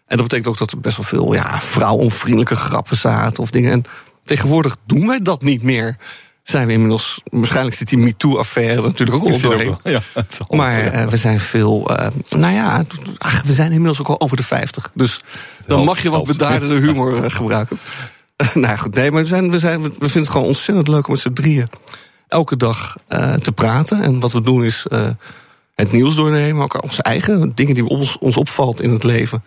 En 0.06 0.16
dat 0.16 0.28
betekent 0.28 0.46
ook 0.46 0.58
dat 0.58 0.70
er 0.70 0.80
best 0.80 0.96
wel 0.96 1.06
veel 1.06 1.34
ja, 1.34 1.60
vrouwonvriendelijke 1.60 2.56
grappen 2.56 2.96
zaten 2.96 3.42
of 3.42 3.50
dingen. 3.50 3.72
En 3.72 3.84
tegenwoordig 4.24 4.76
doen 4.86 5.06
wij 5.06 5.18
dat 5.18 5.42
niet 5.42 5.62
meer. 5.62 5.96
Zijn 6.48 6.66
we 6.66 6.72
inmiddels, 6.72 7.20
waarschijnlijk 7.30 7.76
zit 7.76 7.88
die 7.88 7.98
MeToo-affaire 7.98 8.82
natuurlijk 8.82 9.16
ook 9.16 9.42
al 9.42 9.54
ook 9.54 9.80
ja, 9.84 10.02
Maar 10.48 10.84
eh, 10.84 11.06
we 11.06 11.16
zijn 11.16 11.40
veel, 11.40 11.96
eh, 11.96 12.10
nou 12.36 12.54
ja, 12.54 12.84
ach, 13.18 13.42
we 13.42 13.52
zijn 13.52 13.70
inmiddels 13.72 14.00
ook 14.00 14.08
al 14.08 14.20
over 14.20 14.36
de 14.36 14.42
50. 14.42 14.90
Dus 14.94 15.20
dan 15.66 15.84
mag 15.84 16.02
je 16.02 16.10
wat 16.10 16.26
bedaardere 16.26 16.80
humor 16.80 17.24
eh, 17.24 17.30
gebruiken. 17.30 17.78
nou 18.54 18.66
ja, 18.66 18.76
goed, 18.76 18.94
nee, 18.94 19.10
maar 19.10 19.22
we, 19.22 19.28
zijn, 19.28 19.50
we, 19.50 19.58
zijn, 19.58 19.82
we 19.82 19.90
vinden 19.90 20.20
het 20.20 20.28
gewoon 20.28 20.46
ontzettend 20.46 20.88
leuk 20.88 21.06
om 21.06 21.12
met 21.12 21.22
z'n 21.22 21.32
drieën 21.32 21.68
elke 22.28 22.56
dag 22.56 22.96
te 23.42 23.52
praten. 23.54 24.02
En 24.02 24.20
wat 24.20 24.32
we 24.32 24.40
doen 24.40 24.64
is 24.64 24.86
het 25.74 25.92
nieuws 25.92 26.14
doornemen, 26.14 26.56
maar 26.56 26.64
ook 26.64 26.82
onze 26.82 27.02
eigen 27.02 27.52
dingen 27.54 27.74
die 27.74 27.86
ons, 27.86 28.18
ons 28.18 28.36
opvalt 28.36 28.80
in 28.82 28.90
het 28.90 29.04
leven. 29.04 29.44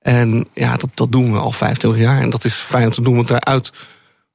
En 0.00 0.48
ja, 0.52 0.76
dat, 0.76 0.90
dat 0.94 1.12
doen 1.12 1.32
we 1.32 1.38
al 1.38 1.52
25 1.52 2.00
jaar. 2.00 2.20
En 2.20 2.30
dat 2.30 2.44
is 2.44 2.54
fijn 2.54 2.86
om 2.86 2.92
te 2.92 3.02
doen, 3.02 3.14
want 3.14 3.28
daaruit 3.28 3.72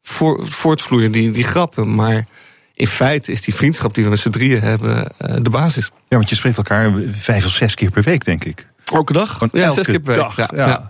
voor, 0.08 0.46
voortvloeien 0.46 1.12
die, 1.12 1.32
die 1.32 1.44
grappen. 1.44 1.96
Maar 1.96 2.26
in 2.74 2.88
feite 2.88 3.32
is 3.32 3.42
die 3.42 3.54
vriendschap 3.56 3.94
die 3.94 4.04
we 4.04 4.10
met 4.10 4.20
z'n 4.20 4.30
drieën 4.30 4.62
hebben 4.62 5.12
eh, 5.18 5.36
de 5.42 5.50
basis. 5.50 5.92
Ja, 6.08 6.18
want 6.18 6.30
je 6.30 6.36
spreekt 6.36 6.58
elkaar 6.58 6.94
vijf 7.18 7.46
of 7.46 7.52
zes 7.52 7.76
keer 7.76 7.90
per 7.92 8.04
week, 8.04 8.26
denk 8.26 8.44
ik. 8.44 8.68
Elke 8.86 9.14
dag? 9.14 9.32
Gewoon 9.34 9.50
ja, 9.52 9.62
elke 9.62 9.76
zes 9.76 9.86
keer 9.86 10.00
per 10.00 10.16
week. 10.16 10.24
dag, 10.24 10.36
Ja, 10.38 10.50
ja. 10.56 10.68
ja. 10.68 10.90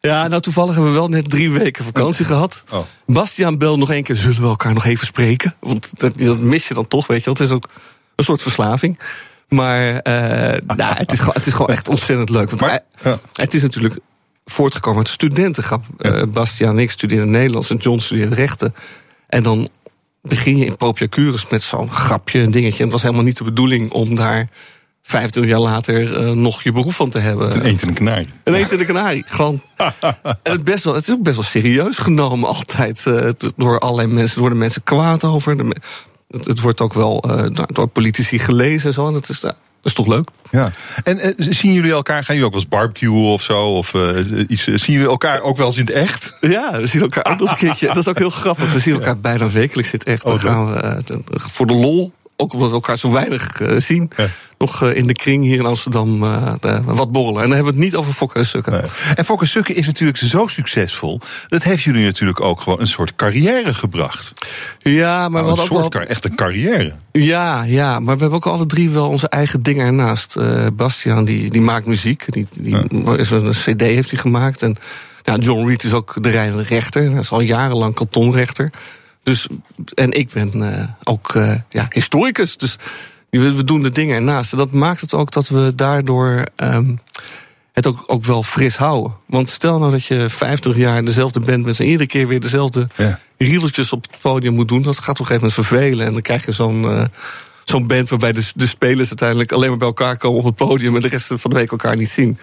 Ja, 0.00 0.28
nou 0.28 0.42
toevallig 0.42 0.74
hebben 0.74 0.92
we 0.92 0.98
wel 0.98 1.08
net 1.08 1.30
drie 1.30 1.50
weken 1.52 1.84
vakantie 1.84 2.24
gehad. 2.24 2.62
Oh. 2.70 2.78
Bastiaan 3.06 3.58
belde 3.58 3.78
nog 3.78 3.90
één 3.90 4.02
keer, 4.02 4.16
zullen 4.16 4.40
we 4.40 4.46
elkaar 4.46 4.74
nog 4.74 4.84
even 4.84 5.06
spreken? 5.06 5.54
Want 5.60 6.00
dat, 6.00 6.18
dat 6.18 6.38
mis 6.38 6.68
je 6.68 6.74
dan 6.74 6.88
toch, 6.88 7.06
weet 7.06 7.18
je 7.18 7.24
wel. 7.24 7.34
Het 7.34 7.42
is 7.42 7.50
ook 7.50 7.68
een 8.16 8.24
soort 8.24 8.42
verslaving. 8.42 9.00
Maar 9.48 9.98
eh, 9.98 10.58
nou, 10.76 10.94
het, 10.96 11.12
is 11.12 11.18
gewoon, 11.18 11.34
het 11.34 11.46
is 11.46 11.52
gewoon 11.52 11.68
echt 11.68 11.88
ontzettend 11.88 12.28
leuk. 12.30 12.48
Want 12.50 12.60
Maar- 12.60 12.80
ja. 13.02 13.18
het 13.32 13.54
is 13.54 13.62
natuurlijk 13.62 13.98
voortgekomen 14.44 14.98
uit 14.98 15.08
studentengrap. 15.08 15.84
Eh 15.98 16.22
Bastiaan 16.28 16.76
en 16.76 16.82
ik 16.82 16.90
studeerden 16.90 17.30
Nederlands 17.30 17.70
en 17.70 17.76
John 17.76 17.98
studeerde 17.98 18.34
rechten. 18.34 18.74
En 19.26 19.42
dan 19.42 19.68
begin 20.22 20.56
je 20.58 20.64
in 20.64 20.76
Propiacurus 20.76 21.48
met 21.48 21.62
zo'n 21.62 21.90
grapje, 21.90 22.38
een 22.40 22.50
dingetje. 22.50 22.76
En 22.78 22.82
het 22.84 22.92
was 22.92 23.02
helemaal 23.02 23.24
niet 23.24 23.36
de 23.36 23.44
bedoeling 23.44 23.90
om 23.92 24.14
daar 24.14 24.48
25 25.02 25.52
jaar 25.52 25.60
later 25.62 26.16
eh, 26.16 26.30
nog 26.30 26.62
je 26.62 26.72
beroep 26.72 26.94
van 26.94 27.10
te 27.10 27.18
hebben. 27.18 27.52
Een 27.56 27.64
eend 27.64 27.82
en 27.82 27.88
een 27.88 27.94
kanarie. 27.94 28.28
Een 28.44 28.54
eend 28.54 28.72
in 28.72 28.78
de 28.78 28.84
kanarie. 28.84 29.24
Gewoon. 29.26 29.60
en 30.42 30.52
het, 30.52 30.64
best 30.64 30.84
wel, 30.84 30.94
het 30.94 31.08
is 31.08 31.14
ook 31.14 31.22
best 31.22 31.36
wel 31.36 31.44
serieus 31.44 31.98
genomen 31.98 32.48
altijd. 32.48 33.06
eh, 33.06 33.28
door 33.56 33.78
allerlei 33.78 34.08
mensen. 34.08 34.34
Er 34.34 34.40
worden 34.40 34.58
mensen 34.58 34.82
kwaad 34.82 35.24
over. 35.24 35.56
De 35.56 35.76
het, 36.30 36.44
het 36.46 36.60
wordt 36.60 36.80
ook 36.80 36.92
wel 36.92 37.24
door- 37.72 37.88
politici 37.88 38.38
gelezen 38.38 38.86
en 38.88 38.94
zo. 38.94 39.06
En 39.06 39.12
dat 39.12 39.28
is, 39.28 39.42
dat 39.84 39.92
is 39.92 39.92
toch 40.04 40.06
leuk? 40.06 40.28
Ja. 40.50 40.70
En 41.04 41.18
eh, 41.18 41.32
zien 41.36 41.72
jullie 41.72 41.92
elkaar, 41.92 42.24
gaan 42.24 42.34
jullie 42.34 42.44
ook 42.44 42.52
wel 42.52 42.60
eens 42.60 42.70
barbecuen 42.70 43.32
of 43.32 43.42
zo? 43.42 43.66
Of 43.68 43.94
eh, 43.94 44.16
iets, 44.48 44.66
eh, 44.66 44.74
zien 44.76 44.92
jullie 44.94 45.08
elkaar 45.08 45.40
ook 45.40 45.56
wel 45.56 45.66
eens 45.66 45.76
in 45.76 45.84
het 45.86 45.94
echt? 45.94 46.36
Ja, 46.40 46.80
we 46.80 46.86
zien 46.86 47.00
elkaar 47.02 47.24
ook 47.24 47.38
nog 47.38 47.40
eens 47.40 47.50
een 47.50 47.56
keertje. 47.66 47.86
Dat 47.94 47.96
is 47.96 48.08
ook 48.08 48.18
heel 48.18 48.30
grappig. 48.30 48.72
We 48.72 48.78
zien 48.78 48.94
elkaar 48.94 49.18
bijna 49.18 49.50
wekelijks 49.50 49.90
zit 49.90 50.04
echt. 50.04 50.22
Dan 50.22 50.32
Oh, 50.32 50.40
gaan 50.40 50.72
we 50.72 50.78
eh, 50.80 50.96
dan- 51.04 51.24
voor 51.34 51.66
de 51.66 51.72
lol. 51.74 52.12
Ook 52.36 52.52
omdat 52.52 52.68
we 52.68 52.74
elkaar 52.74 52.98
zo 52.98 53.10
weinig 53.10 53.60
eh, 53.60 53.76
zien. 53.78 54.10
Ja. 54.16 54.26
Nog 54.58 54.82
eh, 54.82 54.96
in 54.96 55.06
de 55.06 55.12
kring 55.12 55.44
hier 55.44 55.58
in 55.58 55.66
Amsterdam 55.66 56.24
eh, 56.24 56.52
de- 56.60 56.82
wat 56.84 57.12
borrelen. 57.12 57.42
En 57.42 57.48
dan 57.48 57.54
hebben 57.56 57.72
we 57.74 57.78
het 57.80 57.88
niet 57.90 57.96
over 58.00 58.12
fokken 58.12 58.40
en 58.40 58.46
sukken. 58.46 58.72
Nee. 58.72 58.82
En 59.14 59.24
Fokke 59.24 59.46
Sukke 59.46 59.74
is 59.74 59.86
natuurlijk 59.86 60.18
zo 60.18 60.46
succesvol. 60.46 61.20
Dat 61.48 61.62
heeft 61.62 61.82
jullie 61.82 62.04
natuurlijk 62.04 62.40
ook 62.40 62.60
gewoon 62.60 62.80
een 62.80 62.86
soort 62.86 63.16
carrière 63.16 63.74
gebracht. 63.74 64.32
Ja, 64.78 65.28
maar 65.28 65.42
Nou, 65.42 65.52
een 65.58 65.66
soort 65.66 65.78
wel... 65.80 65.88
car- 65.88 66.02
echt 66.06 66.24
een 66.24 66.34
carrière. 66.34 66.92
Ja, 67.12 67.62
ja, 67.62 68.00
maar 68.00 68.14
we 68.14 68.20
hebben 68.20 68.38
ook 68.38 68.46
alle 68.46 68.66
drie 68.66 68.90
wel 68.90 69.08
onze 69.08 69.28
eigen 69.28 69.62
dingen 69.62 69.86
ernaast. 69.86 70.36
Bastiaan, 70.72 71.24
die, 71.24 71.50
die 71.50 71.60
maakt 71.60 71.86
muziek. 71.86 72.24
Die, 72.32 72.46
die 72.60 72.76
is 73.16 73.30
een 73.30 73.50
cd 73.50 73.80
heeft 73.80 74.10
hij 74.10 74.20
gemaakt. 74.20 74.62
En 74.62 74.76
ja, 75.22 75.36
John 75.36 75.66
Reed 75.68 75.84
is 75.84 75.92
ook 75.92 76.22
de 76.22 76.30
rijdende 76.30 76.62
rechter. 76.62 77.10
Hij 77.10 77.20
is 77.20 77.30
al 77.30 77.40
jarenlang 77.40 77.94
kantonrechter. 77.94 78.70
Dus, 79.24 79.46
en 79.94 80.12
ik 80.12 80.30
ben 80.32 80.72
eh, 80.72 80.88
ook 81.04 81.34
eh, 81.34 81.54
ja, 81.68 81.86
historicus. 81.90 82.56
Dus 82.56 82.76
we, 83.30 83.64
doen 83.64 83.82
de 83.82 83.90
dingen 83.90 84.16
ernaast. 84.16 84.52
En 84.52 84.58
dat 84.58 84.72
maakt 84.72 85.00
het 85.00 85.14
ook 85.14 85.32
dat 85.32 85.48
we 85.48 85.72
daardoor 85.74 86.42
ehm, 86.56 86.94
het 87.72 87.86
ook, 87.86 88.04
ook 88.06 88.24
wel 88.24 88.42
fris 88.42 88.76
houden. 88.76 89.14
Want 89.26 89.48
stel 89.48 89.78
nou 89.78 89.90
dat 89.90 90.04
je 90.04 90.30
50 90.30 90.76
jaar 90.76 91.04
dezelfde 91.04 91.40
band 91.40 91.62
bent... 91.62 91.80
en 91.80 91.86
iedere 91.86 92.06
keer 92.06 92.26
weer 92.28 92.40
dezelfde 92.40 92.88
Ja. 92.96 93.20
riedeltjes 93.38 93.92
op 93.92 94.06
het 94.10 94.20
podium 94.20 94.54
moet 94.54 94.68
doen... 94.68 94.82
dat 94.82 94.98
gaat 94.98 95.08
op 95.08 95.18
een 95.18 95.26
gegeven 95.26 95.48
moment 95.48 95.68
vervelen. 95.68 96.06
En 96.06 96.12
dan 96.12 96.22
krijg 96.22 96.46
je 96.46 96.52
zo'n 96.52 96.84
eh, 96.90 97.04
zo'n 97.64 97.86
band 97.86 98.08
waarbij 98.08 98.32
de, 98.32 98.50
de 98.54 98.66
spelers 98.66 99.08
uiteindelijk... 99.08 99.52
alleen 99.52 99.68
maar 99.68 99.78
bij 99.78 99.86
elkaar 99.86 100.16
komen 100.16 100.38
op 100.38 100.44
het 100.44 100.54
podium... 100.54 100.96
en 100.96 101.02
de 101.02 101.08
rest 101.08 101.26
van 101.26 101.50
de 101.50 101.56
week 101.56 101.70
elkaar 101.70 101.96
niet 101.96 102.10
zien. 102.10 102.38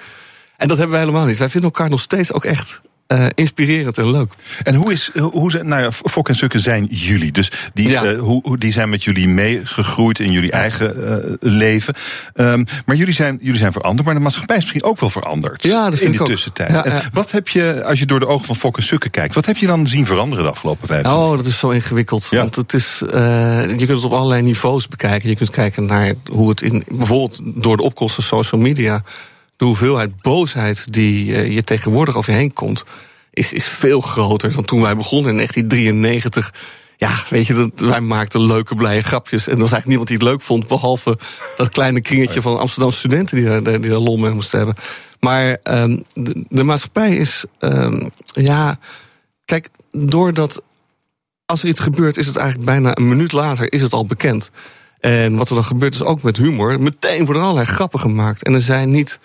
En 0.58 0.68
dat 0.68 0.78
hebben 0.78 0.96
wij 0.96 1.06
helemaal 1.06 1.26
niet. 1.26 1.38
Wij 1.38 1.50
vinden 1.50 1.70
elkaar 1.70 1.90
nog 1.90 2.02
steeds 2.02 2.34
ook 2.34 2.46
echt 2.46 2.82
eh, 3.12 3.26
inspirerend 3.36 3.98
en 3.98 4.12
leuk. 4.12 4.34
En 4.64 4.76
hoe 4.76 4.94
is, 4.94 5.12
hoe 5.32 5.52
zijn, 5.52 5.68
nou 5.68 5.82
ja, 5.82 5.92
Fok 5.92 6.30
en 6.30 6.36
Sukke 6.36 6.60
zijn 6.60 6.88
jullie. 6.90 7.32
Dus 7.32 7.52
die, 7.74 7.90
Ja. 7.90 8.04
eh, 8.04 8.20
hoe, 8.20 8.58
die 8.58 8.72
zijn 8.72 8.90
met 8.90 9.04
jullie 9.04 9.28
meegegroeid 9.28 10.20
in 10.20 10.32
jullie 10.32 10.52
eigen 10.52 11.08
eh, 11.08 11.34
leven. 11.40 11.94
Ehm, 12.34 12.64
maar 12.86 12.96
jullie 12.96 13.14
zijn, 13.14 13.38
jullie 13.42 13.60
zijn 13.60 13.72
veranderd, 13.72 14.06
maar 14.06 14.16
de 14.16 14.22
maatschappij 14.22 14.56
is 14.56 14.62
misschien 14.62 14.84
ook 14.84 15.00
wel 15.00 15.10
veranderd. 15.10 15.64
Ja, 15.64 15.90
dat 15.90 16.00
vind 16.00 16.14
in 16.14 16.20
ook. 16.22 16.28
tussentijd. 16.28 16.70
Ja, 16.72 16.86
En 16.86 16.92
ja. 16.92 17.02
wat 17.14 17.32
heb 17.32 17.48
je, 17.48 17.84
als 17.86 18.00
je 18.00 18.06
door 18.06 18.20
de 18.20 18.28
ogen 18.28 18.46
van 18.46 18.56
Fok 18.56 18.78
en 18.78 18.84
Sukke 18.84 19.10
kijkt, 19.10 19.36
wat 19.36 19.46
heb 19.46 19.58
je 19.58 19.68
dan 19.68 19.88
zien 19.88 20.06
veranderen 20.06 20.44
de 20.44 20.50
afgelopen 20.52 20.88
vijf 20.88 21.06
jaar? 21.06 21.18
Oh, 21.18 21.38
dat 21.38 21.46
is 21.46 21.60
zo 21.60 21.70
ingewikkeld. 21.70 22.28
Ja. 22.32 22.38
Want 22.38 22.56
het 22.56 22.74
is, 22.74 22.98
je 23.00 23.74
kunt 23.78 23.90
het 23.90 24.04
op 24.04 24.12
allerlei 24.14 24.42
niveaus 24.42 24.88
bekijken. 24.88 25.30
Je 25.30 25.36
kunt 25.36 25.50
kijken 25.50 25.86
naar 25.86 26.14
hoe 26.32 26.50
het 26.50 26.62
in, 26.62 26.84
bijvoorbeeld 26.88 27.40
door 27.44 27.78
de 27.78 27.84
opkomst 27.84 28.16
van 28.16 28.24
social 28.24 28.62
media, 28.62 29.04
de 29.62 29.68
hoeveelheid 29.68 30.22
boosheid 30.22 30.94
die 30.94 31.36
eh, 31.36 31.54
je 31.54 31.64
tegenwoordig 31.64 32.16
over 32.16 32.32
je 32.32 32.38
heen 32.38 32.54
komt, 32.54 32.86
is, 33.32 33.54
is 33.54 33.66
veel 33.66 34.02
groter 34.02 34.54
dan 34.54 34.64
toen 34.64 34.82
wij 34.82 34.96
begonnen 34.96 35.30
in 35.30 35.36
1993. 35.36 36.54
Ja, 36.98 37.24
weet 37.30 37.48
je, 37.48 37.54
dat, 37.54 37.72
wij 37.76 38.02
maakten 38.02 38.46
leuke, 38.46 38.76
blije 38.76 39.02
grapjes. 39.02 39.48
En 39.48 39.54
er 39.54 39.60
was 39.60 39.72
eigenlijk 39.72 39.88
niemand 39.88 40.08
die 40.08 40.18
het 40.18 40.28
leuk 40.28 40.42
vond, 40.42 40.68
behalve 40.68 41.18
dat 41.58 41.70
kleine 41.70 42.02
kringetje 42.02 42.42
van 42.42 42.60
Amsterdamse 42.60 42.98
studenten 42.98 43.36
die 43.36 43.46
daar, 43.46 43.64
die 43.64 43.90
daar 43.90 44.00
lol 44.00 44.18
mee 44.18 44.32
moesten 44.32 44.58
hebben. 44.58 44.76
Maar 45.20 45.54
ehm, 45.64 46.00
de, 46.14 46.46
de 46.50 46.64
maatschappij 46.64 47.16
is, 47.16 47.44
ehm, 47.60 48.08
ja, 48.24 48.80
kijk, 49.46 49.70
doordat 49.90 50.64
als 51.46 51.64
er 51.64 51.70
iets 51.70 51.80
gebeurt, 51.80 52.18
is 52.18 52.28
het 52.28 52.36
eigenlijk 52.36 52.66
bijna 52.66 52.98
een 52.98 53.08
minuut 53.08 53.32
later 53.32 53.74
is 53.74 53.82
het 53.82 53.94
al 53.94 54.06
bekend. 54.06 54.52
En 55.00 55.36
wat 55.36 55.50
er 55.50 55.56
dan 55.56 55.64
gebeurt 55.64 55.94
is 55.94 56.04
ook 56.04 56.22
met 56.22 56.38
humor. 56.38 56.82
Meteen 56.82 57.26
worden 57.26 57.42
er 57.42 57.48
allerlei 57.48 57.74
grappen 57.74 58.00
gemaakt. 58.00 58.44
En 58.44 58.54
er 58.54 58.62
zijn 58.62 58.92
niet 58.92 59.20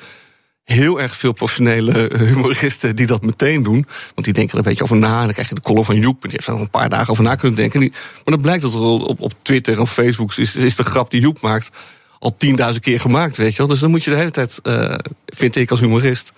heel 0.74 1.00
erg 1.00 1.16
veel 1.16 1.32
professionele 1.32 2.10
humoristen 2.18 2.96
die 2.96 3.06
dat 3.06 3.22
meteen 3.22 3.62
doen. 3.62 3.86
Want 4.14 4.24
die 4.24 4.32
denken 4.32 4.52
er 4.52 4.58
een 4.58 4.70
beetje 4.70 4.84
over 4.84 4.96
na. 4.96 5.18
En 5.18 5.24
dan 5.24 5.32
krijg 5.32 5.48
je 5.48 5.54
de 5.54 5.60
column 5.60 5.84
van 5.84 6.00
Joep. 6.00 6.22
En 6.22 6.28
die 6.28 6.30
heeft 6.30 6.46
er 6.46 6.54
een 6.54 6.70
paar 6.70 6.88
dagen 6.88 7.10
over 7.10 7.24
na 7.24 7.34
kunnen 7.34 7.56
denken. 7.56 7.80
Die, 7.80 7.90
maar 7.90 8.34
dan 8.34 8.40
blijkt 8.40 8.62
dat 8.62 8.74
er 8.74 8.80
op, 8.80 9.20
op 9.20 9.32
Twitter 9.42 9.80
of 9.80 9.92
Facebook 9.92 10.34
is, 10.34 10.56
is 10.56 10.76
de 10.76 10.82
grap 10.82 11.10
die 11.10 11.20
Joep 11.20 11.40
maakt 11.40 11.70
al 12.18 12.36
tienduizend 12.36 12.84
keer 12.84 13.00
gemaakt, 13.00 13.36
weet 13.36 13.50
je 13.50 13.56
wel. 13.56 13.66
Dus 13.66 13.78
dan 13.78 13.90
moet 13.90 14.04
je 14.04 14.10
de 14.10 14.16
hele 14.16 14.30
tijd, 14.30 14.60
uh, 14.62 14.94
vind 15.26 15.56
ik 15.56 15.70
als 15.70 15.80
humorist, 15.80 16.32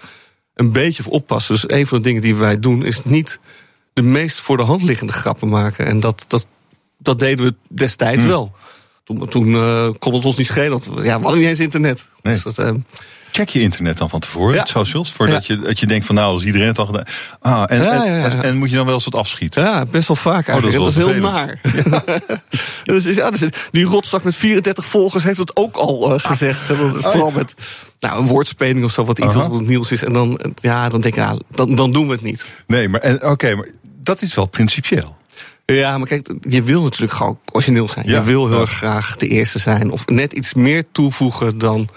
een 0.55 0.73
beetje 0.73 1.03
voor 1.03 1.13
oppassen. 1.13 1.55
Dus 1.55 1.71
een 1.71 1.87
van 1.87 1.99
de 1.99 2.05
dingen 2.05 2.23
die 2.23 2.37
wij 2.37 2.61
doen 2.61 2.85
is 2.85 3.01
niet 3.05 3.41
de 3.93 4.03
meest 4.03 4.41
voor 4.41 4.57
de 4.57 4.63
hand 4.63 4.83
liggende 4.83 5.13
grappen 5.13 5.49
maken. 5.49 5.87
En 5.87 6.01
dat, 6.01 6.25
dat, 6.29 6.47
dat 6.99 7.19
deden 7.19 7.47
we 7.47 7.55
destijds 7.69 8.23
Hmm. 8.23 8.29
wel. 8.29 8.53
Toen, 9.05 9.27
toen 9.27 9.49
uh, 9.49 9.89
kon 9.99 10.15
het 10.15 10.25
ons 10.25 10.37
niet 10.37 10.47
schelen. 10.47 10.71
Want 10.71 10.85
ja, 10.85 11.17
we 11.17 11.23
hadden 11.23 11.39
niet 11.39 11.49
eens 11.49 11.61
internet. 11.61 12.09
Nee. 12.23 12.35
Dus 12.35 12.43
dat, 12.43 12.59
uh, 12.59 12.71
Check 13.33 13.49
je 13.49 13.61
internet 13.61 13.97
dan 13.97 14.11
van 14.11 14.21
tevoren, 14.21 14.55
Ja. 14.55 14.65
socials, 14.65 15.13
voordat 15.13 15.47
je, 15.47 15.59
dat 15.59 15.79
je 15.81 15.87
denkt 15.87 16.07
van 16.07 16.15
nou, 16.15 16.33
als 16.35 16.43
iedereen 16.45 16.67
het 16.67 16.79
al 16.79 16.87
gedaan. 16.87 17.05
Ah, 17.41 17.63
en, 17.67 17.83
Ja, 17.83 18.43
en, 18.43 18.57
moet 18.57 18.71
je 18.71 18.77
dan 18.77 18.85
wel 18.85 18.95
eens 18.95 19.05
wat 19.05 19.15
afschieten? 19.15 19.63
Ja, 19.63 19.87
best 19.87 20.09
wel 20.09 20.17
vaak 20.17 20.49
Oh, 20.49 20.55
dat 20.55 20.57
is 20.57 20.63
eigenlijk. 20.63 20.95
dat 20.95 21.07
is, 21.07 21.13
heel 21.13 21.31
naar. 21.31 21.61
dus, 22.85 23.05
is- 23.07 23.17
ja, 23.17 23.31
dus 23.31 23.41
die 23.71 23.85
rotzak 23.85 24.23
met 24.23 24.35
34 24.37 24.85
volgers 24.85 25.25
heeft 25.25 25.39
het 25.39 25.57
ook 25.57 25.77
al 25.77 26.15
eh, 26.15 26.21
gezegd. 26.21 26.69
Dat- 26.69 26.79
vooral 27.03 27.31
met 27.31 27.55
nou, 28.01 28.21
een 28.21 28.27
woordspeling 28.27 28.85
of 28.85 28.91
zo, 28.93 29.05
wat 29.05 29.19
iets 29.19 29.35
wat 29.35 29.47
op 29.47 29.53
het 29.53 29.69
nieuws 29.69 29.93
is. 29.93 30.03
En 30.05 30.13
dan, 30.13 30.41
ja, 30.61 30.89
dan 30.89 31.01
denk 31.01 31.15
ik, 31.17 31.23
ja, 31.23 31.37
dan, 31.51 31.75
dan 31.75 31.93
doen 31.93 32.07
we 32.07 32.13
het 32.13 32.23
niet. 32.23 32.47
Nee, 32.67 32.89
maar 32.89 33.01
en- 33.01 33.27
oké, 33.31 33.55
maar 33.55 33.69
dat 34.03 34.23
is 34.23 34.35
wel 34.35 34.47
principieel. 34.47 35.17
Ja, 35.67 35.99
maar 35.99 36.09
kijk, 36.09 36.31
je 36.49 36.63
wil 36.63 36.83
natuurlijk 36.83 37.13
gewoon 37.13 37.39
origineel 37.53 37.89
zijn. 37.89 38.07
Ja. 38.09 38.19
Je 38.19 38.23
wil 38.23 38.49
heel 38.49 38.61
Ja. 38.61 38.67
graag 38.67 39.17
de 39.17 39.27
eerste 39.29 39.59
zijn. 39.59 39.91
Of 39.91 40.07
net 40.07 40.33
iets 40.33 40.55
meer 40.55 40.85
toevoegen 40.93 41.59
dan 41.59 41.89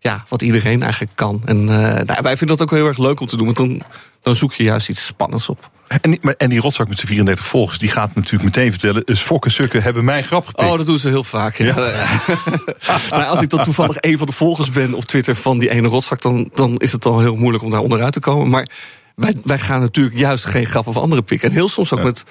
ja, 0.00 0.24
wat 0.28 0.42
iedereen 0.42 0.82
eigenlijk 0.82 1.12
kan. 1.14 1.42
En 1.44 1.56
eh, 1.68 2.04
nou, 2.04 2.18
wij 2.22 2.36
vinden 2.36 2.56
dat 2.56 2.62
ook 2.62 2.70
heel 2.78 2.86
erg 2.88 2.98
leuk 2.98 3.20
om 3.20 3.26
te 3.26 3.36
doen. 3.36 3.44
Want 3.44 3.56
dan, 3.56 3.82
dan 4.22 4.34
zoek 4.34 4.52
je 4.54 4.62
juist 4.62 4.88
iets 4.88 5.06
spannends 5.06 5.48
op. 5.48 5.70
En, 5.88 6.10
die- 6.10 6.18
maar, 6.22 6.34
en 6.38 6.48
die 6.50 6.60
rotzak 6.60 6.88
met 6.88 6.96
zijn 6.96 7.08
34 7.08 7.46
volgers, 7.46 7.78
die 7.78 7.90
gaat 7.90 8.14
natuurlijk 8.14 8.44
meteen 8.44 8.70
vertellen: 8.70 9.04
is 9.04 9.20
fokken 9.20 9.50
sukken 9.50 9.82
hebben 9.82 10.04
mij 10.04 10.22
grap 10.22 10.46
gepikt. 10.46 10.68
Oh, 10.70 10.76
dat 10.76 10.86
doen 10.86 10.98
ze 10.98 11.08
heel 11.08 11.24
vaak. 11.24 11.56
Ja. 11.56 11.74
nou, 13.10 13.24
als 13.24 13.40
ik 13.40 13.50
dan 13.50 13.62
toevallig 13.62 13.96
een 14.00 14.18
van 14.18 14.26
de 14.26 14.32
volgers 14.32 14.70
ben 14.70 14.94
op 14.94 15.04
Twitter 15.04 15.36
van 15.36 15.58
die 15.58 15.70
ene 15.70 15.88
rotzak, 15.88 16.22
dan, 16.22 16.48
dan 16.52 16.76
is 16.76 16.92
het 16.92 17.04
al 17.06 17.20
heel 17.20 17.36
moeilijk 17.36 17.64
om 17.64 17.70
daar 17.70 17.80
onderuit 17.80 18.12
te 18.12 18.20
komen. 18.20 18.48
Maar 18.50 18.68
wij, 19.14 19.34
wij 19.44 19.58
gaan 19.58 19.80
natuurlijk 19.80 20.16
juist 20.18 20.44
geen 20.44 20.66
grappen 20.66 20.92
of 20.94 21.02
andere 21.02 21.22
pikken. 21.22 21.48
En 21.48 21.54
heel 21.54 21.68
soms 21.68 21.92
ook 21.92 22.02
met 22.02 22.24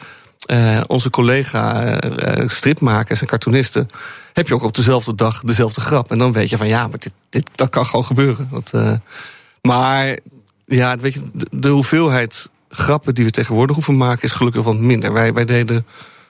eh, 0.45 0.80
onze 0.88 1.09
collega 1.09 1.86
eh, 1.99 2.49
stripmakers 2.49 3.22
en 3.22 3.28
cartoonisten. 3.28 3.88
Heb 4.39 4.47
je 4.47 4.53
ook 4.53 4.63
op 4.63 4.75
dezelfde 4.75 5.15
dag 5.15 5.41
dezelfde 5.41 5.81
grap. 5.81 6.11
En 6.11 6.17
dan 6.17 6.31
weet 6.31 6.49
je 6.49 6.57
van 6.57 6.67
ja, 6.67 6.87
maar 6.87 6.99
dit, 6.99 7.11
dit, 7.29 7.49
dat 7.55 7.69
kan 7.69 7.85
gewoon 7.85 8.05
gebeuren. 8.05 8.49
Eh, 8.71 8.91
maar 9.61 10.17
ja, 10.65 10.97
weet 10.97 11.13
je, 11.13 11.29
de, 11.33 11.47
de 11.51 11.69
hoeveelheid 11.69 12.49
grappen 12.69 13.15
die 13.15 13.25
we 13.25 13.31
tegenwoordig 13.31 13.75
hoeven 13.75 13.97
maken 13.97 14.23
is 14.23 14.31
gelukkig 14.31 14.63
wat 14.63 14.77
minder. 14.77 15.13
Wij, 15.13 15.33
wij 15.33 15.45
deden 15.45 15.85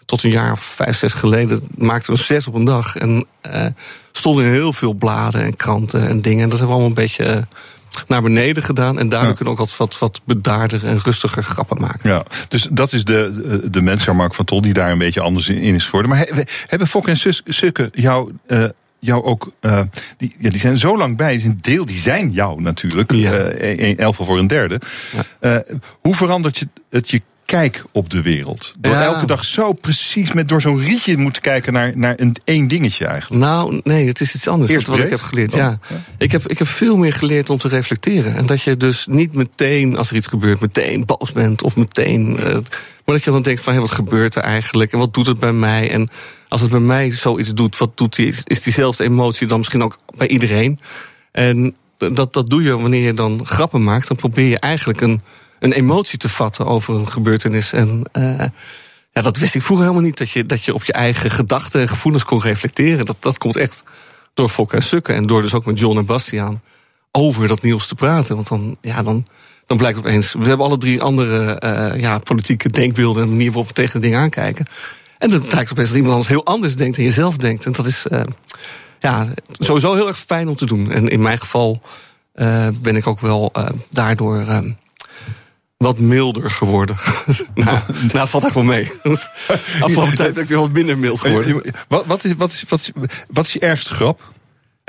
tot 0.06 0.24
een 0.24 0.30
jaar 0.30 0.52
of 0.52 0.60
vijf, 0.60 0.98
zes 0.98 1.14
geleden 1.14 1.68
maakten 1.78 2.14
we 2.14 2.20
zes 2.20 2.48
op 2.48 2.54
een 2.54 2.66
dag. 2.66 2.96
En 2.96 3.26
eh, 3.42 3.66
stonden 4.12 4.46
in 4.46 4.52
heel 4.52 4.74
veel 4.74 4.94
bladen 4.94 5.42
en 5.42 5.56
kranten 5.56 6.08
en 6.08 6.22
dingen. 6.22 6.44
En 6.44 6.50
dat 6.50 6.60
hebben 6.60 6.78
we 6.78 6.82
allemaal 6.82 6.98
een 6.98 7.06
beetje 7.06 7.24
eh, 7.24 7.44
naar 8.08 8.22
beneden 8.22 8.64
gedaan. 8.64 9.00
En 9.00 9.10
daardoor 9.10 9.30
Ja. 9.30 9.36
kunnen 9.36 9.54
ook 9.54 9.60
wat, 9.60 9.78
wat, 9.78 9.98
wat 10.00 10.22
bedaarder 10.24 10.86
en 10.86 11.00
rustiger 11.04 11.44
grappen 11.44 11.82
maken. 11.82 12.10
Ja, 12.10 12.24
dus 12.48 12.68
dat 12.72 12.94
is 12.94 13.04
de, 13.04 13.62
de 13.72 13.82
mens, 13.82 14.06
Mark 14.06 14.34
van 14.34 14.46
Tol, 14.46 14.62
die 14.62 14.74
daar 14.74 14.92
een 14.92 14.98
beetje 14.98 15.22
anders 15.22 15.50
in 15.50 15.76
is 15.76 15.86
geworden. 15.86 16.10
Maar 16.12 16.20
he- 16.20 16.44
hebben 16.68 16.88
Fok 16.88 17.08
en 17.08 17.18
Sus- 17.18 17.42
Sukke 17.46 17.90
jou, 17.94 18.34
eh, 18.48 18.64
jou 19.00 19.24
ook. 19.24 19.52
eh, 19.60 19.82
die, 20.18 20.36
ja, 20.40 20.50
die 20.50 20.60
zijn 20.60 20.78
zo 20.78 20.98
lang 20.98 21.18
bij, 21.18 21.40
zijn 21.40 21.58
deel, 21.62 21.86
die 21.86 21.98
zijn 21.98 22.32
jou 22.32 22.62
natuurlijk. 22.62 23.12
Ja. 23.12 23.32
eh, 23.34 23.70
een, 23.70 23.84
een 23.84 23.98
elftal 23.98 24.26
voor 24.26 24.38
een 24.40 24.48
derde. 24.48 24.80
Eh, 25.40 25.56
hoe 26.00 26.16
verandert 26.16 26.58
je, 26.58 26.68
het 26.90 27.10
je 27.10 27.22
kijk 27.50 27.84
op 27.92 28.10
de 28.10 28.22
wereld? 28.22 28.74
Door 28.80 28.94
Ja. 28.94 29.04
elke 29.04 29.26
dag 29.26 29.44
zo 29.46 29.74
precies 29.74 30.34
met 30.34 30.50
door 30.50 30.62
zo'n 30.62 30.80
rietje 30.80 31.18
moeten 31.18 31.42
kijken 31.42 31.74
naar, 31.74 31.92
naar 31.98 32.14
een 32.18 32.36
één 32.44 32.68
dingetje 32.68 33.06
eigenlijk. 33.06 33.42
Nou, 33.44 33.82
nee, 33.84 34.08
het 34.08 34.20
is 34.22 34.36
iets 34.36 34.48
anders 34.48 34.72
Eerst 34.72 34.86
dan 34.86 34.96
wat 34.96 35.04
ik 35.06 35.10
heb 35.12 35.22
geleerd. 35.22 35.52
dan- 35.52 35.60
Ja. 35.60 35.80
Ik, 36.18 36.32
heb, 36.32 36.48
ik 36.48 36.58
heb 36.58 36.68
veel 36.68 36.98
meer 36.98 37.14
geleerd 37.14 37.50
om 37.50 37.58
te 37.58 37.68
reflecteren. 37.68 38.36
En 38.36 38.46
dat 38.46 38.62
je 38.62 38.78
dus 38.78 39.06
niet 39.10 39.34
meteen, 39.34 39.98
als 39.98 40.10
er 40.10 40.16
iets 40.16 40.28
gebeurt, 40.28 40.60
meteen 40.60 41.06
boos 41.06 41.32
bent. 41.32 41.62
Of 41.62 41.76
meteen. 41.76 42.38
eh, 42.40 42.54
maar 43.06 43.16
dat 43.18 43.24
je 43.24 43.32
dan 43.32 43.42
denkt 43.42 43.62
van, 43.62 43.74
hé, 43.74 43.80
wat 43.80 43.92
gebeurt 43.92 44.36
er 44.36 44.44
eigenlijk? 44.44 44.92
En 44.92 45.00
wat 45.00 45.14
doet 45.14 45.26
het 45.28 45.40
bij 45.40 45.54
mij? 45.54 45.92
En 45.92 46.10
als 46.48 46.62
het 46.62 46.70
bij 46.70 46.80
mij 46.80 47.12
zoiets 47.12 47.54
doet, 47.54 47.78
wat 47.78 47.98
doet 47.98 48.16
die, 48.16 48.34
is 48.44 48.62
diezelfde 48.62 49.04
emotie 49.04 49.48
dan 49.48 49.58
misschien 49.58 49.84
ook 49.84 49.98
bij 50.18 50.28
iedereen? 50.28 50.80
En 51.32 51.76
dat, 51.98 52.34
dat 52.34 52.50
doe 52.50 52.64
je 52.64 52.78
wanneer 52.78 53.04
je 53.06 53.14
dan 53.14 53.46
grappen 53.46 53.84
maakt. 53.84 54.08
Dan 54.08 54.18
probeer 54.18 54.48
je 54.50 54.60
eigenlijk 54.60 55.02
een, 55.02 55.22
een 55.60 55.74
emotie 55.74 56.18
te 56.18 56.30
vatten 56.30 56.66
over 56.66 56.96
een 56.96 57.12
gebeurtenis. 57.12 57.74
En 57.74 58.04
eh, 58.12 58.46
ja, 59.12 59.22
dat 59.22 59.38
wist 59.38 59.56
ik 59.56 59.62
vroeger 59.62 59.86
helemaal 59.86 60.08
niet. 60.08 60.18
Dat 60.18 60.30
je, 60.30 60.46
dat 60.46 60.64
je 60.64 60.74
op 60.74 60.84
je 60.84 60.94
eigen 60.94 61.32
gedachten 61.32 61.82
en 61.82 61.90
gevoelens 61.90 62.24
kon 62.24 62.42
reflecteren. 62.42 63.06
Dat, 63.06 63.18
dat 63.20 63.38
komt 63.38 63.56
echt 63.56 63.84
door 64.34 64.50
Fokke 64.50 64.76
en 64.76 64.84
Sukken. 64.84 65.16
En 65.16 65.24
door 65.24 65.42
dus 65.42 65.54
ook 65.54 65.66
met 65.66 65.80
John 65.80 65.98
en 65.98 66.06
Bastiaan 66.06 66.62
over 67.12 67.48
dat 67.48 67.62
nieuws 67.62 67.88
te 67.88 67.96
praten. 67.96 68.36
Want 68.36 68.48
dan, 68.48 68.78
ja, 68.82 69.04
dan, 69.04 69.26
dan 69.66 69.78
blijkt 69.78 69.98
opeens... 69.98 70.34
We 70.34 70.46
hebben 70.46 70.66
alle 70.66 70.78
drie 70.78 71.02
andere 71.02 71.54
eh, 71.54 72.02
ja, 72.02 72.18
politieke 72.18 72.70
denkbeelden... 72.70 73.24
en 73.24 73.30
manier 73.30 73.48
waarop 73.48 73.68
we 73.68 73.74
tegen 73.74 74.02
dingen 74.02 74.20
aankijken. 74.20 74.66
En 75.18 75.30
dan 75.30 75.42
blijkt 75.42 75.72
opeens 75.72 75.88
dat 75.88 75.98
iemand 75.98 76.14
anders 76.14 76.32
heel 76.32 76.46
anders 76.46 76.76
denkt... 76.76 76.96
dan 76.96 77.06
jezelf 77.06 77.38
denkt. 77.38 77.66
En 77.66 77.72
dat 77.72 77.86
is 77.86 78.08
eh, 78.08 78.22
ja, 79.00 79.28
sowieso 79.52 79.94
heel 79.94 80.08
erg 80.08 80.20
fijn 80.20 80.48
om 80.48 80.56
te 80.56 80.66
doen. 80.66 80.92
En 80.92 81.08
in 81.08 81.22
mijn 81.22 81.40
geval 81.40 81.82
eh, 82.34 82.68
ben 82.82 82.96
ik 82.96 83.08
ook 83.08 83.20
wel 83.20 83.52
daardoor... 83.90 84.46
wat 85.84 86.00
milder 86.00 86.52
geworden. 86.52 86.96
nou, 87.56 87.80
nou, 88.14 88.30
valt 88.30 88.44
echt 88.44 88.54
wel 88.54 88.64
mee. 88.64 88.92
Afgelopen 89.80 90.16
tijd 90.16 90.34
ben 90.34 90.44
ik 90.44 90.50
weer 90.50 90.58
wat 90.58 90.72
minder 90.72 90.98
mild 90.98 91.20
geworden. 91.20 91.74
Wat, 91.88 92.06
wat, 92.06 92.24
is, 92.24 92.34
wat, 92.38 92.52
is, 92.52 92.64
wat, 92.68 92.80
is, 92.80 92.92
wat 93.30 93.46
is 93.46 93.54
je 93.54 93.60
ergste 93.60 93.94
grap? 93.94 94.34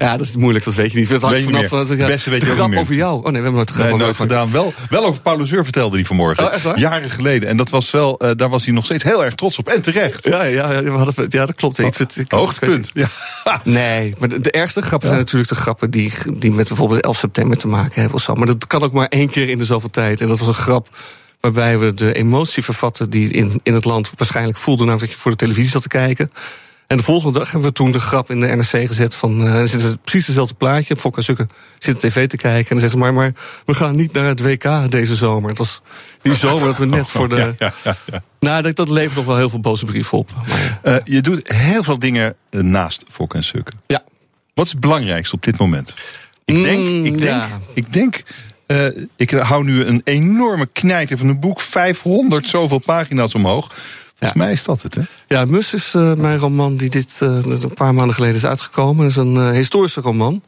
Ja, 0.00 0.16
dat 0.16 0.26
is 0.26 0.36
moeilijk, 0.36 0.64
dat 0.64 0.74
weet 0.74 0.92
je 0.92 0.98
niet. 0.98 1.08
Weet 1.08 1.20
je 1.20 1.26
vanaf 1.44 1.60
meer. 1.60 1.68
van 1.68 1.96
ja, 1.96 2.06
Beste 2.06 2.30
weet 2.30 2.42
je 2.42 2.50
grap 2.50 2.74
over 2.76 2.94
jou. 2.94 3.16
Oh 3.16 3.22
nee, 3.22 3.32
we 3.32 3.36
hebben 3.36 3.52
nooit 3.54 3.70
grap 3.70 3.88
Nee, 3.88 3.96
nooit 3.96 4.16
gedaan. 4.16 4.50
Wel, 4.52 4.74
wel 4.90 5.04
over 5.04 5.20
Paulo 5.20 5.44
Zeur 5.44 5.64
vertelde 5.64 5.96
hij 5.96 6.04
vanmorgen. 6.04 6.44
Oh, 6.44 6.52
echt 6.52 6.62
waar? 6.62 6.78
Jaren 6.78 7.10
geleden. 7.10 7.48
En 7.48 7.56
dat 7.56 7.70
was 7.70 7.90
wel, 7.90 8.18
eh, 8.18 8.30
daar 8.36 8.48
was 8.48 8.64
hij 8.64 8.74
nog 8.74 8.84
steeds 8.84 9.04
heel 9.04 9.24
erg 9.24 9.34
trots 9.34 9.58
op. 9.58 9.68
En 9.68 9.82
terecht. 9.82 10.24
Ja, 10.24 10.42
ja, 10.44 10.72
ja, 10.72 10.82
we 10.82 10.90
hadden, 10.90 11.24
ja 11.28 11.46
dat 11.46 11.54
klopt. 11.54 11.78
Iets 11.78 12.16
ik- 12.16 12.30
Hoogtepunt. 12.30 12.90
Ja. 12.92 13.08
Nee, 13.64 14.14
maar 14.18 14.28
de, 14.28 14.40
de 14.40 14.50
ergste 14.50 14.82
grappen 14.82 15.08
zijn 15.08 15.20
natuurlijk 15.20 15.50
de 15.50 15.56
grappen 15.56 15.90
die, 15.90 16.12
die 16.34 16.50
met 16.50 16.68
bijvoorbeeld 16.68 17.00
11 17.02 17.16
september 17.16 17.56
te 17.56 17.66
maken 17.68 17.94
hebben 18.00 18.14
of 18.14 18.22
zo. 18.22 18.34
Maar 18.34 18.46
dat 18.46 18.66
kan 18.66 18.82
ook 18.82 18.92
maar 18.92 19.08
één 19.08 19.30
keer 19.30 19.48
in 19.48 19.58
de 19.58 19.64
zoveel 19.64 19.90
tijd. 19.90 20.20
En 20.20 20.28
dat 20.28 20.38
was 20.38 20.48
een 20.48 20.54
grap 20.54 20.88
waarbij 21.40 21.78
we 21.78 21.94
de 21.94 22.12
emotie 22.12 22.64
vervatten 22.64 23.10
die 23.10 23.30
in, 23.30 23.60
in 23.62 23.74
het 23.74 23.84
land 23.84 24.10
waarschijnlijk 24.16 24.58
voelde, 24.58 24.80
namelijk 24.84 25.06
dat 25.06 25.14
je 25.14 25.22
voor 25.22 25.30
de 25.30 25.36
televisie 25.36 25.70
zat 25.70 25.82
te 25.82 25.88
kijken. 25.88 26.30
En 26.90 26.96
de 26.96 27.02
volgende 27.02 27.38
dag 27.38 27.50
hebben 27.50 27.68
we 27.68 27.74
toen 27.74 27.92
de 27.92 28.00
grap 28.00 28.30
in 28.30 28.40
de 28.40 28.46
NRC 28.46 28.86
gezet 28.86 29.14
van... 29.14 29.46
Uh, 29.46 29.62
zit 29.64 29.82
er 29.82 29.96
precies 29.98 30.26
hetzelfde 30.26 30.54
plaatje, 30.54 30.96
Fok 30.96 31.16
en 31.16 31.24
Sukke 31.24 31.46
zitten 31.78 32.10
tv 32.10 32.28
te 32.28 32.36
kijken... 32.36 32.60
en 32.60 32.66
dan 32.68 32.78
zeggen 32.78 32.98
ze 32.98 33.04
maar, 33.04 33.12
maar 33.14 33.32
we 33.66 33.74
gaan 33.74 33.96
niet 33.96 34.12
naar 34.12 34.24
het 34.24 34.40
WK 34.40 34.90
deze 34.90 35.16
zomer. 35.16 35.48
Het 35.48 35.58
was 35.58 35.82
die 36.22 36.34
zomer 36.34 36.66
dat 36.66 36.78
we 36.78 36.86
net 36.86 37.10
voor 37.16 37.28
de... 37.28 37.54
Ja, 37.58 37.72
ja, 37.84 37.96
ja. 38.10 38.22
Nou, 38.40 38.62
dat, 38.62 38.76
dat 38.76 38.88
levert 38.88 39.14
nog 39.16 39.24
wel 39.24 39.36
heel 39.36 39.48
veel 39.50 39.60
boze 39.60 39.84
brieven 39.84 40.18
op. 40.18 40.30
Maar, 40.48 40.78
Eh, 40.82 40.94
je 41.04 41.20
doet 41.20 41.52
heel 41.52 41.82
veel 41.82 41.98
dingen 41.98 42.34
eh, 42.50 42.60
naast 42.60 43.04
Fok 43.10 43.34
en 43.34 43.44
Sukken. 43.44 43.80
Ja. 43.86 44.02
Wat 44.54 44.66
is 44.66 44.72
het 44.72 44.80
belangrijkste 44.80 45.34
op 45.34 45.42
dit 45.42 45.58
moment? 45.58 45.94
Ik 46.44 46.62
denk, 46.62 46.78
Mm, 46.78 47.04
ik 47.04 47.18
denk, 47.18 47.42
ik 47.74 47.92
denk... 47.92 48.22
eh, 48.66 48.86
ik 49.16 49.30
hou 49.30 49.64
nu 49.64 49.84
een 49.84 50.00
enorme 50.04 50.66
knijter 50.72 51.18
van 51.18 51.28
een 51.28 51.40
boek. 51.40 51.60
500 51.60 52.48
zoveel 52.48 52.78
pagina's 52.78 53.34
omhoog. 53.34 53.72
Volgens 54.20 54.42
mij 54.42 54.52
is 54.52 54.64
dat 54.64 54.82
het, 54.82 54.94
hè? 54.94 55.00
Ja, 55.28 55.44
Mus 55.44 55.74
is 55.74 55.94
uh, 55.94 56.14
mijn 56.14 56.38
roman 56.38 56.76
die 56.76 56.90
dit 56.90 57.20
uh, 57.22 57.28
een 57.42 57.74
paar 57.74 57.94
maanden 57.94 58.14
geleden 58.14 58.36
is 58.36 58.46
uitgekomen. 58.46 59.02
Dat 59.02 59.10
is 59.10 59.16
een 59.16 59.34
uh, 59.34 59.50
historische 59.50 60.00
roman. 60.00 60.42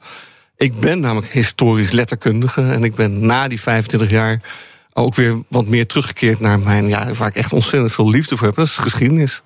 Ik 0.56 0.80
ben 0.80 1.00
namelijk 1.00 1.32
historisch 1.32 1.90
letterkundige. 1.90 2.62
En 2.62 2.84
ik 2.84 2.94
ben 2.94 3.26
na 3.26 3.48
die 3.48 3.60
25 3.60 4.10
jaar 4.10 4.40
ook 4.92 5.14
weer 5.14 5.42
wat 5.48 5.66
meer 5.66 5.86
teruggekeerd 5.86 6.40
naar 6.40 6.60
mijn... 6.60 6.88
Ja, 6.88 7.12
waar 7.12 7.28
ik 7.28 7.34
echt 7.34 7.52
ontzettend 7.52 7.92
veel 7.92 8.08
liefde 8.08 8.36
voor 8.36 8.46
heb. 8.46 8.56
Dat 8.56 8.66
is 8.66 8.76
geschiedenis. 8.76 9.42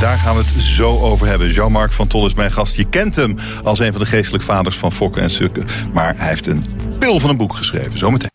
Daar 0.00 0.18
gaan 0.18 0.36
we 0.36 0.42
het 0.42 0.62
zo 0.62 0.98
over 1.00 1.26
hebben. 1.26 1.50
Jean-Marc 1.50 1.92
van 1.92 2.06
Tol 2.06 2.26
is 2.26 2.34
mijn 2.34 2.52
gast. 2.52 2.76
Je 2.76 2.88
kent 2.88 3.16
hem 3.16 3.36
als 3.64 3.78
een 3.78 3.92
van 3.92 4.00
de 4.00 4.06
geestelijk 4.06 4.44
vaders 4.44 4.76
van 4.76 4.92
Fokken 4.92 5.22
en 5.22 5.30
Sukken. 5.30 5.64
Maar 5.92 6.16
hij 6.16 6.28
heeft 6.28 6.46
een 6.46 6.62
pil 6.98 7.20
van 7.20 7.30
een 7.30 7.36
boek 7.36 7.54
geschreven. 7.54 7.98
Zometeen. 7.98 8.30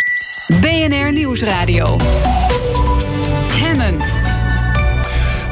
BNR 0.62 1.12
Nieuwsradio. 1.12 1.98
Hemmen. 3.54 4.13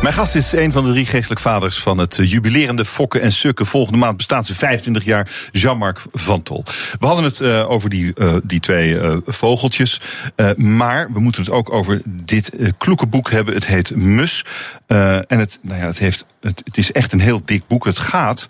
Mijn 0.01 0.13
gast 0.13 0.35
is 0.35 0.51
een 0.51 0.71
van 0.71 0.85
de 0.85 0.91
drie 0.91 1.05
geestelijk 1.05 1.41
vaders 1.41 1.79
van 1.79 1.97
het 1.97 2.17
jubilerende 2.23 2.85
Fokken 2.85 3.21
en 3.21 3.31
Sukken. 3.31 3.65
Volgende 3.65 3.97
maand 3.97 4.17
bestaat 4.17 4.45
ze 4.45 4.55
25 4.55 5.03
jaar, 5.03 5.29
Jean-Marc 5.51 6.01
van 6.11 6.43
Tol. 6.43 6.63
We 6.99 7.05
hadden 7.05 7.23
het 7.23 7.39
uh, 7.39 7.69
over 7.69 7.89
die, 7.89 8.11
uh, 8.15 8.33
die 8.43 8.59
twee 8.59 8.97
vogeltjes. 9.25 10.01
maar 10.55 11.13
we 11.13 11.19
moeten 11.19 11.41
het 11.41 11.51
ook 11.51 11.71
over 11.71 12.01
dit 12.05 12.51
kloeke 12.77 13.05
boek 13.05 13.31
hebben. 13.31 13.53
Het 13.53 13.65
heet 13.65 13.95
Mus. 13.95 14.45
en 14.87 15.39
het, 15.39 15.59
nou 15.61 15.79
ja, 15.79 15.85
het, 15.85 15.97
heeft, 15.97 16.25
het, 16.41 16.61
het 16.65 16.77
is 16.77 16.91
echt 16.91 17.13
een 17.13 17.19
heel 17.19 17.41
dik 17.45 17.67
boek. 17.67 17.85
Het 17.85 17.97
gaat 17.97 18.45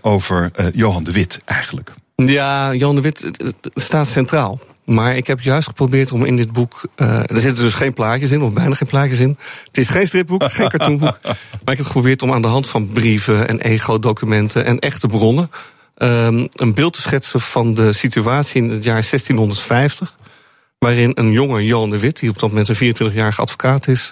over 0.00 0.50
Johan 0.72 1.04
de 1.04 1.12
Wit 1.12 1.40
eigenlijk. 1.44 1.92
Ja, 2.16 2.74
Jan 2.74 2.94
de 2.94 3.00
Wit 3.00 3.30
staat 3.74 4.08
centraal. 4.08 4.60
Maar 4.84 5.16
ik 5.16 5.26
heb 5.26 5.40
juist 5.40 5.66
geprobeerd 5.66 6.12
om 6.12 6.24
in 6.24 6.36
dit 6.36 6.52
boek. 6.52 6.80
eh, 6.94 7.18
er 7.30 7.40
zitten 7.40 7.64
dus 7.64 7.74
geen 7.74 7.92
plaatjes 7.94 8.30
in, 8.30 8.42
of 8.42 8.52
bijna 8.52 8.74
geen 8.74 8.88
plaatjes 8.88 9.18
in. 9.18 9.38
Het 9.64 9.78
is 9.78 9.88
geen 9.88 10.06
stripboek, 10.06 10.44
geen 10.52 10.68
cartoonboek. 10.68 11.18
Maar 11.22 11.72
ik 11.72 11.76
heb 11.76 11.86
geprobeerd 11.86 12.22
om 12.22 12.32
aan 12.32 12.42
de 12.42 12.48
hand 12.48 12.68
van 12.68 12.88
brieven 12.88 13.48
en 13.48 13.60
ego-documenten 13.60 14.64
en 14.64 14.78
echte 14.78 15.06
bronnen. 15.06 15.50
ehm, 15.94 16.46
een 16.52 16.74
beeld 16.74 16.92
te 16.92 17.00
schetsen 17.00 17.40
van 17.40 17.74
de 17.74 17.92
situatie 17.92 18.62
in 18.62 18.70
het 18.70 18.84
jaar 18.84 19.02
1650. 19.02 20.16
Waarin 20.78 21.12
een 21.14 21.30
jonge 21.32 21.64
Johan 21.64 21.90
de 21.90 21.98
Wit, 21.98 22.18
die 22.20 22.30
op 22.30 22.38
dat 22.38 22.48
moment 22.50 22.68
een 22.68 22.76
24-jarige 22.94 23.40
advocaat 23.40 23.88
is. 23.88 24.10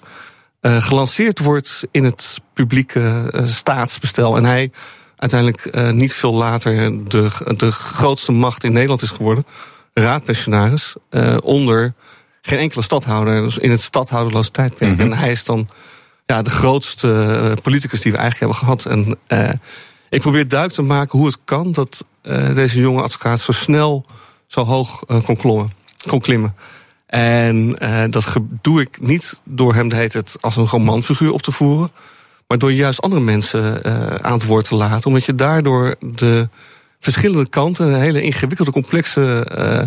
eh, 0.61 0.83
gelanceerd 0.83 1.39
wordt 1.39 1.83
in 1.91 2.05
het 2.05 2.39
publieke 2.55 3.29
eh, 3.31 3.47
staatsbestel. 3.47 4.37
En 4.37 4.45
hij 4.45 4.71
uiteindelijk 5.17 5.93
niet 5.95 6.15
veel 6.15 6.35
later 6.35 6.75
de, 7.09 7.29
de 7.57 7.73
grootste 7.73 8.33
macht 8.33 8.65
in 8.65 8.73
Nederland 8.73 9.03
is 9.03 9.11
geworden. 9.11 9.45
Raadpensionaris. 9.95 10.95
eh, 11.11 11.37
onder 11.43 11.95
geen 12.43 12.59
enkele 12.59 12.83
stadhouder. 12.83 13.43
Dus 13.43 13.59
in 13.59 13.71
het 13.71 13.83
stadhouderloze 13.83 14.51
tijdperk. 14.51 14.99
En 14.99 15.13
hij 15.13 15.31
is 15.31 15.45
dan 15.45 15.69
ja, 16.27 16.43
de 16.43 16.51
grootste 16.51 17.09
eh, 17.09 17.63
politicus 17.63 18.01
die 18.01 18.13
we 18.13 18.19
eigenlijk 18.19 18.53
hebben 18.53 18.69
gehad. 18.69 18.87
En 18.87 19.19
eh, 19.27 19.53
ik 20.09 20.21
probeer 20.21 20.49
duidelijk 20.49 20.81
te 20.81 20.87
maken 20.87 21.19
hoe 21.19 21.27
het 21.27 21.39
kan 21.45 21.73
dat 21.73 22.05
deze 22.55 22.81
jonge 22.81 23.03
advocaat 23.03 23.41
zo 23.41 23.53
snel 23.53 24.05
zo 24.47 24.65
hoog 24.65 25.05
kon, 25.25 25.37
klommen, 25.37 25.71
kon 26.07 26.21
klimmen. 26.21 26.55
En 27.07 27.77
dat 28.11 28.37
doe 28.63 28.81
ik 28.81 29.01
niet 29.01 29.41
door 29.45 29.75
hem 29.75 29.93
hele 29.93 30.09
tijd 30.09 30.37
als 30.41 30.57
een 30.57 30.67
romanfiguur 30.67 31.33
op 31.33 31.43
te 31.43 31.53
voeren. 31.53 31.91
Maar 32.49 32.59
door 32.59 32.73
juist 32.73 33.03
andere 33.03 33.23
mensen 33.23 33.85
aan 34.25 34.33
het 34.33 34.47
woord 34.47 34.65
te 34.65 34.77
laten. 34.77 35.07
Omdat 35.07 35.25
je 35.25 35.35
daardoor 35.35 35.95
de 36.01 36.49
verschillende 37.03 37.49
kanten, 37.49 37.87
een 37.87 38.01
hele 38.01 38.23
ingewikkelde, 38.23 38.71
complexe 38.71 39.45
eh, 39.45 39.83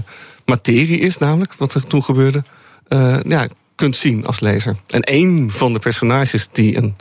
materie 0.45 0.99
is, 0.99 1.17
namelijk 1.17 1.53
wat 1.53 1.73
er 1.73 1.87
toen 1.87 2.03
gebeurde, 2.03 2.43
eh, 2.87 3.17
ja, 3.27 3.47
kunt 3.75 3.95
zien 3.95 4.25
als 4.25 4.39
lezer. 4.39 4.75
En 4.87 5.01
een 5.03 5.51
van 5.51 5.73
de 5.73 5.79
personages 5.79 6.47
die 6.51 6.77
een, 6.77 6.95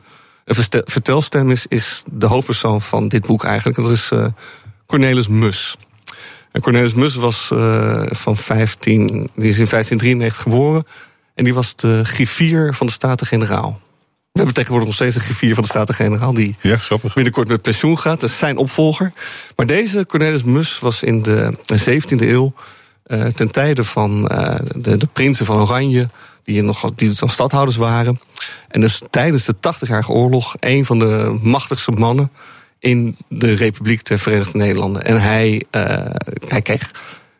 een 0.44 0.82
vertelstem 0.84 1.50
is, 1.50 1.66
is 1.66 2.02
de 2.12 2.26
hoofdpersoon 2.26 2.82
van 2.82 3.08
dit 3.08 3.26
boek 3.26 3.44
eigenlijk. 3.44 3.78
Dat 3.78 3.90
is 3.90 4.10
eh, 4.10 4.26
Cornelis 4.86 5.28
Mus. 5.28 5.76
En 6.52 6.60
Cornelis 6.60 6.94
Mus 6.94 7.14
was 7.14 7.46
van 8.06 8.36
15, 8.36 9.06
die 9.06 9.48
is 9.48 9.58
in 9.58 9.66
1593 9.68 10.42
geboren. 10.42 10.84
En 11.34 11.44
die 11.44 11.54
was 11.54 11.76
de 11.76 12.04
griffier 12.04 12.74
van 12.74 12.86
de 12.86 12.92
Staten-Generaal. 12.92 13.80
We 14.34 14.40
hebben 14.40 14.58
tegenwoordig 14.58 14.88
nog 14.88 14.98
steeds 14.98 15.16
een 15.16 15.22
griffier 15.22 15.54
van 15.54 15.62
de 15.62 15.68
Staten-Generaal... 15.68 16.34
die 16.34 16.56
Ja, 16.60 16.76
grappig. 16.76 17.14
binnenkort 17.14 17.48
met 17.48 17.62
pensioen 17.62 17.98
gaat. 17.98 18.20
Dat 18.20 18.30
is 18.30 18.38
zijn 18.38 18.56
opvolger. 18.56 19.12
Maar 19.56 19.66
deze 19.66 20.06
Cornelis 20.06 20.44
Mus 20.44 20.78
was 20.78 21.02
in 21.02 21.22
de 21.22 21.52
17e 21.90 22.20
eeuw... 22.20 22.54
eh, 23.04 23.26
ten 23.26 23.50
tijde 23.50 23.84
van 23.84 24.28
eh, 24.28 24.54
de, 24.76 24.96
de 24.96 25.06
prinsen 25.06 25.46
van 25.46 25.60
Oranje... 25.60 26.08
die, 26.44 26.62
nog, 26.62 26.90
die 26.94 27.12
dan 27.14 27.30
stadhouders 27.30 27.76
waren. 27.76 28.20
En 28.68 28.80
dus 28.80 29.02
tijdens 29.10 29.44
de 29.44 29.54
80-jarige 29.54 30.12
oorlog... 30.12 30.54
een 30.60 30.84
van 30.84 30.98
de 30.98 31.38
machtigste 31.42 31.90
mannen 31.90 32.30
in 32.78 33.16
de 33.28 33.54
Republiek 33.54 34.04
der 34.04 34.18
Verenigde 34.18 34.58
Nederlanden. 34.58 35.04
En 35.04 35.20
hij, 35.20 35.64
eh, 35.70 36.06
hij 36.48 36.62
kreeg 36.62 36.90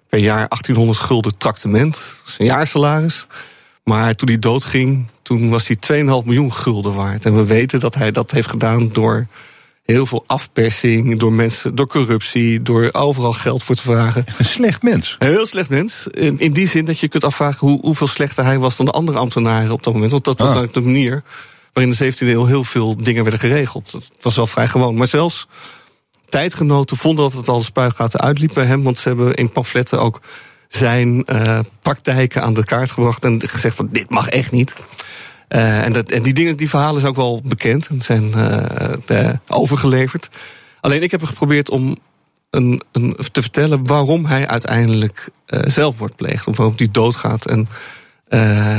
per 0.09 0.19
jaar 0.19 0.49
1800 0.49 0.99
gulden 0.99 1.39
tractement. 1.39 1.93
Dat 1.95 2.29
is 2.33 2.39
een 2.39 2.47
jaarsalaris. 2.47 3.27
Maar 3.85 4.15
toen 4.15 4.29
hij 4.29 4.39
doodging, 4.39 5.07
toen 5.23 5.51
was 5.51 5.69
hij 5.69 5.77
2,5 5.77 6.05
miljoen 6.05 6.53
gulden 6.53 6.95
waard. 6.95 7.25
En 7.25 7.37
we 7.37 7.45
weten 7.45 7.81
dat 7.81 7.95
hij 7.95 8.11
dat 8.11 8.31
heeft 8.31 8.49
gedaan 8.49 8.89
door 8.93 9.27
heel 9.85 10.07
veel 10.07 10.25
afpersing, 10.27 11.19
door 11.19 11.33
mensen, 11.33 11.75
door 11.75 11.87
corruptie, 11.87 12.63
door 12.63 12.89
overal 12.93 13.33
geld 13.33 13.63
voor 13.63 13.75
te 13.75 13.83
vragen. 13.83 14.25
Een 14.39 14.45
slecht 14.45 14.83
mens. 14.83 15.17
Een 15.19 15.29
heel 15.29 15.47
slecht 15.47 15.69
mens. 15.69 16.07
In, 16.11 16.39
in 16.39 16.53
die 16.53 16.69
zin 16.69 16.85
dat 16.85 16.99
je 16.99 17.09
kunt 17.09 17.25
afvragen 17.25 17.69
hoe, 17.69 17.81
hoeveel 17.81 18.07
slechter 18.07 18.45
hij 18.45 18.59
was 18.59 18.77
dan 18.77 18.87
de 18.87 18.93
andere 18.93 19.19
ambtenaren 19.19 19.71
op 19.71 19.83
dat 19.83 19.93
moment. 19.93 20.13
Want 20.13 20.25
dat 20.25 20.39
was 20.39 20.49
Ah. 20.51 20.57
eigenlijk 20.57 20.87
de 20.87 20.93
manier 20.93 21.23
waarin 21.73 21.93
de 21.93 22.13
17e 22.13 22.27
eeuw 22.29 22.45
heel 22.45 22.65
veel 22.65 22.97
dingen 22.97 23.23
werden 23.23 23.41
geregeld. 23.41 23.93
Dat 23.93 24.11
was 24.21 24.37
wel 24.37 24.47
vrij 24.47 24.69
gewoon. 24.69 24.95
Maar 24.95 25.09
zelfs 25.09 25.47
tijdgenoten 26.29 26.97
vonden 26.97 27.25
dat 27.25 27.33
het 27.33 27.49
al 27.49 27.61
spuigaten 27.61 28.21
uitliep 28.21 28.51
bij 28.55 28.65
hem. 28.65 28.83
Want 28.83 28.99
ze 28.99 29.09
hebben 29.09 29.35
in 29.35 29.51
pamfletten 29.51 30.01
ook 30.01 30.21
zijn 30.77 31.25
eh, 31.25 31.59
praktijken 31.83 32.43
aan 32.43 32.55
de 32.55 32.65
kaart 32.65 32.91
gebracht. 32.91 33.25
En 33.25 33.49
gezegd 33.49 33.77
van 33.77 33.89
dit 33.93 34.11
mag 34.11 34.29
echt 34.29 34.53
niet. 34.53 34.75
Eh, 35.49 35.85
en, 35.85 35.93
dat, 35.93 36.11
en 36.11 36.23
die 36.23 36.33
dingen, 36.33 36.57
die 36.57 36.69
verhalen 36.69 37.01
zijn 37.01 37.13
ook 37.13 37.19
wel 37.19 37.41
bekend 37.45 37.89
en 37.89 38.03
zijn 38.03 38.35
eh, 39.07 39.31
overgeleverd. 39.47 40.29
Alleen 40.81 41.03
ik 41.03 41.11
heb 41.11 41.21
er 41.21 41.27
geprobeerd 41.27 41.71
om 41.71 41.97
een, 42.51 42.83
een, 42.93 43.17
te 43.33 43.41
vertellen 43.41 43.87
waarom 43.87 44.27
hij 44.27 44.47
uiteindelijk 44.47 45.29
eh, 45.47 45.61
zelfmoord 45.65 46.17
pleegt. 46.17 46.47
Of 46.47 46.57
waarom 46.57 46.75
hij 46.77 46.89
doodgaat. 46.91 47.47
En, 47.47 47.69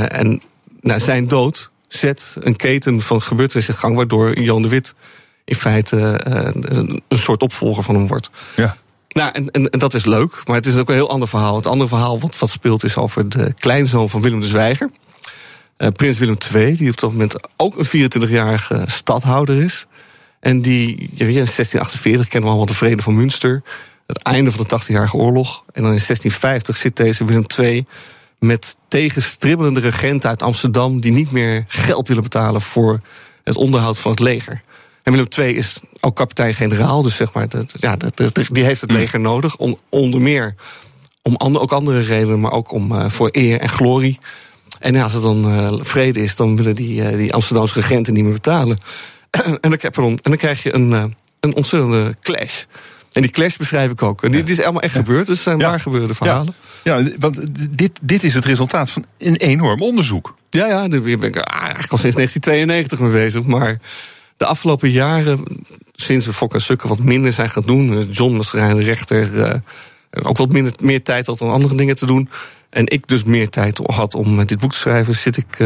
en 0.08 0.42
nou, 0.80 1.00
zijn 1.00 1.28
dood 1.28 1.70
zet 1.88 2.36
een 2.40 2.56
keten 2.56 3.00
van 3.00 3.22
gebeurtenissen 3.22 3.74
gang... 3.74 3.96
waardoor 3.96 4.38
Jan 4.38 4.62
de 4.62 4.68
Wit 4.68 4.94
in 5.44 5.54
feite 5.54 6.20
een 7.08 7.18
soort 7.18 7.42
opvolger 7.42 7.82
van 7.82 7.94
hem 7.94 8.06
wordt. 8.06 8.30
Ja. 8.56 8.76
Nou, 9.16 9.30
en, 9.32 9.50
en, 9.50 9.78
dat 9.78 9.94
is 9.94 10.04
leuk, 10.04 10.42
maar 10.44 10.56
het 10.56 10.66
is 10.66 10.76
ook 10.76 10.88
een 10.88 10.94
heel 10.94 11.10
ander 11.10 11.28
verhaal. 11.28 11.56
Het 11.56 11.66
andere 11.66 11.88
verhaal 11.88 12.20
wat, 12.20 12.38
wat 12.38 12.50
speelt 12.50 12.84
is 12.84 12.96
over 12.96 13.28
de 13.28 13.54
kleinzoon 13.58 14.10
van 14.10 14.22
Willem 14.22 14.40
de 14.40 14.46
Zwijger. 14.46 14.90
Eh, 15.76 15.88
Prins 15.88 16.18
Willem 16.18 16.36
II, 16.54 16.76
die 16.76 16.90
op 16.90 16.98
dat 16.98 17.10
moment 17.10 17.36
ook 17.56 17.78
een 17.78 18.10
24-jarige 18.10 18.84
stadhouder 18.86 19.62
is. 19.62 19.86
En 20.40 20.62
die, 20.62 20.88
ja, 21.14 21.26
in 21.26 21.32
1648 21.32 22.28
kennen 22.28 22.42
we 22.42 22.56
allemaal 22.56 22.66
de 22.66 22.74
Vrede 22.74 23.02
van 23.02 23.14
Münster. 23.14 23.62
Het 24.06 24.22
einde 24.22 24.50
van 24.50 24.66
de 24.68 24.80
80-jarige 24.80 25.16
oorlog. 25.16 25.62
En 25.72 25.82
dan 25.82 25.92
in 25.92 26.02
1650 26.06 26.76
zit 26.76 26.96
deze 26.96 27.24
Willem 27.24 27.44
II 27.58 27.86
met 28.38 28.76
tegenstribbelende 28.88 29.80
regenten 29.80 30.28
uit 30.28 30.42
Amsterdam... 30.42 31.00
die 31.00 31.12
niet 31.12 31.30
meer 31.30 31.64
geld 31.68 32.08
willen 32.08 32.22
betalen 32.22 32.60
voor 32.60 33.00
het 33.44 33.56
onderhoud 33.56 33.98
van 33.98 34.10
het 34.10 34.20
leger. 34.20 34.62
En 35.06 35.12
Willem 35.12 35.28
II 35.38 35.56
is 35.56 35.80
ook 36.00 36.16
kapitein-generaal, 36.16 37.02
dus 37.02 37.16
zeg 37.16 37.32
maar, 37.32 37.48
ja, 37.76 37.96
die 38.50 38.64
heeft 38.64 38.80
het 38.80 38.90
leger 38.90 39.20
nodig. 39.20 39.56
Om, 39.56 39.78
onder 39.88 40.20
meer 40.20 40.54
om 41.22 41.36
ander, 41.36 41.62
ook 41.62 41.72
andere 41.72 42.00
redenen, 42.00 42.40
maar 42.40 42.52
ook 42.52 42.72
om, 42.72 42.92
eh, 42.92 43.10
voor 43.10 43.28
eer 43.32 43.60
en 43.60 43.68
glorie. 43.68 44.18
En 44.78 44.94
ja, 44.94 45.02
als 45.02 45.12
het 45.12 45.22
dan 45.22 45.44
eh, 45.44 45.72
vrede 45.80 46.20
is, 46.20 46.36
dan 46.36 46.56
willen 46.56 46.74
die, 46.74 47.02
eh, 47.02 47.16
die 47.16 47.34
Amsterdamse 47.34 47.74
regenten 47.74 48.14
niet 48.14 48.24
meer 48.24 48.32
betalen. 48.32 48.78
en, 49.30 49.58
dan, 49.60 49.76
krijg 49.76 49.94
je 49.94 50.00
dan, 50.00 50.10
en 50.10 50.30
dan 50.30 50.36
krijg 50.36 50.62
je 50.62 50.74
een, 50.74 51.14
een 51.40 51.54
ontzettende 51.54 52.16
clash. 52.20 52.62
En 53.12 53.22
die 53.22 53.30
clash 53.30 53.56
beschrijf 53.56 53.90
ik 53.90 54.02
ook. 54.02 54.22
En 54.22 54.30
die 54.30 54.44
is 54.44 54.62
allemaal 54.62 54.82
echt 54.82 54.94
gebeurd, 54.94 55.26
dus 55.26 55.34
het 55.34 55.44
zijn 55.44 55.58
waar 55.58 55.80
gebeurde 55.80 56.14
verhalen. 56.14 56.54
Ja, 56.84 57.02
want 57.18 57.38
dit, 57.78 57.98
dit 58.02 58.24
is 58.24 58.34
het 58.34 58.44
resultaat 58.44 58.90
van 58.90 59.04
een 59.18 59.36
enorm 59.36 59.82
onderzoek. 59.82 60.34
Ja, 60.50 60.66
ja, 60.66 60.88
daar 60.88 61.00
ben 61.00 61.22
ik 61.22 61.36
ah, 61.36 61.62
eigenlijk 61.62 61.92
al 61.92 61.98
sinds 61.98 62.16
1992 62.16 62.98
mee 62.98 63.10
bezig. 63.10 63.42
Maar 63.42 63.78
de 64.36 64.46
afgelopen 64.46 64.90
jaren, 64.90 65.44
sinds 65.92 66.26
we 66.26 66.32
Fok 66.32 66.54
en 66.54 66.60
Sukken 66.60 66.88
wat 66.88 66.98
minder 66.98 67.32
zijn 67.32 67.50
gaan 67.50 67.62
doen... 67.66 67.98
eh, 67.98 68.04
John 68.10 68.36
was 68.36 68.52
rechter, 68.52 69.42
eh, 69.42 69.60
ook 70.10 70.36
wat 70.36 70.52
minder, 70.52 70.72
meer 70.82 71.02
tijd 71.02 71.26
had 71.26 71.40
om 71.40 71.50
andere 71.50 71.74
dingen 71.74 71.96
te 71.96 72.06
doen... 72.06 72.28
en 72.70 72.86
ik 72.86 73.08
dus 73.08 73.24
meer 73.24 73.48
tijd 73.48 73.80
had 73.86 74.14
om 74.14 74.40
eh, 74.40 74.46
dit 74.46 74.58
boek 74.58 74.72
te 74.72 74.78
schrijven... 74.78 75.14
zit 75.14 75.36
ik 75.36 75.56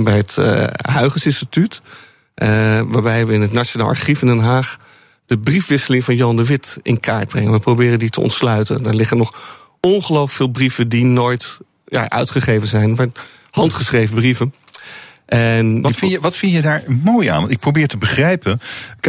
bij 0.00 0.16
het 0.16 0.38
eh 0.38 0.66
Huygens 0.94 1.26
Instituut... 1.26 1.82
waarbij 2.86 3.26
we 3.26 3.34
in 3.34 3.40
het 3.40 3.52
Nationaal 3.52 3.88
Archief 3.88 4.22
in 4.22 4.28
Den 4.28 4.38
Haag... 4.38 4.76
de 5.26 5.38
briefwisseling 5.38 6.04
van 6.04 6.16
Jan 6.16 6.36
de 6.36 6.44
Wit 6.44 6.78
in 6.82 7.00
kaart 7.00 7.28
brengen. 7.28 7.52
We 7.52 7.58
proberen 7.58 7.98
die 7.98 8.10
te 8.10 8.20
ontsluiten. 8.20 8.82
Daar 8.82 8.94
liggen 8.94 9.16
nog 9.16 9.34
ongelooflijk 9.80 10.36
veel 10.36 10.48
brieven 10.48 10.88
die 10.88 11.04
nooit 11.04 11.58
ja, 11.86 12.08
uitgegeven 12.08 12.68
zijn... 12.68 13.12
handgeschreven 13.50 14.14
brieven... 14.14 14.54
En 15.26 15.80
Wat 15.80 15.96
vind, 15.96 16.12
je, 16.12 16.20
wat 16.20 16.36
vind 16.36 16.52
je 16.52 16.62
daar 16.62 16.82
mooi 17.02 17.28
aan? 17.28 17.40
Want 17.40 17.52
ik 17.52 17.58
probeer 17.58 17.88
te 17.88 17.96
begrijpen, 17.96 18.60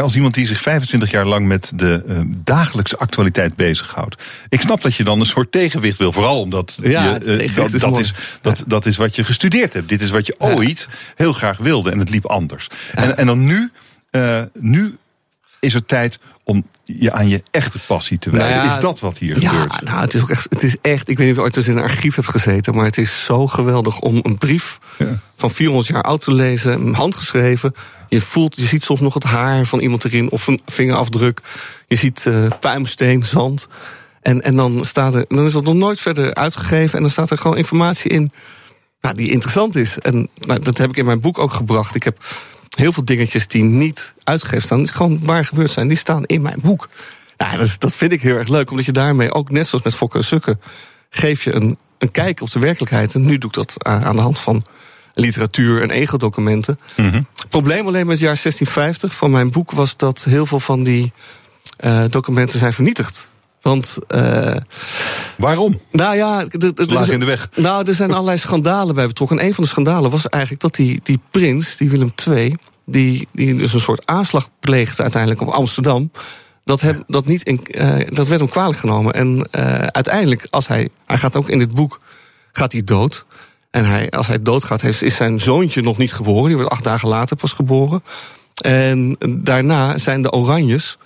als 0.01 0.15
iemand 0.15 0.33
die 0.33 0.47
zich 0.47 0.61
25 0.61 1.11
jaar 1.11 1.25
lang 1.25 1.47
met 1.47 1.71
de 1.75 2.03
eh, 2.07 2.19
dagelijkse 2.43 2.97
actualiteit 2.97 3.55
bezighoudt. 3.55 4.23
Ik 4.49 4.61
snap 4.61 4.81
dat 4.81 4.95
je 4.95 5.03
dan 5.03 5.19
een 5.19 5.25
soort 5.25 5.51
tegenwicht 5.51 5.97
wil, 5.97 6.11
vooral 6.11 6.41
omdat 6.41 6.79
Ja, 6.81 7.03
je, 7.03 7.19
eh, 7.19 7.25
dat, 7.55 7.73
is 7.73 7.81
dat, 7.81 7.99
is, 7.99 8.13
dat, 8.41 8.63
dat 8.67 8.85
is 8.85 8.97
wat 8.97 9.15
je 9.15 9.23
gestudeerd 9.23 9.73
hebt. 9.73 9.89
Dit 9.89 10.01
is 10.01 10.09
wat 10.09 10.25
je 10.25 10.35
ooit 10.37 10.87
heel 11.15 11.33
graag 11.33 11.57
wilde 11.57 11.91
en 11.91 11.99
het 11.99 12.09
liep 12.09 12.25
anders. 12.25 12.67
En, 12.93 13.17
en 13.17 13.25
dan 13.25 13.45
nu, 13.45 13.71
eh, 14.09 14.41
nu 14.53 14.97
is 15.59 15.73
het 15.73 15.87
tijd 15.87 16.19
om 16.43 16.65
je 16.83 17.11
aan 17.11 17.27
je 17.27 17.43
echte 17.51 17.79
passie 17.87 18.19
te 18.19 18.29
wijden. 18.29 18.49
Nou 18.49 18.67
ja, 18.67 18.75
is 18.75 18.81
dat 18.81 18.99
wat 18.99 19.17
hier 19.17 19.41
ja, 19.41 19.49
gebeurt? 19.49 19.81
nou, 19.81 20.01
het 20.01 20.13
is 20.13 20.21
ook 20.21 20.29
echt, 20.29 20.47
het 20.49 20.63
is 20.63 20.75
echt. 20.81 21.09
Ik 21.09 21.17
weet 21.17 21.27
niet 21.27 21.35
of 21.35 21.41
je 21.41 21.41
ooit 21.41 21.57
eens 21.57 21.67
in 21.67 21.77
een 21.77 21.83
archief 21.83 22.15
hebt 22.15 22.29
gezeten, 22.29 22.75
maar 22.75 22.85
het 22.85 22.97
is 22.97 23.23
zo 23.23 23.47
geweldig 23.47 23.99
om 23.99 24.19
een 24.23 24.37
brief 24.37 24.79
van 25.35 25.51
400 25.51 25.87
jaar 25.87 26.01
oud 26.03 26.21
te 26.21 26.33
lezen, 26.33 26.93
handgeschreven. 26.93 27.75
Je 28.09 28.21
voelt, 28.21 28.55
je 28.55 28.65
ziet 28.65 28.83
soms 28.83 28.99
nog 28.99 29.13
het 29.13 29.23
haar 29.23 29.65
van 29.65 29.79
iemand 29.79 30.05
erin 30.05 30.31
of 30.31 30.47
een 30.47 30.59
vingerafdruk. 30.65 31.41
Je 31.87 31.95
ziet 31.95 32.25
eh 32.25 32.45
puimsteen, 32.59 33.25
zand. 33.25 33.67
En, 34.21 34.41
en 34.41 34.55
dan, 34.55 34.85
staat 34.85 35.15
er, 35.15 35.25
dan 35.27 35.45
is 35.45 35.53
dat 35.53 35.63
nog 35.63 35.75
nooit 35.75 36.01
verder 36.01 36.33
uitgegeven. 36.33 36.95
En 36.95 37.01
dan 37.01 37.11
staat 37.11 37.29
er 37.29 37.37
gewoon 37.37 37.57
informatie 37.57 38.11
in 38.11 38.31
nou, 39.01 39.15
die 39.15 39.31
interessant 39.31 39.75
is. 39.75 39.99
En 39.99 40.29
nou, 40.39 40.59
dat 40.59 40.77
heb 40.77 40.89
ik 40.89 40.97
in 40.97 41.05
mijn 41.05 41.21
boek 41.21 41.37
ook 41.37 41.51
gebracht. 41.51 41.95
Ik 41.95 42.03
heb 42.03 42.17
heel 42.77 42.93
veel 42.93 43.05
dingetjes 43.05 43.47
die 43.47 43.63
niet 43.63 44.13
uitgegeven 44.23 44.63
staan, 44.63 44.77
die 44.77 44.93
gewoon 44.93 45.19
waar 45.23 45.45
gebeurd 45.45 45.71
zijn, 45.71 45.87
die 45.87 45.97
staan 45.97 46.25
in 46.25 46.41
mijn 46.41 46.59
boek. 46.61 46.89
Nou, 47.37 47.57
dat, 47.57 47.75
dat 47.79 47.95
vind 47.95 48.11
ik 48.11 48.21
heel 48.21 48.35
erg 48.35 48.47
leuk, 48.47 48.69
omdat 48.69 48.85
je 48.85 48.91
daarmee 48.91 49.33
ook, 49.33 49.51
net 49.51 49.67
zoals 49.67 49.83
met 49.83 49.95
Fokker 49.95 50.19
en 50.19 50.25
Sukken, 50.25 50.61
geef 51.09 51.43
je 51.43 51.55
een, 51.55 51.77
een 51.97 52.11
kijk 52.11 52.41
op 52.41 52.51
de 52.51 52.59
werkelijkheid. 52.59 53.13
En 53.13 53.25
nu 53.25 53.37
doe 53.37 53.49
ik 53.49 53.55
dat 53.55 53.75
aan, 53.77 54.03
aan 54.03 54.15
de 54.15 54.21
hand 54.21 54.39
van 54.39 54.65
literatuur 55.13 55.81
en 55.81 55.91
ego-documenten. 55.91 56.79
Het 56.95 57.49
probleem 57.49 57.87
alleen 57.87 58.05
met 58.05 58.19
het 58.19 58.27
jaar 58.27 58.39
1650 58.41 59.15
van 59.15 59.31
mijn 59.31 59.51
boek 59.51 59.71
was 59.71 59.97
dat 59.97 60.23
heel 60.23 60.45
veel 60.45 60.59
van 60.59 60.83
die 60.83 61.11
eh, 61.77 62.03
documenten 62.09 62.59
zijn 62.59 62.73
vernietigd. 62.73 63.29
Want. 63.61 63.97
eh, 64.07 64.55
Waarom? 65.37 65.81
Nou 65.91 66.15
ja, 66.15 66.39
er- 66.39 67.11
in 67.11 67.19
de 67.19 67.25
weg. 67.25 67.49
Nou, 67.55 67.87
er 67.87 67.95
zijn 67.95 68.11
allerlei 68.11 68.37
schandalen 68.37 68.95
bij 68.95 69.07
betrokken. 69.07 69.39
En 69.39 69.45
een 69.45 69.53
van 69.53 69.63
de 69.63 69.69
schandalen 69.69 70.11
was 70.11 70.29
eigenlijk 70.29 70.61
dat 70.61 70.75
die, 70.75 70.99
die 71.03 71.19
prins, 71.31 71.77
die 71.77 71.89
Willem 71.89 72.11
II, 72.27 72.55
die, 72.85 73.27
die 73.31 73.55
dus 73.55 73.73
een 73.73 73.79
soort 73.79 74.05
aanslag 74.05 74.49
pleegde 74.59 75.01
uiteindelijk 75.01 75.41
op 75.41 75.47
Amsterdam. 75.47 76.11
Dat, 76.63 76.81
hem, 76.81 77.03
dat, 77.07 77.25
niet 77.25 77.43
in, 77.43 77.65
eh, 77.65 77.95
dat 78.09 78.27
werd 78.27 78.39
hem 78.39 78.49
kwalijk 78.49 78.79
genomen. 78.79 79.13
En 79.13 79.47
eh, 79.51 79.73
uiteindelijk, 79.75 80.47
als 80.49 80.67
hij, 80.67 80.89
hij 81.05 81.17
gaat 81.17 81.35
ook 81.35 81.49
in 81.49 81.59
dit 81.59 81.73
boek, 81.73 81.99
gaat 82.51 82.71
hij 82.71 82.83
dood. 82.83 83.25
En 83.71 83.85
hij, 83.85 84.09
als 84.09 84.27
hij 84.27 84.41
doodgaat, 84.41 84.81
heeft, 84.81 85.01
is 85.01 85.15
zijn 85.15 85.39
zoontje 85.39 85.81
nog 85.81 85.97
niet 85.97 86.13
geboren. 86.13 86.45
Die 86.47 86.55
wordt 86.55 86.71
acht 86.71 86.83
dagen 86.83 87.09
later 87.09 87.37
pas 87.37 87.53
geboren. 87.53 88.03
En 88.61 89.15
daarna 89.43 89.97
zijn 89.97 90.21
de 90.21 90.31
Oranjes 90.31 90.97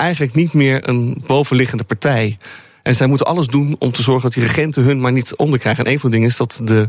eigenlijk 0.00 0.34
niet 0.34 0.54
meer 0.54 0.88
een 0.88 1.22
bovenliggende 1.26 1.84
partij. 1.84 2.38
En 2.82 2.94
zij 2.94 3.06
moeten 3.06 3.26
alles 3.26 3.46
doen 3.46 3.76
om 3.78 3.92
te 3.92 4.02
zorgen 4.02 4.22
dat 4.22 4.32
die 4.32 4.42
regenten 4.42 4.82
hun 4.82 5.00
maar 5.00 5.12
niet 5.12 5.36
onderkrijgen. 5.36 5.84
En 5.84 5.92
een 5.92 6.00
van 6.00 6.10
de 6.10 6.16
dingen 6.16 6.30
is 6.30 6.36
dat 6.36 6.60
de 6.64 6.88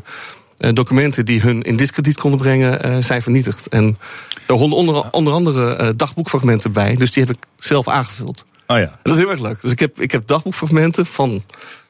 eh, 0.57 0.73
documenten 0.73 1.25
die 1.25 1.41
hun 1.41 1.61
in 1.61 1.75
discrediet 1.75 2.19
konden 2.19 2.39
brengen, 2.39 2.83
eh, 2.83 2.97
zijn 2.99 3.21
vernietigd. 3.21 3.67
En 3.67 3.97
er 4.45 4.55
horen 4.55 4.75
onder, 4.75 5.11
onder 5.11 5.33
andere 5.33 5.75
eh, 5.75 5.89
dagboekfragmenten 5.95 6.71
bij, 6.71 6.95
dus 6.95 7.11
die 7.11 7.23
heb 7.23 7.35
ik 7.35 7.43
zelf 7.59 7.87
aangevuld. 7.87 8.45
Oh 8.67 8.77
ja. 8.77 8.99
Dat 9.03 9.13
is 9.13 9.19
heel 9.19 9.31
erg 9.31 9.41
leuk. 9.41 9.61
Dus 9.61 9.71
ik 9.71 9.79
heb, 9.79 9.99
ik 9.99 10.11
heb 10.11 10.27
dagboekfragmenten 10.27 11.05
van 11.05 11.43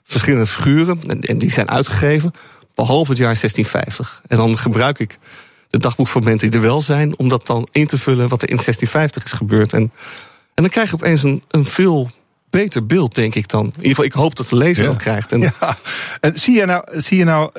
verschillende 0.03 0.47
figuren. 0.47 0.99
En, 1.07 1.21
en 1.21 1.37
die 1.37 1.51
zijn 1.51 1.69
uitgegeven, 1.69 2.31
behalve 2.75 3.09
het 3.09 3.19
jaar 3.19 3.35
1650. 3.39 4.21
En 4.27 4.37
dan 4.37 4.57
gebruik 4.57 4.99
ik 4.99 5.19
de 5.69 5.77
dagboekfragmenten 5.77 6.51
die 6.51 6.59
er 6.59 6.65
wel 6.65 6.81
zijn... 6.81 7.17
om 7.17 7.29
dat 7.29 7.47
dan 7.47 7.67
in 7.71 7.87
te 7.87 7.97
vullen 7.97 8.29
wat 8.29 8.41
er 8.41 8.49
in 8.49 8.55
1650 8.55 9.23
is 9.23 9.31
gebeurd. 9.31 9.73
En, 9.73 9.91
en 10.61 10.67
dan 10.67 10.75
krijg 10.75 10.89
je 10.89 10.95
opeens 10.95 11.23
een, 11.23 11.43
een 11.47 11.65
veel 11.65 12.09
beter 12.49 12.85
beeld, 12.85 13.15
denk 13.15 13.35
ik 13.35 13.47
dan. 13.47 13.65
In 13.65 13.71
ieder 13.75 13.89
geval, 13.89 14.03
ik 14.03 14.13
hoop 14.13 14.35
dat 14.35 14.47
de 14.47 14.55
lezer 14.55 14.83
Ja. 14.83 14.89
dat 14.89 14.97
krijgt. 14.97 15.31
En, 15.31 15.41
Ja. 15.41 15.77
En 16.19 16.39
zie 16.39 16.55
je 16.55 16.65
nou, 16.65 16.83
zie 16.91 17.17
je 17.17 17.23
nou 17.23 17.49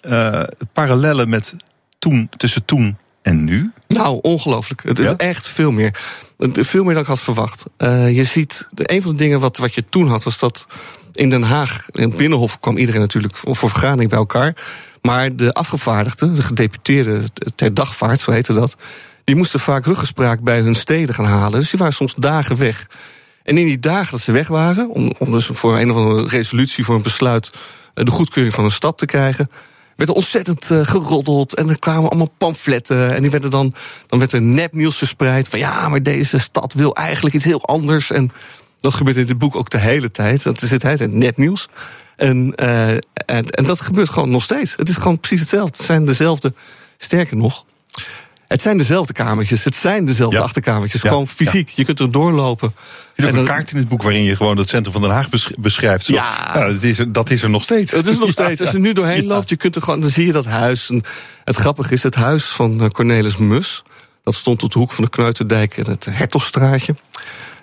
eh, 0.00 0.42
parallellen 0.72 1.28
met 1.28 1.54
toen, 1.98 2.28
tussen 2.36 2.64
toen 2.64 2.96
en 3.22 3.44
nu? 3.44 3.72
Nou, 3.88 4.18
ongelooflijk. 4.22 4.82
Het 4.82 4.98
is 4.98 5.12
echt 5.12 5.48
veel 5.48 5.70
meer. 5.70 6.00
Veel 6.38 6.84
meer 6.84 6.92
dan 6.94 7.02
ik 7.02 7.08
had 7.08 7.20
verwacht. 7.20 7.64
Eh, 7.76 8.16
je 8.16 8.24
ziet, 8.24 8.68
een 8.74 9.02
van 9.02 9.10
de 9.10 9.16
dingen 9.16 9.40
wat, 9.40 9.56
wat 9.56 9.74
je 9.74 9.84
toen 9.88 10.08
had, 10.08 10.24
was 10.24 10.38
dat 10.38 10.66
in 11.12 11.30
Den 11.30 11.42
Haag, 11.42 11.86
in 11.90 12.08
het 12.08 12.16
Binnenhof, 12.16 12.60
kwam 12.60 12.76
iedereen 12.76 13.00
natuurlijk 13.00 13.36
voor 13.36 13.56
voor 13.56 13.68
vergadering 13.70 14.10
bij 14.10 14.18
elkaar. 14.18 14.56
Maar 15.02 15.36
de 15.36 15.52
afgevaardigden, 15.52 16.34
de 16.34 16.42
gedeputeerden 16.42 17.24
ter 17.54 17.74
dagvaart, 17.74 18.20
zo 18.20 18.30
heette 18.30 18.52
dat, 18.52 18.76
die 19.26 19.36
moesten 19.36 19.60
vaak 19.60 19.86
ruggespraak 19.86 20.40
bij 20.40 20.60
hun 20.60 20.74
steden 20.74 21.14
gaan 21.14 21.24
halen. 21.24 21.60
Dus 21.60 21.70
die 21.70 21.78
waren 21.78 21.94
soms 21.94 22.14
dagen 22.14 22.56
weg. 22.56 22.86
En 23.42 23.58
in 23.58 23.66
die 23.66 23.78
dagen 23.78 24.10
dat 24.10 24.20
ze 24.20 24.32
weg 24.32 24.48
waren, 24.48 24.90
om, 24.90 25.14
dus 25.30 25.46
voor 25.52 25.78
een 25.78 25.90
of 25.90 25.96
andere 25.96 26.28
resolutie, 26.28 26.84
voor 26.84 26.94
een 26.94 27.02
besluit, 27.02 27.50
eh, 27.94 28.04
de 28.04 28.10
goedkeuring 28.10 28.54
van 28.54 28.64
een 28.64 28.70
stad 28.70 28.98
te 28.98 29.06
krijgen, 29.06 29.50
werd 29.96 30.10
er 30.10 30.16
ontzettend 30.16 30.70
eh, 30.70 30.86
geroddeld. 30.86 31.54
En 31.54 31.68
er 31.68 31.78
kwamen 31.78 32.08
allemaal 32.08 32.30
pamfletten. 32.38 33.14
En 33.14 33.22
die 33.22 33.30
werden 33.30 33.50
dan, 33.50 33.74
dan 34.06 34.18
werd 34.18 34.32
er 34.32 34.42
nepnieuws 34.42 34.96
verspreid. 34.96 35.48
Van 35.48 35.58
ja, 35.58 35.88
maar 35.88 36.02
deze 36.02 36.38
stad 36.38 36.72
wil 36.72 36.94
eigenlijk 36.94 37.34
iets 37.34 37.44
heel 37.44 37.64
anders. 37.64 38.10
En 38.10 38.32
dat 38.78 38.94
gebeurt 38.94 39.16
in 39.16 39.26
dit 39.26 39.38
boek 39.38 39.56
ook 39.56 39.70
de 39.70 39.78
hele 39.78 40.10
tijd. 40.10 40.42
Dat 40.42 40.62
is 40.62 40.70
het 40.70 40.82
hele 40.82 41.06
nepnieuws. 41.06 41.68
En, 42.16 42.54
eh, 42.54 42.90
en, 42.90 43.50
en 43.50 43.64
dat 43.64 43.80
gebeurt 43.80 44.08
gewoon 44.08 44.30
nog 44.30 44.42
steeds. 44.42 44.76
Het 44.76 44.88
is 44.88 44.96
gewoon 44.96 45.18
precies 45.18 45.40
hetzelfde. 45.40 45.76
Het 45.76 45.86
zijn 45.86 46.04
dezelfde, 46.04 46.54
sterker 46.96 47.36
nog. 47.36 47.64
Het 48.48 48.62
zijn 48.62 48.78
dezelfde 48.78 49.12
kamertjes. 49.12 49.64
Het 49.64 49.76
zijn 49.76 50.04
dezelfde 50.04 50.36
Ja. 50.36 50.42
achterkamertjes. 50.42 51.02
Ja. 51.02 51.08
Gewoon 51.08 51.28
fysiek. 51.28 51.68
Je 51.68 51.84
kunt 51.84 52.00
er 52.00 52.10
doorlopen. 52.10 52.68
Er 52.76 52.82
zit 53.14 53.24
ook 53.24 53.30
En 53.32 53.38
een 53.38 53.44
kaart 53.44 53.70
in 53.70 53.76
het 53.76 53.88
boek 53.88 54.02
waarin 54.02 54.22
je 54.22 54.36
gewoon 54.36 54.56
het 54.58 54.68
centrum 54.68 54.92
van 54.92 55.02
Den 55.02 55.10
Haag 55.10 55.28
besch- 55.28 55.50
beschrijft. 55.58 56.04
Zo- 56.04 56.12
Ja. 56.12 56.52
dat, 56.68 56.82
is 56.82 56.98
er, 56.98 57.12
dat 57.12 57.30
is 57.30 57.42
er 57.42 57.50
nog 57.50 57.62
steeds. 57.62 57.92
Het 57.92 58.06
is 58.06 58.18
nog 58.18 58.30
steeds. 58.38 58.60
Als 58.60 58.70
je 58.70 58.78
nu 58.78 58.92
doorheen 58.92 59.26
loopt, 59.26 59.48
je 59.48 59.56
kunt 59.56 59.76
er 59.76 59.82
gewoon, 59.82 60.00
dan 60.00 60.10
zie 60.10 60.26
je 60.26 60.32
dat 60.32 60.44
huis. 60.44 60.90
En 60.90 61.02
het 61.44 61.56
grappige 61.56 61.92
is, 61.94 62.02
het 62.02 62.14
huis 62.14 62.44
van 62.44 62.80
eh, 62.82 62.88
Cornelis 62.88 63.36
Mus. 63.36 63.82
Dat 64.22 64.34
stond 64.34 64.62
op 64.62 64.72
de 64.72 64.78
hoek 64.78 64.92
van 64.92 65.04
de 65.04 65.10
Kneuterdijk 65.10 65.76
en 65.78 65.90
het 65.90 66.04
Hertogstraatje. 66.10 66.94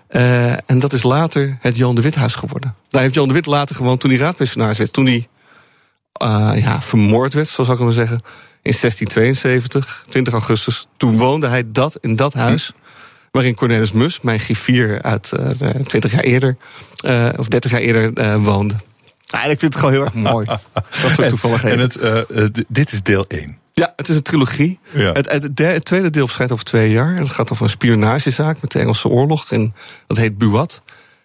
Eh, 0.08 0.52
en 0.52 0.80
dat 0.80 0.94
is 0.94 1.04
later 1.04 1.58
het 1.62 1.76
Johan 1.76 1.96
de 1.96 2.02
Withuis 2.02 2.36
geworden. 2.36 2.76
Daar 2.90 3.02
heeft 3.02 3.14
Johan 3.14 3.28
de 3.28 3.34
Wit 3.34 3.46
later 3.46 3.76
gewoond 3.76 4.00
toen 4.00 4.12
hij 4.12 4.20
raadpensionaris 4.20 4.78
werd. 4.78 4.94
Toen 4.94 5.06
hij 5.06 5.28
eh, 6.14 6.52
ja, 6.56 6.82
vermoord 6.82 7.34
werd, 7.34 7.48
zo 7.48 7.64
zou 7.64 7.78
ik 7.78 7.84
maar 7.84 7.94
zeggen. 7.94 8.22
In 8.64 8.74
1672, 8.80 10.04
20 10.10 10.34
augustus. 10.34 10.88
Toen 10.98 11.18
woonde 11.18 11.48
hij 11.48 11.64
dat, 11.72 11.98
in 12.02 12.16
dat 12.16 12.34
huis. 12.34 12.72
Waarin 13.32 13.56
Cornelis 13.56 13.92
Mus, 13.92 14.22
mijn 14.22 14.40
griffier 14.40 15.02
uit 15.02 15.32
eh, 15.32 15.50
de 15.58 15.84
20 15.84 16.12
jaar 16.12 16.24
eerder, 16.24 16.58
eh, 16.98 17.30
of 17.38 17.48
30 17.48 17.72
jaar 17.72 17.80
eerder, 17.80 18.14
eh, 18.14 18.36
woonde. 18.44 18.74
En 19.32 19.50
ik 19.52 19.60
vind 19.60 19.62
het 19.62 19.76
gewoon 19.76 19.92
heel 19.92 20.04
erg 20.04 20.14
mooi. 20.14 20.46
dat 20.74 20.84
soort 21.02 21.20
En- 21.20 21.28
toevalligheden. 21.30 21.78
En 21.78 21.84
het, 21.84 21.96
eh, 21.96 22.44
eh, 22.44 22.50
dit 22.68 22.92
is 22.92 23.04
deel 23.04 23.26
1. 23.28 23.58
Ja, 23.74 23.94
het 23.96 24.10
is 24.10 24.16
een 24.16 24.22
trilogie. 24.22 24.80
Ja. 24.92 25.12
Het, 25.12 25.32
het, 25.32 25.56
de- 25.58 25.64
het 25.64 25.86
tweede 25.86 26.10
deel 26.10 26.26
verschijnt 26.26 26.52
over 26.52 26.66
twee 26.66 26.92
jaar. 26.92 27.16
Het 27.16 27.30
gaat 27.30 27.52
over 27.52 27.64
een 27.64 27.70
spionagezaak 27.70 28.62
met 28.62 28.72
de 28.72 28.80
Engelse 28.80 29.08
oorlog. 29.08 29.52
En 29.52 29.74
dat 30.08 30.18
heet 30.18 30.38
Buat. 30.38 30.82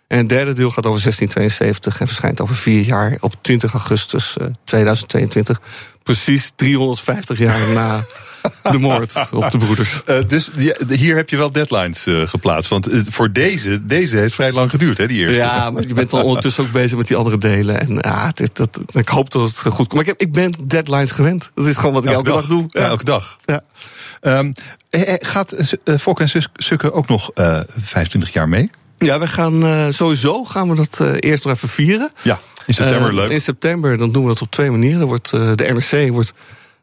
En 0.08 0.18
het 0.18 0.28
derde 0.28 0.52
deel 0.52 0.70
gaat 0.70 0.86
over 0.86 1.02
1672 1.02 2.00
en 2.00 2.06
verschijnt 2.06 2.40
over 2.40 2.56
vier 2.56 2.82
jaar 2.82 3.16
op 3.20 3.34
20 3.40 3.72
augustus 3.72 4.36
eh, 4.36 4.46
2022. 4.64 5.60
Precies 6.02 6.52
350 6.56 7.38
jaar 7.38 7.68
na 7.68 8.04
de 8.70 8.78
moord 8.78 9.28
op 9.32 9.50
de 9.50 9.58
broeders. 9.58 10.02
Eh, 10.04 10.18
dus 10.26 10.50
ja, 10.56 10.74
hier 10.88 11.16
heb 11.16 11.30
je 11.30 11.36
wel 11.36 11.52
deadlines 11.52 12.06
eh, 12.06 12.26
geplaatst. 12.26 12.70
Want 12.70 12.86
eh, 12.86 13.00
voor 13.10 13.32
deze, 13.32 13.86
deze 13.86 14.16
heeft 14.16 14.34
vrij 14.34 14.52
lang 14.52 14.70
geduurd, 14.70 14.98
hè, 14.98 15.06
die 15.06 15.18
eerste. 15.18 15.42
Ja, 15.42 15.70
maar 15.70 15.86
je 15.86 15.94
bent 15.94 16.10
dan 16.10 16.22
ondertussen 16.22 16.64
ook 16.64 16.72
bezig 16.72 16.96
met 16.96 17.06
die 17.06 17.16
andere 17.16 17.38
delen. 17.38 17.80
En 17.80 17.94
ja, 17.94 18.30
dit, 18.34 18.56
dat, 18.56 18.80
ik 18.92 19.08
hoop 19.08 19.30
dat 19.30 19.42
het 19.42 19.58
goed 19.58 19.74
komt. 19.74 19.92
Maar 19.92 20.00
ik, 20.00 20.06
heb, 20.06 20.20
ik 20.20 20.32
ben 20.32 20.52
deadlines 20.66 21.10
gewend. 21.10 21.50
Dat 21.54 21.66
is 21.66 21.76
gewoon 21.76 21.92
wat 21.92 22.04
ik 22.04 22.10
elke, 22.10 22.30
dag. 22.30 22.46
doe. 22.46 22.64
Ja, 22.68 22.86
elke 22.86 23.04
dag. 23.04 23.36
Ja. 23.44 23.60
Ehm, 24.20 24.52
eh, 24.90 25.14
eh, 25.14 25.14
gaat 25.18 25.52
eh, 25.52 25.96
Fok 25.98 26.20
en 26.20 26.28
Sukke 26.54 26.92
ook 26.92 27.08
nog 27.08 27.30
eh 27.34 27.60
25 27.76 28.32
jaar 28.32 28.48
mee? 28.48 28.70
Ja, 28.98 29.18
we 29.18 29.26
gaan 29.26 29.64
eh, 29.66 29.86
sowieso 29.88 30.44
gaan 30.44 30.68
we 30.68 30.74
dat 30.74 31.00
eh, 31.00 31.12
eerst 31.18 31.44
nog 31.44 31.54
even 31.54 31.68
vieren. 31.68 32.10
Ja, 32.22 32.38
in 32.66 32.74
september 32.74 33.08
Eh, 33.08 33.14
leuk. 33.14 33.28
In 33.28 33.40
september 33.40 33.96
dan 33.96 34.12
doen 34.12 34.22
we 34.22 34.28
dat 34.28 34.42
op 34.42 34.50
twee 34.50 34.70
manieren. 34.70 35.06
Wordt, 35.06 35.30
de 35.30 35.54
NRC 35.90 36.12
wordt 36.12 36.32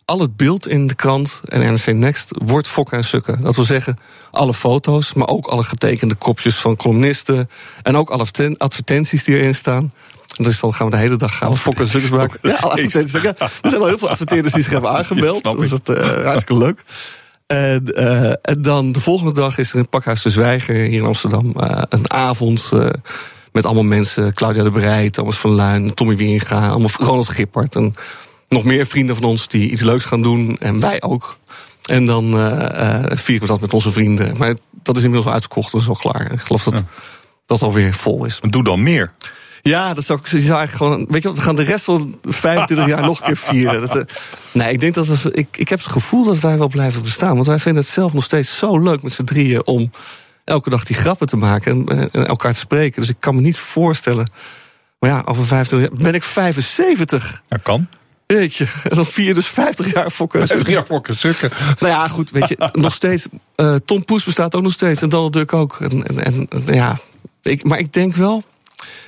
al 0.05 0.19
het 0.19 0.35
beeld 0.35 0.67
in 0.67 0.87
de 0.87 0.95
krant 0.95 1.41
en 1.45 1.59
NRC 1.73 1.85
Next 1.93 2.29
wordt 2.43 2.67
fokken 2.67 2.97
en 2.97 3.03
sukken. 3.03 3.41
Dat 3.41 3.55
wil 3.55 3.65
zeggen, 3.65 3.97
alle 4.31 4.53
foto's, 4.53 5.13
maar 5.13 5.27
ook 5.27 5.47
alle 5.47 5.63
getekende 5.63 6.15
kopjes 6.15 6.55
van 6.55 6.75
columnisten. 6.75 7.49
En 7.83 7.97
ook 7.97 8.09
alle 8.09 8.21
adverten- 8.21 8.57
advertenties 8.57 9.23
die 9.23 9.37
erin 9.37 9.55
staan. 9.55 9.93
En 10.37 10.43
dus 10.43 10.59
dan 10.59 10.73
gaan 10.73 10.85
we 10.85 10.91
de 10.91 10.99
hele 10.99 11.15
dag 11.15 11.37
gaan 11.37 11.51
we 11.51 11.57
fokken 11.57 11.83
en 11.83 11.89
sukken 11.89 12.13
maken. 12.13 12.39
Ja, 12.41 12.53
alle 12.55 12.71
advertenties. 12.71 13.21
Ja, 13.21 13.33
er 13.37 13.49
zijn 13.69 13.81
al 13.81 13.87
heel 13.87 13.97
veel 13.97 14.09
adverteerders 14.09 14.53
die 14.53 14.63
zich 14.63 14.71
hebben 14.71 14.91
aangemeld. 14.97 15.37
snap 15.39 15.55
dat 15.55 15.63
is 15.63 15.71
het, 15.71 15.87
hartstikke 16.23 16.57
leuk. 16.57 16.83
En, 17.47 17.85
eh, 17.85 18.29
en 18.41 18.61
dan 18.61 18.91
de 18.91 18.99
volgende 18.99 19.33
dag 19.33 19.57
is 19.57 19.71
er 19.71 19.77
in 19.77 19.89
Pakhuis 19.89 20.21
de 20.21 20.29
Zwijger 20.29 20.75
hier 20.75 20.99
in 20.99 21.05
Amsterdam 21.05 21.53
eh, 21.55 21.81
een 21.89 22.11
avond 22.11 22.69
eh, 22.73 22.89
met 23.51 23.65
allemaal 23.65 23.83
mensen. 23.83 24.33
Claudia 24.33 24.63
de 24.63 24.71
Breij, 24.71 25.09
Thomas 25.09 25.37
van 25.37 25.51
Luin, 25.51 25.93
Tommy 25.93 26.15
Wieringa, 26.15 26.69
allemaal 26.69 26.89
Ronald 26.97 27.29
Gippert. 27.29 27.75
En 27.75 27.95
nog 28.47 28.63
meer 28.63 28.85
vrienden 28.85 29.15
van 29.15 29.25
ons 29.25 29.47
die 29.47 29.69
iets 29.69 29.81
leuks 29.81 30.05
gaan 30.05 30.21
doen. 30.21 30.57
En 30.57 30.79
wij 30.79 31.01
ook. 31.01 31.37
En 31.85 32.05
dan 32.05 32.23
vieren 33.15 33.41
we 33.41 33.47
dat 33.47 33.61
met 33.61 33.73
onze 33.73 33.91
vrienden. 33.91 34.37
Maar 34.37 34.55
dat 34.83 34.97
is 34.97 35.03
inmiddels 35.03 35.25
al 35.25 35.33
uitverkocht, 35.33 35.71
dat 35.71 35.81
is 35.81 35.87
al 35.87 35.95
klaar. 35.95 36.31
Ik 36.31 36.39
geloof 36.39 36.63
dat 36.63 36.83
dat 37.45 37.61
alweer 37.61 37.93
vol 37.93 38.25
is. 38.25 38.39
Doe 38.41 38.63
dan 38.63 38.83
meer. 38.83 39.11
Ja, 39.69 39.93
dat 39.93 40.05
zou 40.05 40.19
ik 40.19 40.27
zou 40.27 40.39
eigenlijk 40.41 40.71
gewoon. 40.71 41.05
Weet 41.09 41.21
je 41.21 41.27
wat, 41.27 41.37
we 41.37 41.43
gaan 41.43 41.55
de 41.55 41.63
rest 41.63 41.85
van 41.85 42.19
25 42.23 42.87
jaar 42.87 43.01
nog 43.01 43.19
een 43.19 43.25
keer 43.25 43.37
vieren. 43.37 43.81
Dat, 43.81 43.95
eh, 43.95 44.03
nee, 44.51 44.71
ik 44.73 44.79
denk 44.79 44.93
dat 44.93 45.09
als 45.09 45.23
we, 45.23 45.31
ik, 45.31 45.47
ik 45.57 45.69
heb 45.69 45.79
het 45.79 45.87
gevoel 45.87 46.23
dat 46.23 46.39
wij 46.39 46.57
wel 46.57 46.67
blijven 46.67 47.01
bestaan. 47.01 47.33
Want 47.33 47.47
wij 47.47 47.59
vinden 47.59 47.81
het 47.83 47.91
zelf 47.91 48.13
nog 48.13 48.23
steeds 48.23 48.57
zo 48.57 48.79
leuk 48.79 49.01
met 49.01 49.13
z'n 49.13 49.23
drieën 49.23 49.65
om 49.67 49.91
elke 50.43 50.69
dag 50.69 50.83
die 50.83 50.95
grappen 50.95 51.27
te 51.27 51.37
maken 51.37 51.87
en, 51.87 52.09
en 52.11 52.27
elkaar 52.27 52.53
te 52.53 52.59
spreken. 52.59 53.01
Dus 53.01 53.09
ik 53.09 53.15
kan 53.19 53.35
me 53.35 53.41
niet 53.41 53.59
voorstellen. 53.59 54.31
Maar 54.99 55.09
ja, 55.09 55.21
over 55.25 55.45
25 55.45 55.89
jaar 55.89 56.03
ben 56.03 56.13
ik 56.13 56.23
75. 56.23 57.41
Dat 57.47 57.61
kan. 57.61 57.87
Weet 58.25 58.55
je, 58.55 58.63
en 58.83 58.95
dan 58.95 59.05
vier 59.05 59.25
je 59.27 59.33
dus 59.33 59.47
50 59.47 59.93
jaar 59.93 60.11
fokken. 60.11 60.47
50 60.47 60.67
jaar 60.69 60.85
fokken, 60.85 61.17
sukken. 61.17 61.51
Nou 61.79 61.93
ja, 61.93 62.07
goed, 62.07 62.31
weet 62.31 62.47
je, 62.47 62.69
nog 62.71 62.93
steeds. 62.93 63.27
eh, 63.55 63.75
Tom 63.85 64.05
Poes 64.05 64.23
bestaat 64.23 64.55
ook 64.55 64.61
nog 64.63 64.71
steeds 64.71 65.01
en 65.01 65.09
Donald 65.09 65.33
Duck 65.33 65.53
ook. 65.53 65.77
En, 65.79 66.23
en, 66.23 66.47
en 66.49 66.73
ja, 66.73 66.97
ik, 67.41 67.63
maar 67.63 67.79
ik 67.79 67.93
denk 67.93 68.15
wel, 68.15 68.43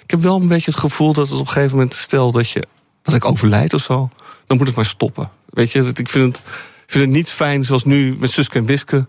ik 0.03 0.11
heb 0.11 0.21
wel 0.21 0.35
een 0.41 0.47
beetje 0.47 0.71
het 0.71 0.79
gevoel 0.79 1.13
dat 1.13 1.29
het 1.29 1.39
op 1.39 1.45
een 1.47 1.51
gegeven 1.53 1.71
moment, 1.77 1.93
stel 1.93 2.31
dat, 2.31 2.49
je, 2.49 2.63
dat 3.01 3.15
ik 3.15 3.25
overlijd 3.25 3.73
of 3.73 3.81
zo, 3.81 4.09
dan 4.47 4.57
moet 4.57 4.67
het 4.67 4.75
maar 4.75 4.85
stoppen. 4.85 5.29
Weet 5.49 5.71
je, 5.71 5.83
dat- 5.83 5.99
ik 5.99 6.09
vind 6.09 6.35
het, 6.35 6.45
ik 6.85 6.91
vind 6.93 7.05
het 7.05 7.13
niet 7.13 7.29
fijn 7.29 7.63
zoals 7.63 7.83
nu 7.83 8.15
met 8.19 8.31
Suske 8.31 8.57
en 8.57 8.65
Wiske. 8.65 9.07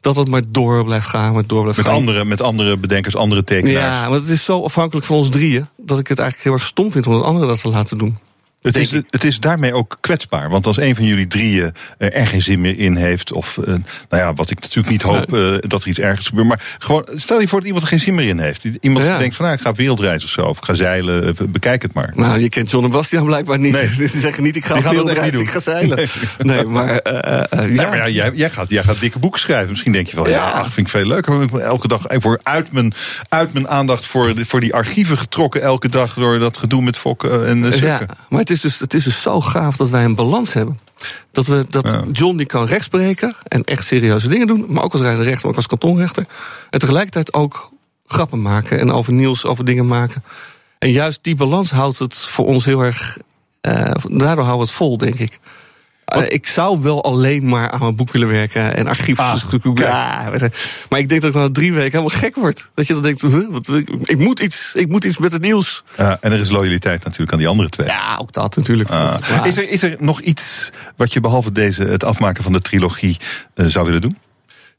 dat 0.00 0.16
het 0.16 0.28
maar 0.28 0.42
door 0.48 0.84
blijft 0.84 1.06
gaan, 1.06 1.32
maar 1.32 1.46
door 1.46 1.60
blijft 1.60 1.76
Met 1.78 1.86
gaan. 1.86 1.94
andere, 1.94 2.24
met 2.24 2.40
andere 2.40 2.76
bedenkers, 2.76 3.16
andere 3.16 3.44
tekenaars. 3.44 3.76
Ja, 3.96 4.08
want 4.08 4.20
het 4.20 4.30
is 4.30 4.44
zo 4.44 4.62
afhankelijk 4.62 5.06
van 5.06 5.16
ons 5.16 5.28
drieën 5.28 5.66
dat 5.76 5.98
ik 5.98 6.06
het 6.08 6.18
eigenlijk 6.18 6.48
heel 6.48 6.58
erg 6.58 6.68
stom 6.68 6.92
vind 6.92 7.06
om 7.06 7.12
dat 7.12 7.22
anderen 7.24 7.48
dat 7.48 7.60
te 7.60 7.68
laten 7.68 7.98
doen. 7.98 8.18
Het 8.66 8.76
is, 8.76 8.90
het 8.90 9.24
is 9.24 9.40
daarmee 9.40 9.74
ook 9.74 9.96
kwetsbaar. 10.00 10.50
Want 10.50 10.66
als 10.66 10.76
een 10.76 10.94
van 10.94 11.04
jullie 11.04 11.26
drieën 11.26 11.72
eh, 11.98 12.20
er 12.20 12.26
geen 12.26 12.42
zin 12.42 12.60
meer 12.60 12.78
in 12.78 12.96
heeft. 12.96 13.32
of 13.32 13.58
eh, 13.58 13.66
nou 13.66 14.22
ja, 14.22 14.34
wat 14.34 14.50
ik 14.50 14.60
natuurlijk 14.60 14.88
niet 14.88 15.02
hoop 15.02 15.34
eh, 15.34 15.54
dat 15.60 15.82
er 15.82 15.88
iets 15.88 15.98
ergens 15.98 16.26
gebeurt. 16.28 16.48
maar 16.48 16.76
gewoon, 16.78 17.08
stel 17.14 17.40
je 17.40 17.48
voor 17.48 17.58
dat 17.58 17.66
iemand 17.66 17.84
er 17.84 17.90
geen 17.90 18.00
zin 18.00 18.14
meer 18.14 18.28
in 18.28 18.38
heeft. 18.38 18.64
Iemand 18.80 19.04
Ja. 19.04 19.18
denkt 19.18 19.36
van 19.36 19.44
nou, 19.44 19.56
ik 19.56 19.62
ga 19.62 19.70
op 19.70 19.76
wereldreis 19.76 20.24
of 20.24 20.30
zo. 20.30 20.42
of 20.42 20.58
ik 20.58 20.64
ga 20.64 20.74
zeilen, 20.74 21.36
bekijk 21.48 21.82
het 21.82 21.92
maar. 21.92 22.12
Nou, 22.14 22.38
je 22.38 22.48
kent 22.48 22.70
John 22.70 22.84
en 22.84 22.90
Bastiaan 22.90 23.24
blijkbaar 23.24 23.58
niet. 23.58 23.72
Nee. 23.72 23.90
Dus 23.96 24.12
die 24.12 24.20
zeggen 24.20 24.42
niet, 24.42 24.56
ik 24.56 24.64
ga 24.64 24.74
Die 24.74 24.82
wereldreis, 24.82 25.32
niet 25.32 25.40
ik 25.40 25.50
ga 25.50 25.60
zeilen. 25.60 26.08
Nee, 26.38 26.64
maar 26.64 27.00
Ja, 27.04 27.46
ja. 27.50 27.88
maar 27.88 27.96
ja, 27.96 28.08
jij, 28.08 28.30
jij, 28.34 28.50
gaat, 28.50 28.70
jij 28.70 28.82
gaat 28.82 29.00
dikke 29.00 29.18
boeken 29.18 29.40
schrijven. 29.40 29.70
Misschien 29.70 29.92
denk 29.92 30.06
je 30.06 30.16
wel, 30.16 30.28
ja, 30.28 30.50
ach, 30.50 30.72
vind 30.72 30.86
ik 30.86 30.92
veel 30.92 31.06
leuker. 31.06 31.42
Ik 31.42 31.50
ben 31.50 31.64
elke 31.64 31.88
dag 31.88 32.02
voor 32.08 32.40
uit 32.42 32.72
mijn, 32.72 32.92
uit 33.28 33.52
mijn 33.52 33.68
aandacht 33.68 34.04
voor, 34.06 34.32
voor 34.36 34.60
die 34.60 34.74
archieven 34.74 35.18
getrokken. 35.18 35.62
Elke 35.62 35.88
dag 35.88 36.14
door 36.14 36.38
dat 36.38 36.56
gedoe 36.58 36.82
met 36.82 36.96
fokken 36.96 37.46
en 37.46 37.58
uh, 37.58 37.80
Ja, 37.80 38.00
maar 38.28 38.40
het 38.40 38.50
is, 38.50 38.55
dus, 38.60 38.78
het 38.78 38.94
is 38.94 39.04
dus 39.04 39.22
zo 39.22 39.40
gaaf 39.40 39.76
dat 39.76 39.90
wij 39.90 40.04
een 40.04 40.14
balans 40.14 40.52
hebben. 40.52 40.78
Dat, 41.32 41.46
we, 41.46 41.66
dat 41.70 41.88
Ja. 41.88 42.04
John 42.12 42.36
die 42.36 42.46
kan 42.46 42.66
rechtsbreken 42.66 43.34
en 43.48 43.64
echt 43.64 43.84
serieuze 43.84 44.28
dingen 44.28 44.46
doen. 44.46 44.64
Maar 44.68 44.84
ook 44.84 44.92
als 44.92 45.00
rijder 45.00 45.24
rechter, 45.24 45.40
maar 45.42 45.50
ook 45.50 45.56
als 45.56 45.66
kantonrechter. 45.66 46.26
En 46.70 46.78
tegelijkertijd 46.78 47.34
ook 47.34 47.70
grappen 48.06 48.42
maken 48.42 48.78
en 48.78 48.92
over 48.92 49.12
nieuws, 49.12 49.44
over 49.44 49.64
dingen 49.64 49.86
maken. 49.86 50.24
En 50.78 50.90
juist 50.90 51.18
die 51.22 51.34
balans 51.34 51.70
houdt 51.70 51.98
het 51.98 52.16
voor 52.16 52.46
ons 52.46 52.64
heel 52.64 52.80
erg... 52.80 53.18
eh, 53.60 53.72
daardoor 54.10 54.44
houden 54.44 54.56
we 54.56 54.58
het 54.58 54.70
vol, 54.70 54.98
denk 54.98 55.18
ik. 55.18 55.40
Eh, 56.06 56.22
ik 56.32 56.46
zou 56.46 56.82
wel 56.82 57.04
alleen 57.04 57.48
maar 57.48 57.70
aan 57.70 57.80
mijn 57.80 57.96
boek 57.96 58.10
willen 58.12 58.28
werken 58.28 58.76
en 58.76 58.86
archief. 58.86 59.18
Ah, 59.18 59.40
ja, 59.74 60.30
maar 60.88 60.98
ik 60.98 61.08
denk 61.08 61.20
dat 61.20 61.34
ik 61.34 61.40
na 61.40 61.50
drie 61.50 61.72
weken 61.72 61.98
helemaal 61.98 62.18
gek 62.20 62.34
word. 62.36 62.70
Dat 62.74 62.86
je 62.86 62.92
dan 62.92 63.02
denkt, 63.02 63.20
huh, 63.20 63.46
wat, 63.50 63.66
wil 63.66 63.76
ik, 63.76 63.88
ik, 64.02 64.18
moet 64.18 64.40
iets, 64.40 64.70
ik 64.74 64.88
moet 64.88 65.04
iets 65.04 65.18
met 65.18 65.32
het 65.32 65.42
nieuws. 65.42 65.84
Ja, 65.96 66.18
en 66.20 66.32
er 66.32 66.40
is 66.40 66.50
loyaliteit 66.50 67.04
natuurlijk 67.04 67.32
aan 67.32 67.38
die 67.38 67.48
andere 67.48 67.68
twee. 67.68 67.86
Ja, 67.86 68.16
ook 68.20 68.32
dat 68.32 68.56
natuurlijk. 68.56 68.90
Ah. 68.90 69.10
Dat- 69.36 69.46
is, 69.46 69.56
er, 69.56 69.68
is 69.70 69.82
er 69.82 69.96
nog 69.98 70.20
iets 70.20 70.70
wat 70.96 71.12
je 71.12 71.20
behalve 71.20 71.52
deze, 71.52 71.84
het 71.84 72.04
afmaken 72.04 72.42
van 72.42 72.52
de 72.52 72.60
trilogie 72.60 73.16
eh, 73.54 73.66
zou 73.66 73.84
willen 73.86 74.00
doen? 74.00 74.18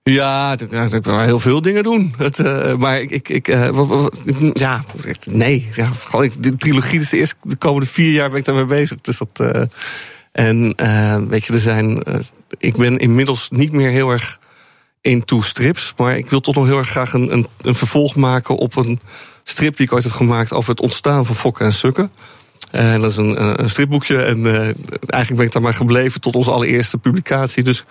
Ja, 0.04 0.52
ik 0.92 1.04
wil 1.04 1.20
heel 1.20 1.40
veel 1.40 1.62
dingen 1.62 1.84
doen. 1.84 2.14
Het, 2.18 2.40
eh, 2.40 2.76
maar 2.76 3.02
ik, 3.02 3.10
ik, 3.10 3.30
ik 3.30 3.48
wat- 3.72 3.88
wat- 3.88 4.22
ja, 4.54 4.84
nee. 5.32 5.70
Ja, 5.76 5.86
gewoon, 6.06 6.26
ik- 6.26 6.44
de 6.44 6.56
trilogie 6.56 7.00
is 7.00 7.10
de 7.10 7.18
eerste, 7.18 7.36
de 7.42 7.56
komende 7.56 7.88
vier 7.88 8.12
jaar 8.12 8.30
ben 8.30 8.40
ik 8.40 8.46
daarmee 8.46 8.66
bezig. 8.66 9.02
Dus 9.02 9.18
dat, 9.18 9.68
en 10.38 10.74
eh, 10.76 11.18
weet 11.28 11.46
je, 11.46 11.54
er 11.54 11.60
zijn, 11.60 12.04
eh, 12.04 12.16
ik 12.58 12.76
ben 12.76 12.98
inmiddels 12.98 13.50
niet 13.50 13.72
meer 13.72 13.90
heel 13.90 14.10
erg 14.12 14.40
into 15.02 15.42
strips, 15.42 15.94
maar 15.98 16.18
ik 16.18 16.30
wil 16.30 16.40
toch 16.40 16.56
nog 16.56 16.66
heel 16.66 16.78
erg 16.78 16.90
graag 16.90 17.14
een, 17.14 17.34
een, 17.34 17.48
een 17.62 17.76
vervolg 17.76 18.16
maken 18.16 18.56
op 18.56 18.76
een 18.76 19.00
strip 19.44 19.78
die 19.78 19.86
ik 19.86 19.92
ooit 19.94 20.04
heb 20.04 20.14
gemaakt 20.14 20.54
over 20.54 20.70
het 20.70 20.82
ontstaan 20.82 21.26
van 21.26 21.36
Fokken 21.36 21.66
en 21.66 21.74
Sukken. 21.74 22.12
En 22.72 23.02
dat 23.02 23.12
is 23.12 23.18
een, 23.18 23.38
eh, 23.38 23.54
een 23.56 23.70
stripboekje. 23.70 24.24
En 24.24 24.46
eh, 24.46 24.54
eigenlijk 25.08 25.36
ben 25.36 25.46
ik 25.46 25.52
daar 25.52 25.62
maar 25.62 25.74
gebleven 25.74 26.22
tot 26.22 26.36
onze 26.36 26.52
allereerste 26.52 26.98
publicatie. 26.98 27.64
Dus 27.64 27.84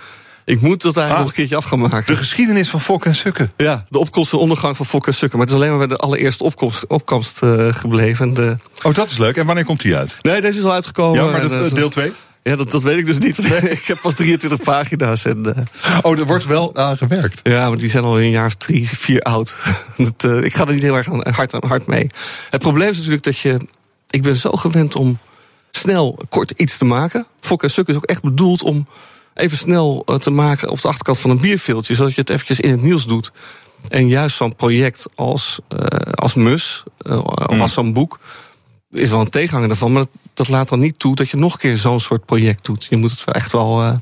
ik 0.45 0.61
moet 0.61 0.83
dat 0.83 0.97
eigenlijk 0.97 1.11
Ah, 1.11 1.19
nog 1.19 1.29
een 1.29 1.35
keertje 1.35 1.57
af 1.57 1.65
gaan 1.65 1.79
maken. 1.79 2.13
De 2.13 2.17
geschiedenis 2.17 2.71
van 2.71 2.81
Fokken 2.81 3.11
en 3.11 3.17
Sukken. 3.17 3.51
Ja, 3.57 3.85
de 3.89 3.99
opkomst 3.99 4.33
en 4.33 4.39
ondergang 4.39 4.77
van 4.77 4.87
Fokker 4.87 5.13
en 5.13 5.19
Sukker. 5.19 5.39
Maar 5.39 5.47
het 5.47 5.57
is 5.57 5.63
alleen 5.63 5.77
maar 5.77 5.87
bij 5.87 5.97
de 5.97 6.03
allereerste 6.03 6.45
opkomst, 6.45 6.87
opkomst 6.87 7.43
eh, 7.43 7.73
gebleven. 7.73 8.29
En 8.29 8.35
De... 8.35 8.57
Oh, 8.83 8.95
dat 8.95 9.11
is 9.11 9.19
leuk. 9.19 9.37
En 9.37 9.47
wanneer 9.47 9.65
komt 9.65 9.81
die 9.81 9.97
uit? 9.97 10.15
Nee, 10.23 10.41
deze 10.41 10.59
is 10.59 10.65
al 10.65 10.73
uitgekomen. 10.73 11.25
Ja, 11.25 11.31
maar 11.31 11.49
dat, 11.49 11.71
eh, 11.71 11.75
deel 11.75 11.89
2? 11.89 12.13
Ja, 12.47 12.57
dat, 12.57 12.71
dat 12.71 12.83
weet 12.83 12.99
ik 12.99 13.07
dus 13.07 13.19
niet. 13.19 13.39
ik 13.79 13.85
heb 13.85 14.01
pas 14.01 14.15
23 14.15 14.61
pagina's. 14.63 15.25
En, 15.25 15.55
eh, 15.55 15.63
Oh, 16.03 16.19
er 16.19 16.27
wordt 16.27 16.47
wel 16.47 16.77
aan 16.77 16.97
gewerkt. 16.97 17.41
ja, 17.43 17.69
maar 17.69 17.79
die 17.79 17.89
zijn 17.89 18.05
al 18.05 18.21
een 18.21 18.31
jaar 18.31 18.47
of 18.47 18.55
drie, 18.55 18.89
vier 18.89 19.23
oud. 19.23 19.55
dat, 19.97 20.25
eh, 20.25 20.43
ik 20.43 20.55
ga 20.57 20.67
er 20.67 20.73
niet 20.73 20.83
heel 20.83 20.97
erg 20.97 21.13
aan, 21.13 21.27
hard, 21.31 21.55
aan, 21.55 21.69
hard 21.69 21.87
mee. 21.87 22.07
Het 22.51 22.61
probleem 22.61 22.91
is 22.91 22.97
natuurlijk 22.97 23.23
dat 23.23 23.39
je... 23.39 23.57
Ik 24.11 24.23
ben 24.23 24.37
zo 24.37 24.51
gewend 24.51 24.97
om 24.97 25.19
snel, 25.71 26.19
kort 26.29 26.51
iets 26.51 26.77
te 26.77 26.85
maken. 26.85 27.27
Fok 27.41 27.63
en 27.63 27.71
Suk 27.71 27.89
is 27.89 27.97
ook 27.97 28.05
echt 28.05 28.23
bedoeld 28.23 28.63
om 28.63 28.89
even 29.35 29.59
snel 29.59 30.03
eh, 30.07 30.15
te 30.15 30.31
maken... 30.31 30.69
op 30.69 30.81
de 30.81 30.89
achterkant 30.89 31.19
van 31.19 31.31
een 31.31 31.41
bierveeltje, 31.41 31.95
zodat 31.95 32.15
je 32.15 32.21
het 32.21 32.31
eventjes 32.31 32.61
in 32.61 32.71
het 32.71 32.83
nieuws 32.83 33.07
doet. 33.07 33.33
En 33.89 34.09
juist 34.09 34.37
zo'n 34.37 34.57
project 34.57 35.07
als, 35.15 35.59
als 36.15 36.35
MUS, 36.35 36.83
of 37.47 37.61
als 37.61 37.73
zo'n 37.73 37.93
boek... 37.93 38.19
is 38.91 39.11
wel 39.11 39.21
een 39.21 39.31
tegenhanger 39.31 39.69
daarvan, 39.69 39.93
maar 39.93 40.05
dat, 40.37 40.49
laat 40.49 40.69
dan 40.69 40.79
niet 40.79 40.99
toe... 40.99 41.15
dat 41.15 41.31
je 41.31 41.37
nog 41.37 41.53
een 41.53 41.59
keer 41.59 41.77
zo'n 41.77 42.01
soort 42.01 42.25
project 42.25 42.65
doet. 42.65 42.87
Je 42.91 42.97
moet 42.97 43.11
het 43.11 43.25
wel 43.25 43.35
echt 43.35 43.53
wel 43.53 43.81
eh, 43.81 43.87
nou, 43.87 43.99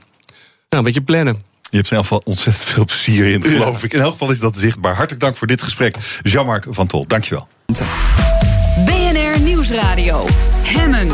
een 0.68 0.82
beetje 0.82 1.02
plannen. 1.02 1.42
Je 1.70 1.76
hebt 1.76 1.90
in 1.90 1.96
elk 1.96 2.06
geval 2.06 2.22
ontzettend 2.24 2.64
veel 2.64 2.84
plezier 2.84 3.26
in, 3.26 3.42
geloof 3.42 3.84
ik. 3.84 3.92
In 3.92 4.00
elk 4.00 4.12
geval 4.12 4.30
is 4.30 4.40
dat 4.40 4.56
zichtbaar. 4.56 4.94
Hartelijk 4.94 5.20
dank 5.20 5.36
voor 5.36 5.46
dit 5.46 5.62
gesprek. 5.62 5.96
Jean-Marc 6.22 6.66
van 6.70 6.86
Tol, 6.86 7.06
dankjewel. 7.06 7.46
BNR 8.84 9.40
Nieuwsradio. 9.40 10.26
Hemmen. 10.62 11.08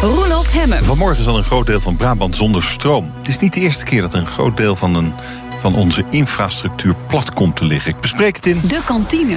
Roelof 0.00 0.52
Hemmen. 0.52 0.84
Vanmorgen 0.84 1.20
is 1.20 1.26
al 1.26 1.36
een 1.36 1.44
groot 1.44 1.66
deel 1.66 1.80
van 1.80 1.96
Brabant 1.96 2.36
zonder 2.36 2.62
stroom. 2.62 3.12
Het 3.18 3.28
is 3.28 3.38
niet 3.38 3.52
de 3.52 3.60
eerste 3.60 3.84
keer 3.84 4.00
dat 4.00 4.14
een 4.14 4.26
groot 4.26 4.56
deel 4.56 4.76
van, 4.76 4.94
een, 4.94 5.12
van 5.60 5.74
onze 5.74 6.04
infrastructuur 6.10 6.94
plat 7.06 7.32
komt 7.32 7.56
te 7.56 7.64
liggen. 7.64 7.90
Ik 7.90 8.00
bespreek 8.00 8.36
het 8.36 8.46
in 8.46 8.60
De 8.62 8.80
kantine. 8.84 9.36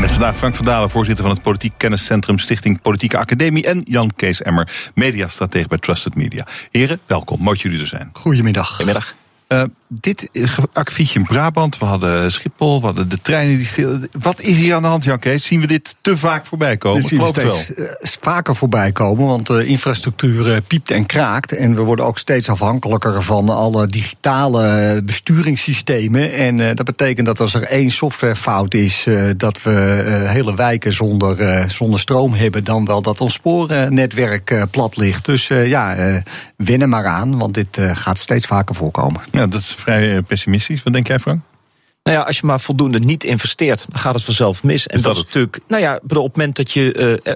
Met 0.00 0.10
vandaag 0.10 0.36
Frank 0.36 0.54
van 0.54 0.64
Dalen, 0.64 0.90
voorzitter 0.90 1.24
van 1.24 1.34
het 1.34 1.42
Politiek 1.42 1.72
Kenniscentrum 1.76 2.38
Stichting 2.38 2.80
Politieke 2.80 3.18
Academie. 3.18 3.66
En 3.66 3.82
Jan 3.84 4.10
Kees 4.16 4.42
Emmer, 4.42 4.90
mediastratege 4.94 5.68
bij 5.68 5.78
Trusted 5.78 6.14
Media. 6.14 6.46
Heren, 6.70 7.00
welkom. 7.06 7.38
Mooi 7.38 7.54
dat 7.54 7.62
jullie 7.62 7.80
er 7.80 7.86
zijn. 7.86 8.10
Goedemiddag. 8.12 8.68
Goedemiddag. 8.68 9.14
Uh, 9.52 9.62
dit 9.88 10.28
akkefietje 10.72 11.18
in 11.18 11.24
Brabant, 11.24 11.78
we 11.78 11.84
hadden 11.84 12.32
Schiphol, 12.32 12.80
we 12.80 12.86
hadden 12.86 13.08
de 13.08 13.20
treinen 13.20 13.56
die 13.56 13.66
stil. 13.66 13.98
Wat 14.18 14.40
is 14.40 14.56
hier 14.56 14.74
aan 14.74 14.82
de 14.82 14.88
hand, 14.88 15.04
Jan 15.04 15.18
Kees? 15.18 15.44
Zien 15.44 15.60
we 15.60 15.66
dit 15.66 15.96
te 16.00 16.16
vaak 16.16 16.46
voorbij 16.46 16.76
komen? 16.76 17.00
Dat 17.00 17.08
zien 17.10 17.20
we 17.20 17.26
steeds 17.26 17.72
wel. 17.76 17.86
vaker 18.00 18.56
voorbij 18.56 18.92
komen, 18.92 19.26
want 19.26 19.46
de 19.46 19.66
infrastructuur 19.66 20.46
uh, 20.46 20.56
piept 20.66 20.90
en 20.90 21.06
kraakt. 21.06 21.52
En 21.52 21.74
we 21.74 21.82
worden 21.82 22.04
ook 22.04 22.18
steeds 22.18 22.48
afhankelijker 22.48 23.22
van 23.22 23.48
alle 23.48 23.86
digitale 23.86 25.02
besturingssystemen. 25.04 26.32
En 26.32 26.56
dat 26.56 26.84
betekent 26.84 27.26
dat 27.26 27.40
als 27.40 27.54
er 27.54 27.62
één 27.62 27.90
softwarefout 27.90 28.74
is, 28.74 29.06
dat 29.36 29.62
we 29.62 29.70
hele 30.26 30.54
wijken 30.54 30.92
zonder, 30.92 31.64
zonder 31.70 32.00
stroom 32.00 32.34
hebben, 32.34 32.64
dan 32.64 32.84
wel 32.84 33.02
dat 33.02 33.20
ons 33.20 33.32
spoornetwerk 33.32 34.66
plat 34.70 34.96
ligt. 34.96 35.24
Dus 35.24 35.46
ja, 35.46 35.96
wennen 36.56 36.88
maar 36.88 37.06
aan, 37.06 37.38
want 37.38 37.54
dit 37.54 37.78
gaat 37.92 38.18
steeds 38.18 38.46
vaker 38.46 38.74
voorkomen. 38.74 39.20
Ja, 39.40 39.46
dat 39.46 39.60
is 39.60 39.74
vrij 39.74 40.22
pessimistisch. 40.22 40.82
Wat 40.82 40.92
denk 40.92 41.06
jij, 41.06 41.18
Frank? 41.18 41.40
Nou 42.02 42.16
ja, 42.16 42.22
als 42.22 42.38
je 42.38 42.46
maar 42.46 42.60
voldoende 42.60 42.98
niet 42.98 43.24
investeert, 43.24 43.86
dan 43.90 44.00
gaat 44.00 44.14
het 44.14 44.24
vanzelf 44.24 44.62
mis. 44.62 44.86
En 44.86 44.96
is 44.96 45.02
dat, 45.02 45.14
dat 45.14 45.22
is 45.22 45.32
natuurlijk, 45.32 45.60
nou 45.68 45.82
ja, 45.82 45.94
op 45.94 46.10
het 46.10 46.36
moment 46.36 46.56
dat 46.56 46.72
je. 46.72 46.94
Uh, 46.94 47.34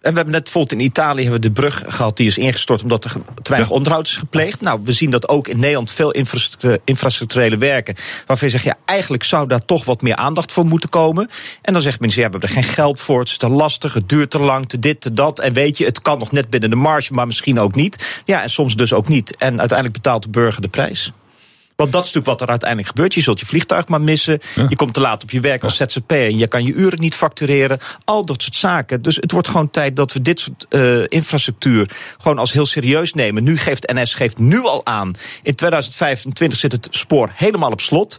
en 0.00 0.10
we 0.10 0.16
hebben 0.16 0.30
net 0.30 0.42
bijvoorbeeld 0.42 0.80
in 0.80 0.86
Italië 0.86 1.22
hebben 1.22 1.40
we 1.40 1.46
de 1.46 1.60
brug 1.60 1.82
gehad 1.86 2.16
die 2.16 2.26
is 2.26 2.38
ingestort 2.38 2.82
omdat 2.82 3.04
er 3.04 3.10
te 3.12 3.50
weinig 3.50 3.70
ja. 3.70 3.76
onderhoud 3.76 4.06
is 4.06 4.16
gepleegd. 4.16 4.60
Nou, 4.60 4.80
we 4.84 4.92
zien 4.92 5.10
dat 5.10 5.28
ook 5.28 5.48
in 5.48 5.58
Nederland 5.58 5.92
veel 5.92 6.10
infrastructurele 6.84 7.56
werken. 7.56 7.94
Waarvan 8.26 8.48
je 8.48 8.52
zegt, 8.52 8.64
ja, 8.64 8.76
eigenlijk 8.84 9.22
zou 9.22 9.48
daar 9.48 9.64
toch 9.64 9.84
wat 9.84 10.02
meer 10.02 10.16
aandacht 10.16 10.52
voor 10.52 10.66
moeten 10.66 10.88
komen. 10.88 11.28
En 11.62 11.72
dan 11.72 11.82
zegt 11.82 12.00
mensen, 12.00 12.20
ja, 12.20 12.26
we 12.26 12.32
hebben 12.32 12.48
er 12.48 12.62
geen 12.62 12.74
geld 12.74 13.00
voor. 13.00 13.18
Het 13.18 13.28
is 13.28 13.36
te 13.36 13.48
lastig, 13.48 13.94
het 13.94 14.08
duurt 14.08 14.30
te 14.30 14.38
lang, 14.38 14.68
te 14.68 14.78
dit, 14.78 15.00
te 15.00 15.12
dat. 15.12 15.40
En 15.40 15.52
weet 15.52 15.78
je, 15.78 15.84
het 15.84 16.02
kan 16.02 16.18
nog 16.18 16.32
net 16.32 16.50
binnen 16.50 16.70
de 16.70 16.76
marge, 16.76 17.12
maar 17.12 17.26
misschien 17.26 17.60
ook 17.60 17.74
niet. 17.74 18.22
Ja, 18.24 18.42
en 18.42 18.50
soms 18.50 18.76
dus 18.76 18.92
ook 18.92 19.08
niet. 19.08 19.36
En 19.36 19.58
uiteindelijk 19.58 20.02
betaalt 20.02 20.22
de 20.22 20.30
burger 20.30 20.62
de 20.62 20.68
prijs. 20.68 21.12
Want 21.80 21.92
dat 21.92 22.04
is 22.04 22.12
natuurlijk 22.12 22.38
wat 22.38 22.40
er 22.40 22.48
uiteindelijk 22.48 22.88
gebeurt. 22.88 23.14
Je 23.14 23.20
zult 23.20 23.40
je 23.40 23.46
vliegtuig 23.46 23.88
maar 23.88 24.00
missen. 24.00 24.40
Ja. 24.54 24.66
Je 24.68 24.76
komt 24.76 24.94
te 24.94 25.00
laat 25.00 25.22
op 25.22 25.30
je 25.30 25.40
werk 25.40 25.64
als 25.64 25.76
ZZP 25.76 26.10
en 26.10 26.38
je 26.38 26.48
kan 26.48 26.64
je 26.64 26.72
uren 26.72 27.00
niet 27.00 27.14
factureren. 27.14 27.78
Al 28.04 28.24
dat 28.24 28.42
soort 28.42 28.54
zaken. 28.54 29.02
Dus 29.02 29.16
het 29.16 29.32
wordt 29.32 29.48
gewoon 29.48 29.70
tijd 29.70 29.96
dat 29.96 30.12
we 30.12 30.22
dit 30.22 30.40
soort 30.40 30.66
uh, 30.70 31.04
infrastructuur 31.08 31.90
gewoon 32.18 32.38
als 32.38 32.52
heel 32.52 32.66
serieus 32.66 33.14
nemen. 33.14 33.42
Nu 33.42 33.56
geeft 33.56 33.92
NS 33.92 34.14
geeft 34.14 34.38
nu 34.38 34.60
al 34.60 34.86
aan. 34.86 35.12
In 35.42 35.54
2025 35.54 36.58
zit 36.58 36.72
het 36.72 36.88
spoor 36.90 37.32
helemaal 37.34 37.70
op 37.70 37.80
slot. 37.80 38.18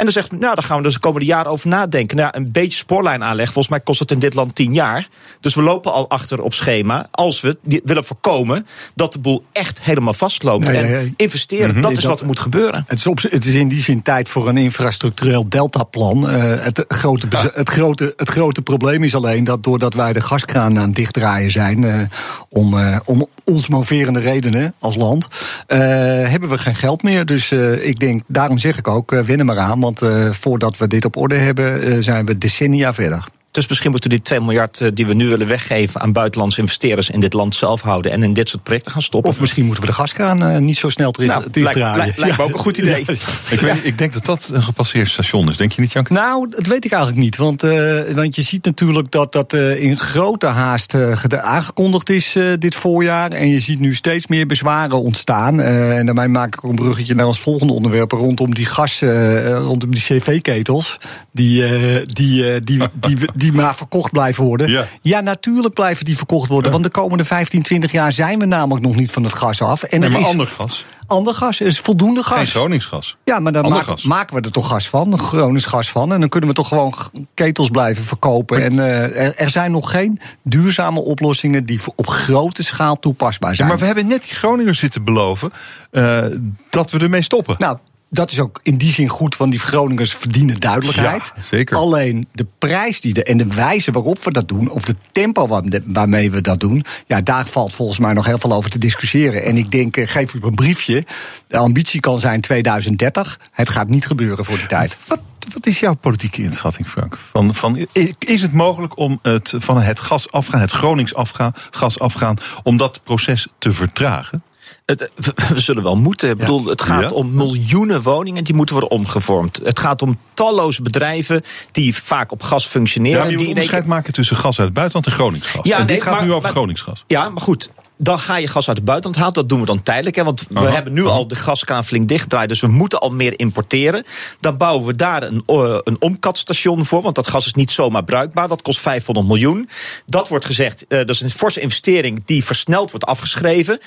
En 0.00 0.06
dan 0.06 0.14
zegt, 0.14 0.30
nou, 0.30 0.54
daar 0.54 0.64
gaan 0.64 0.76
we 0.76 0.82
dus 0.82 0.94
de 0.94 1.00
komende 1.00 1.26
jaren 1.26 1.50
over 1.50 1.68
nadenken. 1.68 2.16
Nou, 2.16 2.30
een 2.36 2.52
beetje 2.52 2.78
spoorlijn 2.78 3.22
aanleggen, 3.22 3.52
volgens 3.52 3.74
mij 3.74 3.84
kost 3.84 4.00
het 4.00 4.10
in 4.10 4.18
dit 4.18 4.34
land 4.34 4.54
tien 4.54 4.72
jaar. 4.72 5.08
Dus 5.40 5.54
we 5.54 5.62
lopen 5.62 5.92
al 5.92 6.08
achter 6.08 6.42
op 6.42 6.54
schema. 6.54 7.06
Als 7.10 7.40
we 7.40 7.58
willen 7.84 8.04
voorkomen 8.04 8.66
dat 8.94 9.12
de 9.12 9.18
boel 9.18 9.44
echt 9.52 9.82
helemaal 9.82 10.14
vastloopt. 10.14 10.68
En 10.68 11.14
investeren, 11.16 11.66
mm 11.66 11.72
-hmm. 11.72 11.80
dat 11.80 11.96
is 11.96 12.04
wat 12.04 12.20
er 12.20 12.26
moet 12.26 12.40
gebeuren. 12.40 12.84
Het 12.88 12.98
is, 12.98 13.06
op, 13.06 13.20
het 13.22 13.44
is 13.44 13.54
in 13.54 13.68
die 13.68 13.80
zin 13.80 14.02
tijd 14.02 14.28
voor 14.28 14.48
een 14.48 14.56
infrastructureel 14.56 15.48
deltaplan. 15.48 16.30
Uh, 16.30 16.54
het, 16.62 16.84
grote, 16.88 17.26
het, 17.54 17.68
grote, 17.68 18.12
het 18.16 18.28
grote 18.28 18.62
probleem 18.62 19.04
is 19.04 19.14
alleen 19.14 19.44
dat 19.44 19.62
doordat 19.62 19.94
wij 19.94 20.12
de 20.12 20.20
gaskraan 20.20 20.78
aan 20.78 20.86
het 20.86 20.96
dichtdraaien 20.96 21.50
zijn... 21.50 21.82
Uh, 21.82 22.02
om, 22.48 22.74
uh, 22.74 22.96
om 23.04 23.26
ons 23.44 23.68
moverende 23.68 24.20
redenen 24.20 24.74
als 24.78 24.96
land, 24.96 25.28
hebben 25.66 26.48
we 26.48 26.58
geen 26.58 26.74
geld 26.74 27.02
meer. 27.02 27.26
Dus 27.26 27.52
ik 27.80 27.98
denk, 27.98 28.22
daarom 28.26 28.58
zeg 28.58 28.78
ik 28.78 28.88
ook, 28.88 29.10
winnen 29.10 29.46
maar 29.46 29.58
aan... 29.58 29.78
Want 29.90 30.02
uh, 30.02 30.32
voordat 30.32 30.78
we 30.78 30.86
dit 30.86 31.04
op 31.04 31.16
orde 31.16 31.34
hebben, 31.34 31.88
uh, 31.88 31.96
zijn 32.00 32.26
we 32.26 32.38
decennia 32.38 32.94
verder. 32.94 33.24
Dus 33.50 33.68
misschien 33.68 33.90
moeten 33.90 34.10
we 34.10 34.16
die 34.16 34.24
2 34.24 34.40
miljard 34.40 34.80
eh, 34.80 34.88
die 34.94 35.06
we 35.06 35.14
nu 35.14 35.28
willen 35.28 35.46
weggeven 35.46 36.00
aan 36.00 36.12
buitenlandse 36.12 36.60
investeerders 36.60 37.10
in 37.10 37.20
dit 37.20 37.32
land 37.32 37.54
zelf 37.54 37.80
houden 37.80 38.12
en 38.12 38.22
in 38.22 38.32
dit 38.32 38.48
soort 38.48 38.62
projecten 38.62 38.92
gaan 38.92 39.02
stoppen. 39.02 39.30
Of 39.30 39.40
misschien 39.40 39.64
moeten 39.64 39.82
we 39.82 39.90
de 39.90 39.96
gaskraan 39.96 40.44
uh, 40.44 40.56
niet 40.56 40.76
zo 40.76 40.88
snel 40.88 41.10
terug 41.10 41.28
nou, 41.28 41.44
lijkt, 41.52 41.78
lijkt, 41.78 42.18
lijkt 42.18 42.36
me 42.36 42.42
ook 42.42 42.52
een 42.52 42.58
goed 42.58 42.78
idee. 42.78 43.04
Ja. 43.06 43.12
Ik, 43.50 43.60
weet, 43.60 43.84
ik, 43.84 43.98
denk 43.98 44.12
dat 44.12 44.24
dat 44.24 44.50
een 44.52 44.62
gepasseerd 44.62 45.10
station 45.10 45.50
is. 45.50 45.56
Denk 45.56 45.72
je 45.72 45.80
niet, 45.80 45.92
Janke? 45.92 46.12
Nou, 46.12 46.50
dat 46.50 46.66
weet 46.66 46.84
ik 46.84 46.92
eigenlijk 46.92 47.22
niet. 47.22 47.36
Want, 47.36 47.64
uh, 47.64 48.00
want 48.14 48.36
je 48.36 48.42
ziet 48.42 48.64
natuurlijk 48.64 49.10
dat 49.10 49.32
dat 49.32 49.52
uh, 49.52 49.82
in 49.82 49.98
grote 49.98 50.46
haast 50.46 50.94
aangekondigd 51.40 52.10
is 52.10 52.36
dit 52.58 52.74
voorjaar. 52.74 53.30
En 53.30 53.48
je 53.48 53.60
ziet 53.60 53.80
nu 53.80 53.94
steeds 53.94 54.26
meer 54.26 54.46
bezwaren 54.46 55.02
ontstaan. 55.02 55.60
en 55.60 56.06
daarmee 56.06 56.28
maak 56.28 56.54
ik 56.54 56.62
een 56.62 56.74
bruggetje 56.74 57.14
naar 57.14 57.26
ons 57.26 57.40
volgende 57.40 57.72
onderwerp 57.72 58.12
rondom 58.12 58.54
die 58.54 58.66
gas, 58.66 59.00
rondom 59.44 59.90
die 59.90 60.02
cv-ketels. 60.02 60.98
Die, 61.32 61.62
die, 62.06 62.62
die, 62.62 62.82
die, 63.00 63.16
die 63.34 63.39
maar 63.52 63.76
verkocht 63.76 64.12
blijven 64.12 64.44
worden. 64.44 64.70
Ja. 64.70 64.86
ja, 65.02 65.20
natuurlijk 65.20 65.74
blijven 65.74 66.04
die 66.04 66.16
verkocht 66.16 66.48
worden. 66.48 66.66
Ja. 66.66 66.78
Want 66.78 66.84
de 66.84 67.00
komende 67.00 67.24
15, 67.24 67.62
20 67.62 67.92
jaar 67.92 68.12
zijn 68.12 68.38
we 68.38 68.46
namelijk 68.46 68.86
nog 68.86 68.94
niet 68.94 69.10
van 69.10 69.24
het 69.24 69.32
gas 69.32 69.62
af. 69.62 69.82
En 69.82 70.00
nee, 70.00 70.10
maar 70.10 70.20
is 70.20 70.26
ander 70.26 70.46
gas. 70.46 70.84
Ander 71.06 71.34
gas 71.34 71.60
is 71.60 71.80
voldoende 71.80 72.22
gas. 72.22 72.38
Geen 72.38 72.46
Groningsgas. 72.46 73.16
Ja, 73.24 73.38
maar 73.38 73.52
dan 73.52 73.68
maak, 73.68 74.02
maken 74.04 74.36
we 74.36 74.42
er 74.42 74.52
toch 74.52 74.68
gas 74.68 74.88
van, 74.88 75.18
Gronings 75.18 75.66
gas 75.66 75.90
van. 75.90 76.12
En 76.12 76.20
dan 76.20 76.28
kunnen 76.28 76.48
we 76.48 76.54
toch 76.54 76.68
gewoon 76.68 76.94
ketels 77.34 77.68
blijven 77.68 78.04
verkopen. 78.04 78.58
Maar, 78.58 78.66
en 78.66 78.74
uh, 78.74 79.24
er, 79.24 79.36
er, 79.36 79.50
zijn 79.50 79.70
nog 79.70 79.90
geen 79.90 80.20
duurzame 80.42 81.00
oplossingen 81.00 81.64
die 81.64 81.80
op 81.96 82.06
grote 82.06 82.62
schaal 82.62 82.98
toepasbaar 82.98 83.54
zijn. 83.54 83.68
Ja, 83.68 83.74
maar 83.74 83.82
we 83.82 83.86
hebben 83.86 84.06
net 84.06 84.22
die 84.22 84.34
Groningers 84.34 84.78
zitten 84.78 85.04
beloven 85.04 85.50
uh, 85.92 86.24
dat 86.70 86.90
we 86.90 86.98
ermee 86.98 87.22
stoppen. 87.22 87.54
Nou, 87.58 87.78
dat 88.10 88.30
is 88.30 88.38
ook 88.38 88.60
in 88.62 88.76
die 88.76 88.92
zin 88.92 89.08
goed, 89.08 89.36
want 89.36 89.50
die 89.50 89.60
Groningers 89.60 90.14
verdienen 90.14 90.60
duidelijkheid. 90.60 91.32
Ja, 91.36 91.42
zeker. 91.42 91.76
Alleen 91.76 92.28
de 92.32 92.46
prijs 92.58 93.00
die 93.00 93.14
de, 93.14 93.24
en 93.24 93.36
de 93.36 93.46
wijze 93.46 93.90
waarop 93.90 94.24
we 94.24 94.32
dat 94.32 94.48
doen, 94.48 94.70
of 94.70 94.84
de 94.84 94.96
tempo 95.12 95.62
waarmee 95.86 96.30
we 96.30 96.40
dat 96.40 96.60
doen, 96.60 96.84
ja, 97.06 97.20
daar 97.20 97.46
valt 97.46 97.74
volgens 97.74 97.98
mij 97.98 98.12
nog 98.12 98.26
heel 98.26 98.38
veel 98.38 98.52
over 98.52 98.70
te 98.70 98.78
discussiëren. 98.78 99.44
En 99.44 99.56
ik 99.56 99.70
denk, 99.70 99.96
geef 100.00 100.34
u 100.34 100.38
een 100.42 100.54
briefje. 100.54 101.04
De 101.46 101.56
ambitie 101.56 102.00
kan 102.00 102.20
zijn 102.20 102.40
2030. 102.40 103.40
Het 103.50 103.68
gaat 103.68 103.88
niet 103.88 104.06
gebeuren 104.06 104.44
voor 104.44 104.56
die 104.56 104.66
tijd. 104.66 104.98
Wat, 105.06 105.20
wat 105.52 105.66
is 105.66 105.80
jouw 105.80 105.94
politieke 105.94 106.42
inschatting, 106.42 106.88
Frank? 106.88 107.18
Van, 107.30 107.54
van, 107.54 107.86
is 108.18 108.42
het 108.42 108.52
mogelijk 108.52 108.98
om 108.98 109.18
het, 109.22 109.52
van 109.56 109.80
het 109.80 110.00
gas 110.00 110.32
afgaan, 110.32 110.60
het 110.60 110.70
Gronings 110.70 111.14
afgaan, 111.14 111.52
gas 111.70 111.98
afgaan, 111.98 112.36
om 112.62 112.76
dat 112.76 113.00
proces 113.04 113.46
te 113.58 113.72
vertragen? 113.72 114.42
Het, 114.90 115.10
we 115.54 115.60
zullen 115.60 115.82
wel 115.82 115.96
moeten. 115.96 116.30
Ik 116.30 116.36
bedoel, 116.36 116.64
het 116.64 116.82
gaat 116.82 117.12
om 117.12 117.34
miljoenen 117.34 118.02
woningen 118.02 118.44
die 118.44 118.54
moeten 118.54 118.74
worden 118.74 118.98
omgevormd. 118.98 119.60
Het 119.64 119.78
gaat 119.78 120.02
om 120.02 120.18
talloze 120.34 120.82
bedrijven 120.82 121.42
die 121.72 121.94
vaak 121.94 122.32
op 122.32 122.42
gas 122.42 122.66
functioneren. 122.66 123.30
Ja, 123.30 123.36
die 123.36 123.48
onderscheid 123.48 123.86
maken 123.86 124.12
tussen 124.12 124.36
gas 124.36 124.58
uit 124.58 124.66
het 124.68 124.76
buitenland 124.76 125.06
en 125.06 125.12
Groningsgas. 125.12 125.64
Ja, 125.64 125.78
en 125.78 125.86
nee, 125.86 125.96
dit 125.96 126.04
gaat 126.04 126.14
maar, 126.14 126.22
nu 126.22 126.30
over 126.30 126.42
maar, 126.42 126.52
Groningsgas. 126.52 127.04
Ja, 127.06 127.28
maar 127.28 127.42
goed 127.42 127.70
dan 128.02 128.18
ga 128.18 128.36
je 128.36 128.48
gas 128.48 128.68
uit 128.68 128.76
het 128.76 128.86
buitenland 128.86 129.20
halen. 129.20 129.34
Dat 129.34 129.48
doen 129.48 129.60
we 129.60 129.66
dan 129.66 129.82
tijdelijk. 129.82 130.16
Hè, 130.16 130.24
want 130.24 130.46
we 130.50 130.60
hebben 130.60 130.92
nu 130.92 131.04
al 131.04 131.28
de 131.28 131.34
gaskraan 131.34 131.84
flink 131.84 132.08
dichtgedraaid. 132.08 132.48
Dus 132.48 132.60
we 132.60 132.66
moeten 132.66 133.00
al 133.00 133.10
meer 133.10 133.38
importeren. 133.38 134.04
Dan 134.40 134.56
bouwen 134.56 134.86
we 134.86 134.96
daar 134.96 135.22
een, 135.22 135.42
uh, 135.46 135.78
een 135.84 136.02
omkatstation 136.02 136.84
voor. 136.84 137.02
Want 137.02 137.14
dat 137.14 137.26
gas 137.26 137.46
is 137.46 137.54
niet 137.54 137.70
zomaar 137.70 138.04
bruikbaar. 138.04 138.48
Dat 138.48 138.62
kost 138.62 138.80
500 138.80 139.26
miljoen. 139.26 139.68
Dat 140.06 140.28
wordt 140.28 140.44
gezegd, 140.44 140.84
uh, 140.88 140.98
dat 140.98 141.08
is 141.08 141.20
een 141.20 141.30
forse 141.30 141.60
investering 141.60 142.22
die 142.24 142.44
versneld 142.44 142.90
wordt 142.90 143.06
afgeschreven. 143.06 143.78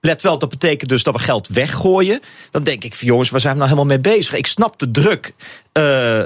Let 0.00 0.22
wel, 0.22 0.38
dat 0.38 0.48
betekent 0.48 0.90
dus 0.90 1.02
dat 1.02 1.14
we 1.14 1.20
geld 1.20 1.48
weggooien. 1.48 2.20
Dan 2.50 2.64
denk 2.64 2.84
ik, 2.84 2.94
jongens, 2.94 3.30
waar 3.30 3.40
zijn 3.40 3.52
we 3.52 3.58
nou 3.58 3.70
helemaal 3.70 3.96
mee 3.96 4.14
bezig? 4.14 4.34
Ik 4.34 4.46
snap 4.46 4.78
de 4.78 4.90
druk. 4.90 5.34
Uh, 5.72 6.22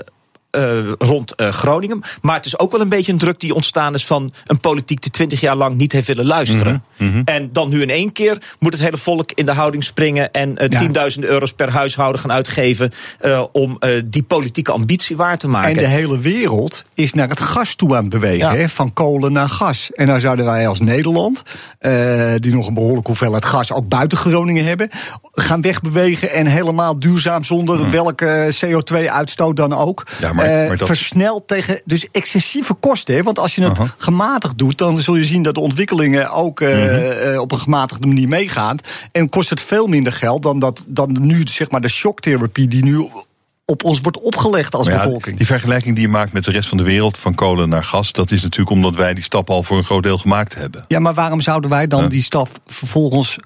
uh, 0.57 0.93
rond 0.99 1.33
uh, 1.37 1.49
Groningen. 1.49 2.03
Maar 2.21 2.37
het 2.37 2.47
is 2.47 2.59
ook 2.59 2.73
wel 2.73 2.81
een 2.81 2.89
beetje 2.89 3.13
een 3.13 3.19
druk 3.19 3.41
die 3.41 3.55
ontstaan 3.55 3.95
is 3.95 4.07
van 4.07 4.33
een 4.47 4.61
politiek 4.61 5.03
die 5.03 5.11
twintig 5.11 5.41
jaar 5.41 5.57
lang 5.57 5.77
niet 5.77 5.93
heeft 5.93 6.07
willen 6.07 6.27
luisteren. 6.27 6.85
Mm 6.97 7.13
-hmm. 7.13 7.23
En 7.25 7.53
dan 7.53 7.69
nu 7.69 7.83
in 7.83 7.91
één 7.91 8.13
keer 8.13 8.43
moet 8.59 8.73
het 8.73 8.83
hele 8.83 8.97
volk 8.97 9.33
in 9.33 9.47
de 9.47 9.53
houding 9.53 9.85
springen 9.85 10.33
en 10.33 10.49
uh, 10.49 10.69
ja. 10.69 10.79
tienduizenden 10.79 11.31
euro's 11.31 11.53
per 11.53 11.71
huishouden 11.71 12.21
gaan 12.21 12.33
uitgeven 12.33 12.93
om 13.53 13.79
die 14.05 14.23
politieke 14.23 14.73
ambitie 14.73 15.17
waar 15.17 15.39
te 15.39 15.49
maken. 15.49 15.69
En 15.71 15.83
de 15.83 15.89
hele 15.89 16.19
wereld 16.19 16.85
is 16.95 17.13
naar 17.13 17.29
het 17.29 17.41
gas 17.41 17.75
toe 17.75 17.97
aan 17.97 18.03
het 18.03 18.13
bewegen, 18.13 18.59
ja. 18.59 18.69
van 18.69 18.93
kolen 18.93 19.33
naar 19.33 19.49
gas. 19.49 19.91
En 19.95 20.07
nou 20.07 20.21
zouden 20.21 20.45
wij 20.45 20.69
als 20.69 20.81
Nederland, 20.81 21.43
die 22.37 22.55
nog 22.55 22.67
een 22.67 22.75
behoorlijke 22.75 23.09
hoeveelheid 23.09 23.45
gas 23.45 23.73
ook 23.73 23.89
buiten 23.89 24.19
Groningen 24.19 24.65
hebben, 24.65 24.89
gaan 25.33 25.61
wegbewegen 25.61 26.31
en 26.31 26.47
helemaal 26.47 26.99
duurzaam 26.99 27.45
zonder 27.45 27.79
mm. 27.79 27.91
welke 27.91 28.55
CO2-uitstoot 28.65 29.57
dan 29.57 29.73
ook. 29.73 30.07
Ja, 30.21 30.33
maar, 30.49 30.67
maar 30.69 30.77
dat... 30.77 30.87
versneld 30.87 31.49
tegen 31.49 31.83
dus 31.85 32.07
excessieve 32.11 32.75
kosten. 32.75 33.15
Hè? 33.15 33.23
Want 33.23 33.39
als 33.39 33.55
je 33.55 33.63
het 33.63 33.79
uh 33.79 33.79
-huh. 33.79 33.89
gematigd 33.97 34.59
doet, 34.59 34.79
dan 34.79 34.99
zul 34.99 35.15
je 35.15 35.25
zien 35.25 35.43
dat 35.43 35.55
de 35.55 35.61
ontwikkelingen 35.61 36.31
ook 36.31 36.61
uh, 36.61 36.69
mm 36.69 36.89
-hmm. 36.89 37.33
uh, 37.33 37.41
op 37.41 37.53
een 37.53 37.59
gematigde 37.59 38.07
manier 38.07 38.29
meegaan. 38.29 38.79
En 39.13 39.29
kost 39.29 39.51
het 39.51 39.61
veel 39.61 39.87
minder 39.87 40.13
geld 40.13 40.43
dan, 40.43 40.59
dat, 40.59 40.85
dan 40.89 41.17
nu 41.21 41.41
zeg 41.45 41.71
maar 41.71 41.81
de 41.81 41.89
shocktherapie 41.89 42.69
die 42.69 42.85
nu 42.85 43.09
op 43.65 43.85
ons 43.85 44.01
wordt 44.01 44.21
opgelegd 44.21 44.75
als 44.75 44.87
ja, 44.87 44.97
bevolking. 44.97 45.37
Die 45.37 45.47
vergelijking 45.47 45.95
die 45.95 46.05
je 46.05 46.11
maakt 46.11 46.33
met 46.33 46.45
de 46.45 46.51
rest 46.51 46.69
van 46.69 46.79
de 46.79 46.83
wereld, 46.83 47.17
van 47.17 47.35
kolen 47.35 47.69
naar 47.69 47.85
gas, 47.85 48.13
dat 48.13 48.31
is 48.31 48.43
natuurlijk 48.43 48.71
omdat 48.71 48.95
wij 48.95 49.15
die 49.15 49.23
stap 49.23 49.51
al 49.51 49.63
voor 49.63 49.77
een 49.77 49.85
groot 49.85 50.03
deel 50.03 50.19
gemaakt 50.19 50.55
hebben. 50.55 50.85
Ja, 50.89 50.99
maar 50.99 51.15
waarom 51.15 51.41
zouden 51.41 51.71
wij 51.71 51.87
dan 51.87 52.03
ja. 52.03 52.09
die 52.09 52.23
stap 52.23 52.49
vervolgens 52.67 53.39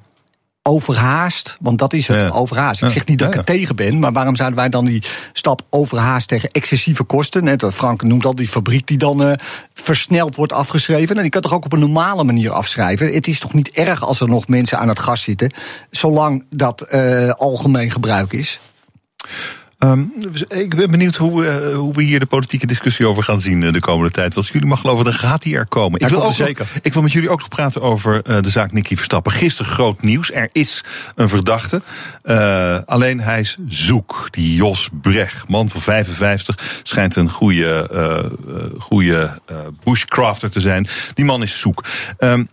overhaast, 0.67 1.57
want 1.61 1.79
dat 1.79 1.93
is 1.93 2.07
het, 2.07 2.21
ja. 2.21 2.29
overhaast. 2.29 2.83
Ik 2.83 2.91
zeg 2.91 3.07
niet 3.07 3.19
dat 3.19 3.29
ik 3.29 3.37
er 3.37 3.45
tegen 3.45 3.77
ben, 3.77 3.99
maar 3.99 4.13
waarom 4.13 4.37
zouden 4.37 4.59
wij 4.59 4.69
dan 4.69 4.85
die 4.85 5.03
stap 5.33 5.63
overhaast 5.71 6.29
tegen 6.29 6.51
excessieve 6.51 7.05
kosten? 7.05 7.45
Net 7.45 7.65
Frank 7.73 8.03
noemt 8.03 8.25
al 8.25 8.35
die 8.35 8.49
fabriek 8.49 8.87
die 8.87 8.97
dan 8.97 9.23
uh, 9.23 9.33
versneld 9.75 10.37
wordt 10.37 10.53
afgeschreven. 10.53 11.09
Nou, 11.09 11.23
die 11.23 11.31
kan 11.31 11.43
toch 11.43 11.55
ook 11.55 11.65
op 11.65 11.73
een 11.73 11.79
normale 11.79 12.25
manier 12.25 12.51
afschrijven? 12.51 13.15
Het 13.15 13.27
is 13.27 13.39
toch 13.39 13.55
niet 13.55 13.71
erg 13.71 14.05
als 14.05 14.21
er 14.21 14.29
nog 14.29 14.49
mensen 14.49 14.79
aan 14.79 14.89
het 14.89 14.99
gas 14.99 15.23
zitten, 15.23 15.53
zolang 15.91 16.45
dat 16.49 16.87
uh, 16.91 17.31
algemeen 17.31 17.91
gebruik 17.91 18.33
is? 18.33 18.61
Um, 19.79 20.13
ik 20.49 20.77
ben 20.77 20.91
benieuwd 20.91 21.15
hoe, 21.15 21.45
uh, 21.45 21.77
hoe 21.77 21.95
we 21.95 22.03
hier 22.03 22.19
de 22.19 22.27
politieke 22.27 22.67
discussie 22.67 23.07
over 23.07 23.23
gaan 23.23 23.41
zien 23.41 23.61
de 23.73 23.81
komende 23.81 24.11
tijd. 24.11 24.35
Want 24.35 24.37
als 24.37 24.49
jullie 24.49 24.69
mag 24.69 24.81
geloven, 24.81 25.05
dan 25.05 25.15
gaat 25.15 25.43
die 25.43 25.57
er 25.57 25.67
komen. 25.67 26.01
Ik, 26.01 26.09
wil 26.09 26.25
ook 26.25 26.33
zeker. 26.33 26.67
Nog, 26.75 26.83
ik 26.83 26.93
wil 26.93 27.03
met 27.03 27.13
jullie 27.13 27.31
ook 27.31 27.39
nog 27.39 27.49
praten 27.49 27.83
over 27.83 28.23
uh, 28.31 28.41
de 28.41 28.51
zaak 28.51 28.73
Nicky 28.73 28.97
Verstappen. 28.97 29.33
Gisteren 29.33 29.73
groot 29.73 30.03
nieuws. 30.03 30.33
Er 30.33 30.49
is 30.53 30.85
een 31.15 31.29
verdachte. 31.29 31.83
Uh, 32.25 32.79
alleen 32.85 33.21
hij 33.21 33.41
is 33.41 33.59
zoek. 33.69 34.29
Die 34.31 34.55
Jos 34.55 34.89
Brecht, 34.93 35.49
man 35.49 35.69
van 35.69 35.81
55, 35.81 36.81
schijnt 36.83 37.17
een 37.17 37.31
goede, 37.31 37.91
goede 38.79 39.39
bushcrafter 39.85 40.51
te 40.51 40.61
zijn. 40.61 40.89
Die 41.15 41.25
man 41.25 41.43
is 41.43 41.61
zoek. 41.61 41.85
Um, 42.19 42.49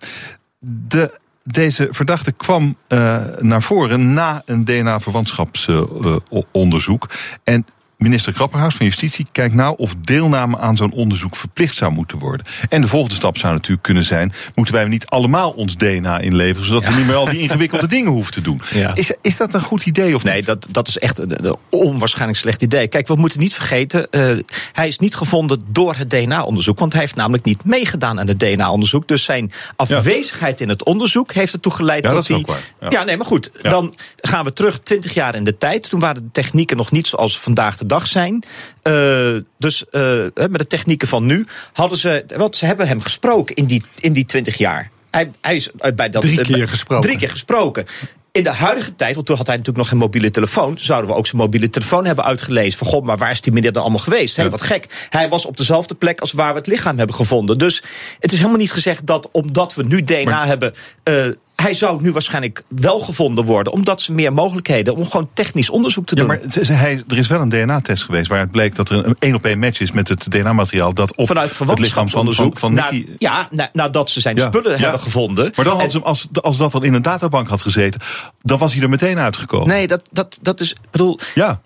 de 0.60 1.22
deze 1.44 1.88
verdachte 1.92 2.32
kwam 2.32 2.78
uh, 2.88 3.22
naar 3.40 3.62
voren 3.62 4.14
na 4.14 4.42
een 4.46 4.66
DNA-verwantschapsonderzoek. 4.66 7.10
En 7.44 7.66
minister 7.98 8.34
Krapperhaus 8.34 8.76
van 8.76 8.86
Justitie 8.86 9.28
kijkt 9.32 9.56
nou 9.56 9.76
of 9.78 9.96
deelname 10.02 10.58
aan 10.58 10.78
zo'n 10.78 10.92
onderzoek 10.92 11.36
verplicht 11.36 11.76
zou 11.76 11.92
moeten 11.92 12.18
worden. 12.18 12.46
En 12.70 12.82
de 12.82 12.88
volgende 12.88 13.16
stap 13.16 13.38
zou 13.38 13.54
natuurlijk 13.54 13.84
kunnen 13.84 14.04
zijn: 14.04 14.34
moeten 14.56 14.74
wij 14.74 14.86
niet 14.86 15.06
allemaal 15.06 15.52
ons 15.52 15.78
DNA 15.78 16.20
inleveren, 16.20 16.68
zodat 16.68 16.84
ja. 16.84 16.90
we 16.90 16.96
niet 16.96 17.06
meer 17.06 17.16
al 17.16 17.30
die 17.30 17.40
ingewikkelde 17.40 17.88
dingen 17.88 18.12
hoeven 18.12 18.34
te 18.34 18.42
doen? 18.42 18.62
Ja. 18.74 18.96
Is, 18.96 19.14
is 19.22 19.38
dat 19.38 19.54
een 19.54 19.62
goed 19.62 19.86
idee 19.86 20.16
of 20.16 20.24
nee? 20.24 20.36
Niet? 20.36 20.46
Dat, 20.46 20.66
dat 20.70 20.88
is 20.88 20.98
echt 20.98 21.18
een, 21.18 21.46
een, 21.46 21.56
onwaarschijnlijk 21.70 22.40
slecht 22.40 22.62
idee. 22.62 22.88
Kijk, 22.88 23.08
we 23.08 23.16
moeten 23.16 23.40
niet 23.40 23.54
vergeten: 23.54 24.08
uh, 24.12 24.40
hij 24.72 24.88
is 24.88 25.00
niet 25.00 25.16
gevonden 25.16 25.62
door 25.68 25.96
het 25.96 26.10
DNA-onderzoek, 26.10 26.80
want 26.80 26.92
hij 26.94 27.02
heeft 27.02 27.16
namelijk 27.16 27.44
niet 27.46 27.66
meegedaan 27.66 28.20
aan 28.20 28.28
het 28.28 28.40
DNA-onderzoek. 28.40 29.08
Dus 29.08 29.24
zijn 29.24 29.52
afwezigheid 29.76 30.60
ja. 30.60 30.66
in 30.66 30.72
het 30.72 30.84
onderzoek 30.84 31.34
heeft 31.34 31.54
ertoe 31.54 31.72
geleid 31.72 32.04
ja, 32.04 32.10
dat, 32.10 32.28
dat 32.28 32.46
hij. 32.46 32.56
Ja. 32.80 32.90
ja, 32.90 33.04
nee, 33.04 33.18
maar 33.18 33.26
goed. 33.26 33.52
Dan 33.62 33.94
gaan 34.22 34.46
we 34.46 34.54
terug 34.54 34.80
20 34.80 35.14
jaar 35.14 35.36
in 35.36 35.44
de 35.44 35.58
tijd. 35.58 35.90
Toen 35.90 36.00
waren 36.00 36.24
de 36.24 36.32
technieken 36.32 36.78
nog 36.78 36.92
niet 36.92 37.08
zoals 37.08 37.40
vandaag 37.40 37.78
de 37.78 37.83
dag 37.86 38.08
zijn. 38.08 38.44
Uh, 38.84 39.36
dus 39.58 39.86
uh, 39.92 40.26
met 40.34 40.58
de 40.58 40.68
technieken 40.68 41.08
van 41.08 41.26
nu 41.26 41.46
hadden 41.74 41.98
ze. 41.98 42.26
Want 42.36 42.56
ze 42.56 42.66
hebben 42.66 42.88
hem 42.88 43.02
gesproken 43.02 43.56
in 43.56 43.66
die, 43.66 43.84
in 44.00 44.14
die 44.14 44.26
20 44.26 44.58
jaar. 44.58 44.92
Hij, 45.12 45.32
hij 45.42 45.56
is 45.56 45.70
bij 45.96 46.10
dat. 46.10 46.22
Drie 46.22 46.42
keer 46.42 46.68
gesproken. 46.68 47.10
Drie 47.10 47.18
keer 47.18 47.30
gesproken. 47.30 47.86
In 48.32 48.44
de 48.44 48.50
huidige 48.50 48.96
tijd, 48.96 49.16
want 49.16 49.26
toen 49.28 49.38
had 49.38 49.48
hij 49.48 49.56
natuurlijk 49.56 49.84
nog 49.84 49.94
geen 49.94 50.04
mobiele 50.04 50.32
telefoon, 50.32 50.78
zouden 50.80 51.10
we 51.10 51.16
ook 51.16 51.28
zijn 51.28 51.42
mobiele 51.42 51.70
telefoon 51.70 52.06
hebben 52.06 52.26
uitgelezen. 52.26 52.78
Van 52.78 52.88
god, 52.88 53.04
maar 53.04 53.18
waar 53.18 53.32
is 53.32 53.42
die 53.42 53.54
meneer 53.54 53.72
dan 53.72 53.82
allemaal 53.82 54.00
geweest? 54.00 54.36
Hey, 54.36 54.50
wat 54.50 54.62
gek. 54.62 55.08
Hij 55.10 55.30
was 55.30 55.46
op 55.46 55.58
dezelfde 55.58 55.96
plek 55.96 56.20
als 56.20 56.32
waar 56.32 56.52
we 56.52 56.58
het 56.58 56.68
lichaam 56.68 56.98
hebben 56.98 57.16
gevonden. 57.16 57.58
Dus 57.58 57.84
het 58.20 58.32
is 58.32 58.38
helemaal 58.38 58.60
niet 58.60 58.72
gezegd 58.72 59.06
dat 59.06 59.30
omdat 59.32 59.76
we 59.76 59.84
nu 59.84 60.02
DNA 60.02 60.24
maar, 60.24 60.48
hebben. 60.48 60.74
Uh, 61.04 61.28
hij 61.56 61.74
zou 61.74 62.02
nu 62.02 62.12
waarschijnlijk 62.12 62.64
wel 62.68 63.00
gevonden 63.00 63.46
worden, 63.46 63.74
omdat 63.74 64.02
ze 64.02 64.12
meer 64.12 64.34
mogelijkheden 64.34 64.96
om 64.96 65.06
gewoon 65.06 65.30
technisch 65.34 65.70
onderzoek 65.70 66.06
te 66.06 66.16
doen. 66.16 66.28
Ja, 66.28 66.40
maar 66.68 66.78
hij, 66.78 67.04
er 67.08 67.18
is 67.18 67.28
wel 67.28 67.42
een 67.42 67.50
DNA-test 67.50 68.04
geweest 68.04 68.28
waaruit 68.28 68.52
bleek 68.52 68.76
dat 68.76 68.90
er 68.90 69.06
een 69.06 69.16
één 69.20 69.36
op 69.36 69.46
één 69.46 69.60
match 69.60 69.80
is 69.80 69.92
met 69.92 70.08
het 70.08 70.32
DNA-materiaal 70.32 70.94
dat 70.94 71.16
op 71.16 71.28
Vanuit 71.28 71.58
het 71.58 71.80
lichaam 71.80 72.10
van, 72.10 72.34
van, 72.34 72.52
van 72.54 72.74
Nicky... 72.74 73.06
Ja, 73.18 73.48
na, 73.52 73.70
nadat 73.74 74.10
ze 74.10 74.22
zijn 74.22 74.36
ja, 74.36 74.48
spullen 74.48 74.72
ja. 74.72 74.78
hebben 74.78 75.00
gevonden. 75.00 75.52
Maar 75.56 75.66
dan 75.66 75.74
hadden 75.74 75.92
ze 75.92 75.98
hem, 75.98 76.06
als, 76.06 76.28
als 76.42 76.58
dat 76.58 76.72
dan 76.72 76.84
in 76.84 76.94
een 76.94 77.02
databank 77.02 77.48
had 77.48 77.62
gezeten, 77.62 78.02
dan 78.42 78.58
was 78.58 78.74
hij 78.74 78.84
er 78.84 78.90
meteen 78.90 79.20
uitgekomen. 79.20 79.68
Nee, 79.68 79.88
dat, 79.88 80.02
dat, 80.12 80.40
dat 80.42 80.60
is, 80.60 80.76
bedoel. 80.92 81.20
Ja, 81.36 81.62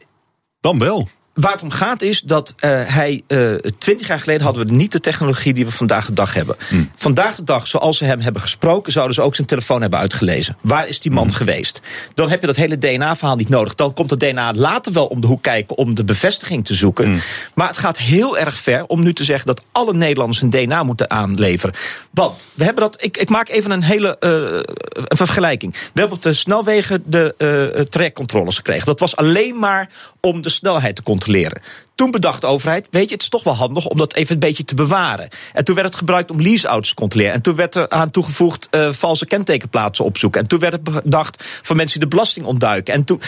dan 0.61 0.79
wel. 0.79 1.07
Waar 1.37 1.51
het 1.51 1.61
om 1.61 1.71
gaat 1.71 2.01
is 2.01 2.21
dat 2.21 2.53
uh, 2.59 2.81
hij 2.85 3.23
uh, 3.27 3.55
twintig 3.77 4.07
jaar 4.07 4.19
geleden 4.19 4.43
hadden 4.43 4.67
we 4.67 4.73
niet 4.73 4.91
de 4.91 4.99
technologie 4.99 5.53
die 5.53 5.65
we 5.65 5.71
vandaag 5.71 6.05
de 6.05 6.13
dag 6.13 6.33
hebben. 6.33 6.55
Mm. 6.69 6.89
Vandaag 6.95 7.35
de 7.35 7.43
dag, 7.43 7.67
zoals 7.67 7.97
ze 7.97 8.05
hem 8.05 8.19
hebben 8.19 8.41
gesproken, 8.41 8.91
zouden 8.91 9.15
ze 9.15 9.21
ook 9.21 9.35
zijn 9.35 9.47
telefoon 9.47 9.81
hebben 9.81 9.99
uitgelezen. 9.99 10.57
Waar 10.61 10.87
is 10.87 10.99
die 10.99 11.11
man 11.11 11.27
mm. 11.27 11.33
geweest? 11.33 11.81
Dan 12.13 12.29
heb 12.29 12.41
je 12.41 12.47
dat 12.47 12.55
hele 12.55 12.77
DNA-verhaal 12.77 13.35
niet 13.35 13.49
nodig. 13.49 13.75
Dan 13.75 13.93
komt 13.93 14.09
het 14.09 14.19
DNA 14.19 14.53
later 14.53 14.93
wel 14.93 15.05
om 15.05 15.21
de 15.21 15.27
hoek 15.27 15.41
kijken 15.41 15.77
om 15.77 15.95
de 15.95 16.03
bevestiging 16.03 16.65
te 16.65 16.73
zoeken. 16.73 17.09
Mm. 17.09 17.19
Maar 17.53 17.67
het 17.67 17.77
gaat 17.77 17.97
heel 17.97 18.37
erg 18.37 18.57
ver 18.57 18.85
om 18.85 19.03
nu 19.03 19.13
te 19.13 19.23
zeggen 19.23 19.47
dat 19.47 19.61
alle 19.71 19.93
Nederlanders 19.93 20.41
een 20.41 20.49
DNA 20.49 20.83
moeten 20.83 21.09
aanleveren. 21.09 21.75
Want 22.11 22.47
we 22.53 22.63
hebben 22.63 22.83
dat. 22.83 23.03
Ik, 23.03 23.17
ik 23.17 23.29
maak 23.29 23.49
even 23.49 23.71
een 23.71 23.83
hele 23.83 24.17
uh, 24.19 24.29
een 25.03 25.17
vergelijking. 25.17 25.73
We 25.73 25.99
hebben 25.99 26.17
op 26.17 26.23
de 26.23 26.33
snelwegen 26.33 27.03
de 27.05 27.85
trajectcontroles 27.89 28.55
gekregen. 28.55 28.85
Dat 28.85 28.99
was 28.99 29.15
alleen 29.15 29.59
maar 29.59 29.89
om 30.21 30.41
de 30.41 30.49
snelheid 30.49 30.95
te 30.95 31.03
controleren. 31.03 31.26
Toen 31.95 32.11
bedacht 32.11 32.41
de 32.41 32.47
overheid, 32.47 32.87
weet 32.91 33.07
je, 33.07 33.13
het 33.13 33.21
is 33.21 33.29
toch 33.29 33.43
wel 33.43 33.55
handig 33.55 33.85
om 33.85 33.97
dat 33.97 34.13
even 34.13 34.33
een 34.33 34.39
beetje 34.39 34.63
te 34.63 34.75
bewaren. 34.75 35.27
En 35.53 35.63
toen 35.63 35.75
werd 35.75 35.87
het 35.87 35.95
gebruikt 35.95 36.31
om 36.31 36.41
leaseauto's 36.41 36.89
te 36.89 36.95
controleren. 36.95 37.33
En 37.33 37.41
toen 37.41 37.55
werd 37.55 37.75
er 37.75 37.89
aan 37.89 38.11
toegevoegd 38.11 38.67
uh, 38.71 38.91
valse 38.91 39.25
kentekenplaatsen 39.25 40.05
opzoeken. 40.05 40.41
En 40.41 40.47
toen 40.47 40.59
werd 40.59 40.73
het 40.73 40.83
bedacht 40.83 41.43
voor 41.61 41.75
mensen 41.75 41.99
die 41.99 42.09
de 42.09 42.15
belasting 42.15 42.45
ontduiken. 42.45 42.93
En 42.93 43.03
toen 43.03 43.21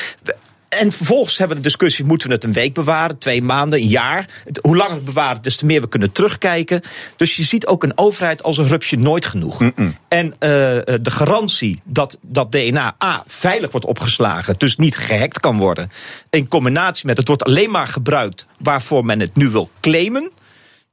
en 0.69 0.91
vervolgens 0.91 1.37
hebben 1.37 1.57
we 1.57 1.63
de 1.63 1.67
discussie: 1.67 2.05
moeten 2.05 2.27
we 2.27 2.33
het 2.33 2.43
een 2.43 2.53
week 2.53 2.73
bewaren, 2.73 3.17
twee 3.17 3.41
maanden, 3.41 3.79
een 3.79 3.87
jaar? 3.87 4.25
Hoe 4.61 4.77
langer 4.77 4.95
het 4.95 5.05
bewaren, 5.05 5.41
des 5.41 5.55
te 5.55 5.65
meer 5.65 5.81
we 5.81 5.89
kunnen 5.89 6.11
terugkijken. 6.11 6.81
Dus 7.15 7.35
je 7.35 7.43
ziet 7.43 7.65
ook 7.67 7.83
een 7.83 7.97
overheid 7.97 8.43
als 8.43 8.57
een 8.57 8.67
rupsje 8.67 8.95
nooit 8.95 9.25
genoeg. 9.25 9.71
En 10.07 10.25
uh, 10.25 10.31
de 10.39 11.11
garantie 11.11 11.81
dat 11.83 12.17
dat 12.21 12.51
DNA 12.51 12.95
A 13.03 13.23
veilig 13.27 13.71
wordt 13.71 13.85
opgeslagen, 13.85 14.55
dus 14.57 14.75
niet 14.75 14.97
gehackt 14.97 15.39
kan 15.39 15.57
worden, 15.57 15.89
in 16.29 16.47
combinatie 16.47 17.05
met 17.05 17.17
het 17.17 17.27
wordt 17.27 17.43
alleen 17.43 17.71
maar 17.71 17.87
gebruikt 17.87 18.47
waarvoor 18.59 19.05
men 19.05 19.19
het 19.19 19.35
nu 19.35 19.49
wil 19.49 19.69
claimen. 19.79 20.31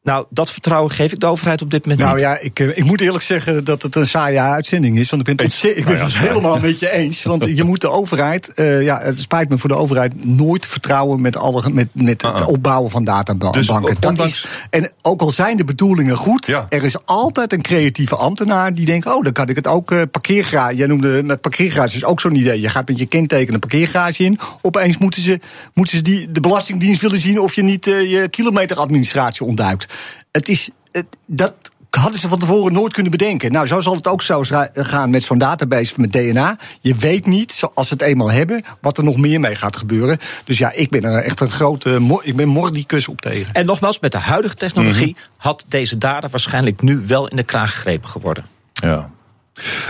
Nou, 0.07 0.27
dat 0.31 0.51
vertrouwen 0.51 0.91
geef 0.91 1.12
ik 1.12 1.20
de 1.20 1.27
overheid 1.27 1.62
op 1.62 1.70
dit 1.70 1.87
moment 1.87 2.03
nou, 2.03 2.15
niet. 2.15 2.24
Nou 2.24 2.37
ja, 2.37 2.43
ik, 2.43 2.77
ik 2.77 2.85
moet 2.85 3.01
eerlijk 3.01 3.24
zeggen 3.24 3.65
dat 3.65 3.83
het 3.83 3.97
een 3.97 4.07
saaie 4.07 4.41
uitzending 4.41 4.99
is. 4.99 5.11
Want 5.11 5.28
ik 5.28 5.37
ben 5.37 5.47
het, 5.47 5.62
ik 5.77 5.85
ben 5.85 6.01
het 6.01 6.19
helemaal 6.19 6.59
met 6.59 6.78
je 6.78 6.91
eens. 6.91 7.23
Want 7.23 7.45
je 7.45 7.65
moet 7.65 7.81
de 7.81 7.91
overheid, 7.91 8.53
uh, 8.55 8.83
ja, 8.83 9.01
het 9.03 9.19
spijt 9.19 9.49
me 9.49 9.59
voor 9.59 9.69
de 9.69 9.77
overheid, 9.77 10.24
nooit 10.24 10.66
vertrouwen 10.66 11.20
met, 11.20 11.37
alle, 11.37 11.70
met, 11.70 11.89
met 11.93 12.23
het 12.23 12.45
opbouwen 12.45 12.91
van 12.91 13.05
databanken. 13.05 13.61
Dus, 13.61 13.99
dat 14.01 14.19
is, 14.19 14.47
en 14.70 14.93
ook 15.03 15.20
al 15.20 15.31
zijn 15.31 15.57
de 15.57 15.65
bedoelingen 15.65 16.16
goed, 16.16 16.47
ja. 16.47 16.66
er 16.69 16.85
is 16.85 16.97
altijd 17.05 17.53
een 17.53 17.62
creatieve 17.62 18.16
ambtenaar 18.16 18.74
die 18.74 18.87
denkt: 18.87 19.07
oh, 19.07 19.23
dan 19.23 19.33
kan 19.33 19.49
ik 19.49 19.57
het 19.57 19.66
ook 19.66 19.91
uh, 19.91 20.03
parkeergarage. 20.11 20.77
Jij 20.77 20.87
noemde 20.87 21.23
met 21.23 21.41
parkeergarage 21.41 21.97
is 21.97 22.05
ook 22.05 22.20
zo'n 22.20 22.35
idee. 22.35 22.61
Je 22.61 22.69
gaat 22.69 22.89
met 22.89 22.99
je 22.99 23.07
kenteken 23.07 23.55
een 23.55 23.61
parkeergarage 23.61 24.24
in. 24.24 24.39
Opeens 24.61 24.99
moeten 24.99 25.23
ze, 25.23 25.41
moeten 25.74 25.97
ze 25.97 26.03
die, 26.03 26.33
de 26.33 26.41
Belastingdienst 26.41 27.01
willen 27.01 27.19
zien 27.19 27.41
of 27.41 27.55
je 27.55 27.62
niet 27.62 27.87
uh, 27.87 28.11
je 28.11 28.28
kilometeradministratie 28.28 29.47
ontduikt. 29.47 29.95
Het 30.31 30.48
is, 30.48 30.70
het, 30.93 31.06
dat 31.27 31.55
hadden 31.90 32.20
ze 32.20 32.28
van 32.28 32.39
tevoren 32.39 32.73
nooit 32.73 32.93
kunnen 32.93 33.12
bedenken. 33.12 33.52
Nou, 33.52 33.66
zo 33.66 33.81
zal 33.81 33.94
het 33.94 34.06
ook 34.06 34.23
zo 34.23 34.43
gaan 34.73 35.10
met 35.10 35.23
zo'n 35.23 35.39
database 35.39 35.94
met 35.97 36.12
DNA. 36.12 36.59
Je 36.81 36.94
weet 36.94 37.27
niet, 37.27 37.60
als 37.74 37.89
ze 37.89 37.93
het 37.93 38.02
eenmaal 38.02 38.31
hebben, 38.31 38.64
wat 38.81 38.98
er 38.98 39.05
nog 39.05 39.16
meer 39.16 39.40
mee 39.40 39.55
gaat 39.55 39.77
gebeuren. 39.77 40.18
Dus 40.44 40.59
ja, 40.59 40.73
ik 40.73 40.90
ben 40.90 41.05
er 41.05 41.23
echt 41.23 41.40
een 41.40 41.51
grote 41.51 42.20
ik 42.23 42.36
ben 42.36 42.48
mordicus 42.48 43.09
op 43.09 43.20
tegen. 43.20 43.55
En 43.55 43.66
nogmaals, 43.66 44.01
met 44.01 44.12
de 44.12 44.18
huidige 44.18 44.55
technologie 44.55 45.16
mhm. 45.18 45.27
had 45.36 45.64
deze 45.68 45.98
data 45.98 46.28
waarschijnlijk 46.28 46.82
nu 46.82 47.02
wel 47.06 47.28
in 47.28 47.36
de 47.36 47.43
kraag 47.43 47.73
gegrepen 47.73 48.09
geworden. 48.09 48.47
Ja. 48.73 49.10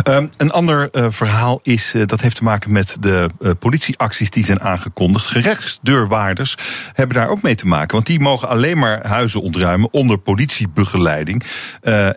Um, 0.08 0.30
een 0.36 0.50
ander 0.50 0.88
uh, 0.92 1.06
verhaal 1.10 1.60
is, 1.62 1.94
uh, 1.94 2.06
dat 2.06 2.20
heeft 2.20 2.36
te 2.36 2.44
maken 2.44 2.72
met 2.72 2.96
de 3.00 3.28
uh, 3.40 3.50
politieacties 3.58 4.30
die 4.30 4.44
zijn 4.44 4.60
aangekondigd. 4.60 5.26
Gerechtsdeurwaarders 5.26 6.56
hebben 6.92 7.16
daar 7.16 7.28
ook 7.28 7.42
mee 7.42 7.54
te 7.54 7.66
maken. 7.66 7.92
Want 7.92 8.06
die 8.06 8.20
mogen 8.20 8.48
alleen 8.48 8.78
maar 8.78 9.06
huizen 9.06 9.40
ontruimen 9.40 9.92
onder 9.92 10.18
politiebegeleiding. 10.18 11.42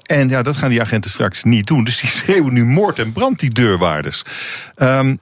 en 0.04 0.30
ja, 0.30 0.42
dat 0.42 0.58
gaan 0.58 0.70
die 0.70 0.82
agenten 0.82 1.12
straks 1.12 1.44
niet 1.44 1.68
doen. 1.68 1.84
Dus 1.84 2.00
die 2.02 2.10
schreeuwen 2.20 2.54
nu 2.54 2.66
moord 2.66 3.00
en 3.00 3.12
brand, 3.12 3.40
die 3.40 3.50
deurwaarders. 3.50 4.24
Um, 4.78 5.20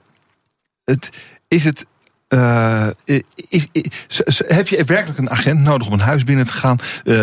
het, 0.84 1.10
is 1.48 1.64
het 1.64 1.86
uh, 2.28 2.86
is, 3.48 3.66
is, 3.72 4.42
heb 4.46 4.68
je 4.68 4.84
werkelijk 4.84 5.18
een 5.18 5.30
agent 5.30 5.60
nodig 5.60 5.86
om 5.86 5.92
een 5.92 6.00
huis 6.00 6.24
binnen 6.24 6.44
te 6.44 6.52
gaan? 6.52 6.78
Uh, 7.04 7.22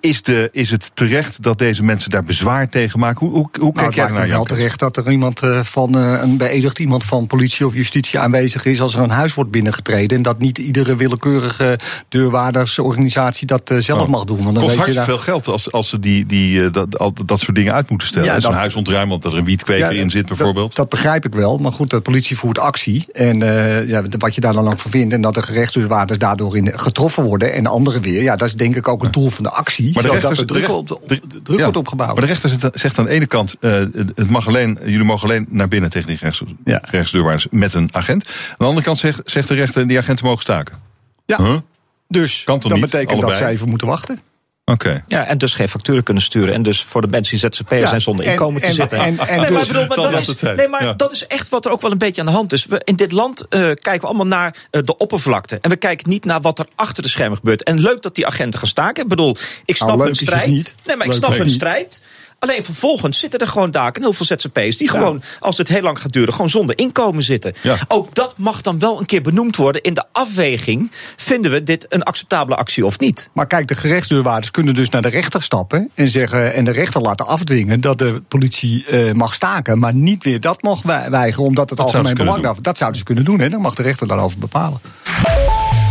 is, 0.00 0.22
de, 0.22 0.48
is 0.52 0.70
het 0.70 0.90
terecht 0.94 1.42
dat 1.42 1.58
deze 1.58 1.82
mensen 1.82 2.10
daar 2.10 2.24
bezwaar 2.24 2.68
tegen 2.68 2.98
maken? 2.98 3.26
Hoe, 3.26 3.34
hoe, 3.34 3.48
hoe 3.60 3.72
nou, 3.72 3.74
kijk 3.74 3.94
jij 3.94 4.10
naar 4.10 4.28
wel 4.28 4.44
terecht 4.44 4.78
dat 4.78 4.96
er 4.96 5.10
iemand 5.10 5.42
uh, 5.42 5.62
van 5.62 5.94
een 5.94 6.36
beëdigd 6.36 6.78
iemand 6.78 7.04
van 7.04 7.26
politie 7.26 7.66
of 7.66 7.74
justitie 7.74 8.18
aanwezig 8.18 8.64
is 8.64 8.80
als 8.80 8.94
er 8.94 9.02
een 9.02 9.10
huis 9.10 9.34
wordt 9.34 9.50
binnengetreden. 9.50 10.16
En 10.16 10.22
dat 10.22 10.38
niet 10.38 10.58
iedere 10.58 10.96
willekeurige 10.96 11.78
deurwaardersorganisatie 12.08 13.46
dat 13.46 13.74
zelf 13.78 14.02
oh. 14.02 14.08
mag 14.08 14.24
doen. 14.24 14.42
Want 14.42 14.54
dan 14.54 14.64
kost 14.64 14.76
weet 14.76 14.86
je 14.86 14.92
daar... 14.92 15.04
veel 15.04 15.18
geld 15.18 15.46
als, 15.46 15.72
als 15.72 15.88
ze 15.88 15.98
die, 15.98 16.26
die, 16.26 16.70
dat, 16.70 17.22
dat, 17.26 17.40
soort 17.40 17.56
dingen 17.56 17.72
uit 17.72 17.90
moeten 17.90 18.08
stellen. 18.08 18.28
Ja, 18.28 18.34
dat, 18.40 18.52
een 18.52 18.58
huis 18.58 18.74
ontruimen 18.74 19.14
omdat 19.14 19.32
er 19.32 19.38
een 19.38 19.44
wietkweker 19.44 19.94
ja, 19.94 20.00
in 20.00 20.10
zit 20.10 20.26
bijvoorbeeld. 20.26 20.66
Dat, 20.66 20.76
dat, 20.76 20.88
begrijp 20.88 21.24
ik 21.24 21.34
wel. 21.34 21.58
Maar 21.58 21.72
goed, 21.72 21.90
de 21.90 22.00
politie 22.00 22.36
voert 22.36 22.58
actie. 22.58 23.06
En 23.12 23.38
ja, 23.86 24.02
wat 24.18 24.34
je 24.34 24.40
daar 24.42 24.52
dan 24.52 24.68
ook 24.68 24.78
voor 24.78 24.90
vindt. 24.90 25.14
En 25.14 25.20
dat 25.20 25.34
de 25.34 25.42
gerechtsdeurwaarders 25.42 26.18
daardoor 26.18 26.56
in 26.56 26.78
getroffen 26.78 27.22
worden. 27.22 27.52
En 27.52 27.66
anderen 27.66 28.02
weer. 28.02 28.22
Ja, 28.22 28.36
dat 28.36 28.48
is 28.48 28.54
denk 28.54 28.76
ik 28.76 28.88
ook 28.88 29.02
het 29.02 29.12
doel 29.12 29.30
van 29.30 29.44
de 29.44 29.50
actie. 29.50 29.94
Maar 29.94 30.02
de 30.02 30.08
rechter, 30.08 30.36
dat 30.36 30.48
druk, 30.48 30.68
op, 30.68 31.00
druk 31.42 31.60
wordt 31.60 31.76
opgebouwd. 31.76 32.12
Maar 32.12 32.26
de 32.26 32.32
rechter 32.32 32.70
zegt 32.74 32.98
aan 32.98 33.04
de 33.04 33.10
ene 33.10 33.26
kant: 33.26 33.56
uh, 33.60 33.72
het 34.14 34.30
mag 34.30 34.48
alleen, 34.48 34.78
jullie 34.84 35.04
mogen 35.04 35.28
alleen 35.28 35.46
naar 35.48 35.68
binnen 35.68 35.90
tegen 35.90 36.08
die 36.08 36.18
ja. 36.64 36.80
gerechtsdeurwaarders 36.82 37.46
met 37.50 37.74
een 37.74 37.88
agent. 37.92 38.26
Aan 38.26 38.56
de 38.58 38.64
andere 38.64 38.84
kant 38.84 38.98
zegt, 38.98 39.20
zegt 39.24 39.48
de 39.48 39.54
rechter: 39.54 39.88
die 39.88 39.98
agenten 39.98 40.26
mogen 40.26 40.42
staken. 40.42 40.76
Ja. 41.26 41.36
Huh? 41.36 41.56
Dus 42.08 42.42
dat 42.44 42.80
betekent 42.80 43.20
dat 43.20 43.36
zij 43.36 43.50
even 43.50 43.68
moeten 43.68 43.86
wachten. 43.86 44.20
Oké. 44.64 45.04
Ja, 45.08 45.26
en 45.26 45.38
dus 45.38 45.54
geen 45.54 45.68
facturen 45.68 46.02
kunnen 46.02 46.22
sturen. 46.22 46.54
En 46.54 46.62
dus 46.62 46.82
voor 46.82 47.00
de 47.00 47.06
mensen 47.06 47.38
die 47.38 47.50
ZZP'er 47.50 47.88
zijn 47.88 48.00
zonder 48.00 48.26
inkomen 48.26 48.62
te 48.62 48.72
zitten. 48.72 48.98
En, 48.98 49.18
en, 49.18 49.40
nee, 49.40 49.50
maar, 49.50 49.66
bedoel, 49.66 49.86
maar 49.86 49.96
dat, 49.96 50.28
is, 50.28 50.40
nee, 50.40 50.68
maar 50.68 50.96
dat 50.96 51.12
is 51.12 51.26
echt 51.26 51.48
wat 51.48 51.64
er 51.64 51.70
ook 51.70 51.80
wel 51.80 51.90
een 51.90 51.98
beetje 51.98 52.20
aan 52.20 52.26
de 52.26 52.32
hand 52.32 52.52
is. 52.52 52.66
We, 52.66 52.80
in 52.84 52.96
dit 52.96 53.12
land 53.12 53.40
uh, 53.40 53.60
kijken 53.60 54.00
we 54.00 54.06
allemaal 54.06 54.26
naar 54.26 54.56
uh, 54.70 54.82
de 54.84 54.96
oppervlakte. 54.96 55.58
En 55.60 55.70
we 55.70 55.76
kijken 55.76 56.08
niet 56.08 56.24
naar 56.24 56.40
wat 56.40 56.58
er 56.58 56.66
achter 56.74 57.02
de 57.02 57.08
schermen 57.08 57.38
gebeurt. 57.38 57.62
En 57.62 57.80
leuk 57.80 58.02
dat 58.02 58.14
die 58.14 58.26
agenten 58.26 58.58
gaan 58.58 58.68
staken. 58.68 59.02
Ik 59.02 59.08
bedoel, 59.08 59.36
ik 59.64 59.76
snap 59.76 59.88
nou, 59.88 60.04
hun 60.04 60.14
strijd. 60.14 60.74
Nee, 60.84 60.96
maar 60.96 61.06
ik 61.06 61.12
snap 61.12 61.36
hun 61.36 61.50
strijd. 61.50 62.02
Alleen 62.42 62.64
vervolgens 62.64 63.18
zitten 63.18 63.40
er 63.40 63.46
gewoon 63.46 63.70
daken, 63.70 64.02
heel 64.02 64.12
veel 64.12 64.26
ZZP's... 64.26 64.76
die 64.76 64.88
gewoon, 64.88 65.22
als 65.40 65.58
het 65.58 65.68
heel 65.68 65.82
lang 65.82 66.00
gaat 66.00 66.12
duren, 66.12 66.32
gewoon 66.34 66.50
zonder 66.50 66.78
inkomen 66.78 67.22
zitten. 67.22 67.54
Ook 67.88 68.14
dat 68.14 68.34
mag 68.36 68.60
dan 68.60 68.78
wel 68.78 69.00
een 69.00 69.06
keer 69.06 69.22
benoemd 69.22 69.56
worden 69.56 69.82
in 69.82 69.94
de 69.94 70.04
afweging. 70.12 70.90
Vinden 71.16 71.50
we 71.50 71.62
dit 71.62 71.86
een 71.88 72.02
acceptabele 72.02 72.56
actie 72.56 72.86
of 72.86 72.98
niet? 72.98 73.30
Maar 73.32 73.46
kijk, 73.46 73.68
de 73.68 73.74
gerechtsdeurwaarders 73.74 74.50
kunnen 74.50 74.74
dus 74.74 74.88
naar 74.88 75.02
de 75.02 75.08
rechter 75.08 75.42
stappen... 75.42 75.90
en, 75.94 76.08
zeggen, 76.08 76.54
en 76.54 76.64
de 76.64 76.72
rechter 76.72 77.00
laten 77.00 77.26
afdwingen 77.26 77.80
dat 77.80 77.98
de 77.98 78.22
politie 78.28 78.86
uh, 78.86 79.12
mag 79.12 79.34
staken... 79.34 79.78
maar 79.78 79.94
niet 79.94 80.24
weer 80.24 80.40
dat 80.40 80.62
mag 80.62 80.82
weigeren, 81.10 81.46
omdat 81.46 81.70
het 81.70 81.80
algemeen 81.80 82.14
belang... 82.14 82.42
Doen. 82.42 82.56
Dat 82.60 82.76
zouden 82.76 82.98
ze 82.98 83.04
kunnen 83.04 83.24
doen, 83.24 83.40
hè? 83.40 83.48
dan 83.48 83.60
mag 83.60 83.74
de 83.74 83.82
rechter 83.82 84.06
daarover 84.06 84.38
bepalen. 84.38 84.80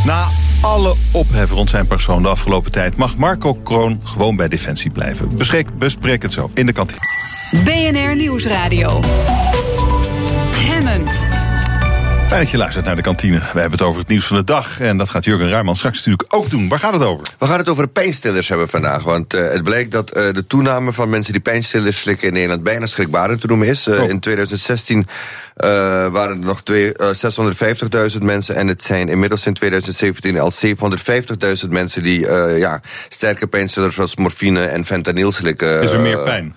Na 0.05 0.27
alle 0.61 0.95
ophef 1.11 1.51
rond 1.51 1.69
zijn 1.69 1.87
persoon 1.87 2.21
de 2.21 2.27
afgelopen 2.27 2.71
tijd... 2.71 2.95
mag 2.95 3.17
Marco 3.17 3.53
Kroon 3.53 4.01
gewoon 4.03 4.35
bij 4.35 4.47
Defensie 4.47 4.91
blijven. 4.91 5.37
Bespreek, 5.37 5.77
bespreek 5.77 6.21
het 6.21 6.33
zo 6.33 6.49
in 6.53 6.65
de 6.65 6.73
kantine. 6.73 6.99
BNR 7.63 8.15
Nieuwsradio. 8.15 8.99
Hemmen. 10.55 11.30
Fijn 12.31 12.43
dat 12.43 12.51
je 12.51 12.57
luistert 12.57 12.85
naar 12.85 12.95
de 12.95 13.01
kantine. 13.01 13.39
We 13.39 13.59
hebben 13.59 13.71
het 13.71 13.81
over 13.81 13.99
het 13.99 14.09
nieuws 14.09 14.25
van 14.25 14.37
de 14.37 14.43
dag. 14.43 14.79
En 14.79 14.97
dat 14.97 15.09
gaat 15.09 15.25
Jurgen 15.25 15.49
Ruijman 15.49 15.75
straks 15.75 15.97
natuurlijk 15.97 16.35
ook 16.35 16.49
doen. 16.49 16.67
Waar 16.67 16.79
gaat 16.79 16.93
het 16.93 17.03
over? 17.03 17.27
We 17.39 17.45
gaan 17.45 17.57
het 17.57 17.69
over 17.69 17.83
de 17.83 17.89
pijnstillers 17.89 18.49
hebben 18.49 18.69
vandaag. 18.69 19.03
Want 19.03 19.33
uh, 19.33 19.41
het 19.41 19.63
bleek 19.63 19.91
dat 19.91 20.17
uh, 20.17 20.23
de 20.33 20.47
toename 20.47 20.93
van 20.93 21.09
mensen 21.09 21.33
die 21.33 21.41
pijnstillers 21.41 21.99
slikken 21.99 22.27
in 22.27 22.33
Nederland 22.33 22.63
bijna 22.63 22.85
schrikbarend 22.85 23.41
te 23.41 23.47
noemen 23.47 23.67
is. 23.67 23.87
Uh, 23.87 24.09
In 24.09 24.19
2016 24.19 25.07
waren 26.11 26.29
er 26.29 26.39
nog 26.39 26.61
650.000 28.13 28.17
mensen. 28.21 28.55
En 28.55 28.67
het 28.67 28.83
zijn 28.83 29.09
inmiddels 29.09 29.45
in 29.45 29.53
2017 29.53 30.39
al 30.39 30.51
750.000 31.63 31.69
mensen 31.69 32.03
die 32.03 32.19
ja, 32.57 32.81
sterke 33.09 33.47
pijnstillers 33.47 33.95
zoals 33.95 34.15
morfine 34.15 34.65
en 34.65 34.85
fentanyl 34.85 35.31
slikken. 35.31 35.81
Is 35.81 35.91
er 35.91 35.99
meer 35.99 36.19
pijn? 36.19 36.53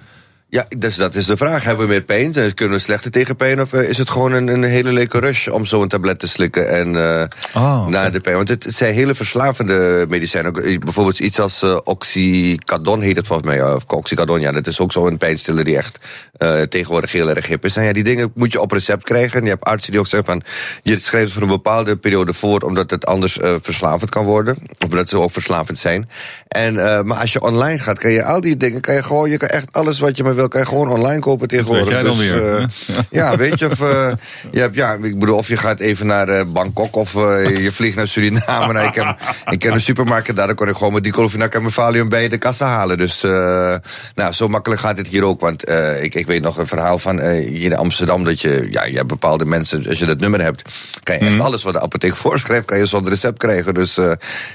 Ja, 0.54 0.66
dus 0.78 0.96
dat 0.96 1.14
is 1.14 1.26
de 1.26 1.36
vraag. 1.36 1.64
Hebben 1.64 1.86
we 1.86 1.92
meer 1.92 2.02
pijn? 2.02 2.54
Kunnen 2.54 2.76
we 2.76 2.82
slechter 2.82 3.10
tegen 3.10 3.36
pijn? 3.36 3.60
Of 3.60 3.72
is 3.72 3.98
het 3.98 4.10
gewoon 4.10 4.32
een, 4.32 4.48
een 4.48 4.62
hele 4.62 4.92
leuke 4.92 5.18
rush 5.18 5.48
om 5.48 5.66
zo'n 5.66 5.88
tablet 5.88 6.18
te 6.18 6.28
slikken 6.28 6.68
en 6.68 6.94
uh, 6.94 7.22
oh, 7.54 7.86
na 7.86 8.10
de 8.10 8.20
pijn? 8.20 8.36
Want 8.36 8.48
het, 8.48 8.64
het, 8.64 8.74
zijn 8.74 8.94
hele 8.94 9.14
verslavende 9.14 10.06
medicijnen. 10.08 10.52
Bijvoorbeeld 10.52 11.18
iets 11.18 11.40
als 11.40 11.62
uh, 11.62 11.78
oxycodon 11.84 13.00
heet 13.00 13.16
het 13.16 13.26
volgens 13.26 13.48
mij. 13.48 13.74
Of 13.74 13.84
oxycodon, 13.86 14.40
ja, 14.40 14.52
dat 14.52 14.66
is 14.66 14.80
ook 14.80 14.92
zo'n 14.92 15.18
pijnstiller 15.18 15.64
die 15.64 15.76
echt 15.76 15.98
uh, 16.38 16.62
tegenwoordig 16.62 17.12
heel 17.12 17.28
erg 17.28 17.46
hip 17.46 17.64
is. 17.64 17.76
En 17.76 17.84
ja, 17.84 17.92
die 17.92 18.04
dingen 18.04 18.30
moet 18.34 18.52
je 18.52 18.60
op 18.60 18.70
recept 18.70 19.04
krijgen. 19.04 19.38
En 19.38 19.44
je 19.44 19.50
hebt 19.50 19.64
artsen 19.64 19.90
die 19.90 20.00
ook 20.00 20.06
zeggen 20.06 20.28
van... 20.28 20.42
je 20.82 20.98
schrijft 20.98 21.32
voor 21.32 21.42
een 21.42 21.48
bepaalde 21.48 21.96
periode 21.96 22.34
voor... 22.34 22.60
omdat 22.60 22.90
het 22.90 23.06
anders 23.06 23.38
verslavend 23.62 24.10
kan 24.10 24.24
worden. 24.24 24.56
Of 24.78 24.90
omdat 24.90 25.08
ze 25.08 25.18
ook 25.18 25.32
verslavend 25.32 25.78
zijn. 25.78 26.08
En, 26.54 26.78
eh, 26.78 27.02
maar 27.02 27.18
als 27.18 27.32
je 27.32 27.40
online 27.40 27.78
gaat, 27.78 27.98
kan 27.98 28.10
je 28.10 28.24
al 28.24 28.40
die 28.40 28.56
dingen, 28.56 28.80
kan 28.80 28.94
je 28.94 29.02
gewoon, 29.02 29.30
je 29.30 29.36
kan 29.36 29.48
echt 29.48 29.72
alles 29.72 29.98
wat 29.98 30.16
je 30.16 30.22
maar 30.22 30.34
wil, 30.34 30.43
kan 30.48 30.60
je 30.60 30.66
gewoon 30.66 30.88
online 30.88 31.20
kopen 31.20 31.48
tegenwoordig. 31.48 31.84
weet 31.84 31.92
jij 31.92 32.02
dan 32.02 32.16
Dus, 32.16 32.28
weer, 32.28 32.56
eh, 32.56 32.64
ja, 33.20 33.36
weet 33.36 33.58
je, 33.58 33.70
of, 33.70 33.80
eh, 33.80 34.12
je 34.50 34.60
hebt, 34.60 34.74
ja, 34.74 34.92
ik 34.92 35.18
bedoel, 35.18 35.36
of 35.36 35.48
je 35.48 35.56
gaat 35.56 35.80
even 35.80 36.06
naar 36.06 36.28
eh, 36.28 36.44
Bangkok 36.46 36.96
of 36.96 37.12
je 37.12 37.70
vliegt 37.72 37.96
naar 37.96 38.08
Suriname. 38.08 38.72
nou, 38.72 38.86
ik, 38.86 38.92
ken, 38.92 39.16
ik 39.50 39.58
ken 39.58 39.72
een 39.72 39.80
supermarkt 39.80 40.36
daar, 40.36 40.46
dan 40.46 40.56
kon 40.56 40.68
ik 40.68 40.76
gewoon 40.76 40.92
met 40.92 41.02
die 41.02 41.12
Colvinac 41.12 41.54
en 41.54 41.72
Valium 41.72 42.08
bij 42.08 42.28
de 42.28 42.38
kassa 42.38 42.66
halen. 42.66 42.98
Dus, 42.98 43.20
nou, 44.14 44.32
zo 44.32 44.48
makkelijk 44.48 44.80
gaat 44.80 44.96
het 44.96 45.08
hier 45.08 45.24
ook. 45.24 45.40
Want 45.40 45.68
ik, 46.00 46.14
ik 46.14 46.26
weet 46.26 46.42
nog 46.42 46.58
een 46.58 46.66
verhaal 46.66 46.98
van 46.98 47.20
hier 47.20 47.70
in 47.70 47.76
Amsterdam, 47.76 48.24
dat 48.24 48.40
je, 48.40 48.66
ja, 48.70 48.84
je 48.84 48.96
hebt 48.96 49.08
bepaalde 49.08 49.44
mensen, 49.44 49.88
als 49.88 49.98
je 49.98 50.06
dat 50.06 50.18
nummer 50.18 50.42
hebt, 50.42 50.62
kan 51.02 51.18
je 51.18 51.24
echt 51.24 51.40
alles 51.40 51.62
wat 51.62 51.74
de 51.74 51.80
apotheek 51.80 52.16
voorschrijft, 52.16 52.64
kan 52.66 52.78
je 52.78 52.86
zonder 52.86 53.12
recept 53.12 53.38
krijgen. 53.38 53.74
Dus 53.74 53.98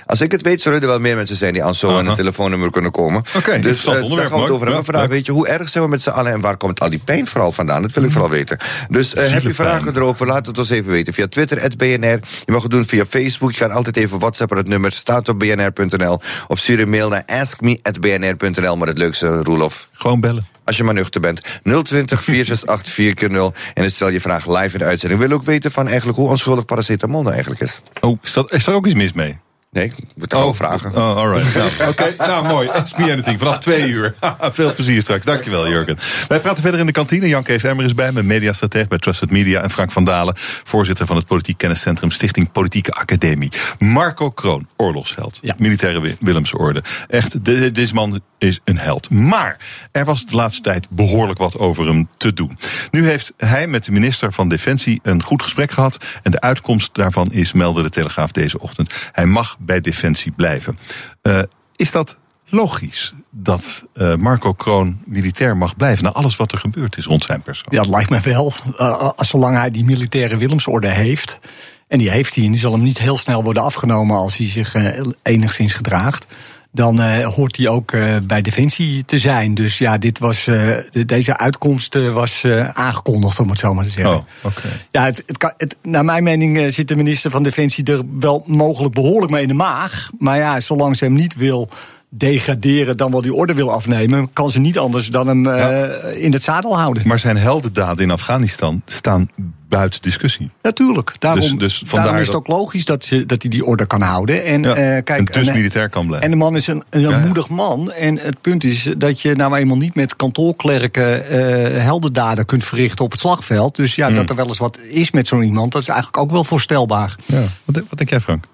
als 0.05 0.21
ik 0.21 0.31
het 0.31 0.41
weet, 0.41 0.61
zullen 0.61 0.81
er 0.81 0.87
wel 0.87 0.99
meer 0.99 1.15
mensen 1.15 1.35
zijn 1.35 1.53
die 1.53 1.63
aan 1.63 1.75
zo'n 1.75 2.15
telefoonnummer 2.15 2.71
kunnen 2.71 2.91
komen. 2.91 3.23
Oké, 3.37 3.59
dus 3.59 3.83
daar 3.83 3.95
gaan 3.95 4.09
we 4.09 4.21
het 4.21 4.49
over 4.49 4.67
hebben. 4.67 4.85
Vandaag, 4.85 5.07
weet 5.07 5.25
je, 5.25 5.31
hoe 5.31 5.47
erg 5.47 5.69
zijn 5.79 5.91
we 5.91 5.97
met 5.97 6.01
z'n 6.01 6.19
allen 6.19 6.31
en 6.31 6.41
waar 6.41 6.57
komt 6.57 6.79
al 6.79 6.89
die 6.89 7.01
pijn 7.05 7.27
vooral 7.27 7.51
vandaan? 7.51 7.81
Dat 7.81 7.91
wil 7.91 8.03
ik 8.03 8.11
vooral 8.11 8.29
weten. 8.29 8.57
Dus 8.89 9.13
eh, 9.13 9.29
heb 9.29 9.41
je 9.41 9.53
vragen 9.53 9.95
erover, 9.95 10.27
laat 10.27 10.45
het 10.45 10.57
ons 10.57 10.69
even 10.69 10.91
weten. 10.91 11.13
Via 11.13 11.27
Twitter, 11.27 11.71
BNR. 11.77 12.19
Je 12.45 12.51
mag 12.51 12.61
het 12.61 12.71
doen 12.71 12.85
via 12.85 13.05
Facebook. 13.05 13.51
Je 13.51 13.57
kan 13.57 13.71
altijd 13.71 13.97
even 13.97 14.19
WhatsAppen. 14.19 14.57
Het 14.57 14.67
nummer 14.67 14.91
staat 14.91 15.29
op 15.29 15.39
bnr.nl. 15.39 16.19
Of 16.47 16.59
stuur 16.59 16.79
een 16.79 16.89
mail 16.89 17.09
naar 17.09 17.23
askme.bnr.nl. 17.25 18.77
Maar 18.77 18.87
het 18.87 18.97
leukste, 18.97 19.43
Roelof. 19.43 19.89
Gewoon 19.91 20.19
bellen. 20.19 20.47
Als 20.63 20.77
je 20.77 20.83
maar 20.83 20.93
nuchter 20.93 21.21
bent. 21.21 21.41
020 21.63 22.23
468 22.23 22.93
4 22.93 23.31
0 23.31 23.53
En 23.73 23.81
dan 23.81 23.91
stel 23.91 24.09
je 24.09 24.21
vraag 24.21 24.47
live 24.47 24.73
in 24.73 24.79
de 24.79 24.85
uitzending. 24.85 25.21
We 25.21 25.27
willen 25.27 25.41
ook 25.41 25.47
weten 25.47 25.71
van 25.71 25.87
eigenlijk 25.87 26.17
hoe 26.17 26.29
onschuldig 26.29 26.65
paracetamol 26.65 27.21
nou 27.21 27.33
eigenlijk 27.33 27.61
is. 27.61 27.81
Oh, 27.99 28.17
is, 28.23 28.33
dat, 28.33 28.53
is 28.53 28.67
er 28.67 28.73
ook 28.73 28.85
iets 28.85 28.95
mis 28.95 29.13
mee? 29.13 29.37
Nee, 29.71 29.85
ik 29.85 29.91
moet 29.97 30.07
het 30.21 30.33
gewoon 30.33 30.55
vragen. 30.55 30.95
Oh, 30.95 31.15
alright. 31.17 31.55
Nou, 31.55 31.69
Oké, 31.91 32.13
nou 32.17 32.47
mooi. 32.47 32.67
Ask 32.69 32.97
me 32.97 33.11
anything. 33.11 33.39
Vanaf 33.39 33.59
twee 33.59 33.89
uur. 33.89 34.15
Veel 34.41 34.73
plezier 34.73 35.01
straks. 35.01 35.25
Dankjewel, 35.25 35.69
Jurgen. 35.69 35.97
Wij 36.27 36.39
praten 36.39 36.61
verder 36.61 36.79
in 36.79 36.85
de 36.85 36.91
kantine. 36.91 37.27
Jan 37.27 37.43
Kees 37.43 37.63
Emmer 37.63 37.85
is 37.85 37.93
bij 37.93 38.11
me, 38.11 38.23
mediastrateg 38.23 38.87
bij 38.87 38.97
Trusted 38.97 39.29
Media. 39.31 39.61
En 39.61 39.69
Frank 39.69 39.91
van 39.91 40.03
Dalen, 40.03 40.33
voorzitter 40.63 41.05
van 41.05 41.15
het 41.15 41.25
Politiek 41.25 41.57
Kenniscentrum 41.57 42.11
Stichting 42.11 42.51
Politieke 42.51 42.91
Academie. 42.91 43.51
Marco 43.79 44.29
Kroon, 44.29 44.67
oorlogsheld. 44.77 45.39
Militaire 45.57 45.99
Wi- 46.01 46.17
Willemsorde. 46.19 46.83
Echt, 47.07 47.31
de- 47.31 47.59
de- 47.59 47.71
deze 47.71 47.93
man 47.93 48.21
is 48.37 48.59
een 48.63 48.77
held. 48.77 49.09
Maar 49.09 49.57
er 49.91 50.05
was 50.05 50.25
de 50.25 50.35
laatste 50.35 50.61
tijd 50.61 50.87
behoorlijk 50.89 51.39
wat 51.39 51.57
over 51.57 51.85
hem 51.87 52.09
te 52.17 52.33
doen. 52.33 52.57
Nu 52.91 53.05
heeft 53.07 53.33
hij 53.37 53.67
met 53.67 53.83
de 53.85 53.91
minister 53.91 54.33
van 54.33 54.49
Defensie 54.49 54.99
een 55.03 55.23
goed 55.23 55.41
gesprek 55.43 55.71
gehad. 55.71 55.97
En 56.23 56.31
de 56.31 56.41
uitkomst 56.41 56.89
daarvan 56.93 57.27
is, 57.31 57.53
meldde 57.53 57.81
de 57.83 57.89
Telegraaf 57.89 58.31
deze 58.31 58.59
ochtend. 58.59 58.93
Hij 59.11 59.25
mag 59.25 59.57
bij 59.59 59.81
Defensie 59.81 60.31
blijven. 60.31 60.77
Eh, 61.21 61.39
is 61.75 61.91
dat 61.91 62.17
logisch 62.45 63.13
dat 63.29 63.85
eh, 63.93 64.15
Marco 64.15 64.53
Kroon 64.53 65.01
militair 65.05 65.57
mag 65.57 65.75
blijven... 65.75 66.03
na 66.03 66.11
alles 66.11 66.35
wat 66.35 66.51
er 66.51 66.57
gebeurd 66.57 66.97
is 66.97 67.05
rond 67.05 67.23
zijn 67.23 67.41
persoon? 67.41 67.67
Ja, 67.69 67.81
dat 67.81 67.89
lijkt 67.89 68.09
me 68.09 68.19
wel. 68.19 68.53
Uh, 68.79 69.09
zolang 69.17 69.57
hij 69.57 69.71
die 69.71 69.83
militaire 69.83 70.37
Willemsorde 70.37 70.87
heeft. 70.87 71.39
En 71.87 71.99
die 71.99 72.09
heeft 72.09 72.35
hij, 72.35 72.45
en 72.45 72.51
die 72.51 72.59
zal 72.59 72.71
hem 72.71 72.83
niet 72.83 72.99
heel 72.99 73.17
snel 73.17 73.43
worden 73.43 73.63
afgenomen 73.63 74.17
als 74.17 74.37
hij 74.37 74.47
zich 74.47 74.75
enigszins 75.23 75.73
gedraagt. 75.73 76.25
Dan 76.71 77.01
uh, 77.01 77.25
hoort 77.25 77.57
hij 77.57 77.67
ook 77.67 77.91
uh, 77.91 78.17
bij 78.23 78.41
Defensie 78.41 79.05
te 79.05 79.19
zijn. 79.19 79.53
Dus 79.53 79.77
ja, 79.77 79.97
dit 79.97 80.19
was, 80.19 80.47
uh, 80.47 80.77
de, 80.89 81.05
deze 81.05 81.37
uitkomst 81.37 81.93
was 81.93 82.45
aangekondigd, 82.73 83.39
om 83.39 83.49
het 83.49 83.59
zo 83.59 83.73
maar 83.73 83.85
te 83.85 83.89
zeggen. 83.89 84.15
Oh, 84.15 84.23
okay. 84.41 84.71
Ja, 84.91 85.05
het, 85.05 85.23
het 85.25 85.37
kan, 85.37 85.53
het, 85.57 85.77
naar 85.81 86.05
mijn 86.05 86.23
mening 86.23 86.73
zit 86.73 86.87
de 86.87 86.95
minister 86.95 87.31
van 87.31 87.43
Defensie 87.43 87.83
er 87.83 88.01
wel 88.19 88.43
mogelijk 88.45 88.93
behoorlijk 88.93 89.31
mee 89.31 89.41
in 89.41 89.47
de 89.47 89.53
maag. 89.53 90.09
Maar 90.19 90.37
ja, 90.37 90.59
zolang 90.59 90.97
ze 90.97 91.03
hem 91.03 91.13
niet 91.13 91.35
wil 91.35 91.69
degraderen 92.09 92.97
dan 92.97 93.11
wel 93.11 93.21
die 93.21 93.33
orde 93.33 93.53
wil 93.53 93.71
afnemen, 93.71 94.33
kan 94.33 94.51
ze 94.51 94.59
niet 94.59 94.77
anders 94.77 95.07
dan 95.07 95.27
hem 95.27 95.45
ja. 95.45 95.87
in 96.01 96.33
het 96.33 96.43
zadel 96.43 96.77
houden. 96.77 97.07
Maar 97.07 97.19
zijn 97.19 97.37
heldendaden 97.37 98.03
in 98.03 98.11
Afghanistan 98.11 98.81
staan 98.85 99.29
buiten 99.69 100.01
discussie. 100.01 100.51
Natuurlijk. 100.61 101.15
Daarom, 101.19 101.57
dus, 101.57 101.79
dus 101.79 101.89
daarom 101.91 102.15
is 102.15 102.27
het 102.27 102.35
ook 102.35 102.47
logisch 102.47 102.85
dat, 102.85 103.05
ze, 103.05 103.25
dat 103.25 103.41
hij 103.41 103.51
die 103.51 103.65
orde 103.65 103.85
kan 103.85 104.01
houden. 104.01 104.43
En, 104.43 104.63
ja, 104.63 104.69
uh, 104.69 104.75
kijk, 104.75 105.09
en 105.09 105.25
dus 105.25 105.47
en, 105.47 105.55
militair 105.55 105.89
kan 105.89 106.05
blijven. 106.05 106.25
En 106.25 106.31
de 106.31 106.37
man 106.43 106.55
is 106.55 106.67
een, 106.67 106.83
een 106.89 107.01
ja, 107.01 107.19
moedig 107.19 107.49
man. 107.49 107.91
En 107.91 108.17
het 108.17 108.41
punt 108.41 108.63
is 108.63 108.89
dat 108.97 109.21
je 109.21 109.35
nou 109.35 109.55
eenmaal 109.55 109.77
niet 109.77 109.95
met 109.95 110.15
kantoorklerken 110.15 111.33
uh, 111.33 111.83
heldendaden 111.83 112.45
kunt 112.45 112.63
verrichten 112.63 113.05
op 113.05 113.11
het 113.11 113.19
slagveld. 113.19 113.75
Dus 113.75 113.95
ja, 113.95 114.09
mm. 114.09 114.15
dat 114.15 114.29
er 114.29 114.35
wel 114.35 114.47
eens 114.47 114.57
wat 114.57 114.79
is 114.79 115.11
met 115.11 115.27
zo'n 115.27 115.43
iemand, 115.43 115.71
dat 115.71 115.81
is 115.81 115.87
eigenlijk 115.87 116.23
ook 116.23 116.31
wel 116.31 116.43
voorstelbaar. 116.43 117.15
Ja. 117.25 117.43
Wat, 117.65 117.83
wat 117.89 117.97
denk 117.97 118.09
jij, 118.09 118.19
Frank? 118.19 118.45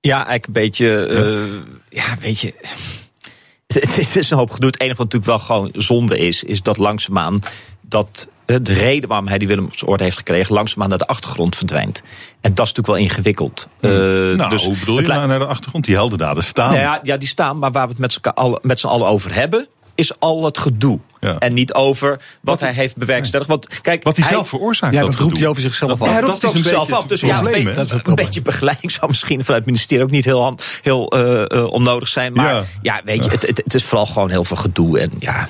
Ja, 0.00 0.16
eigenlijk 0.16 0.46
een 0.46 0.52
beetje. 0.52 0.86
Ja, 1.90 2.02
ja 2.08 2.16
weet 2.20 2.40
je. 2.40 2.54
Het 3.96 4.16
is 4.16 4.30
een 4.30 4.38
hoop 4.38 4.50
gedoe. 4.50 4.70
Het 4.70 4.80
enige 4.80 4.96
wat 4.96 5.12
natuurlijk 5.12 5.38
wel 5.38 5.46
gewoon 5.46 5.70
zonde 5.72 6.18
is, 6.18 6.44
is 6.44 6.62
dat 6.62 6.76
langzaamaan 6.76 7.40
dat 7.80 8.28
de 8.56 8.72
reden 8.72 9.08
waarom 9.08 9.28
hij 9.28 9.38
die 9.38 9.48
Willemsorde 9.48 10.04
heeft 10.04 10.16
gekregen, 10.16 10.54
langzaamaan 10.54 10.88
naar 10.88 10.98
de 10.98 11.06
achtergrond 11.06 11.56
verdwijnt. 11.56 12.02
En 12.40 12.54
dat 12.54 12.66
is 12.66 12.72
natuurlijk 12.72 12.86
wel 12.86 12.96
ingewikkeld. 12.96 13.68
Uh, 13.80 13.90
nou, 14.36 14.50
dus 14.50 14.64
hoe 14.64 14.78
bedoel 14.78 15.00
je 15.00 15.06
nou 15.06 15.26
naar 15.26 15.38
de 15.38 15.46
achtergrond? 15.46 15.84
Die 15.84 15.94
heldendaden 15.94 16.44
staan. 16.44 16.70
Nou 16.70 16.80
ja, 16.80 17.00
ja, 17.02 17.16
die 17.16 17.28
staan, 17.28 17.58
maar 17.58 17.72
waar 17.72 17.84
we 17.84 17.90
het 17.90 17.98
met 17.98 18.12
z'n 18.12 18.28
allen, 18.28 18.58
met 18.62 18.84
allen 18.84 19.06
over 19.06 19.34
hebben, 19.34 19.68
is 19.98 20.20
al 20.20 20.44
het 20.44 20.58
gedoe. 20.58 20.98
Ja. 21.20 21.38
En 21.38 21.52
niet 21.52 21.74
over 21.74 22.10
wat, 22.10 22.20
wat 22.40 22.60
hij 22.60 22.72
heeft 22.72 22.96
bewerkstelligd. 22.96 23.50
Want 23.50 23.80
kijk, 23.80 24.02
wat 24.02 24.16
hij, 24.16 24.24
hij 24.24 24.34
zelf 24.34 24.48
veroorzaakt. 24.48 24.94
Ja, 24.94 25.00
dat, 25.00 25.10
dat 25.10 25.20
roept 25.20 25.38
hij 25.38 25.46
over 25.46 25.62
zichzelf 25.62 26.00
af. 26.00 26.08
Hij 26.08 26.20
roept 26.20 26.34
het 26.34 26.44
over 26.44 26.58
zichzelf 26.58 26.92
af. 26.92 27.06
Dus 27.06 27.20
ja, 27.20 27.38
een, 27.38 27.44
beetje, 27.44 28.00
een 28.04 28.14
beetje 28.14 28.42
begeleiding 28.42 28.92
zou 28.92 29.08
misschien 29.08 29.44
vanuit 29.44 29.64
het 29.64 29.66
ministerie 29.66 30.04
ook 30.04 30.10
niet 30.10 30.24
heel, 30.24 30.58
heel 30.82 31.16
uh, 31.16 31.44
uh, 31.48 31.64
onnodig 31.64 32.08
zijn. 32.08 32.32
Maar 32.32 32.54
ja, 32.54 32.64
ja 32.82 33.00
weet 33.04 33.24
je, 33.24 33.30
het, 33.30 33.46
het, 33.46 33.60
het, 33.64 33.74
is 33.74 33.84
vooral 33.84 34.06
gewoon 34.06 34.30
heel 34.30 34.44
veel 34.44 34.56
gedoe. 34.56 34.98
En 34.98 35.10
ja. 35.18 35.48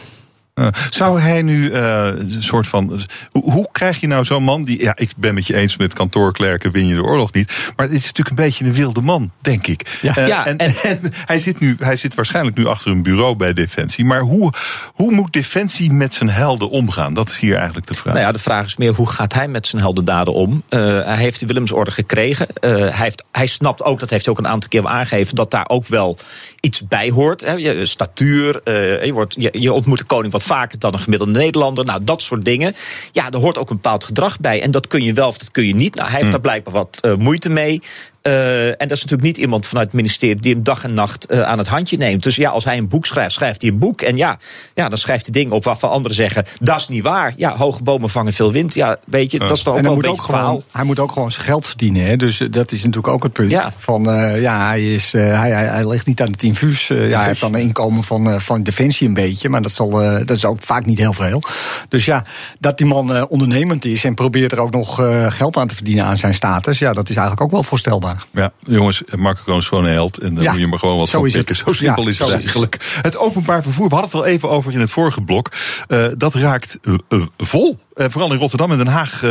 Uh, 0.59 0.67
zou 0.91 1.21
hij 1.21 1.43
nu 1.43 1.71
uh, 1.71 2.07
een 2.17 2.43
soort 2.43 2.67
van. 2.67 3.01
Hoe, 3.31 3.69
krijg 3.73 4.01
je 4.01 4.07
nou 4.07 4.25
zo'n 4.25 4.43
man 4.43 4.63
die. 4.63 4.83
Ja, 4.83 4.93
ik 4.97 5.11
ben 5.17 5.35
met 5.35 5.47
je 5.47 5.55
eens 5.55 5.77
met 5.77 5.93
kantoorklerken 5.93 6.71
win 6.71 6.87
je 6.87 6.95
de 6.95 7.03
oorlog 7.03 7.33
niet. 7.33 7.73
Maar 7.77 7.87
het 7.87 7.95
is 7.95 8.03
natuurlijk 8.05 8.29
een 8.29 8.45
beetje 8.45 8.65
een 8.65 8.73
wilde 8.73 9.01
man, 9.01 9.31
denk 9.41 9.67
ik. 9.67 9.99
Ja, 10.03 10.13
ja 10.27 10.47
en, 10.47 10.57
en, 10.57 10.75
en, 10.83 11.13
hij, 11.13 11.39
zit 11.39 11.61
nu, 11.61 11.77
hij 11.79 11.97
zit 11.97 12.15
waarschijnlijk 12.15 12.57
nu 12.57 12.67
achter 12.67 12.91
een 12.91 13.03
bureau 13.03 13.37
bij 13.37 13.53
Defensie. 13.53 14.05
Maar 14.05 14.21
hoe, 14.21 14.53
hoe 14.95 15.13
moet 15.13 15.33
Defensie 15.33 15.93
met 15.93 16.15
zijn 16.15 16.31
helden 16.31 16.71
omgaan? 16.71 17.15
Dat 17.15 17.29
is 17.29 17.39
hier 17.39 17.57
eigenlijk 17.57 17.87
de 17.87 17.95
vraag. 17.95 18.15
Nou 18.15 18.27
ja, 18.27 18.33
de 18.33 18.39
vraag 18.39 18.67
is 18.67 18.77
meer 18.77 18.93
hoe 18.93 19.09
gaat 19.09 19.35
hij 19.35 19.49
met 19.49 19.67
zijn 19.67 19.83
heldendaden 19.83 20.35
om? 20.35 20.63
Hij 20.69 21.17
heeft 21.17 21.41
de 21.41 21.47
Willemsorde 21.47 21.91
gekregen. 21.91 22.47
hij, 22.61 22.93
heeft, 22.93 23.25
hij 23.33 23.47
snapt 23.47 23.83
ook, 23.83 24.01
dat 24.01 24.11
heeft 24.11 24.25
hij 24.25 24.35
ook 24.35 24.41
een 24.41 24.49
aantal 24.49 24.69
keer 24.69 24.87
aangegeven, 24.87 25.35
dat 25.35 25.51
daar 25.51 25.69
ook 25.69 25.87
wel 25.87 26.19
iets 26.61 26.89
bij 26.89 27.11
hoort. 27.11 27.41
Hè? 27.41 27.53
Je, 27.53 27.87
statuur, 27.87 28.61
je, 29.05 29.11
wordt, 29.13 29.35
je, 29.39 29.49
je 29.53 29.73
ontmoet 29.73 29.99
de 29.99 30.05
koning 30.05 30.33
wat 30.33 30.43
vaker 30.49 30.79
dan 30.79 30.93
een 30.93 30.99
gemiddelde 30.99 31.39
Nederlander. 31.39 31.85
Nou, 31.85 32.05
dat 32.05 32.23
soort 32.23 32.45
dingen. 32.45 32.75
Ja, 33.13 33.31
er 33.31 33.39
hoort 33.39 33.59
ook 33.59 33.71
een 33.71 33.77
bepaald 33.77 34.05
gedrag 34.05 34.41
bij. 34.41 34.63
En 34.63 34.71
dat 34.71 34.87
kun 34.87 35.03
je 35.03 35.13
wel 35.13 35.29
of 35.29 35.39
dat 35.39 35.51
kun 35.51 35.67
je 35.67 35.75
niet. 35.75 35.95
Nou, 35.95 36.09
hij 36.09 36.21
heeft 36.21 36.23
Hmm. 36.23 36.31
daar 36.31 36.41
blijkbaar 36.41 36.75
wat 36.75 36.99
uh, 37.03 37.15
moeite 37.15 37.49
mee. 37.49 37.83
Uh, 38.23 38.67
en 38.67 38.89
dat 38.89 38.91
is 38.91 39.03
natuurlijk 39.03 39.23
niet 39.23 39.37
iemand 39.37 39.67
vanuit 39.67 39.87
het 39.87 39.95
ministerie 39.95 40.41
die 40.41 40.55
hem 40.55 40.63
dag 40.63 40.85
en 40.85 40.95
nacht 40.95 41.33
uh, 41.33 41.43
aan 41.43 41.59
het 41.59 41.69
handje 41.69 41.97
neemt. 41.97 42.23
Dus 42.23 42.37
ja, 42.37 42.51
als 42.51 42.65
hij 42.65 42.77
een 42.77 42.89
boek 42.89 43.07
schrijft, 43.07 43.35
schrijft 43.35 43.63
hij 43.63 43.71
een 43.71 43.79
boek. 43.79 44.01
En 44.01 44.17
ja, 44.17 44.39
ja 44.75 44.89
dan 44.89 44.99
schrijft 44.99 45.25
hij 45.25 45.33
dingen 45.33 45.53
op 45.53 45.65
waarvan 45.65 45.91
anderen 45.91 46.17
zeggen: 46.17 46.45
dat 46.61 46.77
is 46.77 46.89
niet 46.89 47.03
waar. 47.03 47.33
Ja, 47.37 47.57
hoge 47.57 47.83
bomen 47.83 48.11
vangen 48.11 48.33
veel 48.33 48.53
wind. 48.53 48.75
Ja, 48.75 48.97
weet 49.05 49.31
je, 49.31 49.39
dat 49.39 49.51
is 49.51 49.63
toch 49.63 49.73
ook 49.73 49.79
en 49.79 49.85
wel 49.85 49.93
een 49.93 49.99
beetje 49.99 50.17
ook 50.17 50.23
gewoon, 50.23 50.63
Hij 50.73 50.85
moet 50.85 50.99
ook 50.99 51.13
gewoon 51.13 51.33
zijn 51.33 51.45
geld 51.45 51.67
verdienen. 51.67 52.07
Hè? 52.07 52.17
Dus 52.17 52.43
dat 52.51 52.73
is 52.73 52.79
natuurlijk 52.85 53.15
ook 53.15 53.23
het 53.23 53.33
punt. 53.33 53.51
Ja. 53.51 53.73
Van 53.79 54.11
uh, 54.11 54.41
ja, 54.41 54.67
hij, 54.67 54.95
is, 54.95 55.13
hij, 55.13 55.51
hij, 55.51 55.67
hij, 55.67 55.89
ligt 55.89 56.07
niet 56.07 56.21
aan 56.21 56.31
het 56.31 56.43
infuus. 56.43 56.87
ja, 56.87 56.95
hij 56.95 57.27
heeft 57.27 57.41
dan 57.41 57.55
een 57.55 57.61
inkomen 57.61 58.05
van, 58.05 58.41
van 58.41 58.63
Defensie 58.63 59.09
een 59.09 59.15
beetje. 59.15 59.49
Maar 59.49 59.63
dat, 59.63 59.73
zal, 59.73 59.91
dat 59.91 60.31
is 60.31 60.45
ook 60.45 60.59
vaak 60.61 60.87
niet 60.87 60.99
heel 60.99 61.13
veel. 61.13 61.43
Dus 61.89 62.05
ja, 62.05 62.25
dat 62.59 62.79
die 62.79 62.87
man 62.87 63.29
ondernemend 63.29 63.85
is 63.85 64.05
en 64.05 64.15
probeert 64.15 64.53
er 64.53 64.61
ook 64.61 64.71
nog 64.71 64.95
geld 65.29 65.57
aan 65.57 65.69
te 65.69 65.75
verdienen 65.75 66.05
aan 66.05 66.17
zijn 66.17 66.35
status. 66.35 66.79
Ja, 66.79 66.93
dat 66.93 67.09
is 67.09 67.17
eigenlijk 67.17 67.47
ook 67.47 67.51
wel 67.51 67.63
voorstelbaar. 67.63 68.18
Ja, 68.31 68.53
jongens, 68.67 69.03
Marco 69.17 69.43
Kroon 69.43 69.59
is 69.59 69.67
gewoon 69.67 69.85
een 69.85 69.93
held. 69.93 70.19
En 70.19 70.35
dan 70.35 70.43
ja, 70.43 70.51
moet 70.51 70.61
je 70.61 70.67
maar 70.67 70.79
gewoon 70.79 70.99
wat 70.99 71.09
zo 71.09 71.21
van 71.21 71.31
pikken. 71.31 71.57
Zo 71.57 71.73
simpel 71.73 72.03
Ja, 72.03 72.09
is 72.09 72.19
het 72.19 72.31
eigenlijk. 72.31 72.99
Het 73.03 73.17
openbaar 73.17 73.63
vervoer, 73.63 73.89
we 73.89 73.95
hadden 73.95 74.11
het 74.11 74.21
al 74.21 74.33
even 74.33 74.49
over 74.49 74.73
in 74.73 74.81
het 74.81 74.91
vorige 74.91 75.21
blok. 75.21 75.53
Uh, 75.89 76.07
dat 76.17 76.35
raakt 76.35 76.79
uh, 76.83 76.95
uh, 77.09 77.23
vol. 77.37 77.79
vooral 77.99 78.33
in 78.33 78.39
Rotterdam 78.39 78.71
en 78.71 78.79
Den 78.79 78.87
Haag 78.87 79.23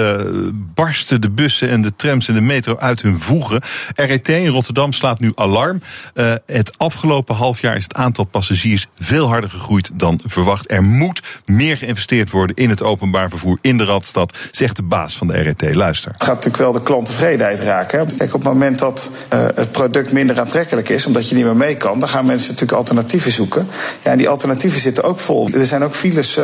barsten 0.74 1.22
de 1.22 1.30
bussen 1.30 1.70
en 1.70 1.82
de 1.82 1.96
trams 1.96 2.28
en 2.28 2.34
de 2.34 2.42
metro 2.42 2.78
uit 2.78 3.02
hun 3.02 3.20
voegen. 3.20 3.62
RET 3.96 4.28
in 4.28 4.48
Rotterdam 4.48 4.94
slaat 4.94 5.20
nu 5.20 5.32
alarm. 5.36 5.82
Eh, 6.14 6.34
het 6.46 6.78
afgelopen 6.78 7.36
half 7.36 7.62
jaar 7.62 7.76
is 7.76 7.84
het 7.84 7.94
aantal 7.94 8.24
passagiers 8.24 8.88
veel 9.00 9.28
harder 9.28 9.50
gegroeid 9.50 9.90
dan 9.94 10.20
verwacht. 10.26 10.72
Er 10.72 10.84
moet 10.84 11.22
meer 11.46 11.78
geïnvesteerd 11.78 12.32
worden 12.32 12.56
in 12.56 12.70
het 12.70 12.84
openbaar 12.84 13.30
vervoer 13.30 13.58
in 13.62 13.78
de 13.78 13.86
Radstad, 13.86 14.38
zegt 14.52 14.76
de 14.76 14.84
baas 14.84 15.18
van 15.18 15.28
de 15.28 15.34
RET. 15.34 15.76
Luister. 15.76 16.12
Het 16.12 16.24
gaat 16.24 16.36
natuurlijk 16.36 16.64
wel 16.64 16.72
de 16.72 16.82
klanttevredenheid 16.82 17.60
raken. 17.60 18.08
Kijk, 18.18 18.34
op 18.34 18.44
het 18.44 18.54
moment 18.54 18.80
dat 18.80 19.12
het 19.30 19.72
product 19.72 20.12
minder 20.12 20.40
aantrekkelijk 20.40 20.90
is, 20.90 21.06
omdat 21.06 21.30
je 21.30 21.36
niet 21.36 21.44
meer 21.44 21.56
mee 21.56 21.78
kan, 21.78 22.00
dan 22.00 22.10
gaan 22.10 22.26
mensen 22.26 22.50
natuurlijk 22.50 22.78
alternatieven 22.78 23.32
zoeken. 23.32 23.68
Ja, 24.04 24.12
en 24.12 24.18
die 24.18 24.30
alternatieven 24.30 24.80
zitten 24.80 25.04
ook 25.04 25.20
vol. 25.20 25.50
Er 25.50 25.66
zijn 25.66 25.84
ook 25.84 25.96
files 25.96 26.38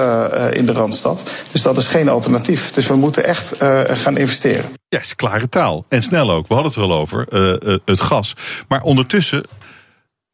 in 0.51 0.65
de 0.65 0.73
Randstad. 0.73 1.23
Dus 1.51 1.61
dat 1.61 1.77
is 1.77 1.87
geen 1.87 2.09
alternatief. 2.13 2.71
Dus 2.71 2.87
we 2.87 2.95
moeten 2.95 3.23
echt 3.23 3.61
uh, 3.61 3.81
gaan 3.85 4.17
investeren. 4.17 4.65
Ja, 4.89 4.99
is 4.99 5.15
klare 5.15 5.49
taal. 5.49 5.85
En 5.89 6.01
snel 6.01 6.31
ook. 6.31 6.47
We 6.47 6.53
hadden 6.53 6.71
het 6.71 6.81
er 6.81 6.87
al 6.87 6.99
over, 6.99 7.25
uh, 7.29 7.55
uh, 7.71 7.77
het 7.85 8.01
gas. 8.01 8.33
Maar 8.67 8.81
ondertussen 8.81 9.43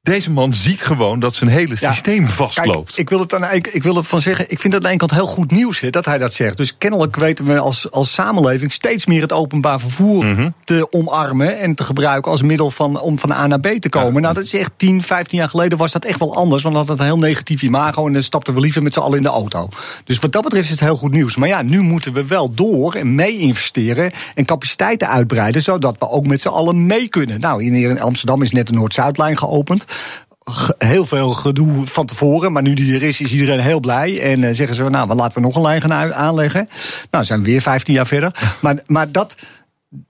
deze 0.02 0.32
man 0.32 0.54
ziet 0.54 0.82
gewoon 0.82 1.20
dat 1.20 1.36
zijn 1.36 1.50
hele 1.50 1.76
systeem 1.76 2.28
vastloopt. 2.28 2.86
Kijk, 2.88 2.98
ik 2.98 3.10
wil 3.10 3.20
het 3.20 3.34
aan, 3.34 3.52
ik, 3.54 3.68
ik 3.68 3.84
wil 3.84 3.96
het 3.96 4.08
van 4.08 4.20
zeggen. 4.20 4.46
Ik 4.52 4.60
vind 4.60 4.74
het 4.74 4.76
aan 4.76 4.82
de 4.82 4.88
ene 4.88 4.98
kant 4.98 5.12
heel 5.12 5.26
goed 5.26 5.52
nieuws 5.52 5.82
dat 5.90 6.06
hij 6.06 6.18
dat 6.18 6.34
zegt. 6.34 6.58
Dus 6.58 6.78
kennelijk 6.78 7.16
weten 7.16 7.46
we 7.46 7.60
als, 7.60 7.92
als 7.92 8.14
samenleving 8.14 8.72
steeds 8.72 9.06
meer 9.06 9.22
het 9.22 9.34
openbaar 9.34 9.80
vervoer 9.80 10.26
Mhm. 10.26 10.50
te 10.64 10.88
omarmen 10.92 11.60
en 11.60 11.76
te 11.76 11.84
gebruiken 11.84 12.32
als 12.32 12.42
middel 12.42 12.72
van, 12.72 13.00
om 13.00 13.20
van 13.20 13.32
A 13.32 13.48
naar 13.48 13.60
B 13.60 13.68
te 13.68 13.90
komen. 13.90 14.22
Nou, 14.22 14.34
dat 14.34 14.44
is 14.44 14.54
echt 14.54 14.72
10, 14.78 15.04
15 15.04 15.38
jaar 15.38 15.50
geleden 15.50 15.78
was 15.78 15.92
dat 15.92 16.06
echt 16.06 16.20
wel 16.20 16.36
anders. 16.36 16.64
Want 16.64 16.76
dan 16.76 16.84
had 16.86 16.92
het 16.92 17.00
een 17.00 17.14
heel 17.14 17.18
negatief 17.28 17.62
imago 17.62 18.08
en 18.08 18.14
dan 18.14 18.24
stapten 18.24 18.54
we 18.54 18.60
liever 18.60 18.84
met 18.84 18.94
z'n 18.94 19.00
allen 19.00 19.18
in 19.18 19.24
de 19.24 19.30
auto. 19.30 19.70
Dus 20.04 20.20
wat 20.20 20.32
dat 20.32 20.44
betreft 20.44 20.64
is 20.66 20.70
het 20.72 20.80
heel 20.80 20.96
goed 20.98 21.12
nieuws. 21.12 21.36
Maar 21.36 21.48
ja, 21.50 21.62
nu 21.62 21.82
moeten 21.82 22.14
we 22.14 22.26
wel 22.26 22.54
door 22.54 22.94
en 22.94 23.16
mee 23.16 23.38
investeren 23.38 24.12
en 24.36 24.46
capaciteiten 24.46 25.08
uitbreiden, 25.10 25.62
zodat 25.62 25.96
we 26.00 26.10
ook 26.10 26.28
met 26.28 26.42
z'n 26.42 26.48
allen 26.48 26.86
mee 26.86 27.08
kunnen. 27.08 27.40
Nou, 27.40 27.64
hier 27.64 27.90
in 27.90 28.02
Amsterdam 28.02 28.42
is 28.42 28.52
net 28.52 28.68
de 28.68 28.74
Noord-Zuidlijn 28.74 29.38
geopend 29.38 29.86
ge- 29.88 29.89
heel 30.78 31.06
veel 31.06 31.30
gedoe 31.30 31.88
van 31.88 32.06
tevoren. 32.06 32.52
Maar 32.52 32.62
nu 32.62 32.74
die 32.74 32.96
er 32.96 33.04
is, 33.04 33.22
is 33.22 33.32
iedereen 33.32 33.60
heel 33.60 33.80
blij. 33.80 34.22
En 34.22 34.44
eh, 34.44 34.54
zeggen 34.54 34.76
ze, 34.76 34.90
nou, 34.90 35.14
laten 35.14 35.34
we 35.34 35.48
nog 35.48 35.56
een 35.56 35.62
lijn 35.62 35.82
gaan 35.82 36.14
aanleggen. 36.14 36.70
Nou, 37.12 37.26
zijn 37.26 37.40
we 37.40 37.46
weer 37.46 37.62
15 37.62 37.94
jaar 37.94 38.08
verder. 38.08 38.32
Maar, 38.62 38.84
maar 38.86 39.12
dat, 39.12 39.36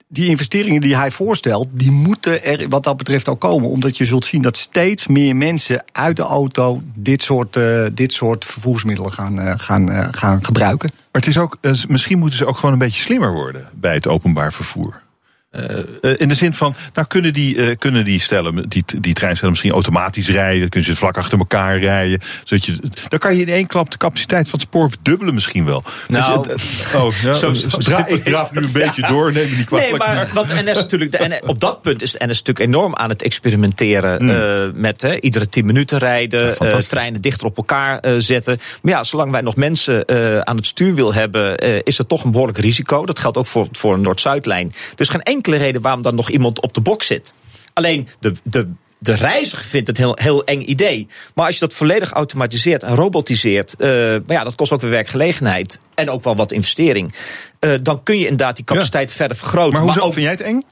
die 0.07 0.29
investeringen 0.29 0.81
die 0.81 0.95
hij 0.95 1.11
voorstelt, 1.11 1.67
die 1.71 1.91
moeten 1.91 2.43
er 2.43 2.69
wat 2.69 2.83
dat 2.83 2.97
betreft 2.97 3.29
ook 3.29 3.39
komen. 3.39 3.69
Omdat 3.69 3.97
je 3.97 4.05
zult 4.05 4.25
zien 4.25 4.41
dat 4.41 4.57
steeds 4.57 5.07
meer 5.07 5.35
mensen 5.35 5.83
uit 5.91 6.15
de 6.15 6.21
auto 6.21 6.81
dit 6.93 7.21
soort, 7.21 7.55
eh, 7.55 7.85
dit 7.93 8.13
soort 8.13 8.45
vervoersmiddelen 8.45 9.11
gaan, 9.11 9.39
eh, 9.39 9.53
gaan, 9.57 10.13
gaan 10.13 10.45
gebruiken. 10.45 10.89
Maar 10.93 11.21
het 11.21 11.27
is 11.27 11.37
ook, 11.37 11.57
misschien 11.87 12.19
moeten 12.19 12.37
ze 12.37 12.45
ook 12.45 12.55
gewoon 12.57 12.73
een 12.73 12.79
beetje 12.79 13.01
slimmer 13.01 13.33
worden 13.33 13.67
bij 13.73 13.93
het 13.93 14.07
openbaar 14.07 14.53
vervoer. 14.53 15.01
Eh, 15.49 15.79
eh, 16.01 16.13
in 16.17 16.27
de 16.27 16.33
zin 16.35 16.53
van, 16.53 16.75
nou 16.93 17.07
kunnen 17.07 17.33
die, 17.33 17.57
eh, 17.57 17.77
kunnen 17.77 18.03
die 18.05 18.19
stellen, 18.19 18.69
die, 18.69 18.83
die 18.99 19.13
treinstellen 19.13 19.49
misschien 19.49 19.71
automatisch 19.71 20.27
rijden, 20.29 20.69
kunnen 20.69 20.89
ze 20.89 20.95
vlak 20.95 21.17
achter 21.17 21.37
elkaar 21.39 21.79
rijden. 21.79 22.19
Zodat 22.43 22.65
je, 22.65 22.77
dan 23.07 23.19
kan 23.19 23.35
je 23.35 23.41
in 23.41 23.49
één 23.53 23.67
klap 23.67 23.91
de 23.91 23.97
capaciteit 23.97 24.49
van 24.49 24.59
het 24.59 24.67
spoor 24.67 24.89
verdubbelen 24.89 25.33
misschien 25.33 25.65
wel. 25.65 25.83
Nou, 26.07 26.47
Dus, 26.47 26.63
oh, 26.95 27.13
ja, 27.23 27.33
zo- 27.43 27.53
zo 27.53 27.67
dra- 27.77 28.07
ik 28.15 28.23
draaf 28.23 28.51
nu 28.51 28.61
een 28.61 28.71
beetje 28.71 29.01
Ja. 29.01 29.07
door, 29.07 29.31
neem 29.33 29.49
niet 29.57 29.65
kwalijk. 29.65 29.89
Nee, 29.89 29.97
maar 29.97 30.29
wat 30.33 30.47
NS 30.53 30.73
natuurlijk, 30.73 31.11
de 31.11 31.27
NS, 31.27 31.39
op 31.49 31.59
dat 31.59 31.81
punt 31.81 32.01
is 32.01 32.11
de 32.11 32.17
NS 32.17 32.27
natuurlijk 32.27 32.59
enorm 32.59 32.95
aan 32.95 33.09
het 33.09 33.21
experimenteren 33.23 34.19
eh, 34.29 34.73
met 34.73 35.01
hè, 35.01 35.19
iedere 35.19 35.49
10 35.49 35.65
minuten 35.65 35.97
rijden, 35.97 36.57
eh, 36.57 36.77
treinen 36.77 37.21
dichter 37.21 37.47
op 37.47 37.57
elkaar 37.57 38.21
zetten. 38.21 38.59
Maar 38.81 38.93
ja, 38.93 39.03
zolang 39.03 39.31
wij 39.31 39.41
nog 39.41 39.55
mensen 39.55 40.07
aan 40.47 40.55
het 40.55 40.65
stuurwiel 40.65 41.13
hebben, 41.13 41.57
is 41.83 41.99
er 41.99 42.05
toch 42.07 42.23
een 42.23 42.31
behoorlijk 42.31 42.57
risico. 42.57 43.05
Dat 43.05 43.19
geldt 43.19 43.37
ook 43.37 43.47
voor, 43.47 43.67
voor 43.71 43.93
een 43.93 44.01
Noord-Zuidlijn. 44.01 44.73
Dus 44.95 45.09
geen 45.09 45.23
enkele 45.39 45.57
reden 45.57 45.81
waarom 45.81 46.01
dan 46.01 46.15
nog 46.15 46.29
iemand 46.29 46.61
op 46.61 46.73
de 46.73 46.81
bok 46.81 47.03
zit. 47.03 47.33
Alleen 47.73 48.07
de, 48.19 48.33
de, 48.43 48.71
de 48.97 49.13
reiziger 49.13 49.65
vindt 49.65 49.87
het 49.87 49.97
een 49.97 50.03
heel, 50.03 50.17
heel 50.21 50.43
eng 50.43 50.61
idee. 50.61 51.07
Maar 51.33 51.45
als 51.45 51.53
je 51.53 51.59
dat 51.59 51.73
volledig 51.73 52.11
automatiseert 52.11 52.83
en 52.83 52.95
robotiseert, 52.95 53.75
eh, 53.75 53.89
maar 53.89 54.21
ja, 54.37 54.43
dat 54.43 54.55
kost 54.55 54.71
ook 54.71 54.81
weer 54.81 54.89
werkgelegenheid 54.89 55.79
en 55.95 56.09
ook 56.09 56.23
wel 56.23 56.35
wat 56.35 56.51
investering. 56.51 57.13
Eh, 57.59 57.73
dan 57.81 58.03
kun 58.03 58.17
je 58.17 58.23
inderdaad 58.23 58.55
die 58.55 58.65
capaciteit 58.65 59.11
verder 59.11 59.37
vergroten. 59.37 59.73
Maar 59.73 59.81
hoezo 59.81 59.99
ook, 59.99 60.13
vind 60.13 60.25
jij 60.25 60.31
het 60.31 60.41
eng? 60.41 60.63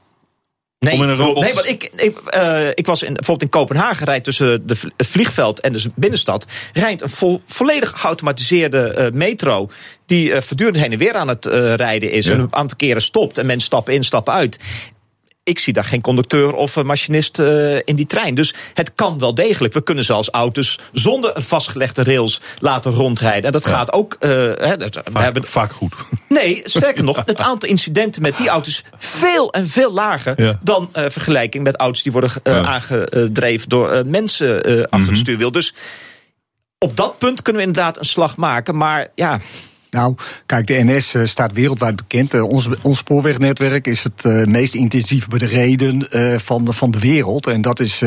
Nee, 0.78 0.94
Om 0.94 1.02
in 1.02 1.08
een 1.08 1.16
robot- 1.16 1.44
nee 1.44 1.54
want 1.54 1.68
ik, 1.68 1.90
ik, 1.96 2.18
eh, 2.18 2.68
ik 2.74 2.86
was 2.86 3.02
in, 3.02 3.12
bijvoorbeeld 3.14 3.42
in 3.42 3.60
Kopenhagen, 3.60 4.06
rijdt 4.06 4.24
tussen 4.24 4.66
de, 4.66 4.76
het 4.96 5.06
vliegveld 5.06 5.60
en 5.60 5.72
de 5.72 5.90
binnenstad, 5.94 6.46
rijdt 6.72 7.02
een 7.02 7.08
vol, 7.08 7.42
volledig 7.46 7.92
geautomatiseerde 8.00 8.88
eh, 8.88 9.12
metro. 9.12 9.70
Die 10.06 10.32
eh, 10.32 10.40
voortdurend 10.42 10.76
heen 10.76 10.92
en 10.92 10.98
weer 10.98 11.14
aan 11.14 11.28
het 11.28 11.46
rijden 11.76 12.10
is. 12.10 12.26
Ja. 12.26 12.32
En 12.32 12.40
een 12.40 12.54
aantal 12.54 12.76
keren 12.76 13.02
stopt 13.02 13.38
en 13.38 13.46
mensen 13.46 13.66
stappen 13.66 13.94
in, 13.94 14.04
stappen 14.04 14.34
uit. 14.34 14.58
Ik 15.48 15.58
zie 15.58 15.72
daar 15.72 15.84
geen 15.84 16.00
conducteur 16.00 16.52
of 16.54 16.76
eh, 16.76 16.84
machinist 16.84 17.38
eh, 17.38 17.74
in 17.76 17.94
die 17.94 18.06
trein. 18.06 18.34
Dus 18.34 18.54
het 18.74 18.92
kan 18.94 19.18
wel 19.18 19.34
degelijk. 19.34 19.74
We 19.74 19.82
kunnen 19.82 20.04
zelfs 20.04 20.28
auto's 20.30 20.78
zonder 20.92 21.36
een 21.36 21.42
vastgelegde 21.42 22.02
rails 22.02 22.40
laten 22.58 22.92
rondrijden. 22.92 23.42
En 23.44 23.52
dat 23.52 23.66
gaat 23.66 23.92
ook. 23.92 24.16
hè, 24.18 24.76
dat- 24.76 25.00
we 25.12 25.18
hebben, 25.20 25.44
vaak 25.44 25.72
goed. 25.72 25.92
Nee, 26.28 26.60
sterker 26.64 27.04
nog, 27.04 27.22
het 27.26 27.40
aantal 27.40 27.68
incidenten 27.68 28.22
met 28.22 28.36
die 28.36 28.48
auto's 28.48 28.82
veel 28.96 29.52
en 29.52 29.68
veel 29.68 29.92
lager 29.92 30.42
Ja. 30.42 30.58
dan 30.62 30.90
vergelijking 30.92 31.64
met 31.64 31.76
auto's 31.76 32.02
die 32.02 32.12
worden 32.12 32.30
aangedreven 32.44 33.68
door 33.68 34.02
mensen 34.06 34.56
achter 34.64 34.98
Mhm. 35.00 35.08
het 35.08 35.18
stuurwiel. 35.18 35.52
Dus 35.52 35.74
op 36.78 36.96
dat 36.96 37.18
punt 37.18 37.42
kunnen 37.42 37.62
we 37.62 37.68
inderdaad 37.68 37.98
een 37.98 38.04
slag 38.04 38.36
maken. 38.36 38.76
Maar 38.76 39.08
ja. 39.14 39.40
Nou, 39.90 40.14
kijk, 40.46 40.66
de 40.66 40.84
NS 40.84 41.14
eh, 41.14 41.24
staat 41.24 41.52
wereldwijd 41.52 41.96
bekend. 41.96 42.34
Eh, 42.34 42.48
ons, 42.48 42.68
ons 42.82 42.98
spoorwegnetwerk 42.98 43.86
is 43.86 44.02
het 44.02 44.24
eh, 44.24 44.44
meest 44.44 44.74
intensief 44.74 45.28
bereden 45.28 46.06
van, 46.40 46.64
de, 46.64 46.72
van 46.72 46.90
de 46.90 46.98
wereld. 46.98 47.46
En 47.46 47.62
dat 47.62 47.80
is 47.80 47.98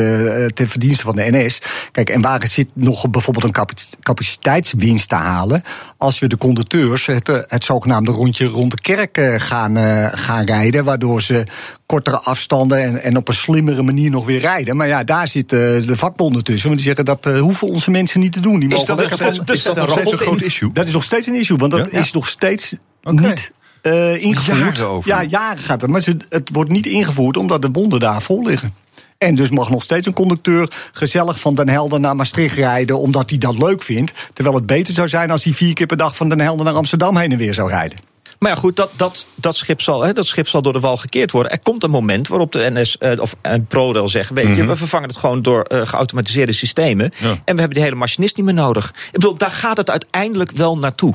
ten 0.54 0.68
verdienste 0.68 1.02
van 1.02 1.16
de 1.16 1.28
NS. 1.30 1.60
Kijk, 1.92 2.10
en 2.10 2.20
waar 2.20 2.46
zit 2.46 2.68
nog 2.74 3.10
bijvoorbeeld 3.10 3.44
een 3.44 3.52
capaci- 3.52 3.96
capaciteitswinst 4.00 5.08
te 5.08 5.14
halen... 5.14 5.62
als 5.96 6.18
we 6.18 6.26
de 6.26 6.36
conducteurs 6.36 7.06
het, 7.06 7.26
het 7.26 7.64
zogenaamde 7.64 8.10
rondje 8.10 8.46
rond 8.46 8.70
de 8.70 8.80
kerk 8.80 9.42
gaan, 9.42 9.76
gaan 10.18 10.44
rijden... 10.44 10.84
waardoor 10.84 11.22
ze 11.22 11.46
kortere 11.92 12.20
afstanden 12.20 12.78
en, 12.82 13.02
en 13.02 13.16
op 13.16 13.28
een 13.28 13.34
slimmere 13.34 13.82
manier 13.82 14.10
nog 14.10 14.26
weer 14.26 14.40
rijden. 14.40 14.76
Maar 14.76 14.86
ja, 14.86 15.04
daar 15.04 15.28
zitten 15.28 15.86
de 15.86 15.96
vakbonden 15.96 16.44
tussen. 16.44 16.68
Want 16.68 16.80
die 16.80 16.86
zeggen 16.86 17.04
dat 17.04 17.26
eh, 17.26 17.40
hoeven 17.40 17.68
onze 17.68 17.90
mensen 17.90 18.20
niet 18.20 18.32
te 18.32 18.40
doen. 18.40 18.60
Die 18.60 18.68
Is 18.68 18.74
mogen 18.76 18.96
dat 18.96 19.06
steeds- 19.06 19.36
van- 19.36 19.46
is 19.54 19.62
dat 19.62 19.76
nog 19.76 19.90
steeds 19.90 20.12
een 20.12 20.18
groot 20.18 20.40
issue? 20.42 20.72
Dat 20.72 20.86
is 20.86 20.92
nog 20.92 21.04
steeds 21.04 21.26
een 21.26 21.34
issue, 21.34 21.56
want 21.56 21.72
dat 21.72 21.88
Ja? 21.92 21.98
is 21.98 22.12
nog 22.12 22.28
steeds 22.28 22.74
niet 23.02 23.52
eh, 23.82 24.22
ingevoerd. 24.22 24.76
Jaren 24.76 24.88
over. 24.88 25.10
Ja, 25.10 25.22
jaren 25.22 25.62
gaat 25.62 25.80
het. 25.80 25.90
Maar 25.90 26.02
het 26.28 26.50
wordt 26.52 26.70
niet 26.70 26.86
ingevoerd 26.86 27.36
omdat 27.36 27.62
de 27.62 27.70
bonden 27.70 28.00
daar 28.00 28.22
vol 28.22 28.46
liggen. 28.46 28.74
En 29.18 29.34
dus 29.34 29.50
mag 29.50 29.70
nog 29.70 29.82
steeds 29.82 30.06
een 30.06 30.12
conducteur 30.12 30.68
gezellig 30.92 31.40
van 31.40 31.54
Den 31.54 31.68
Helder 31.68 32.00
naar 32.00 32.16
Maastricht 32.16 32.56
rijden... 32.56 32.98
omdat 32.98 33.30
hij 33.30 33.38
dat 33.38 33.58
leuk 33.58 33.82
vindt. 33.82 34.12
Terwijl 34.32 34.56
het 34.56 34.66
beter 34.66 34.94
zou 34.94 35.08
zijn 35.08 35.30
als 35.30 35.44
hij 35.44 35.52
vier 35.52 35.72
keer 35.74 35.86
per 35.86 35.96
dag 35.96 36.16
van 36.16 36.28
Den 36.28 36.40
Helder 36.40 36.64
naar 36.64 36.74
Amsterdam 36.74 37.16
heen 37.16 37.32
en 37.32 37.38
weer 37.38 37.54
zou 37.54 37.68
rijden. 37.70 37.98
Maar 38.42 38.50
ja, 38.50 38.56
goed, 38.56 38.76
dat, 38.76 38.90
dat, 38.96 39.26
dat, 39.34 39.56
schip 39.56 39.80
zal, 39.80 40.02
hè, 40.02 40.12
dat 40.12 40.26
schip 40.26 40.48
zal 40.48 40.62
door 40.62 40.72
de 40.72 40.80
wal 40.80 40.96
gekeerd 40.96 41.30
worden. 41.30 41.52
Er 41.52 41.60
komt 41.62 41.82
een 41.82 41.90
moment 41.90 42.28
waarop 42.28 42.52
de 42.52 42.70
NS 42.72 42.98
eh, 42.98 43.20
of 43.20 43.36
eh, 43.40 43.54
ProRail 43.68 44.08
zeggen... 44.08 44.34
weet 44.34 44.46
je, 44.56 44.62
Mhm. 44.62 44.66
we 44.66 44.76
vervangen 44.76 45.08
het 45.08 45.16
gewoon 45.18 45.42
door 45.42 45.62
eh, 45.62 45.86
geautomatiseerde 45.86 46.52
systemen... 46.52 47.12
Ja. 47.18 47.28
en 47.30 47.36
we 47.54 47.60
hebben 47.60 47.70
die 47.70 47.82
hele 47.82 47.94
machinist 47.96 48.36
niet 48.36 48.44
meer 48.44 48.54
nodig. 48.54 48.88
Ik 49.06 49.12
bedoel, 49.12 49.36
daar 49.36 49.50
gaat 49.50 49.76
het 49.76 49.90
uiteindelijk 49.90 50.50
wel 50.50 50.78
naartoe. 50.78 51.14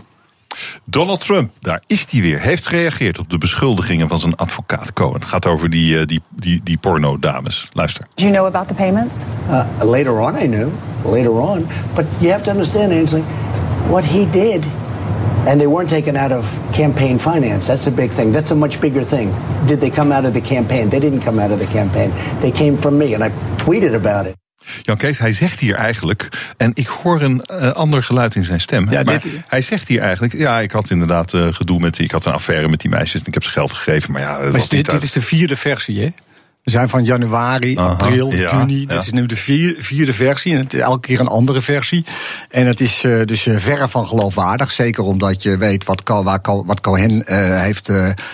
Donald 0.86 1.22
Trump, 1.22 1.52
daar 1.60 1.82
is 1.88 2.06
hij 2.10 2.22
weer, 2.22 2.40
heeft 2.40 2.68
gereageerd 2.68 3.20
op 3.20 3.30
de 3.30 3.38
beschuldigingen 3.38 4.08
van 4.08 4.20
zijn 4.20 4.36
advocaat 4.36 4.94
Cohen. 4.94 5.14
Het 5.20 5.26
gaat 5.30 5.46
over 5.46 5.70
die, 5.70 6.06
die, 6.06 6.22
die, 6.36 6.62
die 6.64 6.78
porno-dames. 6.78 7.68
Luister. 7.74 8.06
Do 8.16 8.24
you 8.24 8.36
know 8.36 8.46
about 8.46 8.68
the 8.68 8.74
payments? 8.74 9.16
Uh, 9.50 9.66
later 9.82 10.20
on, 10.20 10.36
I 10.36 10.48
knew. 10.48 10.68
Later 11.04 11.32
on, 11.32 11.68
but 11.96 12.06
you 12.20 12.32
have 12.32 12.44
to 12.44 12.52
understand, 12.52 12.92
Ainsley, 12.92 13.24
what 13.88 14.04
he 14.06 14.28
did, 14.32 14.64
and 15.48 15.60
they 15.60 15.68
weren't 15.68 15.90
taken 15.90 16.16
out 16.16 16.32
of 16.32 16.46
campaign 16.74 17.20
finance. 17.20 17.66
That's 17.68 17.88
a 17.88 17.92
big 17.92 18.12
thing. 18.12 18.34
That's 18.34 18.52
a 18.52 18.56
much 18.56 18.80
bigger 18.80 19.06
thing. 19.06 19.32
Did 19.66 19.80
they 19.80 19.90
come 19.90 20.14
out 20.16 20.26
of 20.26 20.32
the 20.34 20.42
campaign? 20.42 20.90
They 20.90 21.00
didn't 21.00 21.24
come 21.24 21.42
out 21.44 21.52
of 21.52 21.60
the 21.60 21.68
campaign. 21.68 22.12
They 22.40 22.52
came 22.52 22.76
from 22.78 22.98
me, 22.98 23.14
and 23.16 23.24
I 23.24 23.32
tweeted 23.64 23.94
about 24.06 24.26
it. 24.26 24.36
Jan 24.82 24.98
Kees, 24.98 25.18
hij 25.20 25.34
zegt 25.34 25.60
hier 25.60 25.76
eigenlijk, 25.76 26.30
en 26.58 26.72
ik 26.74 26.88
hoor 26.88 27.22
een 27.22 27.42
eh, 27.46 27.72
ander 27.72 28.04
geluid 28.04 28.36
in 28.36 28.44
zijn 28.46 28.60
stem. 28.60 28.90
Ja, 28.90 29.04
maar 29.04 29.22
dit- 29.22 29.32
hij 29.48 29.62
zegt 29.62 29.88
hier 29.88 30.00
eigenlijk, 30.02 30.34
ja, 30.34 30.60
ik 30.60 30.72
had 30.72 30.90
inderdaad 30.90 31.34
eh, 31.34 31.48
gedoe 31.54 31.80
met, 31.80 32.00
ik 32.00 32.12
had 32.12 32.26
een 32.26 32.34
affaire 32.34 32.68
met 32.68 32.80
die 32.80 32.90
meisjes 32.90 33.22
en 33.22 33.28
ik 33.28 33.34
heb 33.34 33.44
ze 33.44 33.50
geld 33.52 33.74
gegeven, 33.74 34.12
maar 34.12 34.22
ja, 34.22 34.32
het 34.34 34.42
Maar 34.42 34.52
was 34.52 34.62
dit, 34.62 34.70
dit 34.86 34.90
uit. 34.90 35.04
is 35.04 35.12
de 35.12 35.22
vierde 35.22 35.56
versie, 35.56 36.02
hè? 36.04 36.10
We 36.68 36.74
zijn 36.74 36.90
van 36.90 37.04
januari, 37.04 37.78
Aha, 37.78 37.90
april, 37.90 38.32
ja, 38.32 38.58
juni. 38.60 38.80
ja. 38.80 38.86
Dit 38.86 39.04
is 39.04 39.12
nu 39.12 39.26
de 39.26 39.36
vier- 39.36 39.76
vierde 39.80 40.14
versie. 40.14 40.54
En 40.54 40.60
het 40.60 40.74
is 40.74 40.80
elke 40.80 41.08
keer 41.08 41.20
een 41.20 41.28
andere 41.28 41.62
versie. 41.62 42.06
En 42.50 42.66
het 42.66 42.80
is 42.82 43.04
eh, 43.04 43.26
dus 43.26 43.46
eh, 43.46 43.58
verre 43.58 43.88
van 43.88 44.08
geloofwaardig. 44.08 44.72
Zeker 44.72 45.04
omdat 45.04 45.44
je 45.44 45.58
weet 45.58 45.86
wat, 45.86 46.04
wat 46.66 46.82
Cohen 46.82 47.26
eh, 47.26 47.60
heeft, 47.62 47.92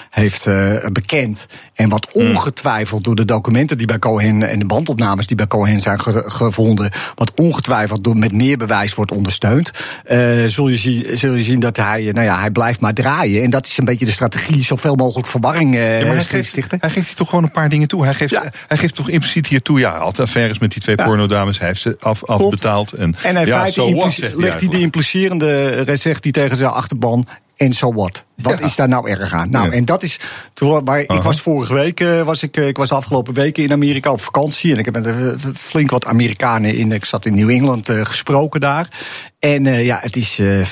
heeft 0.09 0.47
bekend. 0.91 1.45
En 1.73 1.89
wat 1.89 2.07
Hmm. 2.11 2.29
ongetwijfeld 2.29 3.03
door 3.03 3.15
de 3.15 3.25
documenten 3.25 3.77
die 3.77 3.87
bij 3.87 3.99
Cohen 3.99 4.49
en 4.49 4.59
de 4.59 4.65
bandopnames 4.65 5.27
die 5.27 5.37
bij 5.37 5.47
Cohen 5.47 5.79
zijn 5.79 5.99
ge- 5.99 6.23
gevonden. 6.27 6.91
Wat 7.15 7.31
ongetwijfeld 7.35 8.03
door 8.03 8.17
met 8.17 8.31
meer 8.31 8.57
bewijs 8.57 8.93
wordt 8.95 9.11
ondersteund. 9.11 9.71
eh, 10.05 10.19
zul, 10.47 10.67
je 10.67 10.77
zien, 10.77 11.17
zul 11.17 11.33
je 11.33 11.41
zien 11.43 11.59
dat 11.59 11.77
hij, 11.77 12.07
eh, 12.07 12.13
nou 12.13 12.25
ja, 12.25 12.39
hij 12.39 12.51
blijft 12.51 12.79
maar 12.79 12.93
draaien. 12.93 13.43
En 13.43 13.49
dat 13.49 13.65
is 13.65 13.77
een 13.77 13.85
beetje 13.85 14.05
de 14.05 14.11
strategie. 14.11 14.63
Zoveel 14.63 14.95
mogelijk 14.95 15.27
verwarring 15.27 15.75
eh 15.75 15.99
Ja, 15.99 16.05
maar 16.05 16.15
hij 16.15 16.23
geeft, 16.23 16.47
stichten. 16.49 16.77
hij 16.81 16.89
geeft 16.89 17.07
hier 17.07 17.15
toch 17.15 17.29
gewoon 17.29 17.43
een 17.43 17.51
paar 17.51 17.69
dingen 17.69 17.87
toe. 17.87 18.03
Hij 18.03 18.13
geeft, 18.13 18.39
hij 18.67 18.77
geeft 18.77 18.95
toch 18.95 19.09
impliciet 19.09 19.47
hier 19.47 19.61
toe, 19.61 19.79
ja, 19.79 19.97
had 19.99 20.19
affaires 20.19 20.59
met 20.59 20.71
die 20.71 20.81
twee 20.81 20.95
pornodames, 20.95 21.59
hij 21.59 21.67
heeft 21.67 21.81
ze 21.81 21.97
af, 21.99 22.25
afbetaald. 22.25 22.91
En, 22.91 23.15
En 23.23 23.35
in 23.35 23.45
ja, 23.45 23.57
feite 23.59 23.71
so 23.81 23.89
legt 23.91 24.19
hij 24.19 24.29
eigenlijk. 24.41 24.73
implicerende, 24.73 25.83
zegt 25.93 26.23
hij 26.23 26.31
tegen 26.31 26.57
zijn 26.57 26.69
achterban, 26.69 27.27
en 27.57 27.73
so 27.73 27.93
what. 27.93 28.23
Wat 28.41 28.59
is 28.59 28.75
daar 28.75 28.87
nou 28.87 29.09
erg 29.09 29.33
aan? 29.33 29.49
Nou, 29.49 29.71
en 29.71 29.85
dat 29.85 30.03
is. 30.03 30.19
Maar 30.83 30.99
ik 30.99 31.21
was 31.21 31.41
vorige 31.41 31.73
week, 31.73 31.99
uh, 31.99 32.21
was 32.21 32.43
ik, 32.43 32.57
ik 32.57 32.77
was 32.77 32.91
afgelopen 32.91 33.33
weken 33.33 33.63
in 33.63 33.71
Amerika 33.71 34.11
op 34.11 34.21
vakantie. 34.21 34.71
En 34.73 34.77
ik 34.77 34.85
heb 34.85 34.93
met 34.93 35.05
uh, 35.05 35.33
flink 35.55 35.91
wat 35.91 36.05
Amerikanen 36.05 36.75
in. 36.75 36.91
Ik 36.91 37.05
zat 37.05 37.25
in 37.25 37.35
New 37.35 37.49
England 37.49 37.89
uh, 37.89 38.05
gesproken 38.05 38.59
daar. 38.59 38.87
En 39.39 39.65
uh, 39.65 39.85
ja, 39.85 39.99
het 40.01 40.15
is 40.15 40.39
uh, 40.39 40.65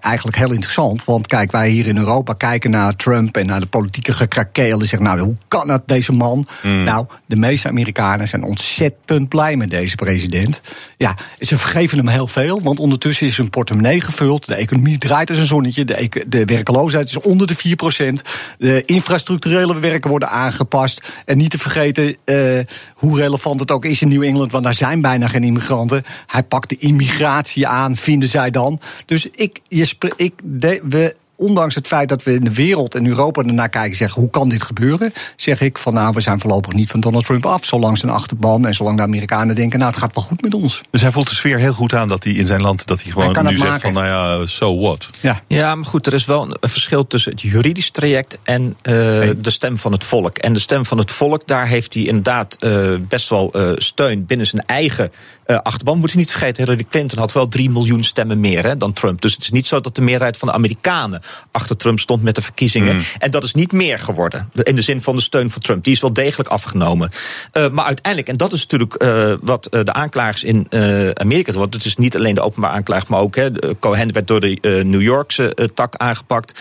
eigenlijk 0.00 0.36
heel 0.36 0.52
interessant. 0.52 1.04
Want 1.04 1.26
kijk, 1.26 1.52
wij 1.52 1.68
hier 1.68 1.86
in 1.86 1.96
Europa 1.96 2.32
kijken 2.32 2.70
naar 2.70 2.96
Trump 2.96 3.36
en 3.36 3.46
naar 3.46 3.60
de 3.60 3.66
politieke 3.66 4.12
gekrakeel. 4.12 4.80
En 4.80 4.86
zeggen, 4.86 5.02
nou, 5.02 5.20
hoe 5.20 5.36
kan 5.48 5.66
dat, 5.66 5.82
deze 5.86 6.12
man? 6.12 6.46
Mm. 6.62 6.82
Nou, 6.82 7.06
de 7.26 7.36
meeste 7.36 7.68
Amerikanen 7.68 8.28
zijn 8.28 8.42
ontzettend 8.42 9.28
blij 9.28 9.56
met 9.56 9.70
deze 9.70 9.94
president. 9.96 10.60
Ja, 10.96 11.16
ze 11.38 11.58
vergeven 11.58 11.98
hem 11.98 12.08
heel 12.08 12.26
veel, 12.26 12.60
want 12.62 12.80
ondertussen 12.80 13.26
is 13.26 13.34
zijn 13.34 13.50
portemonnee 13.50 14.00
gevuld. 14.00 14.46
De 14.46 14.54
economie 14.54 14.98
draait 14.98 15.28
als 15.28 15.38
een 15.38 15.46
zonnetje. 15.46 15.84
De, 15.84 16.24
de 16.26 16.44
werkloosheid 16.44 17.07
is 17.08 17.20
onder 17.20 17.46
de 17.46 17.56
4%. 17.56 18.28
De 18.58 18.82
infrastructurele 18.84 19.78
werken 19.78 20.10
worden 20.10 20.28
aangepast. 20.30 21.22
En 21.24 21.36
niet 21.36 21.50
te 21.50 21.58
vergeten 21.58 22.16
uh, 22.24 22.58
hoe 22.94 23.18
relevant 23.18 23.60
het 23.60 23.70
ook 23.70 23.84
is 23.84 24.02
in 24.02 24.08
New 24.08 24.22
England, 24.22 24.52
want 24.52 24.64
daar 24.64 24.74
zijn 24.74 25.00
bijna 25.00 25.28
geen 25.28 25.44
immigranten. 25.44 26.04
Hij 26.26 26.42
pakt 26.42 26.68
de 26.68 26.76
immigratie 26.78 27.66
aan, 27.66 27.96
vinden 27.96 28.28
zij 28.28 28.50
dan. 28.50 28.80
Dus 29.06 29.28
ik, 29.34 29.60
je 29.68 29.96
ik 30.16 30.32
de, 30.44 30.80
we 30.88 31.16
ondanks 31.38 31.74
het 31.74 31.86
feit 31.86 32.08
dat 32.08 32.22
we 32.22 32.34
in 32.34 32.44
de 32.44 32.54
wereld 32.54 32.94
en 32.94 33.06
Europa 33.06 33.42
ernaar 33.42 33.68
kijken, 33.68 33.96
zeggen 33.96 34.20
hoe 34.20 34.30
kan 34.30 34.48
dit 34.48 34.62
gebeuren, 34.62 35.12
zeg 35.36 35.60
ik 35.60 35.78
van 35.78 35.94
nou, 35.94 36.12
we 36.14 36.20
zijn 36.20 36.40
voorlopig 36.40 36.72
niet 36.72 36.90
van 36.90 37.00
Donald 37.00 37.24
Trump 37.24 37.46
af, 37.46 37.64
zolang 37.64 37.98
zijn 37.98 38.12
achterban 38.12 38.66
en 38.66 38.74
zolang 38.74 38.96
de 38.96 39.02
Amerikanen 39.02 39.54
denken, 39.54 39.78
nou, 39.78 39.90
het 39.90 40.00
gaat 40.00 40.14
wel 40.14 40.24
goed 40.24 40.42
met 40.42 40.54
ons. 40.54 40.80
Dus 40.90 41.00
hij 41.00 41.12
voelt 41.12 41.28
de 41.28 41.34
sfeer 41.34 41.58
heel 41.58 41.72
goed 41.72 41.94
aan 41.94 42.08
dat 42.08 42.24
hij 42.24 42.32
in 42.32 42.46
zijn 42.46 42.60
land 42.60 42.86
dat 42.86 43.02
hij 43.02 43.12
gewoon 43.12 43.34
hij 43.34 43.52
nu 43.52 43.58
zegt 43.58 43.80
van 43.80 43.92
nou 43.92 44.06
ja, 44.06 44.46
so 44.46 44.78
what. 44.78 45.08
Ja. 45.20 45.40
ja, 45.46 45.74
maar 45.74 45.86
goed, 45.86 46.06
er 46.06 46.14
is 46.14 46.24
wel 46.24 46.56
een 46.60 46.68
verschil 46.68 47.06
tussen 47.06 47.32
het 47.32 47.40
juridisch 47.40 47.90
traject 47.90 48.38
en 48.42 48.76
uh, 48.82 48.94
nee. 48.94 49.40
de 49.40 49.50
stem 49.50 49.78
van 49.78 49.92
het 49.92 50.04
volk. 50.04 50.38
En 50.38 50.52
de 50.52 50.58
stem 50.58 50.86
van 50.86 50.98
het 50.98 51.10
volk, 51.10 51.46
daar 51.46 51.66
heeft 51.66 51.94
hij 51.94 52.02
inderdaad 52.02 52.56
uh, 52.60 52.94
best 53.08 53.28
wel 53.28 53.52
uh, 53.56 53.70
steun 53.74 54.26
binnen 54.26 54.46
zijn 54.46 54.62
eigen 54.66 55.12
uh, 55.50 55.58
achterban. 55.62 55.98
Moet 55.98 56.10
je 56.10 56.16
niet 56.16 56.30
vergeten, 56.30 56.64
Hillary 56.64 56.86
Clinton 56.90 57.18
had 57.18 57.32
wel 57.32 57.48
3 57.48 57.70
miljoen 57.70 58.04
stemmen 58.04 58.40
meer 58.40 58.66
hè, 58.66 58.76
dan 58.76 58.92
Trump. 58.92 59.20
Dus 59.20 59.32
het 59.32 59.42
is 59.42 59.50
niet 59.50 59.66
zo 59.66 59.80
dat 59.80 59.94
de 59.94 60.02
meerderheid 60.02 60.36
van 60.36 60.48
de 60.48 60.54
Amerikanen 60.54 61.22
achter 61.50 61.76
Trump 61.76 61.98
stond 61.98 62.22
met 62.22 62.34
de 62.34 62.42
verkiezingen. 62.42 62.94
Mm. 62.94 63.02
En 63.18 63.30
dat 63.30 63.44
is 63.44 63.54
niet 63.54 63.72
meer 63.72 63.98
geworden. 63.98 64.50
In 64.62 64.76
de 64.76 64.82
zin 64.82 65.02
van 65.02 65.16
de 65.16 65.22
steun 65.22 65.50
voor 65.50 65.62
Trump. 65.62 65.84
Die 65.84 65.92
is 65.92 66.00
wel 66.00 66.12
degelijk 66.12 66.48
afgenomen. 66.48 67.10
Uh, 67.52 67.70
maar 67.70 67.84
uiteindelijk, 67.84 68.28
en 68.28 68.36
dat 68.36 68.52
is 68.52 68.60
natuurlijk 68.60 69.02
uh, 69.02 69.32
wat 69.40 69.66
de 69.70 69.92
aanklagers 69.92 70.44
in 70.44 70.66
Amerika. 71.14 71.52
Want 71.52 71.74
het 71.74 71.84
is 71.84 71.96
niet 71.96 72.16
alleen 72.16 72.34
de 72.34 72.40
openbaar 72.40 72.70
aanklager, 72.70 73.06
maar 73.10 73.20
ook 73.20 73.36
hè, 73.36 73.50
Cohen 73.78 74.12
werd 74.12 74.26
door 74.26 74.40
de 74.40 74.82
New 74.84 75.02
Yorkse 75.02 75.70
tak 75.74 75.96
aangepakt. 75.96 76.60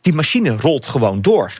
die 0.00 0.12
machine 0.12 0.56
rolt 0.56 0.86
gewoon 0.86 1.20
door. 1.20 1.52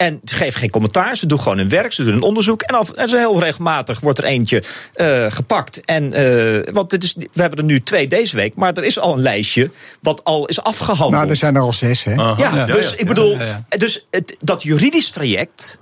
En 0.00 0.20
ze 0.24 0.34
geven 0.34 0.60
geen 0.60 0.70
commentaar. 0.70 1.16
Ze 1.16 1.26
doen 1.26 1.40
gewoon 1.40 1.58
hun 1.58 1.68
werk. 1.68 1.92
Ze 1.92 2.04
doen 2.04 2.14
een 2.14 2.22
onderzoek. 2.22 2.62
En, 2.62 2.74
af, 2.74 2.90
en 2.90 3.08
zo 3.08 3.16
heel 3.16 3.40
regelmatig 3.40 4.00
wordt 4.00 4.18
er 4.18 4.24
eentje 4.24 4.62
uh, 4.96 5.26
gepakt. 5.28 5.80
En, 5.84 6.20
uh, 6.20 6.72
want 6.72 6.90
dit 6.90 7.02
is, 7.02 7.14
we 7.14 7.40
hebben 7.40 7.58
er 7.58 7.64
nu 7.64 7.82
twee 7.82 8.06
deze 8.06 8.36
week. 8.36 8.54
Maar 8.54 8.72
er 8.72 8.84
is 8.84 8.98
al 8.98 9.12
een 9.12 9.22
lijstje 9.22 9.70
wat 10.00 10.24
al 10.24 10.46
is 10.46 10.62
afgehandeld. 10.62 11.12
Nou, 11.12 11.28
er 11.28 11.36
zijn 11.36 11.54
er 11.54 11.62
al 11.62 11.72
zes, 11.72 12.04
hè? 12.04 12.14
Ja, 12.14 12.34
ja, 12.36 12.64
dus 12.64 12.94
ik 12.94 13.06
bedoel, 13.06 13.38
ja, 13.38 13.66
dus 13.68 14.06
het, 14.10 14.36
dat 14.40 14.62
juridisch 14.62 15.10
traject. 15.10 15.78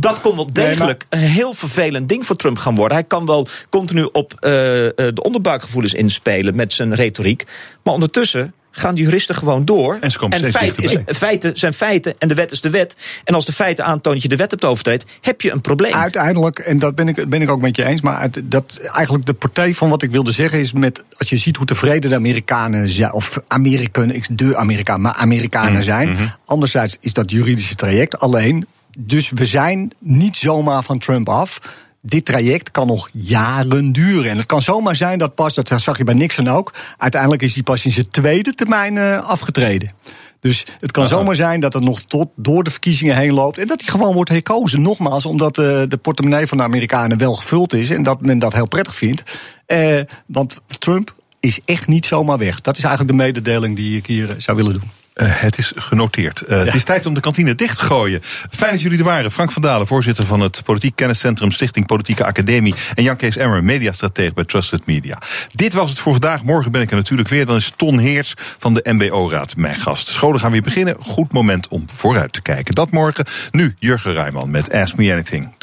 Dat 0.00 0.20
kon 0.20 0.36
wel 0.36 0.52
degelijk 0.52 1.06
een 1.08 1.18
heel 1.18 1.54
vervelend 1.54 2.08
ding 2.08 2.26
voor 2.26 2.36
Trump 2.36 2.58
gaan 2.58 2.74
worden. 2.74 2.96
Hij 2.96 3.06
kan 3.06 3.26
wel 3.26 3.46
continu 3.68 4.08
op 4.12 4.32
uh, 4.34 4.40
de 4.40 5.22
onderbuikgevoelens 5.22 5.94
inspelen 5.94 6.56
met 6.56 6.72
zijn 6.72 6.94
retoriek. 6.94 7.44
Maar 7.82 7.94
ondertussen 7.94 8.54
gaan 8.70 8.94
de 8.94 9.02
juristen 9.02 9.34
gewoon 9.34 9.64
door. 9.64 9.98
En, 10.00 10.10
en 10.30 10.52
feit 10.52 10.82
is, 10.82 10.96
feiten 11.06 11.58
zijn 11.58 11.72
feiten 11.72 12.14
en 12.18 12.28
de 12.28 12.34
wet 12.34 12.52
is 12.52 12.60
de 12.60 12.70
wet. 12.70 12.96
En 13.24 13.34
als 13.34 13.44
de 13.44 13.52
feiten 13.52 13.84
aantonen 13.84 14.12
dat 14.12 14.22
je 14.22 14.28
de 14.28 14.36
wet 14.36 14.50
hebt 14.50 14.64
overtreed, 14.64 15.04
heb 15.20 15.40
je 15.40 15.52
een 15.52 15.60
probleem. 15.60 15.92
Uiteindelijk, 15.92 16.58
en 16.58 16.78
dat 16.78 16.94
ben 16.94 17.08
ik, 17.08 17.28
ben 17.28 17.42
ik 17.42 17.50
ook 17.50 17.60
met 17.60 17.76
je 17.76 17.84
eens, 17.84 18.00
maar 18.00 18.28
dat, 18.44 18.78
eigenlijk 18.92 19.26
de 19.26 19.34
partij 19.34 19.74
van 19.74 19.88
wat 19.88 20.02
ik 20.02 20.10
wilde 20.10 20.32
zeggen 20.32 20.58
is 20.58 20.72
met, 20.72 21.02
als 21.16 21.28
je 21.28 21.36
ziet 21.36 21.56
hoe 21.56 21.66
tevreden 21.66 22.10
de 22.10 22.16
Amerikanen 22.16 22.88
zijn, 22.88 23.12
of 23.12 23.40
Amerikanen, 23.46 24.22
de 24.30 24.56
Amerikanen, 24.56 25.02
maar 25.02 25.14
Amerikanen 25.14 25.72
mm, 25.72 25.82
zijn. 25.82 26.08
Mm-hmm. 26.08 26.34
Anderzijds 26.44 26.96
is 27.00 27.12
dat 27.12 27.30
juridische 27.30 27.74
traject 27.74 28.18
alleen. 28.18 28.66
Dus 28.98 29.30
we 29.30 29.44
zijn 29.44 29.92
niet 29.98 30.36
zomaar 30.36 30.82
van 30.82 30.98
Trump 30.98 31.28
af 31.28 31.60
dit 32.00 32.24
traject 32.24 32.70
kan 32.70 32.86
nog 32.86 33.08
jaren 33.12 33.92
duren. 33.92 34.30
En 34.30 34.36
het 34.36 34.46
kan 34.46 34.62
zomaar 34.62 34.96
zijn 34.96 35.18
dat 35.18 35.34
pas, 35.34 35.54
dat 35.54 35.72
zag 35.76 35.98
je 35.98 36.04
bij 36.04 36.14
Nixon 36.14 36.48
ook, 36.48 36.74
uiteindelijk 36.98 37.42
is 37.42 37.54
hij 37.54 37.62
pas 37.62 37.84
in 37.84 37.92
zijn 37.92 38.10
tweede 38.10 38.54
termijn 38.54 38.96
uh, 38.96 39.28
afgetreden. 39.28 39.92
Dus 40.40 40.66
het 40.80 40.90
kan 40.90 41.08
zomaar 41.08 41.34
zijn 41.34 41.60
dat 41.60 41.72
het 41.72 41.82
nog 41.82 42.00
tot 42.00 42.28
door 42.36 42.64
de 42.64 42.70
verkiezingen 42.70 43.16
heen 43.16 43.32
loopt. 43.32 43.58
En 43.58 43.66
dat 43.66 43.80
hij 43.80 43.90
gewoon 43.90 44.14
wordt 44.14 44.30
herkozen. 44.30 44.82
Nogmaals, 44.82 45.26
omdat 45.26 45.58
uh, 45.58 45.82
de 45.88 45.98
portemonnee 46.02 46.46
van 46.46 46.58
de 46.58 46.64
Amerikanen 46.64 47.18
wel 47.18 47.34
gevuld 47.34 47.72
is. 47.72 47.90
En 47.90 48.02
dat 48.02 48.20
men 48.20 48.38
dat 48.38 48.52
heel 48.52 48.68
prettig 48.68 48.94
vindt. 48.94 49.22
Uh, 49.66 50.00
want 50.26 50.60
Trump 50.78 51.14
is 51.40 51.60
echt 51.64 51.86
niet 51.86 52.06
zomaar 52.06 52.38
weg. 52.38 52.60
Dat 52.60 52.76
is 52.76 52.84
eigenlijk 52.84 53.18
de 53.18 53.24
mededeling 53.24 53.76
die 53.76 53.96
ik 53.96 54.06
hier 54.06 54.34
zou 54.38 54.56
willen 54.56 54.72
doen. 54.72 54.99
Uh, 55.14 55.26
het 55.40 55.58
is 55.58 55.72
genoteerd. 55.76 56.42
Uh, 56.42 56.48
ja. 56.48 56.64
Het 56.64 56.74
is 56.74 56.84
tijd 56.84 57.06
om 57.06 57.14
de 57.14 57.20
kantine 57.20 57.54
dicht 57.54 57.78
te 57.78 57.84
gooien. 57.84 58.20
Fijn 58.50 58.70
dat 58.70 58.80
jullie 58.80 58.98
er 58.98 59.04
waren. 59.04 59.30
Frank 59.30 59.52
van 59.52 59.62
Dalen, 59.62 59.86
voorzitter 59.86 60.26
van 60.26 60.40
het 60.40 60.62
Politiek 60.64 60.96
Kenniscentrum 60.96 61.52
Stichting 61.52 61.86
Politieke 61.86 62.24
Academie. 62.24 62.74
En 62.94 63.02
Jan 63.02 63.16
Kees 63.16 63.36
Emmer, 63.36 63.64
mediastratege 63.64 64.32
bij 64.32 64.44
Trusted 64.44 64.86
Media. 64.86 65.18
Dit 65.54 65.72
was 65.72 65.90
het 65.90 65.98
voor 65.98 66.12
vandaag. 66.12 66.42
Morgen 66.42 66.72
ben 66.72 66.80
ik 66.80 66.90
er 66.90 66.96
natuurlijk 66.96 67.28
weer. 67.28 67.46
Dan 67.46 67.56
is 67.56 67.72
Ton 67.76 67.98
Heers 67.98 68.34
van 68.58 68.74
de 68.74 68.80
MBO-raad 68.84 69.56
mijn 69.56 69.76
gast. 69.76 70.06
De 70.06 70.12
scholen 70.12 70.40
gaan 70.40 70.52
weer 70.52 70.62
beginnen. 70.62 70.96
Goed 71.00 71.32
moment 71.32 71.68
om 71.68 71.84
vooruit 71.94 72.32
te 72.32 72.42
kijken. 72.42 72.74
Dat 72.74 72.90
morgen. 72.90 73.26
Nu 73.50 73.74
Jurgen 73.78 74.12
Rijman 74.12 74.50
met 74.50 74.72
Ask 74.72 74.96
Me 74.96 75.12
Anything. 75.12 75.58